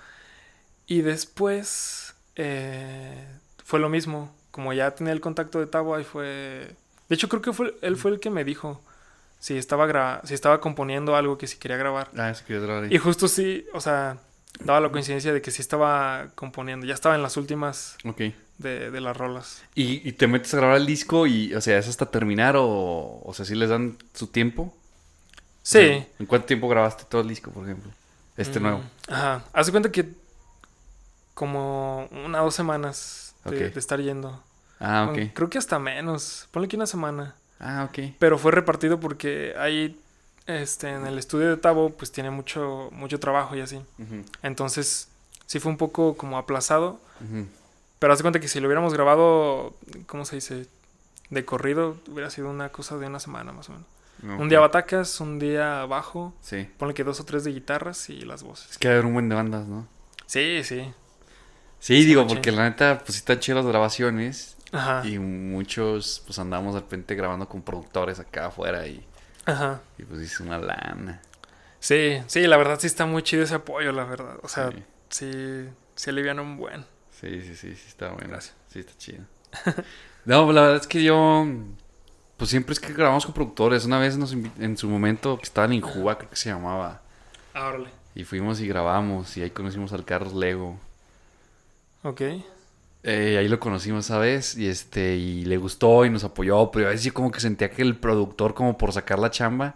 Y 0.87 1.01
después 1.01 2.13
eh, 2.35 3.25
fue 3.63 3.79
lo 3.79 3.89
mismo. 3.89 4.33
Como 4.51 4.73
ya 4.73 4.91
tenía 4.91 5.13
el 5.13 5.21
contacto 5.21 5.59
de 5.59 5.67
Tavo, 5.67 5.95
ahí 5.95 6.03
fue. 6.03 6.75
De 7.09 7.15
hecho, 7.15 7.29
creo 7.29 7.41
que 7.41 7.53
fue, 7.53 7.75
él 7.81 7.95
fue 7.97 8.11
el 8.11 8.19
que 8.19 8.29
me 8.29 8.43
dijo 8.43 8.81
si 9.39 9.57
estaba 9.57 9.87
gra- 9.87 10.21
si 10.23 10.33
estaba 10.33 10.59
componiendo 10.61 11.15
algo 11.15 11.37
que 11.37 11.47
si 11.47 11.57
quería 11.57 11.77
grabar. 11.77 12.09
Ah, 12.17 12.29
eso 12.29 12.43
quería 12.45 12.61
grabar. 12.61 12.91
Y 12.93 12.97
justo 12.97 13.27
sí, 13.27 13.65
o 13.73 13.81
sea, 13.81 14.17
daba 14.63 14.79
la 14.79 14.89
coincidencia 14.89 15.33
de 15.33 15.41
que 15.41 15.51
sí 15.51 15.61
estaba 15.61 16.27
componiendo. 16.35 16.85
Ya 16.85 16.93
estaba 16.93 17.15
en 17.15 17.23
las 17.23 17.35
últimas 17.37 17.97
Ok. 18.05 18.21
de, 18.59 18.91
de 18.91 19.01
las 19.01 19.17
rolas. 19.17 19.63
¿Y, 19.75 20.07
y 20.07 20.11
te 20.13 20.27
metes 20.27 20.53
a 20.53 20.57
grabar 20.57 20.77
el 20.77 20.85
disco 20.85 21.25
y, 21.27 21.53
o 21.55 21.61
sea, 21.61 21.77
es 21.77 21.87
hasta 21.87 22.05
terminar 22.11 22.55
o, 22.57 23.21
o 23.23 23.33
sea, 23.33 23.45
si 23.45 23.55
les 23.55 23.69
dan 23.69 23.97
su 24.13 24.27
tiempo? 24.27 24.73
Sí. 25.63 25.77
O 25.77 25.81
sea, 25.81 26.07
¿En 26.19 26.25
cuánto 26.27 26.45
tiempo 26.47 26.67
grabaste 26.69 27.03
todo 27.09 27.21
el 27.21 27.27
disco, 27.27 27.51
por 27.51 27.63
ejemplo? 27.65 27.91
Este 28.37 28.59
Mm, 28.59 28.63
nuevo. 28.63 28.81
Ajá. 29.07 29.43
Haz 29.53 29.65
de 29.67 29.71
cuenta 29.71 29.91
que 29.91 30.09
como 31.33 32.07
una 32.25 32.41
o 32.41 32.45
dos 32.45 32.55
semanas 32.55 33.35
de, 33.45 33.67
estar 33.75 33.99
yendo. 33.99 34.41
Ah, 34.79 35.05
Bueno, 35.09 35.25
ok. 35.27 35.33
Creo 35.33 35.49
que 35.49 35.57
hasta 35.57 35.79
menos. 35.79 36.47
Ponle 36.51 36.67
que 36.67 36.75
una 36.75 36.87
semana. 36.87 37.35
Ah, 37.59 37.87
ok. 37.89 38.13
Pero 38.19 38.37
fue 38.37 38.51
repartido 38.51 38.99
porque 38.99 39.53
ahí 39.57 39.99
este, 40.45 40.89
en 40.89 41.07
el 41.07 41.17
estudio 41.17 41.49
de 41.49 41.57
Tavo 41.57 41.91
pues 41.91 42.11
tiene 42.11 42.29
mucho, 42.29 42.89
mucho 42.91 43.19
trabajo 43.19 43.55
y 43.55 43.61
así. 43.61 43.81
Entonces 44.41 45.07
sí 45.45 45.59
fue 45.59 45.71
un 45.71 45.77
poco 45.77 46.15
como 46.17 46.37
aplazado. 46.37 46.99
Pero 47.99 48.11
haz 48.11 48.19
de 48.19 48.23
cuenta 48.23 48.39
que 48.41 48.49
si 48.49 48.59
lo 48.59 48.67
hubiéramos 48.67 48.93
grabado, 48.93 49.73
¿cómo 50.07 50.25
se 50.25 50.35
dice? 50.35 50.67
De 51.29 51.45
corrido, 51.45 51.97
hubiera 52.11 52.29
sido 52.29 52.49
una 52.49 52.69
cosa 52.69 52.97
de 52.97 53.07
una 53.07 53.19
semana 53.19 53.53
más 53.53 53.69
o 53.69 53.73
menos. 53.73 53.87
Un 54.23 54.47
día 54.49 54.59
batacas, 54.59 55.19
un 55.19 55.37
día 55.39 55.85
bajo. 55.85 56.33
Sí. 56.41 56.69
Ponle 56.77 56.93
que 56.93 57.03
dos 57.03 57.19
o 57.19 57.25
tres 57.25 57.43
de 57.43 57.51
guitarras 57.51 58.09
y 58.09 58.21
las 58.21 58.41
voces. 58.43 58.71
Es 58.71 58.77
que 58.77 58.87
haber 58.87 59.05
un 59.05 59.13
buen 59.13 59.27
de 59.29 59.35
bandas, 59.35 59.67
¿no? 59.67 59.87
Sí, 60.25 60.63
sí. 60.63 60.81
Sí, 61.79 61.97
Sí, 62.01 62.05
digo, 62.05 62.25
porque 62.25 62.51
la 62.51 62.63
neta, 62.69 62.99
pues 62.99 63.13
sí 63.15 63.17
están 63.19 63.39
chidas 63.39 63.57
las 63.57 63.65
grabaciones. 63.67 64.55
Ajá. 64.71 65.05
Y 65.05 65.19
muchos, 65.19 66.23
pues 66.25 66.39
andamos 66.39 66.73
de 66.73 66.79
repente 66.79 67.13
grabando 67.15 67.47
con 67.49 67.61
productores 67.61 68.19
acá 68.19 68.45
afuera 68.47 68.87
y, 68.87 69.05
Ajá. 69.45 69.81
y 69.97 70.03
pues 70.03 70.21
es 70.21 70.39
una 70.39 70.57
lana. 70.57 71.21
Sí, 71.79 72.19
sí, 72.27 72.47
la 72.47 72.55
verdad 72.57 72.79
sí 72.79 72.87
está 72.87 73.05
muy 73.05 73.21
chido 73.23 73.43
ese 73.43 73.55
apoyo, 73.55 73.91
la 73.91 74.05
verdad. 74.05 74.37
O 74.41 74.47
sea, 74.47 74.71
Sí. 74.71 74.83
sí, 75.09 75.69
sí 75.95 76.09
alivian 76.09 76.39
un 76.39 76.55
buen. 76.57 76.85
Sí, 77.11 77.41
sí, 77.41 77.55
sí, 77.55 77.75
sí 77.75 77.85
está 77.87 78.09
bueno. 78.13 78.29
Gracias. 78.29 78.55
Sí, 78.69 78.79
está 78.79 78.93
chido. 78.97 79.25
No, 80.25 80.49
la 80.53 80.61
verdad 80.61 80.77
es 80.77 80.87
que 80.87 81.03
yo. 81.03 81.45
Pues 82.43 82.49
siempre 82.49 82.73
es 82.73 82.79
que 82.81 82.91
grabamos 82.91 83.23
con 83.23 83.33
productores. 83.33 83.85
Una 83.85 83.99
vez 83.99 84.17
nos 84.17 84.33
en 84.33 84.75
su 84.75 84.89
momento 84.89 85.37
que 85.37 85.45
estaban 85.45 85.71
en 85.71 85.79
Juba, 85.79 86.17
creo 86.17 86.29
que 86.29 86.35
se 86.35 86.49
llamaba. 86.49 86.99
Ah, 87.53 87.69
órale. 87.69 87.87
Y 88.15 88.25
fuimos 88.25 88.59
y 88.59 88.67
grabamos. 88.67 89.37
Y 89.37 89.43
ahí 89.43 89.49
conocimos 89.49 89.93
al 89.93 90.03
Carlos 90.03 90.33
Lego. 90.33 90.77
Ok. 92.03 92.19
Eh, 93.03 93.37
ahí 93.39 93.47
lo 93.47 93.61
conocimos 93.61 94.03
esa 94.03 94.17
vez. 94.17 94.57
Y 94.57 94.67
este. 94.67 95.15
Y 95.15 95.45
le 95.45 95.55
gustó 95.55 96.03
y 96.03 96.09
nos 96.09 96.25
apoyó. 96.25 96.69
Pero 96.69 96.87
a 96.87 96.89
veces 96.89 97.05
yo 97.05 97.13
como 97.13 97.31
que 97.31 97.39
sentía 97.39 97.71
que 97.71 97.81
el 97.81 97.95
productor, 97.95 98.53
como 98.53 98.77
por 98.77 98.91
sacar 98.91 99.19
la 99.19 99.31
chamba. 99.31 99.75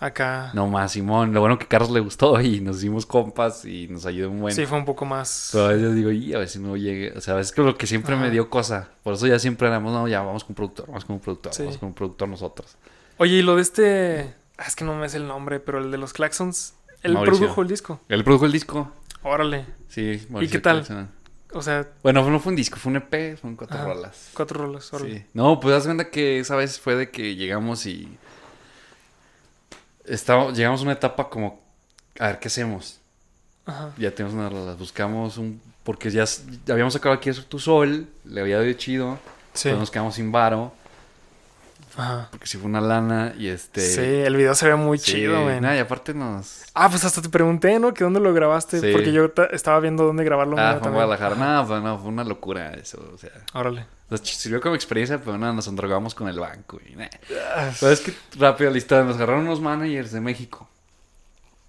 Acá. 0.00 0.50
No 0.54 0.66
más, 0.68 0.92
Simón. 0.92 1.32
Lo 1.34 1.40
bueno 1.40 1.58
que 1.58 1.64
a 1.64 1.68
Carlos 1.68 1.90
le 1.90 2.00
gustó. 2.00 2.40
Y 2.40 2.60
nos 2.60 2.76
hicimos 2.78 3.04
compas. 3.04 3.64
Y 3.64 3.88
nos 3.88 4.06
ayudó 4.06 4.30
un 4.30 4.40
buen. 4.40 4.54
Sí, 4.54 4.64
fue 4.66 4.78
un 4.78 4.84
poco 4.84 5.04
más. 5.04 5.50
Pero 5.52 5.64
a 5.66 5.68
veces 5.70 5.94
digo, 5.94 6.10
y 6.10 6.34
a 6.34 6.38
ver 6.38 6.48
si 6.48 6.58
no 6.60 6.76
llegue. 6.76 7.12
O 7.16 7.20
sea, 7.20 7.34
a 7.34 7.36
veces 7.38 7.52
que 7.52 7.62
lo 7.62 7.76
que 7.76 7.86
siempre 7.86 8.14
me 8.16 8.30
dio 8.30 8.48
cosa. 8.48 8.90
Por 9.02 9.14
eso 9.14 9.26
ya 9.26 9.38
siempre 9.38 9.66
éramos, 9.68 9.92
no, 9.92 10.06
ya 10.06 10.22
vamos 10.22 10.44
con 10.44 10.52
un 10.52 10.54
productor, 10.56 10.86
vamos 10.86 11.04
con 11.04 11.14
un 11.16 11.20
productor, 11.20 11.52
Sí. 11.52 11.62
vamos 11.62 11.78
con 11.78 11.88
un 11.88 11.94
productor 11.94 12.28
nosotros. 12.28 12.76
Oye, 13.16 13.34
y 13.36 13.42
lo 13.42 13.56
de 13.56 13.62
este. 13.62 14.34
ah, 14.58 14.64
Es 14.66 14.76
que 14.76 14.84
no 14.84 14.94
me 14.94 15.06
es 15.06 15.14
el 15.14 15.26
nombre, 15.26 15.58
pero 15.58 15.78
el 15.78 15.90
de 15.90 15.98
los 15.98 16.12
Claxons. 16.12 16.74
Él 17.02 17.14
Mauricio. 17.14 17.38
produjo 17.40 17.62
el 17.62 17.68
disco. 17.68 18.00
Él 18.08 18.22
produjo 18.24 18.46
el 18.46 18.52
disco. 18.52 18.92
Órale. 19.22 19.66
Sí, 19.88 20.20
qué 20.50 20.58
tal? 20.60 20.84
O 21.52 21.62
sea, 21.62 21.88
Bueno, 22.02 22.28
no 22.28 22.38
fue 22.40 22.50
un 22.50 22.56
disco, 22.56 22.76
fue 22.76 22.90
un 22.90 22.96
EP, 22.96 23.36
fueron 23.36 23.56
cuatro 23.56 23.76
Ajá. 23.78 23.86
rolas. 23.86 24.30
cuatro 24.34 24.60
rolas. 24.64 24.92
Órale. 24.92 25.18
Sí. 25.20 25.24
No, 25.32 25.58
pues 25.60 25.74
haz 25.74 25.84
cuenta 25.86 26.10
que 26.10 26.38
esa 26.40 26.54
vez 26.56 26.78
fue 26.78 26.94
de 26.94 27.10
que 27.10 27.34
llegamos 27.36 27.86
y. 27.86 28.16
Estaba, 30.08 30.52
llegamos 30.52 30.80
a 30.80 30.84
una 30.84 30.92
etapa 30.92 31.28
como. 31.28 31.60
A 32.18 32.28
ver, 32.28 32.38
¿qué 32.38 32.48
hacemos? 32.48 32.98
Ajá. 33.66 33.92
Ya 33.98 34.10
tenemos 34.10 34.34
una 34.34 34.48
rola, 34.48 34.74
buscamos 34.74 35.38
un. 35.38 35.60
Porque 35.84 36.10
ya, 36.10 36.24
ya 36.66 36.74
habíamos 36.74 36.92
sacado 36.92 37.14
aquí 37.14 37.30
Eso 37.30 37.44
Tu 37.44 37.58
Sol, 37.58 38.06
le 38.24 38.40
había 38.40 38.58
dado 38.58 38.72
chido. 38.74 39.18
Sí. 39.54 39.68
Pero 39.68 39.78
nos 39.78 39.90
quedamos 39.90 40.14
sin 40.14 40.30
varo. 40.30 40.72
Ajá. 41.98 42.28
Porque 42.30 42.46
si 42.46 42.58
fue 42.58 42.66
una 42.68 42.80
lana 42.80 43.34
y 43.36 43.48
este. 43.48 43.80
Sí, 43.80 44.00
el 44.00 44.36
video 44.36 44.54
se 44.54 44.68
ve 44.68 44.76
muy 44.76 44.98
Sí, 44.98 45.12
chido, 45.14 45.42
güey. 45.42 45.60
y 45.60 45.78
aparte 45.78 46.14
nos. 46.14 46.62
Ah, 46.72 46.88
pues 46.88 47.04
hasta 47.04 47.20
te 47.20 47.28
pregunté, 47.28 47.78
¿no? 47.80 47.92
Que 47.92 48.04
dónde 48.04 48.20
lo 48.20 48.32
grabaste. 48.32 48.80
Sí. 48.80 48.92
Porque 48.92 49.10
yo 49.12 49.32
ta- 49.32 49.46
estaba 49.46 49.80
viendo 49.80 50.04
dónde 50.04 50.22
grabarlo. 50.22 50.56
Ah, 50.58 50.76
fue 50.78 50.88
en. 50.88 50.94
Guadalajara. 50.94 51.34
Nada, 51.34 51.64
fue, 51.64 51.80
no, 51.80 51.98
fue 51.98 52.08
una 52.08 52.22
locura 52.22 52.72
eso. 52.74 53.04
O 53.12 53.18
sea, 53.18 53.32
Órale. 53.52 53.84
nos 54.10 54.20
sirvió 54.20 54.60
como 54.60 54.76
experiencia, 54.76 55.18
pero 55.20 55.36
nada, 55.38 55.52
nos 55.52 55.66
endrogamos 55.66 56.14
con 56.14 56.28
el 56.28 56.38
banco. 56.38 56.78
Y, 56.88 56.94
nah. 56.94 57.08
Ah, 57.56 57.72
Pero 57.80 57.90
es 57.92 58.00
que 58.00 58.14
rápido 58.38 58.70
la 58.70 58.78
historia, 58.78 59.02
nos 59.04 59.16
agarraron 59.16 59.42
unos 59.46 59.60
managers 59.60 60.12
de 60.12 60.20
México. 60.20 60.68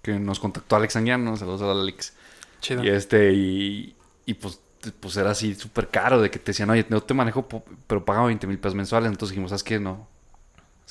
Que 0.00 0.12
nos 0.20 0.38
contactó 0.38 0.76
Alex 0.76 0.94
Anguiano, 0.94 1.36
saludos 1.36 1.62
a 1.62 1.72
Alex. 1.72 2.12
Chido. 2.60 2.84
Y 2.84 2.88
este, 2.88 3.32
y, 3.32 3.96
y 4.26 4.34
pues, 4.34 4.60
pues 5.00 5.16
era 5.16 5.32
así 5.32 5.56
súper 5.56 5.88
caro, 5.88 6.22
de 6.22 6.30
que 6.30 6.38
te 6.38 6.52
decían, 6.52 6.70
oye, 6.70 6.86
no 6.88 7.02
te 7.02 7.14
manejo, 7.14 7.46
pero 7.88 8.04
paga 8.04 8.22
20 8.24 8.46
mil 8.46 8.58
pesos 8.58 8.76
mensuales. 8.76 9.10
Entonces 9.10 9.32
dijimos, 9.32 9.50
¿sabes 9.50 9.64
qué? 9.64 9.80
No. 9.80 10.06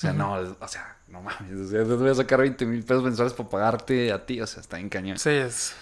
O 0.00 0.02
sea, 0.02 0.14
no, 0.14 0.32
o 0.32 0.68
sea, 0.68 0.96
no 1.08 1.20
mames. 1.20 1.52
O 1.52 1.68
sea, 1.68 1.84
te 1.84 1.94
voy 1.94 2.08
a 2.08 2.14
sacar 2.14 2.40
20 2.40 2.64
mil 2.64 2.82
pesos 2.82 3.02
mensuales 3.04 3.34
para 3.34 3.50
pagarte 3.50 4.10
a 4.12 4.24
ti. 4.24 4.40
O 4.40 4.46
sea, 4.46 4.62
está 4.62 4.80
en 4.80 4.88
cañón. 4.88 5.18
Sí, 5.18 5.28
es. 5.28 5.74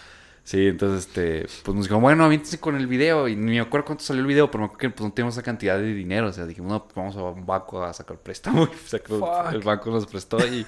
Sí, 0.43 0.67
entonces, 0.67 1.07
este, 1.07 1.47
pues 1.63 1.77
nos 1.77 1.85
dijo, 1.87 2.01
bueno, 2.01 2.25
aviéntense 2.25 2.59
con 2.59 2.75
el 2.75 2.89
video. 2.89 3.29
Y 3.29 3.37
ni 3.37 3.53
me 3.53 3.61
acuerdo 3.61 3.85
cuánto 3.87 4.03
salió 4.03 4.23
el 4.23 4.27
video, 4.27 4.51
pero 4.51 4.61
me 4.63 4.65
acuerdo 4.65 4.79
que 4.81 4.91
pues, 4.91 5.07
no 5.09 5.13
teníamos 5.15 5.35
esa 5.37 5.43
cantidad 5.45 5.79
de 5.79 5.95
dinero. 5.95 6.27
O 6.27 6.33
sea, 6.33 6.47
dijimos, 6.47 6.73
no, 6.73 6.83
pues 6.85 6.97
vamos 6.97 7.15
a 7.17 7.23
un 7.23 7.47
banco 7.47 7.81
a 7.85 7.93
sacar 7.93 8.17
préstamo. 8.19 8.65
Y 8.85 8.89
sacó- 8.89 9.21
Fuck. 9.21 9.53
el 9.53 9.61
banco 9.61 9.91
nos 9.93 10.05
prestó 10.07 10.39
y 10.45 10.67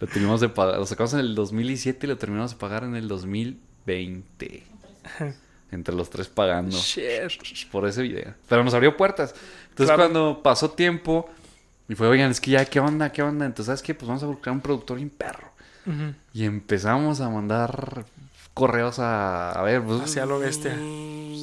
lo 0.00 0.06
terminamos 0.08 0.40
de 0.40 0.48
pagar. 0.48 0.78
Lo 0.78 0.86
sacamos 0.86 1.12
en 1.12 1.20
el 1.20 1.36
2017 1.36 2.06
y 2.06 2.08
lo 2.08 2.18
terminamos 2.18 2.50
de 2.50 2.56
pagar 2.56 2.82
en 2.82 2.96
el 2.96 3.06
2020. 3.06 4.64
Entre 5.72 5.94
los 5.94 6.10
tres 6.10 6.26
pagando 6.26 6.76
Shit. 6.76 7.68
por 7.70 7.86
ese 7.86 8.02
video. 8.02 8.34
Pero 8.48 8.64
nos 8.64 8.74
abrió 8.74 8.96
puertas. 8.96 9.32
Entonces, 9.68 9.86
Claro. 9.94 10.02
cuando 10.10 10.42
pasó 10.42 10.70
tiempo, 10.72 11.30
y 11.90 11.96
fue, 11.96 12.06
oigan, 12.06 12.30
es 12.30 12.40
que 12.40 12.52
ya, 12.52 12.64
¿qué 12.64 12.78
onda? 12.78 13.10
¿Qué 13.10 13.20
onda? 13.20 13.44
Entonces, 13.44 13.66
¿sabes 13.66 13.82
qué? 13.82 13.94
Pues 13.96 14.06
vamos 14.06 14.22
a 14.22 14.26
buscar 14.26 14.52
un 14.52 14.60
productor 14.60 14.96
bien 14.98 15.10
perro. 15.10 15.50
Y 16.32 16.44
empezamos 16.44 17.20
a 17.20 17.28
mandar 17.28 18.04
correos 18.54 19.00
a, 19.00 19.50
a 19.50 19.62
ver, 19.62 19.82
pues, 19.82 20.02
Hacia 20.02 20.24
lo 20.24 20.38
bestia. 20.38 20.78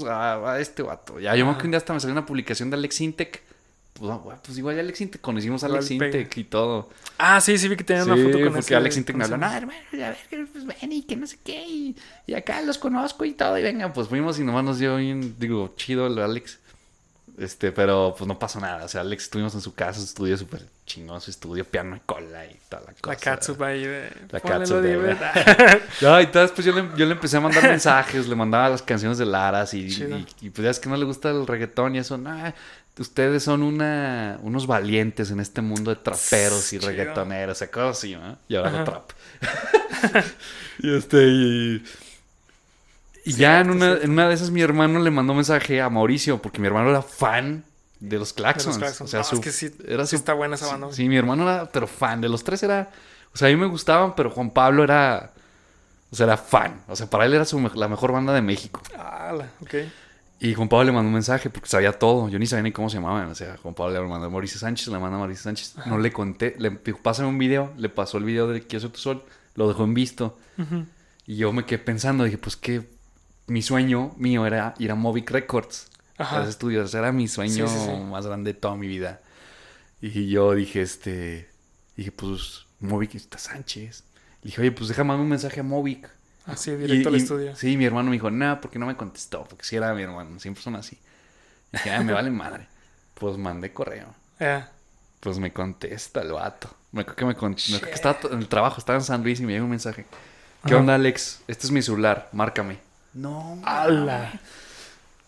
A, 0.09 0.53
a 0.53 0.59
este 0.61 0.83
vato. 0.83 1.19
Ya, 1.19 1.35
yo 1.35 1.43
me 1.43 1.51
acuerdo 1.51 1.63
que 1.63 1.67
un 1.67 1.71
día 1.71 1.77
hasta 1.79 1.93
me 1.93 1.99
salió 1.99 2.13
una 2.13 2.25
publicación 2.25 2.69
de 2.69 2.77
Alex 2.77 3.01
Intec. 3.01 3.43
Pues, 3.91 4.09
ah, 4.09 4.21
pues 4.41 4.57
igual 4.57 4.75
ya 4.75 4.81
Alex 4.83 5.01
Intec, 5.01 5.19
conocimos 5.19 5.63
a 5.63 5.65
Alex. 5.65 5.91
Intec 5.91 6.37
y 6.37 6.45
todo. 6.45 6.87
Ah, 7.17 7.41
sí, 7.41 7.57
sí 7.57 7.67
vi 7.67 7.75
que 7.75 7.83
tenían 7.83 8.05
Sí, 8.05 8.11
una 8.11 8.23
foto 8.23 8.41
con 8.41 8.53
porque 8.53 8.73
Alex 8.73 8.95
Intec 8.95 9.17
me 9.17 9.25
habló, 9.25 9.35
no, 9.35 9.51
hermano, 9.51 9.79
a 9.91 9.95
ver, 9.97 10.47
pues 10.53 10.65
ven 10.65 10.93
y 10.93 11.01
que 11.01 11.17
no 11.17 11.27
sé 11.27 11.39
qué. 11.43 11.67
Y, 11.67 11.97
y 12.25 12.35
acá 12.35 12.61
los 12.61 12.77
conozco 12.77 13.25
y 13.25 13.33
todo. 13.33 13.57
Y 13.57 13.63
venga, 13.63 13.91
pues 13.91 14.07
fuimos 14.07 14.39
y 14.39 14.45
nomás 14.45 14.63
nos 14.63 14.79
dio 14.79 14.95
bien, 14.95 15.35
digo, 15.39 15.73
chido 15.75 16.07
el 16.07 16.19
Alex. 16.19 16.59
Este, 17.37 17.71
pero 17.71 18.15
pues 18.17 18.27
no 18.27 18.39
pasó 18.39 18.59
nada. 18.59 18.83
O 18.85 18.87
sea, 18.87 19.01
Alex 19.01 19.23
estuvimos 19.25 19.53
en 19.53 19.61
su 19.61 19.75
casa, 19.75 19.99
su 19.99 20.05
estudio 20.05 20.35
súper 20.37 20.63
chingón, 20.87 21.21
su 21.21 21.29
estudio, 21.29 21.65
piano 21.65 21.95
y 21.95 21.99
cola 21.99 22.45
y 22.47 22.57
toda 22.67 22.81
la 22.87 22.93
cosa. 22.93 23.09
La 23.09 23.15
catsup 23.15 23.61
ahí 23.61 23.85
de. 23.85 24.11
La 24.31 24.39
lo 24.65 24.81
de- 24.81 24.97
diver- 24.97 25.81
No, 26.01 26.19
y 26.19 26.23
entonces 26.23 26.51
pues 26.55 26.65
yo 26.65 26.73
le, 26.73 26.89
yo 26.97 27.05
le 27.05 27.11
empecé 27.11 27.37
a 27.37 27.41
mandar 27.41 27.61
mensajes, 27.69 28.27
le 28.27 28.35
mandaba 28.35 28.69
las 28.69 28.81
canciones 28.81 29.19
de 29.19 29.27
Laras 29.27 29.75
y, 29.75 29.81
y, 29.85 30.27
y, 30.41 30.49
pues 30.49 30.63
ya 30.65 30.71
es 30.71 30.79
que 30.79 30.89
no 30.89 30.97
le 30.97 31.05
gusta 31.05 31.29
el 31.29 31.45
reggaetón 31.45 31.95
y 31.95 31.99
eso, 31.99 32.17
no, 32.17 32.53
ustedes 32.97 33.43
son 33.43 33.61
una, 33.61 34.39
unos 34.41 34.65
valientes 34.65 35.29
en 35.29 35.39
este 35.39 35.61
mundo 35.61 35.91
de 35.91 35.97
traperos 35.97 36.73
y 36.73 36.79
Chido. 36.79 36.89
reggaetoneros, 36.89 37.55
o 37.55 37.59
sea, 37.59 37.69
cosas 37.69 37.99
así, 37.99 38.15
¿no? 38.15 38.35
Y 38.47 38.55
ahora 38.55 38.69
hago 38.71 38.83
trap. 38.83 39.11
y 40.79 40.95
este, 40.95 41.23
y, 41.27 41.83
y 43.29 43.33
ya 43.33 43.59
en 43.61 43.69
una, 43.71 43.93
en 43.93 44.11
una 44.11 44.27
de 44.27 44.33
esas 44.35 44.51
mi 44.51 44.61
hermano 44.61 44.99
le 44.99 45.11
mandó 45.11 45.33
mensaje 45.33 45.81
a 45.81 45.89
Mauricio, 45.89 46.41
porque 46.41 46.59
mi 46.59 46.67
hermano 46.67 46.89
era 46.89 47.01
fan 47.01 47.63
de 47.99 48.19
los 48.19 48.33
Claxons. 48.33 48.77
Claxons. 48.77 49.07
O 49.09 49.11
sea, 49.11 49.19
No, 49.19 49.23
su- 49.25 49.35
es 49.35 49.41
que 49.41 49.51
sí- 49.51 49.71
era 49.87 50.05
sí 50.05 50.11
su- 50.11 50.15
está 50.17 50.33
buena 50.33 50.55
esa 50.55 50.67
banda. 50.67 50.87
Sí, 50.91 51.07
mi 51.09 51.17
hermano 51.17 51.43
era, 51.43 51.69
pero 51.71 51.87
fan. 51.87 52.21
De 52.21 52.29
los 52.29 52.43
tres 52.43 52.61
era. 52.63 52.89
O 53.33 53.37
sea, 53.37 53.47
a 53.47 53.51
mí 53.51 53.57
me 53.57 53.65
gustaban, 53.67 54.15
pero 54.15 54.29
Juan 54.29 54.51
Pablo 54.51 54.83
era. 54.83 55.33
O 56.09 56.15
sea, 56.15 56.25
era 56.25 56.37
fan. 56.37 56.81
O 56.87 56.95
sea, 56.95 57.09
para 57.09 57.25
él 57.25 57.33
era 57.33 57.43
su 57.45 57.59
la 57.75 57.87
mejor 57.87 58.11
banda 58.13 58.33
de 58.33 58.41
México. 58.41 58.81
Ah, 58.97 59.35
ok. 59.61 59.73
Y 60.39 60.53
Juan 60.53 60.69
Pablo 60.69 60.85
le 60.85 60.91
mandó 60.91 61.07
un 61.07 61.13
mensaje 61.15 61.49
porque 61.49 61.67
sabía 61.67 61.91
todo. 61.93 62.29
Yo 62.29 62.37
ni 62.39 62.45
sabía 62.45 62.61
ni 62.63 62.71
cómo 62.71 62.89
se 62.89 62.97
llamaban. 62.97 63.27
O 63.29 63.35
sea, 63.35 63.57
Juan 63.57 63.73
Pablo 63.73 64.01
le 64.01 64.07
mandó 64.07 64.27
a 64.27 64.29
Mauricio 64.29 64.59
Sánchez, 64.59 64.87
le 64.89 64.99
mandó 64.99 65.15
a 65.15 65.19
Mauricio 65.19 65.43
Sánchez. 65.43 65.73
No 65.87 65.97
le 65.97 66.13
conté. 66.13 66.55
Le 66.59 66.69
dijo, 66.85 66.99
pásame 67.01 67.27
un 67.27 67.37
video. 67.39 67.73
Le 67.77 67.89
pasó 67.89 68.19
el 68.19 68.23
video 68.23 68.47
de 68.47 68.61
Quiero 68.61 68.81
ser 68.81 68.91
tu 68.91 68.99
sol. 68.99 69.23
Lo 69.55 69.67
dejó 69.67 69.83
en 69.83 69.93
visto. 69.95 70.37
Y 71.25 71.37
yo 71.37 71.51
me 71.51 71.65
quedé 71.65 71.79
pensando. 71.79 72.23
Dije, 72.23 72.37
pues 72.37 72.55
que 72.55 72.87
mi 73.47 73.61
sueño 73.61 74.13
mío 74.17 74.45
era 74.45 74.73
ir 74.79 74.91
a 74.91 74.95
Movic 74.95 75.29
Records. 75.31 75.87
Ajá. 76.17 76.37
A 76.37 76.39
los 76.41 76.49
estudios. 76.49 76.93
Era 76.93 77.11
mi 77.11 77.27
sueño 77.27 77.67
Sí, 77.67 77.73
sí, 77.73 77.85
sí. 77.85 77.91
más 78.09 78.25
grande 78.25 78.53
de 78.53 78.59
toda 78.59 78.75
mi 78.75 78.87
vida. 78.87 79.21
Y 80.01 80.29
yo 80.29 80.53
dije, 80.53 80.81
este. 80.81 81.49
Dije, 81.95 82.11
pues, 82.11 82.65
Movic 82.79 83.15
está 83.15 83.37
Sánchez. 83.37 84.03
Le 84.43 84.49
dije, 84.49 84.61
oye, 84.61 84.71
pues 84.71 84.89
déjame 84.89 85.15
un 85.15 85.27
mensaje 85.29 85.59
a 85.59 85.63
Movic. 85.63 86.09
Así, 86.45 86.71
directo 86.71 87.09
Y- 87.09 87.13
al 87.13 87.19
y- 87.19 87.23
estudio. 87.23 87.55
Sí, 87.55 87.75
mi 87.77 87.85
hermano 87.85 88.09
me 88.09 88.15
dijo, 88.15 88.29
no, 88.31 88.61
porque 88.61 88.79
no 88.79 88.85
me 88.85 88.95
contestó, 88.95 89.43
porque 89.45 89.65
si 89.65 89.75
era 89.75 89.93
mi 89.93 90.03
hermano, 90.03 90.39
siempre 90.39 90.63
son 90.63 90.75
así. 90.75 90.97
Y 91.73 91.77
dije, 91.77 91.91
ah, 91.91 92.01
me 92.03 92.13
vale 92.13 92.29
madre. 92.29 92.67
Pues 93.15 93.37
mandé 93.37 93.71
correo. 93.73 94.07
Ya. 94.39 94.71
Pues 95.19 95.39
me 95.39 95.51
contesta 95.51 96.21
el 96.21 96.31
vato. 96.31 96.69
Me 96.91 97.01
acuerdo 97.01 97.15
que 97.17 97.25
me, 97.25 97.35
con- 97.35 97.55
me 97.69 97.75
acuerdo 97.77 97.87
que 97.87 97.95
estaba 97.95 98.19
en 98.31 98.37
el 98.39 98.47
trabajo, 98.47 98.77
estaba 98.77 98.99
en 98.99 99.03
San 99.03 99.23
Luis 99.23 99.39
y 99.39 99.43
me 99.45 99.51
llega 99.53 99.63
un 99.63 99.69
mensaje. 99.71 100.05
¿Qué 100.63 100.73
Ajá. 100.73 100.77
onda, 100.77 100.93
Alex? 100.95 101.41
Este 101.47 101.65
es 101.65 101.71
mi 101.71 101.81
celular, 101.81 102.29
márcame. 102.33 102.77
No. 103.13 103.59
¡Hala! 103.63 104.39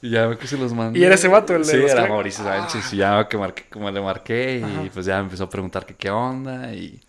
Y 0.02 0.12
ya 0.12 0.34
que 0.38 0.48
se 0.48 0.58
los 0.58 0.74
mandé. 0.74 1.00
¿Y 1.00 1.04
era 1.04 1.16
ese 1.16 1.28
vato, 1.28 1.54
el 1.56 1.64
de 1.66 1.72
Sí, 1.72 1.78
los 1.78 1.92
era? 1.92 2.08
Mauricio 2.08 2.44
Sánchez. 2.44 2.94
Y 2.94 2.98
ya 2.98 3.28
que 3.28 3.38
marqué, 3.38 3.66
como 3.70 3.90
le 3.92 4.00
marqué, 4.02 4.60
y 4.60 4.64
Ajá. 4.64 4.84
pues 4.94 5.06
ya 5.06 5.18
me 5.18 5.24
empezó 5.24 5.44
a 5.46 5.50
preguntar 5.50 5.86
que 5.86 5.96
qué 5.96 6.10
onda 6.10 6.72
y 6.74 7.02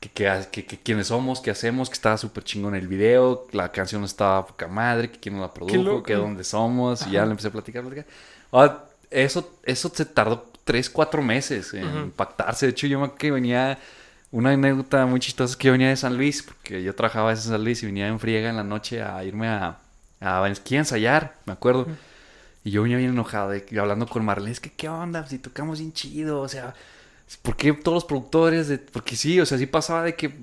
que, 0.00 0.10
que- 0.50 0.64
que 0.66 0.78
quiénes 0.78 1.08
somos, 1.08 1.40
qué 1.40 1.50
hacemos, 1.50 1.88
que 1.88 1.94
estaba 1.94 2.16
súper 2.18 2.42
chingón 2.44 2.74
el 2.74 2.88
video, 2.88 3.46
que 3.46 3.56
la 3.56 3.70
canción 3.70 4.02
estaba 4.04 4.46
poca 4.46 4.66
madre, 4.68 5.10
que 5.10 5.18
quién 5.20 5.36
nos 5.36 5.42
la 5.42 5.54
produjo, 5.54 6.02
que 6.02 6.14
dónde 6.14 6.42
somos. 6.44 7.06
Y 7.06 7.12
ya 7.12 7.20
Ajá. 7.20 7.26
le 7.26 7.30
empecé 7.32 7.48
a 7.48 7.52
platicar, 7.52 7.82
platicar. 7.82 8.06
Ah, 8.52 8.84
eso, 9.10 9.58
eso 9.62 9.90
se 9.94 10.04
tardó 10.04 10.50
tres, 10.64 10.90
cuatro 10.90 11.22
meses 11.22 11.72
en 11.74 11.86
Ujú. 11.86 11.98
impactarse. 11.98 12.66
De 12.66 12.70
hecho, 12.70 12.86
yo 12.86 12.98
me 12.98 13.04
acuerdo 13.06 13.18
que 13.18 13.30
venía... 13.30 13.78
Una 14.30 14.50
anécdota 14.50 15.06
muy 15.06 15.20
chistosa 15.20 15.52
es 15.52 15.56
que 15.56 15.68
yo 15.68 15.72
venía 15.72 15.88
de 15.88 15.96
San 15.96 16.14
Luis, 16.18 16.42
porque 16.42 16.82
yo 16.82 16.94
trabajaba 16.94 17.30
en 17.30 17.38
San 17.38 17.64
Luis 17.64 17.82
y 17.82 17.86
venía 17.86 18.08
en 18.08 18.20
friega 18.20 18.50
en 18.50 18.56
la 18.56 18.62
noche 18.62 19.02
a 19.02 19.24
irme 19.24 19.48
a, 19.48 19.78
a 20.20 20.46
esquí 20.48 20.76
a 20.76 20.80
ensayar, 20.80 21.36
me 21.46 21.52
acuerdo. 21.52 21.86
Y 22.64 22.70
yo 22.72 22.82
venía 22.82 22.98
bien 22.98 23.10
enojado, 23.10 23.50
de, 23.50 23.64
hablando 23.80 24.06
con 24.06 24.24
Marlene, 24.24 24.50
es 24.52 24.60
que 24.60 24.70
qué 24.70 24.88
onda, 24.88 25.26
si 25.26 25.38
tocamos 25.38 25.78
bien 25.78 25.92
chido, 25.92 26.40
o 26.40 26.48
sea, 26.48 26.74
¿por 27.42 27.56
qué 27.56 27.72
todos 27.72 27.94
los 27.96 28.04
productores? 28.04 28.68
De, 28.68 28.78
porque 28.78 29.16
sí, 29.16 29.40
o 29.40 29.46
sea, 29.46 29.56
sí 29.58 29.66
pasaba 29.66 30.02
de 30.02 30.14
que 30.16 30.34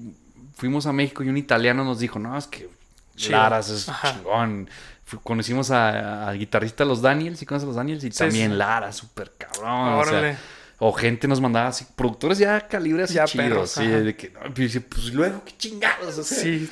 fuimos 0.55 0.86
a 0.86 0.93
México 0.93 1.23
y 1.23 1.30
un 1.30 1.38
italiano 1.38 1.84
nos 1.84 1.99
dijo, 1.99 2.19
no, 2.19 2.38
es 2.38 2.47
que. 2.47 2.69
Laras 3.30 3.69
es 3.69 3.88
Ajá. 3.88 4.13
chingón. 4.13 4.69
Conocimos 5.23 5.71
a- 5.71 6.28
al 6.28 6.38
guitarrista 6.39 6.84
Los 6.84 7.01
Daniels, 7.01 7.39
¿sí 7.39 7.45
conoces 7.45 7.63
a 7.65 7.67
Los 7.67 7.76
Daniels? 7.76 8.03
Y 8.03 8.11
Sí, 8.11 8.17
también 8.17 8.51
sí. 8.51 8.57
Lara, 8.57 8.91
súper 8.91 9.32
cabrón. 9.38 9.93
o 9.99 10.03
sea, 10.05 10.38
o 10.80 10.91
gente 10.91 11.28
nos 11.28 11.39
mandaba 11.39 11.67
así, 11.67 11.86
productores 11.95 12.38
ya 12.39 12.67
calibres 12.67 13.11
Ya 13.11 13.23
chidos, 13.26 13.45
perros, 13.47 13.71
sí, 13.71 13.88
de 13.88 14.15
que, 14.17 14.32
no, 14.32 14.53
pues, 14.53 14.78
pues 14.89 15.13
luego, 15.13 15.41
qué 15.45 15.53
chingados, 15.57 16.17
o 16.17 16.23
sea, 16.23 16.38
Sí. 16.38 16.69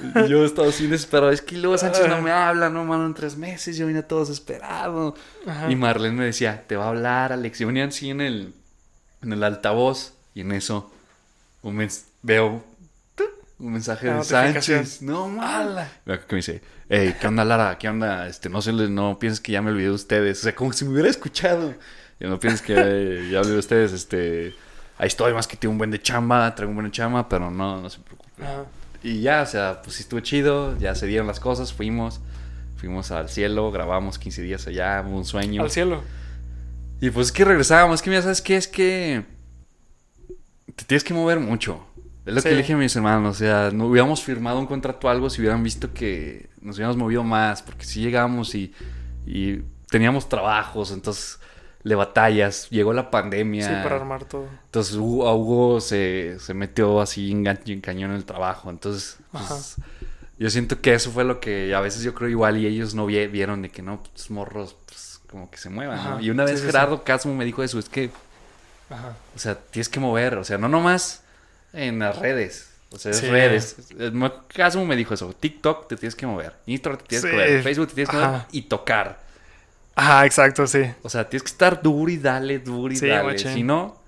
Y 0.00 0.28
yo 0.28 0.44
estaba 0.44 0.68
así 0.68 0.86
desesperado. 0.86 1.30
Es 1.30 1.42
que 1.42 1.56
luego 1.56 1.76
Sánchez 1.78 2.08
no 2.08 2.20
me 2.20 2.30
habla, 2.30 2.70
no 2.70 2.84
mano, 2.84 3.06
en 3.06 3.14
tres 3.14 3.36
meses. 3.36 3.76
Yo 3.76 3.86
vine 3.86 4.02
todo 4.02 4.20
desesperado. 4.20 5.14
Ajá. 5.46 5.70
Y 5.70 5.76
Marlene 5.76 6.16
me 6.16 6.24
decía, 6.24 6.64
te 6.66 6.76
va 6.76 6.86
a 6.86 6.88
hablar, 6.88 7.32
Alex. 7.32 7.58
Yo 7.58 7.66
venía 7.66 7.84
así 7.84 8.10
en 8.10 8.20
el, 8.20 8.54
en 9.22 9.32
el 9.32 9.42
altavoz. 9.44 10.14
Y 10.34 10.40
en 10.40 10.52
eso 10.52 10.92
un 11.62 11.76
mens- 11.76 12.04
veo 12.22 12.64
un 13.58 13.72
mensaje 13.72 14.08
de. 14.10 14.24
Sánchez. 14.24 15.00
No, 15.02 15.28
mal. 15.28 15.88
¡Hala! 16.04 16.20
Que 16.26 16.34
me 16.34 16.36
dice, 16.36 16.60
hey, 16.88 17.14
¿qué 17.20 17.26
onda, 17.28 17.44
Lara? 17.44 17.78
¿Qué 17.78 17.88
onda? 17.88 18.26
Este, 18.26 18.48
no 18.48 18.60
se 18.60 18.72
les, 18.72 18.90
no 18.90 19.18
pienses 19.18 19.40
que 19.40 19.52
ya 19.52 19.62
me 19.62 19.70
olvidé 19.70 19.86
de 19.86 19.94
ustedes. 19.94 20.40
O 20.40 20.42
sea, 20.42 20.54
como 20.54 20.72
si 20.72 20.84
me 20.84 20.90
hubiera 20.92 21.08
escuchado. 21.08 21.72
Y 22.18 22.24
no 22.26 22.38
pienses 22.40 22.62
que 22.62 22.74
eh, 22.76 23.28
ya 23.30 23.38
olvidé 23.38 23.52
de 23.54 23.58
ustedes. 23.60 23.92
Este, 23.92 24.54
ahí 24.98 25.06
estoy, 25.06 25.32
más 25.32 25.46
que 25.46 25.56
tengo 25.56 25.72
un 25.72 25.78
buen 25.78 25.90
de 25.92 26.02
chamba, 26.02 26.52
traigo 26.54 26.70
un 26.70 26.76
buen 26.76 26.86
de 26.86 26.92
chamba, 26.92 27.28
pero 27.28 27.50
no, 27.50 27.80
no 27.80 27.88
se 27.88 28.00
preocupe. 28.00 28.42
Ajá. 28.42 28.64
Y 29.04 29.20
ya, 29.20 29.42
o 29.42 29.46
sea, 29.46 29.82
pues 29.82 29.96
sí 29.96 30.02
estuvo 30.02 30.18
chido, 30.20 30.76
ya 30.78 30.94
se 30.94 31.06
dieron 31.06 31.26
las 31.26 31.38
cosas, 31.38 31.72
fuimos, 31.72 32.20
fuimos 32.76 33.10
al 33.10 33.28
cielo, 33.28 33.70
grabamos 33.70 34.18
15 34.18 34.42
días 34.42 34.66
allá, 34.66 35.04
hubo 35.06 35.16
un 35.18 35.24
sueño. 35.26 35.62
Al 35.62 35.70
cielo. 35.70 36.02
Y 37.00 37.10
pues 37.10 37.26
es 37.26 37.32
que 37.32 37.44
regresábamos, 37.44 37.96
es 37.96 38.02
que 38.02 38.10
mira, 38.10 38.22
¿sabes 38.22 38.40
qué? 38.40 38.56
Es 38.56 38.66
que 38.66 39.24
te 40.74 40.84
tienes 40.86 41.04
que 41.04 41.12
mover 41.14 41.38
mucho. 41.38 41.84
Es 42.24 42.32
lo 42.34 42.40
Sí. 42.40 42.48
que 42.48 42.54
le 42.54 42.60
dije 42.62 42.72
a 42.72 42.76
mis 42.78 42.96
hermanos, 42.96 43.36
o 43.36 43.38
sea, 43.38 43.70
no 43.72 43.86
hubiéramos 43.86 44.22
firmado 44.22 44.58
un 44.58 44.66
contrato 44.66 45.06
o 45.06 45.10
algo 45.10 45.28
si 45.28 45.42
hubieran 45.42 45.62
visto 45.62 45.92
que 45.92 46.48
nos 46.62 46.76
hubiéramos 46.76 46.96
movido 46.96 47.22
más, 47.22 47.62
porque 47.62 47.84
si 47.84 48.00
llegamos 48.00 48.54
y, 48.54 48.72
y 49.26 49.58
teníamos 49.90 50.28
trabajos, 50.30 50.90
entonces 50.92 51.38
le 51.84 51.94
batallas, 51.94 52.68
llegó 52.70 52.92
la 52.92 53.10
pandemia. 53.10 53.66
Sí, 53.68 53.74
para 53.82 53.96
armar 53.96 54.24
todo. 54.24 54.48
Entonces 54.64 54.96
Hugo, 54.96 55.28
a 55.28 55.34
Hugo 55.36 55.80
se, 55.80 56.38
se 56.40 56.52
metió 56.54 57.00
así 57.00 57.30
en, 57.30 57.46
en 57.46 57.80
cañón 57.80 58.10
en 58.10 58.16
el 58.16 58.24
trabajo. 58.24 58.70
Entonces, 58.70 59.18
pues, 59.30 59.76
yo 60.38 60.50
siento 60.50 60.80
que 60.80 60.94
eso 60.94 61.10
fue 61.12 61.24
lo 61.24 61.38
que 61.40 61.74
a 61.74 61.80
veces 61.80 62.02
yo 62.02 62.14
creo 62.14 62.28
igual 62.28 62.56
y 62.56 62.66
ellos 62.66 62.94
no 62.94 63.06
vi- 63.06 63.26
vieron 63.28 63.62
de 63.62 63.68
que 63.70 63.82
no, 63.82 64.02
pues 64.02 64.30
morros, 64.30 64.76
pues 64.86 65.20
como 65.30 65.50
que 65.50 65.58
se 65.58 65.68
muevan. 65.70 66.02
¿no? 66.02 66.20
Y 66.20 66.30
una 66.30 66.44
Sí, 66.46 66.52
vez 66.52 66.60
sí, 66.60 66.66
sí. 66.66 66.72
Gerardo 66.72 67.04
Casmo 67.04 67.34
me 67.34 67.44
dijo 67.44 67.62
eso, 67.62 67.78
es 67.78 67.88
que, 67.88 68.10
Ajá. 68.90 69.14
o 69.36 69.38
sea, 69.38 69.54
tienes 69.56 69.88
que 69.88 70.00
mover, 70.00 70.38
o 70.38 70.44
sea, 70.44 70.58
no 70.58 70.68
nomás 70.68 71.22
en 71.72 71.98
las 71.98 72.18
redes. 72.18 72.70
O 72.90 72.98
sea, 72.98 73.10
es 73.10 73.18
Sí. 73.18 73.26
redes. 73.26 73.76
Eh, 73.98 74.12
Casmo 74.48 74.86
me 74.86 74.94
dijo 74.94 75.14
eso. 75.14 75.34
TikTok 75.38 75.88
te 75.88 75.96
tienes 75.96 76.14
que 76.14 76.26
mover. 76.26 76.54
Instagram 76.66 77.00
te 77.02 77.06
tienes 77.08 77.22
Sí. 77.24 77.28
que 77.30 77.34
mover. 77.36 77.62
Facebook 77.62 77.88
te 77.88 77.94
tienes 77.94 78.10
que 78.10 78.16
mover. 78.16 78.40
Y 78.52 78.62
tocar. 78.62 79.23
Ajá, 79.96 80.26
exacto, 80.26 80.66
sí. 80.66 80.82
O 81.02 81.08
sea, 81.08 81.28
tienes 81.28 81.42
que 81.44 81.50
estar 81.50 81.80
duro 81.82 82.10
y 82.10 82.18
dale, 82.18 82.58
duro 82.58 82.92
y 82.92 82.96
Sí, 82.96 83.06
dale. 83.06 83.24
machín. 83.32 83.52
Si 83.54 83.62
no, 83.62 84.00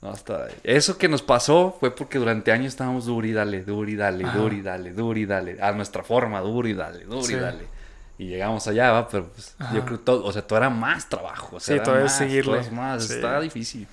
no 0.00 0.10
hasta 0.10 0.48
Eso 0.64 0.98
que 0.98 1.08
nos 1.08 1.22
pasó 1.22 1.76
fue 1.78 1.94
porque 1.94 2.18
durante 2.18 2.50
años 2.50 2.68
estábamos 2.72 3.06
duro 3.06 3.26
y 3.26 3.32
dale, 3.32 3.62
duro 3.62 3.88
y 3.88 3.94
dale, 3.96 4.24
Ajá. 4.24 4.36
duro 4.38 4.54
y 4.54 4.62
dale, 4.62 4.92
duro 4.92 5.18
y 5.18 5.26
dale. 5.26 5.62
A 5.62 5.72
nuestra 5.72 6.02
forma, 6.02 6.40
duro 6.40 6.66
y 6.68 6.74
dale, 6.74 7.04
duro 7.04 7.22
Sí. 7.22 7.34
y 7.34 7.36
dale. 7.36 7.66
Y 8.18 8.26
llegamos 8.26 8.66
allá, 8.68 8.90
¿va? 8.92 9.08
pero 9.08 9.28
pues, 9.28 9.56
yo 9.72 9.84
creo 9.84 9.98
todo, 10.00 10.24
o 10.24 10.32
sea, 10.32 10.42
todo 10.46 10.58
era 10.58 10.70
más 10.70 11.08
trabajo. 11.08 11.56
O 11.56 11.60
sea, 11.60 11.76
Sí, 11.78 11.82
todo 11.82 11.98
es 12.04 12.12
seguirle. 12.12 12.52
todo 12.52 12.60
es 12.60 12.70
más, 12.72 13.04
Sí. 13.06 13.14
está 13.14 13.40
difícil. 13.40 13.86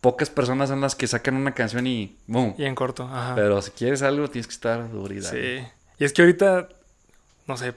Pocas 0.00 0.28
personas 0.28 0.68
son 0.68 0.80
las 0.82 0.94
que 0.94 1.06
sacan 1.06 1.34
una 1.36 1.52
canción 1.54 1.86
y 1.86 2.16
boom. 2.26 2.54
Y 2.58 2.64
en 2.64 2.74
corto. 2.74 3.04
Ajá. 3.04 3.34
Pero 3.34 3.62
si 3.62 3.70
quieres 3.70 4.02
algo, 4.02 4.28
tienes 4.28 4.46
que 4.46 4.52
estar 4.54 4.90
duro 4.90 5.14
y 5.14 5.20
dale. 5.20 5.60
Sí. 5.60 5.66
Y 5.98 6.04
es 6.04 6.12
que 6.12 6.22
ahorita, 6.22 6.68
no 7.46 7.56
sé. 7.56 7.72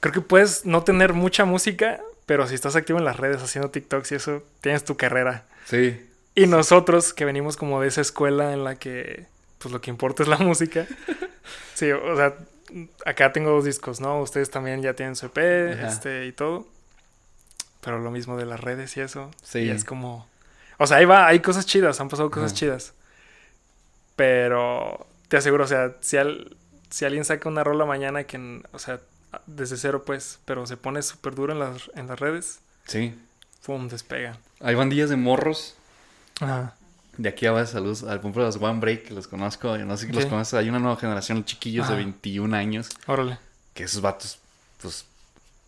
Creo 0.00 0.12
que 0.12 0.20
puedes 0.20 0.64
no 0.66 0.82
tener 0.84 1.12
mucha 1.12 1.44
música, 1.44 2.00
pero 2.26 2.46
si 2.46 2.54
estás 2.54 2.76
activo 2.76 2.98
en 2.98 3.04
las 3.04 3.16
redes 3.16 3.42
haciendo 3.42 3.70
TikToks 3.70 4.12
y 4.12 4.14
eso, 4.16 4.42
tienes 4.60 4.84
tu 4.84 4.96
carrera. 4.96 5.44
Sí. 5.66 6.04
Y 6.34 6.46
nosotros, 6.46 7.12
que 7.14 7.24
venimos 7.24 7.56
como 7.56 7.80
de 7.80 7.88
esa 7.88 8.00
escuela 8.02 8.52
en 8.52 8.62
la 8.64 8.76
que, 8.76 9.26
pues 9.58 9.72
lo 9.72 9.80
que 9.80 9.90
importa 9.90 10.22
es 10.22 10.28
la 10.28 10.38
música. 10.38 10.86
Sí, 11.74 11.92
o 11.92 12.16
sea, 12.16 12.34
acá 13.04 13.32
tengo 13.32 13.50
dos 13.50 13.64
discos, 13.66 14.00
¿no? 14.00 14.20
Ustedes 14.22 14.50
también 14.50 14.80
ya 14.82 14.94
tienen 14.94 15.14
su 15.14 15.26
EP, 15.26 15.74
Ajá. 15.74 15.88
este, 15.88 16.24
y 16.26 16.32
todo. 16.32 16.66
Pero 17.82 17.98
lo 17.98 18.10
mismo 18.10 18.36
de 18.38 18.46
las 18.46 18.58
redes 18.60 18.96
y 18.96 19.00
eso. 19.02 19.30
Sí. 19.42 19.58
Y 19.60 19.70
es 19.70 19.84
como... 19.84 20.26
O 20.78 20.86
sea, 20.86 20.96
ahí 20.96 21.04
va, 21.04 21.26
hay 21.26 21.40
cosas 21.40 21.66
chidas, 21.66 22.00
han 22.00 22.08
pasado 22.08 22.30
cosas 22.30 22.52
Ajá. 22.52 22.58
chidas. 22.58 22.94
Pero 24.16 25.06
te 25.28 25.36
aseguro, 25.36 25.64
o 25.64 25.66
sea, 25.68 25.94
si, 26.00 26.16
al- 26.16 26.56
si 26.90 27.04
alguien 27.04 27.24
saca 27.24 27.48
una 27.48 27.62
rola 27.64 27.84
mañana 27.84 28.24
que, 28.24 28.62
o 28.72 28.78
sea, 28.78 29.00
desde 29.46 29.76
cero 29.76 30.02
pues, 30.06 30.38
pero 30.44 30.66
se 30.66 30.76
pone 30.76 31.02
súper 31.02 31.34
duro 31.34 31.52
en 31.52 31.58
las, 31.58 31.90
en 31.94 32.06
las 32.08 32.18
redes, 32.18 32.58
Sí. 32.86 33.14
¡pum! 33.64 33.88
despega. 33.88 34.36
Hay 34.60 34.74
bandillas 34.74 35.10
de 35.10 35.16
morros 35.16 35.74
Ajá. 36.40 36.74
De 37.16 37.30
aquí 37.30 37.46
a 37.46 37.66
saludos 37.66 38.02
al 38.04 38.20
punto 38.20 38.40
de 38.40 38.46
los 38.46 38.56
One 38.56 38.78
Break, 38.78 39.04
que 39.04 39.14
los 39.14 39.26
conozco, 39.26 39.76
no 39.78 39.96
sé 39.96 40.06
si 40.06 40.12
los 40.12 40.26
conoces, 40.26 40.52
hay 40.54 40.68
una 40.68 40.78
nueva 40.78 40.96
generación 40.98 41.38
de 41.38 41.44
chiquillos 41.46 41.88
de 41.88 41.94
Ajá. 41.94 42.02
21 42.02 42.54
años, 42.54 42.90
Órale. 43.06 43.38
que 43.72 43.84
esos 43.84 44.02
vatos, 44.02 44.38
pues, 44.82 45.06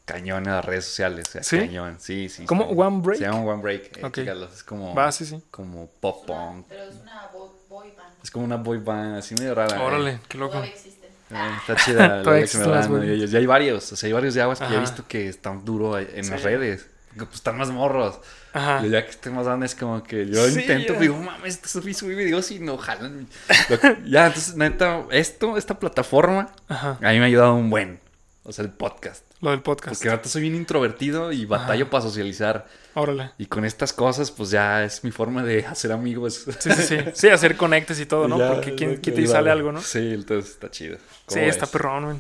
cañón 0.04 0.44
en 0.46 0.52
las 0.52 0.64
redes 0.64 0.84
sociales, 0.84 1.28
o 1.28 1.30
sea, 1.32 1.42
¿Sí? 1.42 1.58
cañón, 1.58 1.96
sí, 2.00 2.28
sí. 2.28 2.44
¿Cómo? 2.44 2.64
sí. 2.68 2.74
¿One 2.76 3.00
Break? 3.00 3.18
Se 3.18 3.24
llama 3.24 3.40
One 3.40 3.62
Break, 3.62 3.96
eh, 3.96 4.46
es 4.54 4.62
como, 4.62 4.94
Va, 4.94 5.10
sí, 5.10 5.24
sí. 5.24 5.42
como 5.50 5.86
pop 6.00 6.26
punk, 6.26 6.66
Pero 6.68 6.82
es 6.84 6.96
una 6.96 7.28
boy, 7.32 7.90
band. 7.96 8.14
es 8.22 8.30
como 8.30 8.44
una 8.44 8.56
boy 8.56 8.78
band, 8.78 9.16
así 9.16 9.34
medio 9.36 9.54
rara. 9.54 9.74
eh. 9.76 9.80
Órale, 9.80 10.20
qué 10.28 10.36
loco. 10.36 10.62
Existen. 10.62 10.97
Eh, 11.30 11.50
está 11.60 11.76
chida. 11.76 12.22
la 12.22 12.30
Alex 12.32 12.54
Medrano, 12.56 13.04
y 13.04 13.10
ellos. 13.10 13.34
Hay 13.34 13.46
varios, 13.46 13.92
o 13.92 13.96
sea, 13.96 14.06
hay 14.06 14.12
varios 14.12 14.34
de 14.34 14.42
aguas 14.42 14.58
que 14.60 14.68
ya 14.70 14.76
he 14.76 14.80
visto 14.80 15.04
que 15.06 15.28
están 15.28 15.64
duro 15.64 15.98
en 15.98 16.30
las 16.30 16.42
redes. 16.42 16.86
que, 17.12 17.24
Pues 17.24 17.34
están 17.36 17.58
más 17.58 17.70
morros. 17.70 18.20
Ajá. 18.52 18.84
Y 18.84 18.90
ya 18.90 19.04
que 19.04 19.10
estén 19.10 19.34
más 19.34 19.44
grandes, 19.44 19.74
como 19.74 20.02
que 20.02 20.26
yo 20.26 20.48
Sí, 20.48 20.60
intento, 20.60 20.94
digo, 20.94 21.16
mames, 21.16 21.54
esto 21.56 21.68
subí, 21.68 21.92
subí 21.92 22.14
videos 22.14 22.50
y 22.50 22.60
no 22.60 22.78
jalan. 22.78 23.28
Ya, 24.06 24.26
entonces, 24.26 24.56
neta, 24.56 25.04
esto, 25.10 25.56
esta 25.58 25.78
plataforma, 25.78 26.50
Ajá. 26.68 26.98
a 27.02 27.10
mí 27.12 27.18
me 27.18 27.24
ha 27.24 27.26
ayudado 27.26 27.54
un 27.54 27.68
buen. 27.70 28.00
O 28.44 28.52
sea, 28.52 28.64
el 28.64 28.70
podcast. 28.70 29.24
Lo 29.40 29.50
del 29.50 29.60
podcast. 29.62 29.96
Porque 29.96 30.08
ahorita 30.10 30.28
soy 30.28 30.42
bien 30.42 30.56
introvertido 30.56 31.30
y 31.32 31.44
batallo 31.44 31.84
Ajá. 31.84 31.90
para 31.90 32.02
socializar. 32.02 32.66
Órale. 32.94 33.30
Y 33.38 33.46
con 33.46 33.64
estas 33.64 33.92
cosas, 33.92 34.30
pues 34.32 34.50
ya 34.50 34.82
es 34.84 35.04
mi 35.04 35.12
forma 35.12 35.44
de 35.44 35.64
hacer 35.64 35.92
amigos. 35.92 36.44
Sí, 36.58 36.70
sí, 36.72 36.82
sí. 36.82 36.96
Sí, 37.14 37.28
hacer 37.28 37.56
conectes 37.56 38.00
y 38.00 38.06
todo, 38.06 38.26
¿no? 38.26 38.36
Ya, 38.38 38.52
Porque 38.52 38.74
que 38.74 39.00
quita 39.00 39.20
y 39.20 39.26
sale 39.28 39.50
algo, 39.50 39.70
¿no? 39.70 39.80
Sí, 39.80 39.98
entonces 40.14 40.50
está 40.52 40.70
chido. 40.70 40.96
Sí, 41.28 41.34
¿Cómo 41.38 41.46
está 41.46 41.66
perrón, 41.66 42.04
güey. 42.06 42.16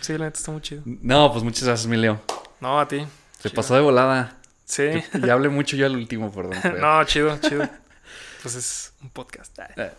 Sí, 0.00 0.12
la 0.16 0.24
neta 0.26 0.38
está 0.38 0.50
muy 0.52 0.62
chido. 0.62 0.82
No, 0.84 1.30
pues 1.30 1.44
muchas 1.44 1.64
gracias, 1.64 1.86
mi 1.86 1.96
Leo. 1.98 2.20
No, 2.60 2.80
a 2.80 2.88
ti. 2.88 3.00
Se 3.38 3.50
Chido. 3.50 3.54
pasó 3.54 3.74
de 3.74 3.82
volada. 3.82 4.36
Sí. 4.64 4.84
Ya 5.26 5.34
hablé 5.34 5.48
mucho 5.50 5.76
yo 5.76 5.84
al 5.86 5.94
último, 5.94 6.32
perdón. 6.32 6.54
pero- 6.62 6.78
no, 6.80 7.04
chido, 7.04 7.38
chido. 7.40 7.68
Pues 8.42 8.54
es 8.54 8.92
un 9.02 9.10
podcast. 9.10 9.58
Ay. 9.58 9.66
Eh, 9.76 9.90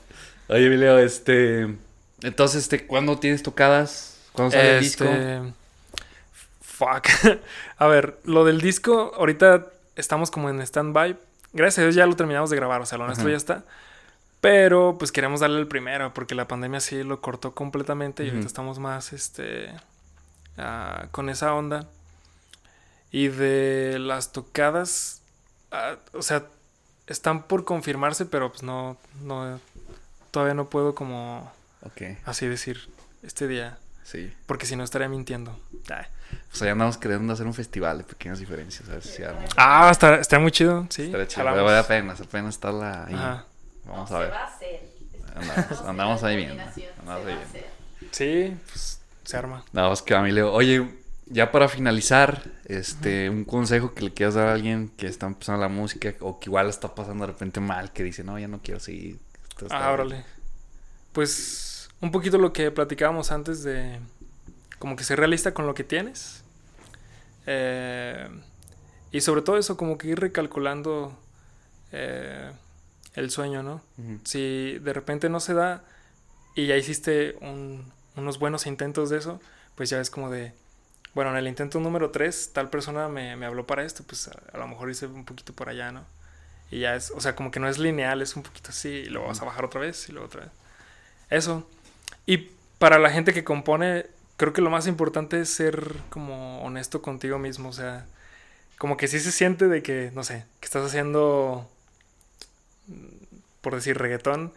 Oye, 0.49 0.65
Emilio, 0.65 0.97
este. 0.97 1.67
Entonces, 2.23 2.63
este, 2.63 2.87
¿cuándo 2.87 3.19
tienes 3.19 3.43
tocadas? 3.43 4.17
¿Cuándo 4.33 4.51
sale 4.55 4.77
el 4.77 4.83
disco? 4.83 5.05
Fuck. 6.77 7.07
A 7.77 7.87
ver, 7.87 8.19
lo 8.23 8.45
del 8.45 8.61
disco, 8.61 9.11
ahorita 9.15 9.65
estamos 9.95 10.29
como 10.29 10.51
en 10.51 10.61
stand-by. 10.61 11.17
Gracias 11.53 11.79
a 11.79 11.81
Dios 11.83 11.95
ya 11.95 12.05
lo 12.05 12.15
terminamos 12.15 12.51
de 12.51 12.55
grabar, 12.55 12.81
o 12.81 12.85
sea, 12.85 12.99
lo 12.99 13.07
nuestro 13.07 13.29
ya 13.29 13.35
está. 13.35 13.63
Pero 14.41 14.97
pues 14.99 15.11
queremos 15.11 15.39
darle 15.39 15.59
el 15.59 15.67
primero, 15.67 16.13
porque 16.13 16.35
la 16.35 16.47
pandemia 16.47 16.79
sí 16.79 17.03
lo 17.03 17.19
cortó 17.19 17.55
completamente 17.55 18.23
y 18.23 18.29
ahorita 18.29 18.45
estamos 18.45 18.77
más 18.77 19.11
este 19.11 19.73
ah, 20.57 21.07
con 21.09 21.29
esa 21.29 21.55
onda. 21.55 21.87
Y 23.09 23.29
de 23.29 23.97
las 23.97 24.31
tocadas, 24.31 25.23
ah, 25.71 25.95
o 26.13 26.21
sea, 26.21 26.45
están 27.07 27.47
por 27.47 27.65
confirmarse, 27.65 28.27
pero 28.27 28.51
pues 28.51 28.61
no, 28.61 28.97
no, 29.23 29.59
todavía 30.29 30.53
no 30.53 30.69
puedo 30.69 30.93
como 30.93 31.51
así 32.25 32.47
decir 32.47 32.87
este 33.23 33.47
día, 33.47 33.79
sí. 34.03 34.31
porque 34.45 34.67
si 34.67 34.75
no 34.75 34.83
estaría 34.83 35.09
mintiendo. 35.09 35.59
Ay. 35.89 36.05
Pues 36.49 36.61
allá 36.61 36.71
andamos 36.71 36.97
queriendo 36.97 37.33
hacer 37.33 37.45
un 37.45 37.53
festival 37.53 37.99
de 37.99 38.03
pequeñas 38.03 38.39
diferencias, 38.39 38.87
a 38.89 38.93
ver 38.93 39.03
si 39.03 39.23
arma. 39.23 39.41
Ah, 39.57 39.89
está, 39.91 40.15
está 40.15 40.39
muy 40.39 40.51
chido, 40.51 40.87
sí. 40.89 41.11
Chido, 41.27 41.43
vale 41.43 41.77
apenas, 41.77 42.19
apenas 42.21 42.55
estarla 42.55 43.05
ahí. 43.05 43.13
Ajá. 43.13 43.45
Vamos 43.85 44.11
a 44.11 44.13
Se 44.15 44.19
ver. 44.23 44.31
va 44.31 44.37
a 44.43 44.47
hacer. 44.47 44.87
Andamos- 45.85 46.23
ahí 46.23 46.47
combinación, 46.47 46.89
andamos 46.99 47.23
se 47.23 47.27
ahí 47.27 47.35
va 47.35 47.41
a 47.41 47.45
viendo. 47.45 47.45
hacer. 47.45 47.65
Sí, 48.11 48.57
pues 48.71 49.01
se 49.23 49.37
arma. 49.37 49.63
Nada 49.71 49.89
más 49.89 50.01
que 50.01 50.15
a 50.15 50.19
Emilio. 50.19 50.51
Oye, 50.51 50.89
ya 51.27 51.51
para 51.51 51.67
finalizar, 51.67 52.41
este, 52.65 53.29
un 53.29 53.43
consejo 53.45 53.93
que 53.93 54.01
le 54.03 54.13
quieras 54.13 54.35
dar 54.35 54.47
a 54.47 54.53
alguien 54.53 54.89
que 54.97 55.07
está 55.07 55.27
empezando 55.27 55.61
la 55.61 55.67
música 55.69 56.13
o 56.21 56.39
que 56.39 56.49
igual 56.49 56.69
está 56.69 56.95
pasando 56.95 57.25
de 57.25 57.33
repente 57.33 57.59
mal, 57.59 57.91
que 57.91 58.03
dice, 58.03 58.23
no, 58.23 58.39
ya 58.39 58.47
no 58.47 58.59
quiero 58.63 58.79
seguir. 58.79 59.19
Ah, 59.69 59.91
órale. 59.91 60.23
Pues 61.11 61.89
un 62.01 62.11
poquito 62.11 62.37
lo 62.37 62.53
que 62.53 62.71
platicábamos 62.71 63.31
antes 63.31 63.63
de 63.63 63.99
como 64.79 64.95
que 64.95 65.03
ser 65.03 65.19
realista 65.19 65.53
con 65.53 65.67
lo 65.67 65.73
que 65.73 65.83
tienes. 65.83 66.43
Eh, 67.45 68.27
y 69.11 69.21
sobre 69.21 69.41
todo 69.41 69.57
eso, 69.57 69.77
como 69.77 69.97
que 69.97 70.09
ir 70.09 70.19
recalculando 70.19 71.17
eh, 71.91 72.51
el 73.15 73.31
sueño, 73.31 73.63
¿no? 73.63 73.81
Ujú. 73.97 74.19
Si 74.25 74.79
de 74.79 74.93
repente 74.93 75.29
no 75.29 75.39
se 75.39 75.53
da 75.53 75.83
y 76.55 76.67
ya 76.67 76.77
hiciste 76.77 77.37
un- 77.41 77.91
unos 78.15 78.39
buenos 78.39 78.67
intentos 78.67 79.09
de 79.09 79.17
eso, 79.19 79.41
pues 79.75 79.89
ya 79.89 80.01
es 80.01 80.09
como 80.11 80.29
de, 80.31 80.53
bueno, 81.15 81.31
en 81.31 81.37
el 81.37 81.47
intento 81.47 81.79
número 81.79 82.11
3, 82.11 82.51
tal 82.53 82.69
persona 82.69 83.09
me, 83.09 83.35
me 83.37 83.45
habló 83.45 83.67
para 83.67 83.83
esto, 83.85 84.03
pues 84.07 84.29
a, 84.29 84.33
a 84.53 84.57
lo 84.59 84.67
mejor 84.67 84.89
hice 84.91 85.07
un 85.07 85.25
poquito 85.25 85.53
por 85.53 85.69
allá, 85.69 85.91
¿no? 85.91 86.03
Y 86.71 86.81
ya 86.81 86.95
es, 86.95 87.11
o 87.11 87.21
sea, 87.21 87.35
como 87.35 87.51
que 87.51 87.59
no 87.61 87.69
es 87.69 87.79
lineal, 87.79 88.21
es 88.21 88.35
un 88.35 88.43
poquito 88.43 88.69
así, 88.71 88.89
y 88.89 89.05
luego 89.07 89.27
vas 89.29 89.41
a 89.41 89.45
bajar 89.45 89.65
otra 89.65 89.81
vez 89.81 90.09
y 90.09 90.13
luego 90.13 90.27
otra 90.27 90.41
vez. 90.43 90.51
Eso. 91.29 91.67
Y 92.25 92.37
para 92.79 92.99
la 92.99 93.09
gente 93.11 93.33
que 93.33 93.43
compone, 93.43 94.07
creo 94.37 94.53
que 94.53 94.61
lo 94.61 94.69
más 94.69 94.87
importante 94.87 95.41
es 95.41 95.49
ser 95.49 95.93
como 96.09 96.61
honesto 96.63 97.01
contigo 97.01 97.37
mismo. 97.39 97.69
O 97.69 97.73
sea, 97.73 98.05
como 98.77 98.95
que 98.97 99.07
sí 99.07 99.19
se 99.19 99.31
siente 99.31 99.67
de 99.67 99.83
que, 99.83 100.11
no 100.13 100.23
sé, 100.23 100.45
que 100.59 100.65
estás 100.65 100.85
haciendo, 100.85 101.69
mm, 102.87 103.37
por 103.61 103.75
decir, 103.75 103.97
reggaetón 103.97 104.53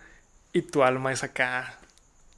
y 0.52 0.62
tu 0.62 0.84
alma 0.84 1.12
es 1.12 1.24
acá 1.24 1.78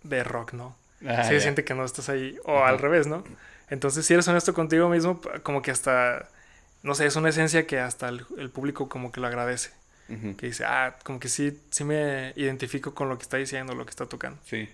de 0.02 0.24
rock, 0.24 0.55
¿no? 0.55 0.77
Ah, 1.06 1.24
sí 1.24 1.31
se 1.31 1.40
siente 1.40 1.64
que 1.64 1.74
no 1.74 1.85
estás 1.85 2.09
ahí. 2.09 2.39
O 2.44 2.64
al 2.64 2.78
revés, 2.78 3.06
¿no? 3.06 3.24
Entonces, 3.69 4.06
si 4.06 4.14
eres 4.14 4.28
honesto 4.28 4.55
contigo 4.55 4.89
mismo, 4.89 5.20
como 5.43 5.62
que 5.62 5.70
hasta, 5.70 6.28
no 6.82 6.94
sé, 6.94 7.06
es 7.06 7.16
una 7.16 7.31
esencia 7.31 7.66
que 7.66 7.81
hasta 7.81 8.09
el, 8.09 8.24
el 8.39 8.51
público 8.51 8.89
como 8.89 9.10
que 9.10 9.20
lo 9.20 9.27
agradece. 9.27 9.70
Que 10.36 10.48
dice, 10.48 10.66
ah, 10.66 10.97
como 11.05 11.19
que 11.19 11.31
sí, 11.31 11.59
sí 11.70 11.85
me 11.85 12.35
identifico 12.36 12.93
con 12.93 13.09
lo 13.09 13.16
que 13.16 13.23
está 13.23 13.39
diciendo, 13.39 13.74
lo 13.74 13.86
que 13.86 13.90
está 13.90 14.05
tocando. 14.05 14.39
Sí. 14.44 14.69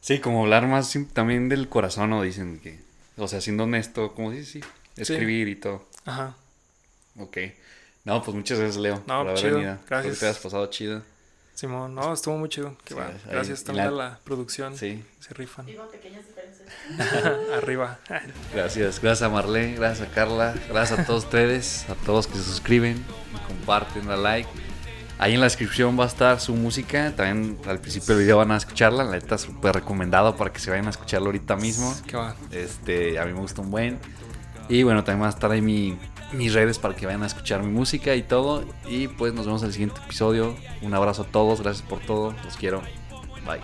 Sí, 0.00 0.18
como 0.20 0.42
hablar 0.44 0.66
más 0.66 0.96
también 1.12 1.48
del 1.48 1.68
corazón, 1.68 2.10
¿no? 2.10 2.22
Dicen 2.22 2.60
que, 2.60 2.78
o 3.16 3.28
sea, 3.28 3.40
siendo 3.40 3.64
honesto, 3.64 4.14
como 4.14 4.30
dices, 4.30 4.48
sí, 4.50 4.60
escribir 4.96 5.48
y 5.48 5.56
todo. 5.56 5.86
Ajá. 6.04 6.34
Ok. 7.18 7.36
No, 8.04 8.22
pues 8.22 8.34
muchas 8.36 8.58
gracias, 8.58 8.80
Leo, 8.80 9.02
No, 9.06 9.24
por 9.24 9.34
chido. 9.34 9.58
Gracias. 9.88 10.14
que 10.14 10.20
te 10.20 10.26
hayas 10.26 10.38
pasado 10.38 10.66
chido. 10.68 11.02
Simón, 11.54 11.92
no, 11.94 12.12
estuvo 12.14 12.38
muy 12.38 12.48
chido. 12.48 12.76
Qué 12.84 12.94
Sí, 12.94 13.00
Gracias 13.28 13.64
también 13.64 13.96
la- 13.96 14.06
a 14.06 14.10
la 14.10 14.18
producción. 14.20 14.76
Sí, 14.76 15.04
Se 15.18 15.34
rifan. 15.34 15.66
Digo, 15.66 15.88
pequeñas 15.90 16.24
diferencias. 16.26 16.68
Arriba. 17.56 17.98
gracias. 18.54 19.00
Gracias 19.02 19.22
a 19.22 19.28
Marlene, 19.28 19.74
gracias 19.74 20.08
a 20.08 20.12
Carla, 20.12 20.54
gracias 20.68 21.00
a 21.00 21.04
todos 21.04 21.24
ustedes, 21.24 21.88
a 21.90 21.94
todos 21.96 22.28
que 22.28 22.34
se 22.38 22.44
suscriben, 22.44 23.04
comparten, 23.48 24.06
la 24.08 24.16
like. 24.16 24.48
Ahí 25.18 25.34
en 25.34 25.40
la 25.40 25.46
descripción 25.46 25.98
va 25.98 26.04
a 26.04 26.06
estar 26.06 26.40
su 26.40 26.54
música. 26.54 27.12
También 27.16 27.58
al 27.66 27.80
principio 27.80 28.14
del 28.14 28.24
video 28.24 28.36
van 28.38 28.52
a 28.52 28.56
escucharla. 28.56 29.02
La 29.02 29.12
neta, 29.12 29.36
súper 29.36 29.74
recomendado 29.74 30.36
para 30.36 30.52
que 30.52 30.60
se 30.60 30.70
vayan 30.70 30.86
a 30.86 30.90
escucharlo 30.90 31.26
ahorita 31.26 31.56
mismo. 31.56 31.92
Qué 32.06 32.16
va. 32.16 32.36
Este, 32.52 33.18
a 33.18 33.24
mí 33.24 33.32
me 33.32 33.40
gusta 33.40 33.60
un 33.60 33.70
buen. 33.70 33.98
Y 34.68 34.84
bueno, 34.84 35.02
también 35.02 35.22
va 35.22 35.26
a 35.26 35.30
estar 35.30 35.50
ahí 35.50 35.60
mi, 35.60 35.98
mis 36.32 36.54
redes 36.54 36.78
para 36.78 36.94
que 36.94 37.06
vayan 37.06 37.24
a 37.24 37.26
escuchar 37.26 37.64
mi 37.64 37.72
música 37.72 38.14
y 38.14 38.22
todo. 38.22 38.64
Y 38.86 39.08
pues 39.08 39.34
nos 39.34 39.46
vemos 39.46 39.62
en 39.62 39.68
el 39.68 39.72
siguiente 39.72 40.00
episodio. 40.04 40.54
Un 40.82 40.94
abrazo 40.94 41.22
a 41.22 41.26
todos, 41.26 41.62
gracias 41.62 41.86
por 41.86 41.98
todo. 41.98 42.32
Los 42.44 42.56
quiero. 42.56 42.80
Bye. 43.44 43.60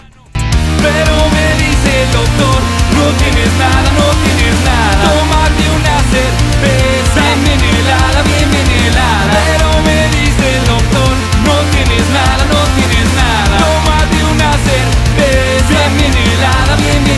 Pero 0.83 1.15
me 1.31 1.55
dice 1.63 2.03
el 2.03 2.13
doctor, 2.13 2.61
no 2.95 3.07
tienes 3.19 3.53
nada, 3.59 3.93
no 3.93 4.11
tienes 4.25 4.65
nada. 4.65 5.09
Tómate 5.09 5.71
una 5.71 6.01
cerveza 6.11 7.35
bien 7.45 7.77
helada, 7.77 8.23
bien 8.23 8.55
helada. 8.87 9.65
No 11.45 11.55
tienes 11.71 12.09
nada, 12.11 12.45
no 12.53 12.61
tienes 12.77 13.09
nada. 13.15 13.59
Toma 13.59 13.99
de 14.13 14.25
una 14.33 14.53
cerveza 14.67 15.89
bien 15.97 16.15
helada, 16.15 16.77
bien, 16.77 17.05
bien. 17.05 17.15